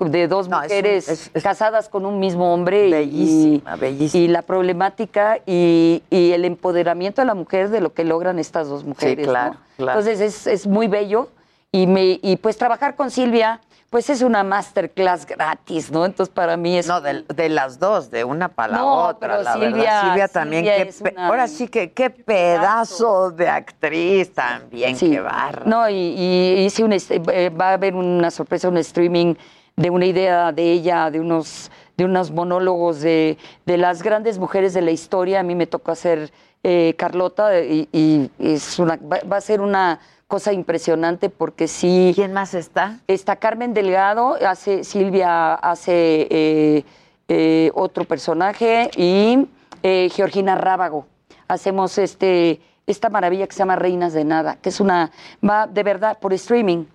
De 0.09 0.27
dos 0.27 0.47
No, 0.49 0.57
es 0.61 0.63
un- 0.63 0.75
mujeres 0.77 1.09
es- 1.09 1.31
es- 1.33 1.43
casadas 1.43 1.89
con 1.89 2.05
un 2.05 2.19
mismo 2.19 2.53
hombre. 2.53 2.89
Bellísima, 2.91 3.75
y, 3.75 3.79
bellísima. 3.79 4.23
Y 4.23 4.27
la 4.27 4.41
problemática 4.43 5.39
y, 5.45 6.03
y 6.09 6.31
el 6.31 6.45
empoderamiento 6.45 7.21
de 7.21 7.25
la 7.25 7.33
mujer 7.35 7.69
de 7.69 7.81
lo 7.81 7.93
que 7.93 8.03
logran 8.03 8.37
estas 8.39 8.67
dos 8.67 8.83
mujeres. 8.83 9.25
¿no? 9.25 9.31
claro, 9.33 9.55
claro. 9.77 9.99
Entonces 9.99 10.21
es, 10.21 10.47
es 10.47 10.67
muy 10.67 10.87
bello 10.87 11.29
y, 11.71 11.87
me, 11.87 12.19
y 12.21 12.37
pues 12.37 12.57
trabajar 12.57 12.95
con 12.95 13.11
Silvia, 13.11 13.61
pues 13.89 14.09
es 14.09 14.21
una 14.21 14.43
masterclass 14.43 15.25
gratis, 15.25 15.91
¿no? 15.91 16.05
Entonces 16.05 16.33
para 16.33 16.57
mí 16.57 16.77
es... 16.77 16.87
No, 16.87 17.01
de, 17.01 17.23
de 17.23 17.49
las 17.49 17.79
dos, 17.79 18.11
de 18.11 18.23
una 18.23 18.47
para 18.49 18.73
la 18.73 18.77
No, 18.79 18.93
otra, 19.07 19.19
pero 19.29 19.41
la 19.43 19.53
Silvia- 19.53 19.71
verdad. 19.71 20.01
Silvia 20.03 20.27
también, 20.27 20.63
Silvia 20.63 20.83
qué 20.83 20.89
es 20.89 21.01
pe- 21.01 21.13
una- 21.15 21.27
ahora 21.27 21.47
sí 21.47 21.67
que 21.67 21.91
qué 21.91 22.09
pedazo 22.11 23.31
de 23.31 23.49
actriz 23.49 24.33
también, 24.33 24.95
Sí. 24.95 25.09
qué 25.11 25.19
barra. 25.21 25.63
No, 25.65 25.89
y, 25.89 25.95
y 25.95 26.65
hice 26.65 26.83
un, 26.83 26.93
eh, 26.93 27.49
va 27.49 27.69
a 27.69 27.73
haber 27.73 27.95
una 27.95 28.29
sorpresa, 28.31 28.69
un 28.69 28.77
streaming 28.77 29.35
de 29.75 29.89
una 29.89 30.05
idea 30.05 30.51
de 30.51 30.71
ella, 30.71 31.09
de 31.09 31.19
unos, 31.19 31.71
de 31.97 32.05
unos 32.05 32.31
monólogos 32.31 33.01
de, 33.01 33.37
de 33.65 33.77
las 33.77 34.03
grandes 34.03 34.37
mujeres 34.37 34.73
de 34.73 34.81
la 34.81 34.91
historia. 34.91 35.39
A 35.39 35.43
mí 35.43 35.55
me 35.55 35.67
tocó 35.67 35.91
hacer 35.91 36.31
eh, 36.63 36.93
Carlota 36.97 37.59
y, 37.61 37.87
y 37.91 38.29
es 38.37 38.77
una, 38.77 38.97
va, 38.97 39.19
va 39.31 39.37
a 39.37 39.41
ser 39.41 39.61
una 39.61 39.99
cosa 40.29 40.53
impresionante 40.53 41.29
porque 41.29 41.67
sí. 41.67 42.13
¿Quién 42.15 42.31
más 42.33 42.53
está? 42.53 42.99
Está 43.07 43.35
Carmen 43.37 43.73
Delgado, 43.73 44.37
hace 44.47 44.83
Silvia 44.83 45.55
hace 45.55 46.27
eh, 46.29 46.85
eh, 47.27 47.71
otro 47.73 48.05
personaje 48.05 48.91
y 48.95 49.47
eh, 49.83 50.07
Georgina 50.13 50.55
Rábago. 50.55 51.07
Hacemos 51.49 51.97
este 51.97 52.61
esta 52.85 53.09
maravilla 53.09 53.47
que 53.47 53.53
se 53.53 53.59
llama 53.59 53.75
Reinas 53.75 54.13
de 54.13 54.23
Nada, 54.23 54.55
que 54.55 54.69
es 54.69 54.79
una 54.79 55.11
va 55.47 55.65
de 55.65 55.81
verdad 55.83 56.19
por 56.19 56.31
streaming 56.33 56.85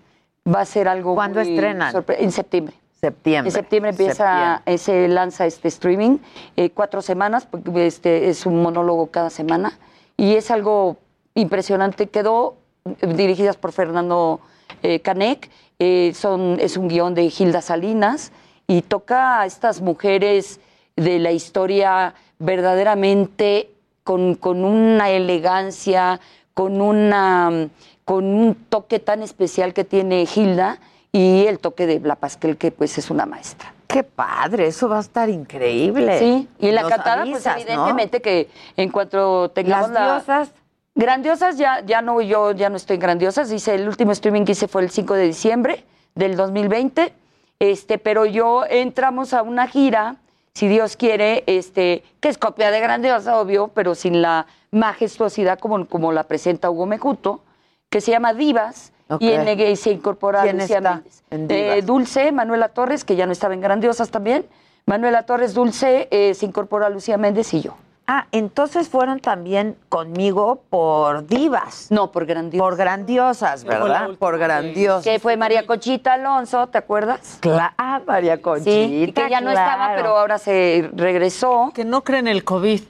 va 0.47 0.61
a 0.61 0.65
ser 0.65 0.87
algo 0.87 1.13
¿Cuándo 1.13 1.41
estrenan? 1.41 1.93
sorpre- 1.93 2.17
en 2.19 2.31
septiembre. 2.31 2.75
Septiembre. 3.01 3.49
En 3.49 3.53
septiembre 3.53 3.89
empieza, 3.91 4.61
eh, 4.65 4.77
se 4.77 5.09
lanza 5.09 5.45
este 5.45 5.67
streaming, 5.67 6.19
eh, 6.55 6.69
cuatro 6.69 7.01
semanas, 7.01 7.45
porque 7.45 7.85
este 7.85 8.29
es 8.29 8.45
un 8.45 8.61
monólogo 8.61 9.07
cada 9.07 9.29
semana, 9.29 9.77
y 10.15 10.35
es 10.35 10.49
algo 10.51 10.95
impresionante. 11.33 12.07
Quedó 12.07 12.55
dirigidas 13.01 13.57
por 13.57 13.71
Fernando 13.71 14.39
eh, 14.83 14.99
Canek, 14.99 15.49
eh, 15.79 16.13
son, 16.15 16.57
es 16.59 16.77
un 16.77 16.87
guion 16.87 17.13
de 17.15 17.29
Gilda 17.29 17.61
Salinas, 17.61 18.31
y 18.67 18.81
toca 18.81 19.41
a 19.41 19.45
estas 19.45 19.81
mujeres 19.81 20.59
de 20.95 21.19
la 21.19 21.31
historia 21.31 22.15
verdaderamente 22.39 23.69
con, 24.03 24.35
con 24.35 24.63
una 24.63 25.09
elegancia, 25.09 26.19
con 26.53 26.81
una 26.81 27.69
con 28.05 28.25
un 28.25 28.53
toque 28.69 28.99
tan 28.99 29.23
especial 29.23 29.73
que 29.73 29.83
tiene 29.83 30.27
Hilda 30.33 30.77
y 31.11 31.47
el 31.47 31.57
toque 31.57 31.87
de 31.87 31.97
Bla 31.97 32.15
Pasquel, 32.15 32.55
que 32.55 32.69
pues 32.69 32.99
es 32.99 33.09
una 33.09 33.25
maestra. 33.25 33.73
Qué 33.87 34.03
padre, 34.03 34.67
eso 34.67 34.87
va 34.87 34.97
a 34.97 35.01
estar 35.01 35.27
increíble. 35.27 36.19
Sí, 36.19 36.47
y 36.59 36.67
en 36.67 36.75
la 36.75 36.83
Nos 36.83 36.91
avisas, 36.91 37.29
pues 37.31 37.45
¿no? 37.45 37.51
evidentemente 37.61 38.21
que 38.21 38.47
en 38.77 38.91
cuanto 38.91 39.49
tengamos 39.49 39.89
Las 39.89 39.99
la- 39.99 40.13
diosas. 40.17 40.51
Grandiosas 40.95 41.57
ya, 41.57 41.81
ya 41.85 42.01
no, 42.01 42.21
yo 42.21 42.53
ya 42.53 42.69
no 42.69 42.77
estoy 42.77 42.95
en 42.95 43.01
grandiosas. 43.01 43.51
Hice 43.51 43.75
el 43.75 43.87
último 43.87 44.13
streaming 44.13 44.45
que 44.45 44.53
hice 44.53 44.69
fue 44.69 44.81
el 44.81 44.89
5 44.89 45.13
de 45.15 45.23
diciembre 45.23 45.83
del 46.15 46.37
2020. 46.37 47.13
Este, 47.59 47.97
pero 47.97 48.25
yo 48.25 48.63
entramos 48.65 49.33
a 49.33 49.41
una 49.41 49.67
gira, 49.67 50.15
si 50.53 50.69
Dios 50.69 50.95
quiere, 50.95 51.43
este, 51.47 52.03
que 52.21 52.29
es 52.29 52.37
copia 52.37 52.71
de 52.71 52.79
grandiosa, 52.79 53.39
obvio, 53.39 53.67
pero 53.67 53.93
sin 53.93 54.21
la 54.21 54.47
majestuosidad 54.71 55.59
como, 55.59 55.85
como 55.85 56.13
la 56.13 56.23
presenta 56.23 56.69
Hugo 56.69 56.85
Mejuto, 56.85 57.41
que 57.89 57.99
se 57.99 58.11
llama 58.11 58.33
Divas. 58.33 58.93
Y 59.19 59.31
en 59.31 59.77
se 59.77 59.91
incorpora 59.91 60.41
¿Quién 60.41 60.57
Lucía 60.57 60.77
está 60.77 61.03
Eh? 61.29 61.83
Dulce, 61.85 62.31
Manuela 62.31 62.69
Torres, 62.69 63.03
que 63.03 63.15
ya 63.15 63.27
no 63.27 63.33
estaba 63.33 63.53
en 63.53 63.61
Grandiosas 63.61 64.09
también. 64.09 64.47
Manuela 64.87 65.23
Torres, 65.23 65.53
Dulce, 65.53 66.07
eh, 66.09 66.33
se 66.33 66.45
incorpora 66.45 66.89
Lucía 66.89 67.17
Méndez 67.17 67.53
y 67.53 67.61
yo. 67.61 67.75
Ah, 68.07 68.27
entonces 68.31 68.87
fueron 68.87 69.19
también 69.19 69.75
conmigo 69.89 70.61
por 70.69 71.25
divas. 71.25 71.87
No, 71.89 72.11
por 72.11 72.25
grandiosas. 72.27 72.59
Por 72.67 72.77
grandiosas, 72.77 73.63
¿verdad? 73.63 74.09
Por 74.19 74.37
grandiosas. 74.37 75.03
Que 75.03 75.19
fue 75.19 75.37
María 75.37 75.65
Conchita 75.65 76.13
Alonso, 76.13 76.67
¿te 76.67 76.77
acuerdas? 76.77 77.39
Cla- 77.41 77.73
ah, 77.79 78.01
María 78.05 78.41
Conchita. 78.41 78.69
Sí, 78.71 79.03
y 79.07 79.11
que 79.11 79.27
ya 79.29 79.41
no 79.41 79.49
estaba, 79.49 79.75
claro. 79.87 79.93
pero 79.95 80.17
ahora 80.17 80.37
se 80.37 80.89
regresó. 80.93 81.71
Que 81.73 81.83
no 81.83 82.03
creen 82.03 82.27
el 82.27 82.43
COVID. 82.43 82.81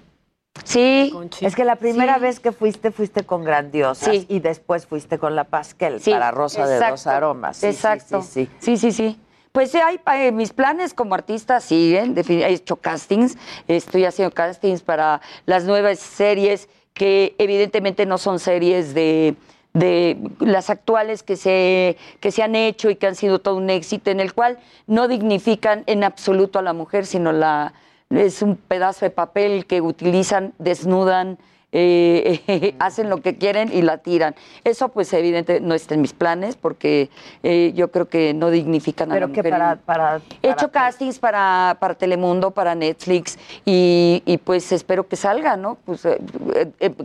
Sí. 0.63 1.13
Es 1.41 1.55
que 1.55 1.65
la 1.65 1.75
primera 1.75 2.15
Sí. 2.15 2.21
vez 2.21 2.39
que 2.39 2.51
fuiste, 2.51 2.91
fuiste 2.91 3.25
con 3.25 3.43
Grandiosas 3.43 4.09
Sí. 4.15 4.25
y 4.29 4.39
después 4.39 4.85
fuiste 4.87 5.19
con 5.19 5.35
la 5.35 5.43
Pasquel 5.43 5.99
Sí, 5.99 6.11
para 6.11 6.31
Rosa 6.31 6.65
de 6.65 6.75
dos 6.75 6.83
exacto, 6.83 7.09
Aromas. 7.09 7.57
Sí, 7.57 7.61
sí, 7.67 7.67
exacto. 7.75 8.21
Sí, 8.21 8.45
sí, 8.45 8.49
Sí, 8.59 8.77
sí, 8.77 8.91
sí. 8.91 9.19
Pues 9.55 9.73
hay, 9.73 10.01
eh, 10.17 10.33
mis 10.33 10.51
planes 10.51 10.93
como 10.93 11.15
artista 11.15 11.61
siguen. 11.61 12.13
He 12.27 12.51
hecho 12.51 12.75
castings. 12.75 13.37
Estoy 13.69 14.03
haciendo 14.03 14.35
castings 14.35 14.81
para 14.81 15.21
las 15.45 15.63
nuevas 15.63 15.97
series 15.99 16.67
que 16.93 17.35
evidentemente 17.37 18.05
no 18.05 18.17
son 18.17 18.39
series 18.39 18.93
de, 18.93 19.37
de 19.73 20.17
las 20.41 20.69
actuales 20.69 21.23
que 21.23 21.37
se, 21.37 21.95
que 22.19 22.31
se 22.31 22.43
han 22.43 22.57
hecho 22.57 22.89
y 22.89 22.97
que 22.97 23.07
han 23.07 23.15
sido 23.15 23.39
todo 23.39 23.55
un 23.55 23.69
éxito, 23.69 24.11
en 24.11 24.19
el 24.19 24.33
cual 24.33 24.59
no 24.87 25.07
dignifican 25.07 25.85
en 25.85 26.03
absoluto 26.03 26.59
a 26.59 26.61
la 26.61 26.73
mujer, 26.73 27.05
sino 27.05 27.31
la 27.31 27.71
es 28.09 28.41
un 28.41 28.57
pedazo 28.57 29.05
de 29.05 29.09
papel 29.09 29.67
que 29.67 29.79
utilizan, 29.79 30.53
desnudan, 30.59 31.37
eh, 31.77 32.73
hacen 32.79 33.09
lo 33.09 33.17
que 33.21 33.35
quieren 33.37 33.69
y 33.73 33.81
la 33.81 33.97
tiran. 33.97 34.33
Eso, 34.63 34.89
pues, 34.89 35.11
evidente, 35.13 35.59
no 35.59 35.73
está 35.75 35.93
en 35.95 36.01
mis 36.01 36.13
planes 36.13 36.55
porque 36.55 37.09
eh, 37.43 37.73
yo 37.75 37.91
creo 37.91 38.07
que 38.07 38.33
no 38.33 38.49
dignifican 38.49 39.11
a 39.11 39.15
la 39.15 39.19
Pero 39.19 39.33
que 39.33 39.41
mujer. 39.41 39.51
para, 39.51 39.75
para, 39.75 40.21
He 40.41 40.49
hecho 40.51 40.71
castings 40.71 41.19
para, 41.19 41.75
para 41.79 41.93
Telemundo, 41.95 42.51
para 42.51 42.75
Netflix 42.75 43.37
y, 43.65 44.23
y, 44.25 44.37
pues 44.37 44.71
espero 44.71 45.07
que 45.07 45.17
salga, 45.17 45.57
¿no? 45.57 45.77
Pues 45.85 46.05
eh, 46.05 46.17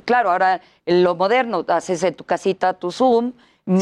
claro, 0.04 0.30
ahora 0.30 0.60
en 0.86 1.02
lo 1.02 1.14
moderno, 1.16 1.64
haces 1.68 2.02
en 2.04 2.14
tu 2.14 2.24
casita 2.24 2.72
tu 2.74 2.92
Zoom. 2.92 3.32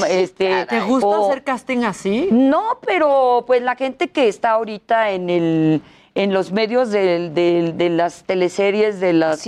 este, 0.08 0.66
¿Te 0.66 0.80
gusta 0.80 1.06
o- 1.06 1.26
hacer 1.26 1.44
casting 1.44 1.84
así? 1.84 2.28
no, 2.30 2.78
pero 2.86 3.44
pues 3.46 3.62
la 3.62 3.76
gente 3.76 4.08
que 4.08 4.28
está 4.28 4.50
ahorita 4.52 5.10
en 5.10 5.30
el 5.30 5.82
en 6.18 6.32
los 6.34 6.50
medios 6.50 6.90
del- 6.90 7.32
del- 7.32 7.78
de, 7.78 7.90
las 7.90 8.24
teleseries 8.24 8.98
de 8.98 9.12
las 9.12 9.38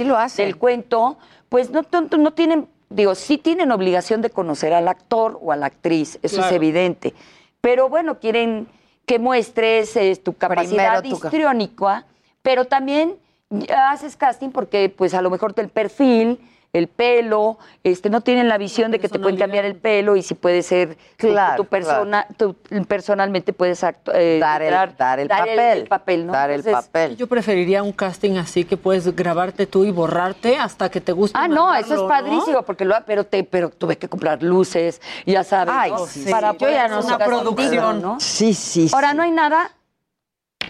del 0.44 0.56
cuento, 0.56 1.18
pues 1.48 1.70
no, 1.70 1.82
no, 1.90 2.02
no 2.16 2.30
tienen, 2.32 2.68
digo, 2.88 3.16
sí 3.16 3.38
tienen 3.38 3.72
obligación 3.72 4.22
de 4.22 4.30
conocer 4.30 4.72
al 4.72 4.86
actor 4.86 5.36
o 5.42 5.50
a 5.50 5.56
la 5.56 5.66
actriz, 5.66 6.20
eso 6.22 6.40
es 6.46 6.52
evidente. 6.52 7.12
Pero 7.60 7.88
bueno, 7.88 8.20
quieren 8.20 8.68
que 9.04 9.18
muestres 9.18 9.96
eh, 9.96 10.14
tu 10.22 10.34
capacidad 10.34 11.00
Primero 11.00 11.02
tu 11.02 11.26
histriónica, 11.26 12.06
pero 12.42 12.64
también 12.66 13.16
haces 13.88 14.16
casting 14.16 14.50
porque 14.50 14.88
pues 14.96 15.12
a 15.14 15.22
lo 15.22 15.30
mejor 15.30 15.52
el 15.56 15.68
perfil, 15.70 16.38
el 16.72 16.86
pelo, 16.86 17.58
este 17.82 18.10
no 18.10 18.20
tienen 18.20 18.48
la 18.48 18.56
visión 18.56 18.92
de 18.92 19.00
que 19.00 19.08
te 19.08 19.18
pueden 19.18 19.36
cambiar 19.36 19.64
el 19.64 19.74
pelo 19.74 20.14
y 20.14 20.22
si 20.22 20.34
puede 20.34 20.62
ser 20.62 20.96
tu- 21.16 21.28
Claro, 21.28 21.56
tu, 21.56 21.64
persona, 21.68 22.26
tú 22.36 22.54
personalmente 22.86 23.52
puedes 23.52 23.82
actu- 23.82 24.12
eh, 24.14 24.38
Dar 24.40 24.62
el- 24.62 24.68
entrar- 24.72 24.96
dar 24.96 25.18
el 25.20 25.28
papel, 25.28 25.86
papel, 25.88 26.26
¿no? 26.26 26.32
dar 26.32 26.50
el 26.50 26.60
Entonces, 26.60 26.86
papel. 26.86 27.16
Yo 27.16 27.26
preferiría 27.26 27.82
un 27.82 27.92
casting 27.92 28.36
así 28.36 28.64
que 28.64 28.76
puedes 28.76 29.14
grabarte 29.16 29.66
tú 29.66 29.84
y 29.84 29.90
borrarte 29.90 30.56
hasta 30.58 30.88
que 30.90 31.00
te 31.00 31.10
guste. 31.12 31.36
Ah, 31.40 31.48
no, 31.48 31.74
eso 31.74 31.94
es 31.94 32.00
¿no? 32.02 32.08
padrísimo, 32.08 32.62
porque 32.62 32.84
lo, 32.84 32.94
pero 33.04 33.24
te, 33.24 33.42
pero 33.42 33.70
tuve 33.70 33.96
que 33.98 34.08
comprar 34.08 34.40
luces, 34.42 35.00
ya 35.26 35.42
sabes, 35.42 35.74
Ay, 35.76 35.90
¿no? 35.90 36.06
sí, 36.06 36.24
para 36.30 36.52
sí. 36.52 36.58
poder 36.58 36.74
Yo 36.74 36.80
ya 36.82 36.88
no 36.88 36.96
un 36.98 37.02
sé 37.02 37.08
casting, 37.18 37.26
producción. 37.26 38.02
¿no? 38.02 38.20
Sí, 38.20 38.54
sí. 38.54 38.88
Ahora 38.92 39.12
no 39.14 39.22
hay 39.24 39.32
nada 39.32 39.72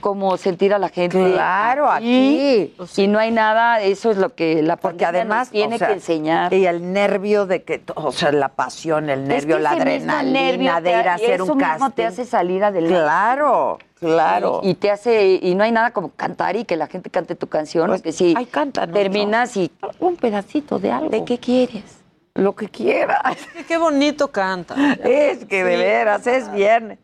como 0.01 0.37
sentir 0.37 0.75
a 0.75 0.79
la 0.79 0.89
gente. 0.89 1.19
Claro, 1.33 1.91
aquí. 1.91 2.75
Y 2.97 3.07
no 3.07 3.19
hay 3.19 3.31
nada, 3.31 3.81
eso 3.81 4.11
es 4.11 4.17
lo 4.17 4.35
que 4.35 4.63
la 4.63 4.77
Porque 4.77 5.05
además 5.05 5.49
nos 5.49 5.53
tiene 5.53 5.75
o 5.77 5.79
sea, 5.79 5.89
que 5.89 5.95
enseñar. 5.95 6.53
Y 6.55 6.67
el 6.67 6.93
nervio 6.93 7.47
de 7.47 7.63
que, 7.63 7.83
o 7.95 8.11
sea, 8.13 8.33
la 8.33 8.49
pasión, 8.49 9.09
el 9.11 9.29
nervio, 9.29 9.57
Es 9.57 9.59
que 9.59 9.63
la 9.63 9.71
mismo 9.71 9.83
adrenalina 9.83 10.23
nervio 10.23 10.75
te- 10.77 10.81
de 10.83 10.91
ir 10.91 11.09
a 11.09 11.13
y 11.13 11.15
hacer 11.25 11.31
eso 11.41 11.53
un 11.53 11.59
mismo 11.59 11.69
casting. 11.79 11.91
te 11.95 12.07
hace 12.07 12.25
salir 12.25 12.65
adelante. 12.65 12.95
Claro, 12.97 13.79
claro. 13.99 14.61
Y, 14.65 14.71
y 14.71 14.75
te 14.75 14.91
hace, 14.91 15.39
y 15.43 15.55
no 15.55 15.65
hay 15.65 15.73
nada 15.73 15.93
como 15.93 16.11
cantar 16.11 16.57
y 16.57 16.65
que 16.65 16.77
la 16.77 16.87
gente 16.87 17.11
cante 17.11 17.35
tu 17.35 17.47
canción, 17.47 17.89
Pues, 17.89 18.03
que 18.03 18.13
si 18.13 18.35
ay, 18.37 18.47
cántanos, 18.47 18.95
terminas 18.95 19.57
y 19.57 19.71
un 19.99 20.17
pedacito 20.17 20.79
de 20.79 20.91
algo. 20.93 21.11
¿De 21.11 21.25
qué 21.25 21.39
quieres? 21.39 21.99
Lo 22.35 22.55
que 22.55 22.69
quieras. 22.69 23.37
Qué, 23.57 23.65
qué 23.65 23.77
bonito 23.77 24.29
canta. 24.29 24.75
Es 25.05 25.45
que 25.47 25.65
de 25.65 25.77
veras, 25.77 26.27
es 26.27 26.51
viernes. 26.53 26.99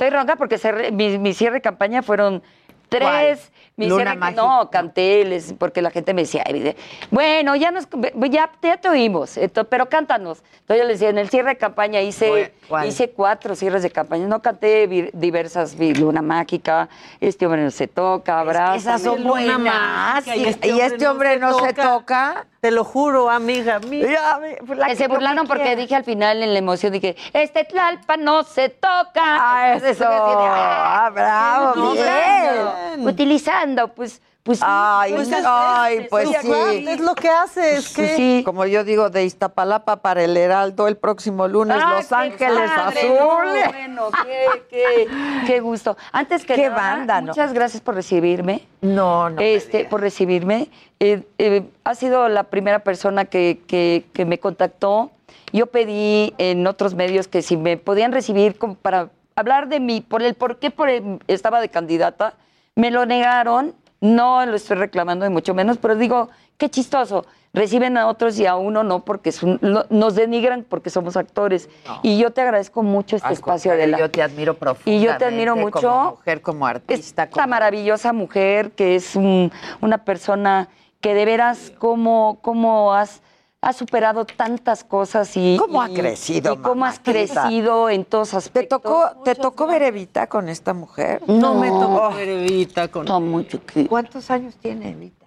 Estoy 0.00 0.16
ronca 0.16 0.36
porque 0.36 0.56
mi 0.92 1.34
cierre 1.34 1.56
de 1.56 1.60
campaña 1.60 2.02
fueron 2.02 2.42
tres. 2.88 3.52
Mi 3.80 3.90
Luna 3.90 4.14
mágica. 4.14 4.42
no, 4.42 4.70
canté, 4.70 5.40
porque 5.58 5.82
la 5.82 5.90
gente 5.90 6.14
me 6.14 6.22
decía, 6.22 6.42
"Ay, 6.46 6.60
de- 6.60 6.76
bueno, 7.10 7.54
ya 7.56 7.70
nos 7.70 7.88
ya, 8.30 8.50
ya 8.62 8.76
te 8.76 8.88
oímos, 8.88 9.36
ento- 9.36 9.66
pero 9.68 9.88
cántanos. 9.88 10.42
Entonces 10.60 10.82
yo 10.84 10.88
les 10.88 10.98
decía, 11.00 11.10
en 11.10 11.18
el 11.18 11.28
cierre 11.30 11.50
de 11.50 11.56
campaña 11.56 12.00
hice, 12.00 12.52
¿Cuál? 12.68 12.86
hice 12.86 13.10
cuatro 13.10 13.54
cierres 13.56 13.82
de 13.82 13.90
campaña. 13.90 14.26
No 14.26 14.40
canté 14.40 14.86
diversas, 15.12 15.76
Luna 15.78 16.22
Mágica, 16.22 16.88
Este 17.20 17.46
hombre 17.46 17.62
no 17.64 17.70
se 17.70 17.88
toca, 17.88 18.40
Abraza. 18.40 18.76
Esas 18.76 19.02
son 19.02 19.24
buenas. 19.24 20.26
Y, 20.28 20.68
y 20.68 20.80
este 20.80 21.08
hombre 21.08 21.38
no 21.38 21.58
se 21.58 21.72
toca. 21.72 22.46
Te 22.60 22.70
lo 22.70 22.84
juro, 22.84 23.30
amiga 23.30 23.78
mía. 23.80 24.38
La 24.76 24.88
que 24.88 24.96
se 24.96 25.08
burlaron 25.08 25.46
porque 25.46 25.62
quiera. 25.64 25.80
dije 25.80 25.94
al 25.96 26.04
final 26.04 26.42
en 26.42 26.52
la 26.52 26.58
emoción, 26.58 26.92
dije, 26.92 27.16
este 27.32 27.64
Tlalpa 27.64 28.18
no 28.18 28.42
se 28.44 28.68
toca. 28.68 29.22
Ah, 29.24 29.74
eso. 29.76 30.04
de, 30.04 30.14
"Ah, 30.14 31.10
bravo, 31.12 31.92
bien. 31.92 33.08
utilizando, 33.08 33.69
pues, 33.88 34.22
pues 34.42 34.60
Ay, 34.62 35.12
pues, 35.14 35.30
ay, 35.32 35.38
es- 35.40 35.46
ay, 35.46 35.96
es- 35.98 36.08
pues 36.08 36.28
es- 36.30 36.42
sí. 36.42 36.84
Es 36.88 37.00
lo 37.00 37.14
que 37.14 37.28
haces, 37.28 37.88
que 37.94 38.16
sí. 38.16 38.42
Como 38.44 38.64
yo 38.66 38.84
digo, 38.84 39.10
de 39.10 39.24
Iztapalapa 39.24 39.96
para 39.96 40.22
el 40.24 40.36
Heraldo 40.36 40.88
el 40.88 40.96
próximo 40.96 41.46
lunes, 41.46 41.76
Ah, 41.80 41.96
Los 41.96 42.10
Ángeles 42.12 42.70
padre, 42.70 43.00
Azules. 43.00 43.20
no, 43.20 43.68
bueno, 43.72 44.08
qué, 44.24 44.46
qué, 44.70 45.08
qué 45.46 45.60
gusto. 45.60 45.96
Antes 46.12 46.44
que 46.46 46.54
Qué 46.54 46.68
nada, 46.70 46.76
banda, 46.96 47.20
¿no? 47.20 47.26
muchas 47.28 47.52
gracias 47.52 47.82
por 47.82 47.94
recibirme. 47.94 48.66
No, 48.80 49.28
no. 49.28 49.36
me 49.36 49.54
este, 49.54 49.84
por 49.84 50.00
recibirme. 50.00 50.68
Eh, 51.00 51.22
eh, 51.38 51.62
ha 51.84 51.94
sido 51.94 52.28
la 52.28 52.44
primera 52.44 52.78
persona 52.80 53.26
que, 53.26 53.60
que- 53.66 54.06
que 54.14 54.24
me 54.24 54.38
contactó. 54.38 55.10
Yo 55.52 55.66
pedí 55.66 56.32
en 56.38 56.66
otros 56.66 56.94
medios 56.94 57.28
que 57.28 57.42
si 57.42 57.56
me 57.56 57.76
podían 57.76 58.12
recibir 58.12 58.56
como 58.56 58.74
para 58.76 59.10
hablar 59.36 59.68
de 59.68 59.80
mí, 59.80 60.00
por 60.00 60.22
el 60.22 60.34
por 60.34 60.58
qué 60.58 60.70
por 60.70 60.88
el- 60.88 61.18
estaba 61.28 61.60
de 61.60 61.68
candidata. 61.68 62.34
Me 62.80 62.90
lo 62.90 63.04
negaron. 63.04 63.74
No 64.00 64.46
lo 64.46 64.56
estoy 64.56 64.78
reclamando, 64.78 65.26
ni 65.28 65.32
mucho 65.32 65.52
menos, 65.52 65.76
pero 65.76 65.94
digo, 65.94 66.30
qué 66.56 66.70
chistoso. 66.70 67.26
Reciben 67.52 67.98
a 67.98 68.06
otros 68.06 68.38
y 68.38 68.46
a 68.46 68.56
uno 68.56 68.82
no, 68.82 69.04
porque 69.04 69.30
lo- 69.60 69.84
nos 69.90 70.14
denigran 70.14 70.64
porque 70.66 70.88
somos 70.88 71.18
actores. 71.18 71.68
Y 72.02 72.16
yo 72.18 72.30
te 72.30 72.40
agradezco 72.40 72.82
mucho 72.82 73.16
este 73.16 73.28
Al 73.28 73.34
espacio, 73.34 73.72
Adela. 73.72 73.98
Yo 73.98 74.10
te 74.10 74.22
admiro 74.22 74.54
profundamente. 74.54 75.04
Y 75.04 75.06
yo 75.06 75.18
te 75.18 75.26
admiro 75.26 75.54
mucho. 75.54 75.80
Como 75.80 76.10
mujer, 76.12 76.40
como 76.40 76.66
artista. 76.66 77.24
Esta 77.24 77.46
maravillosa 77.46 78.14
mujer 78.14 78.70
que 78.70 78.94
es 78.94 79.14
un- 79.16 79.52
una 79.82 79.98
persona 79.98 80.68
que 81.02 81.12
de 81.12 81.24
veras 81.26 81.70
cómo, 81.78 82.38
cómo 82.40 82.94
has, 82.94 83.20
has 83.62 83.76
superado 83.76 84.24
tantas 84.24 84.84
cosas 84.84 85.36
y 85.36 85.56
¿Cómo 85.58 85.82
ha 85.82 85.88
crecido, 85.88 86.54
y 86.54 86.56
cómo 86.58 86.86
has 86.86 86.98
crecido 86.98 87.90
en 87.90 88.04
todos 88.06 88.30
¿Te 88.30 88.36
aspectos. 88.38 88.80
tocó, 88.82 89.22
¿Te 89.22 89.34
tocó 89.34 89.66
ver 89.66 89.82
Evita 89.82 90.26
con 90.28 90.48
esta 90.48 90.72
mujer? 90.72 91.22
No, 91.26 91.54
me 91.56 91.68
tocó 91.68 92.10
ver 92.14 92.28
Evita 92.28 92.88
con. 92.88 93.04
No, 93.04 93.20
mucho 93.20 93.64
que- 93.64 93.86
¿Cuántos 93.86 94.30
años 94.30 94.54
tiene 94.56 94.90
Evita? 94.90 95.19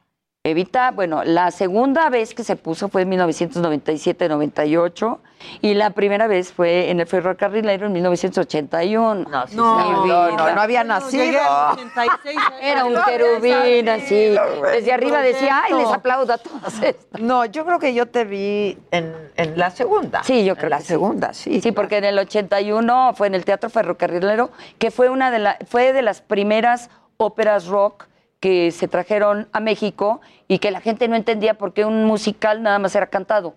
Evita, 0.45 0.91
bueno, 0.91 1.23
la 1.23 1.51
segunda 1.51 2.09
vez 2.09 2.33
que 2.33 2.43
se 2.43 2.57
puso 2.57 2.89
fue 2.89 3.03
en 3.03 3.11
1997-98 3.13 5.19
y 5.61 5.73
la 5.73 5.91
primera 5.91 6.27
vez 6.27 6.51
fue 6.51 6.89
en 6.91 6.99
el 6.99 7.07
ferrocarrilero 7.07 7.85
en 7.85 7.93
1981. 7.93 9.29
No, 9.29 9.47
sí, 9.47 9.55
no, 9.55 10.05
no, 10.05 10.31
no, 10.35 10.53
no 10.53 10.61
había 10.61 10.83
nacido. 10.83 11.23
Era 12.61 12.83
un 12.83 12.93
querubín 13.05 13.87
así. 13.87 14.35
Desde 14.73 14.91
arriba 14.91 15.21
decía, 15.21 15.61
ay, 15.63 15.75
les 15.75 15.87
aplaudo 15.87 16.33
a 16.33 16.37
todas 16.37 16.73
estas. 16.83 17.21
No, 17.21 17.45
yo 17.45 17.63
creo 17.65 17.79
que 17.79 17.93
yo 17.93 18.07
te 18.07 18.25
vi 18.25 18.77
en, 18.91 19.15
en 19.37 19.57
la 19.57 19.71
segunda. 19.71 20.23
Sí, 20.25 20.43
yo 20.43 20.55
creo 20.57 20.65
En 20.65 20.71
la 20.71 20.77
que 20.79 20.83
sí. 20.83 20.89
segunda, 20.89 21.33
sí. 21.33 21.61
Sí, 21.61 21.71
porque 21.71 21.99
en 21.99 22.03
el 22.03 22.19
81 22.19 23.13
fue 23.15 23.27
en 23.27 23.35
el 23.35 23.45
Teatro 23.45 23.69
Ferrocarrilero, 23.69 24.49
que 24.77 24.91
fue 24.91 25.07
una 25.07 25.31
de 25.31 25.39
la, 25.39 25.57
fue 25.65 25.93
de 25.93 26.01
las 26.01 26.19
primeras 26.19 26.89
óperas 27.15 27.67
rock 27.67 28.07
que 28.43 28.71
se 28.71 28.89
trajeron 28.89 29.47
a 29.53 29.61
México 29.61 30.19
y 30.49 30.59
que 30.59 30.69
la 30.69 30.81
gente 30.81 31.07
no 31.07 31.15
entendía 31.15 31.53
por 31.53 31.71
qué 31.71 31.85
un 31.85 32.03
musical 32.03 32.61
nada 32.61 32.77
más 32.77 32.93
era 32.93 33.07
cantado. 33.07 33.55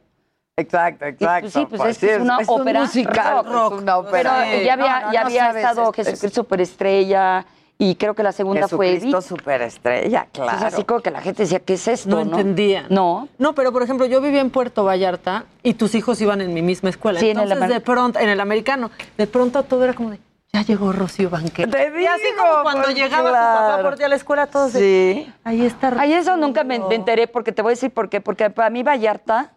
Exacto, 0.57 1.07
exacto. 1.07 1.51
sí, 1.51 1.67
pues 1.69 1.83
es 1.87 1.99
que 1.99 2.15
es 2.15 2.21
una 2.21 2.39
es 2.39 2.49
un 2.49 2.61
ópera 2.61 2.83
musical, 2.83 3.45
rock. 3.45 3.73
es 3.75 3.83
una 3.83 3.99
ópera. 3.99 4.45
Pero 4.49 4.63
ya 4.65 4.73
había, 4.75 5.01
No, 5.01 5.07
no, 5.09 5.13
ya 5.13 5.21
no 5.23 5.27
había 5.27 5.47
sabes, 5.47 5.65
estado 5.65 5.83
es- 5.83 5.99
es- 5.99 6.07
Jesucristo 6.07 6.41
Superestrella 6.43 7.47
y 7.79 7.97
creo 7.97 8.15
que 8.15 8.23
la 8.23 8.31
segunda 8.31 8.69
fue 8.69 8.91
Jesucristo 8.91 9.23
superestrella, 9.23 10.29
claro. 10.33 10.53
Entonces, 10.53 10.75
así 10.75 10.85
como 10.85 11.01
que 11.01 11.11
la 11.11 11.21
gente 11.21 11.43
decía, 11.43 11.59
¿qué 11.59 11.75
es 11.75 11.89
esto? 11.89 12.09
No 12.09 12.21
entendía. 12.21 12.87
No. 12.89 13.29
No, 13.39 13.57
pero 13.57 13.73
por 13.73 13.83
ejemplo, 13.83 14.07
yo 14.07 14.21
vivía 14.21 14.41
en 14.41 14.51
Puerto 14.51 14.85
Vallarta 14.85 15.47
y 15.65 15.75
tus 15.75 15.97
hijos 15.97 16.21
iban 16.21 16.41
en 16.41 16.55
mi 16.55 16.63
misma 16.63 16.91
escuela. 16.91 17.19
Sí, 17.19 17.31
en 17.31 17.39
el 17.41 17.51
Entonces, 17.51 17.75
de 17.75 17.81
pronto, 17.81 18.21
en 18.21 18.29
el 18.29 18.39
americano, 18.39 18.93
de 19.19 19.27
pronto 19.27 19.65
todo 19.65 19.83
era 19.83 19.95
como 19.95 20.11
de, 20.11 20.21
ya 20.53 20.63
llegó 20.63 20.93
Rocío 20.93 21.29
Banquero. 21.31 21.71
Te 21.71 22.01
y 22.01 22.07
así 22.07 22.23
digo, 22.25 22.37
como 22.39 22.63
cuando 22.63 22.85
pues, 22.85 22.95
llegaba 22.95 23.29
tu 23.29 23.35
papá 23.35 23.67
claro. 23.67 23.83
por 23.83 23.97
ti 23.97 24.05
a 24.05 24.09
la 24.09 24.17
escuela, 24.17 24.47
todos 24.47 24.73
de, 24.73 25.25
Sí. 25.27 25.33
ahí 25.45 25.67
está 25.67 25.93
Ay, 25.99 26.15
eso 26.15 26.37
nunca 26.37 26.65
me, 26.65 26.79
me 26.79 26.95
enteré 26.95 27.27
porque 27.27 27.53
te 27.53 27.63
voy 27.63 27.71
a 27.71 27.75
decir 27.75 27.91
por 27.91 28.09
qué. 28.09 28.21
Porque 28.21 28.49
para 28.51 28.71
mí 28.71 28.83
Vallarta 28.83 29.53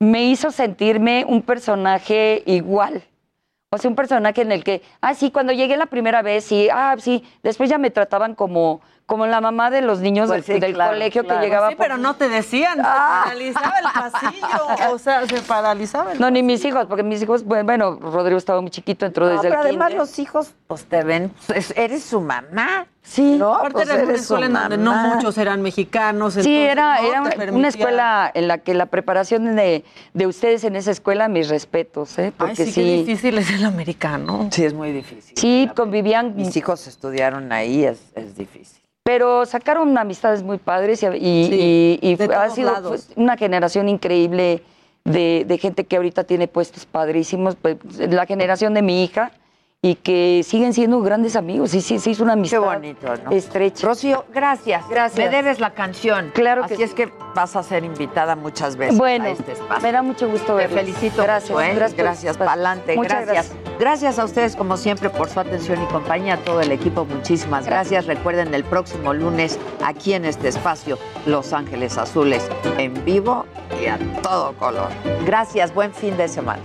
me 0.00 0.24
hizo 0.24 0.50
sentirme 0.50 1.24
un 1.28 1.42
personaje 1.42 2.42
igual. 2.46 3.04
O 3.72 3.78
sea, 3.78 3.88
un 3.88 3.94
personaje 3.94 4.42
en 4.42 4.50
el 4.50 4.64
que, 4.64 4.82
ah, 5.00 5.14
sí, 5.14 5.30
cuando 5.30 5.52
llegué 5.52 5.76
la 5.76 5.86
primera 5.86 6.22
vez, 6.22 6.42
sí, 6.44 6.68
ah, 6.72 6.96
sí, 6.98 7.22
después 7.44 7.70
ya 7.70 7.78
me 7.78 7.90
trataban 7.90 8.34
como, 8.34 8.80
como 9.10 9.26
la 9.26 9.40
mamá 9.40 9.70
de 9.70 9.82
los 9.82 9.98
niños 9.98 10.28
Pues 10.28 10.46
del, 10.46 10.54
sí, 10.54 10.60
del 10.60 10.72
claro, 10.74 10.92
colegio 10.92 11.24
claro. 11.24 11.40
que 11.40 11.46
llegaba. 11.46 11.68
Sí, 11.70 11.74
pero 11.76 11.96
no 11.98 12.14
te 12.14 12.28
decían, 12.28 12.76
se 12.76 12.82
paralizaba 12.84 13.74
el 13.80 13.84
pasillo, 14.10 14.66
o 14.92 14.98
sea, 15.00 15.26
se 15.26 15.40
paralizaba 15.42 16.12
el 16.12 16.20
No, 16.20 16.30
ni 16.30 16.44
mis 16.44 16.64
hijos, 16.64 16.86
porque 16.86 17.02
mis 17.02 17.20
hijos, 17.20 17.42
bueno, 17.42 17.64
bueno, 17.64 17.98
Rodrigo 18.00 18.38
estaba 18.38 18.60
muy 18.60 18.70
chiquito, 18.70 19.06
entró 19.06 19.24
No, 19.26 19.32
desde 19.32 19.48
pero 19.48 19.54
el 19.62 19.66
además 19.66 19.88
kinder. 19.88 19.98
los 20.06 20.18
hijos 20.20 20.54
pues 20.68 20.84
te 20.84 21.02
ven, 21.02 21.32
pues, 21.48 21.74
eres 21.76 22.04
su 22.04 22.20
mamá. 22.20 22.86
Sí. 23.02 23.36
¿no? 23.38 23.54
Aparte 23.54 23.72
Pues 23.72 23.88
era 23.88 24.04
una 24.04 24.12
escuela 24.12 24.46
en 24.46 24.52
donde 24.52 24.76
no 24.78 24.92
muchos 24.94 25.36
eran 25.38 25.62
mexicanos. 25.62 26.34
Sí, 26.34 26.40
entonces 26.40 26.70
era, 26.70 27.00
no 27.02 27.08
era 27.08 27.20
una, 27.22 27.30
permitía- 27.30 27.68
escuela 27.68 28.30
en 28.34 28.46
la 28.46 28.58
que 28.58 28.74
la 28.74 28.86
preparación 28.86 29.56
de, 29.56 29.84
de 30.12 30.26
ustedes 30.26 30.62
en 30.64 30.76
esa 30.76 30.90
escuela, 30.92 31.26
mis 31.26 31.48
respetos, 31.48 32.16
¿eh? 32.18 32.26
Ay, 32.26 32.32
Porque 32.36 32.66
sí, 32.66 32.72
qué 32.74 32.82
difícil 32.98 33.38
es 33.38 33.50
el 33.50 33.64
americano. 33.64 34.48
Sí, 34.52 34.64
es 34.66 34.74
muy 34.74 34.92
difícil. 34.92 35.34
Sí, 35.36 35.68
convivían. 35.74 36.36
Mis 36.36 36.54
hijos 36.56 36.86
estudiaron 36.86 37.50
ahí, 37.52 37.84
es, 37.84 38.00
es 38.14 38.36
difícil. 38.36 38.79
Pero 39.10 39.44
sacaron 39.44 39.98
amistades 39.98 40.40
muy 40.44 40.58
padres 40.58 41.02
y, 41.02 41.06
y- 41.06 41.44
Sí, 41.46 41.98
y- 42.00 42.10
y 42.12 42.14
de 42.14 42.26
fue- 42.26 42.34
ha 42.36 42.48
sido 42.48 42.70
lados. 42.72 43.08
una 43.16 43.36
generación 43.36 43.88
increíble 43.88 44.62
de, 45.04 45.44
de 45.48 45.58
gente 45.58 45.82
que 45.82 45.96
ahorita 45.96 46.22
tiene 46.22 46.46
puestos 46.46 46.86
padrísimos, 46.86 47.56
pues, 47.56 47.76
la 47.98 48.24
generación 48.24 48.72
de 48.72 48.82
mi 48.82 49.02
hija, 49.02 49.32
y 49.82 49.94
que 49.94 50.42
siguen 50.44 50.74
siendo 50.74 51.00
grandes 51.00 51.36
amigos. 51.36 51.72
Y 51.72 51.80
sí, 51.80 51.98
se 51.98 52.10
hizo 52.10 52.22
una 52.22 52.34
amistad 52.34 52.60
bonito, 52.60 53.06
¿no? 53.24 53.30
estrecha. 53.30 53.86
Rocío, 53.86 54.26
gracias. 54.32 54.86
Gracias. 54.90 55.18
Me 55.18 55.34
debes 55.34 55.58
la 55.58 55.70
canción. 55.70 56.30
Claro 56.34 56.66
que 56.66 56.74
Así 56.74 56.82
es 56.82 56.92
que 56.92 57.10
vas 57.34 57.56
a 57.56 57.62
ser 57.62 57.84
invitada 57.84 58.36
muchas 58.36 58.76
veces 58.76 58.98
Bueno, 58.98 59.24
a 59.24 59.30
este 59.30 59.52
espacio. 59.52 59.82
me 59.82 59.92
da 59.92 60.02
mucho 60.02 60.28
gusto 60.28 60.48
Te 60.48 60.66
verlos. 60.66 60.80
felicito 60.80 61.22
Gracias, 61.22 61.50
mucho, 61.50 61.62
¿eh? 61.62 61.74
gracias 61.74 61.96
Gracias, 61.98 62.36
pa'lante. 62.36 62.94
Muchas 62.96 63.24
Gracias. 63.24 63.52
gracias. 63.78 64.18
a 64.18 64.24
ustedes, 64.26 64.54
como 64.54 64.76
siempre, 64.76 65.08
por 65.08 65.30
su 65.30 65.40
atención 65.40 65.82
y 65.82 65.86
compañía. 65.86 66.34
A 66.34 66.38
todo 66.38 66.60
el 66.60 66.72
equipo, 66.72 67.06
muchísimas 67.06 67.64
gracias. 67.64 68.04
Recuerden, 68.06 68.52
el 68.52 68.64
próximo 68.64 69.14
lunes, 69.14 69.58
aquí 69.82 70.12
en 70.12 70.26
este 70.26 70.48
espacio, 70.48 70.98
Los 71.24 71.54
Ángeles 71.54 71.96
Azules, 71.96 72.46
en 72.76 73.02
vivo 73.06 73.46
y 73.82 73.86
a 73.86 73.98
todo 74.22 74.52
color. 74.58 74.88
Gracias. 75.24 75.72
Buen 75.74 75.94
fin 75.94 76.18
de 76.18 76.28
semana. 76.28 76.60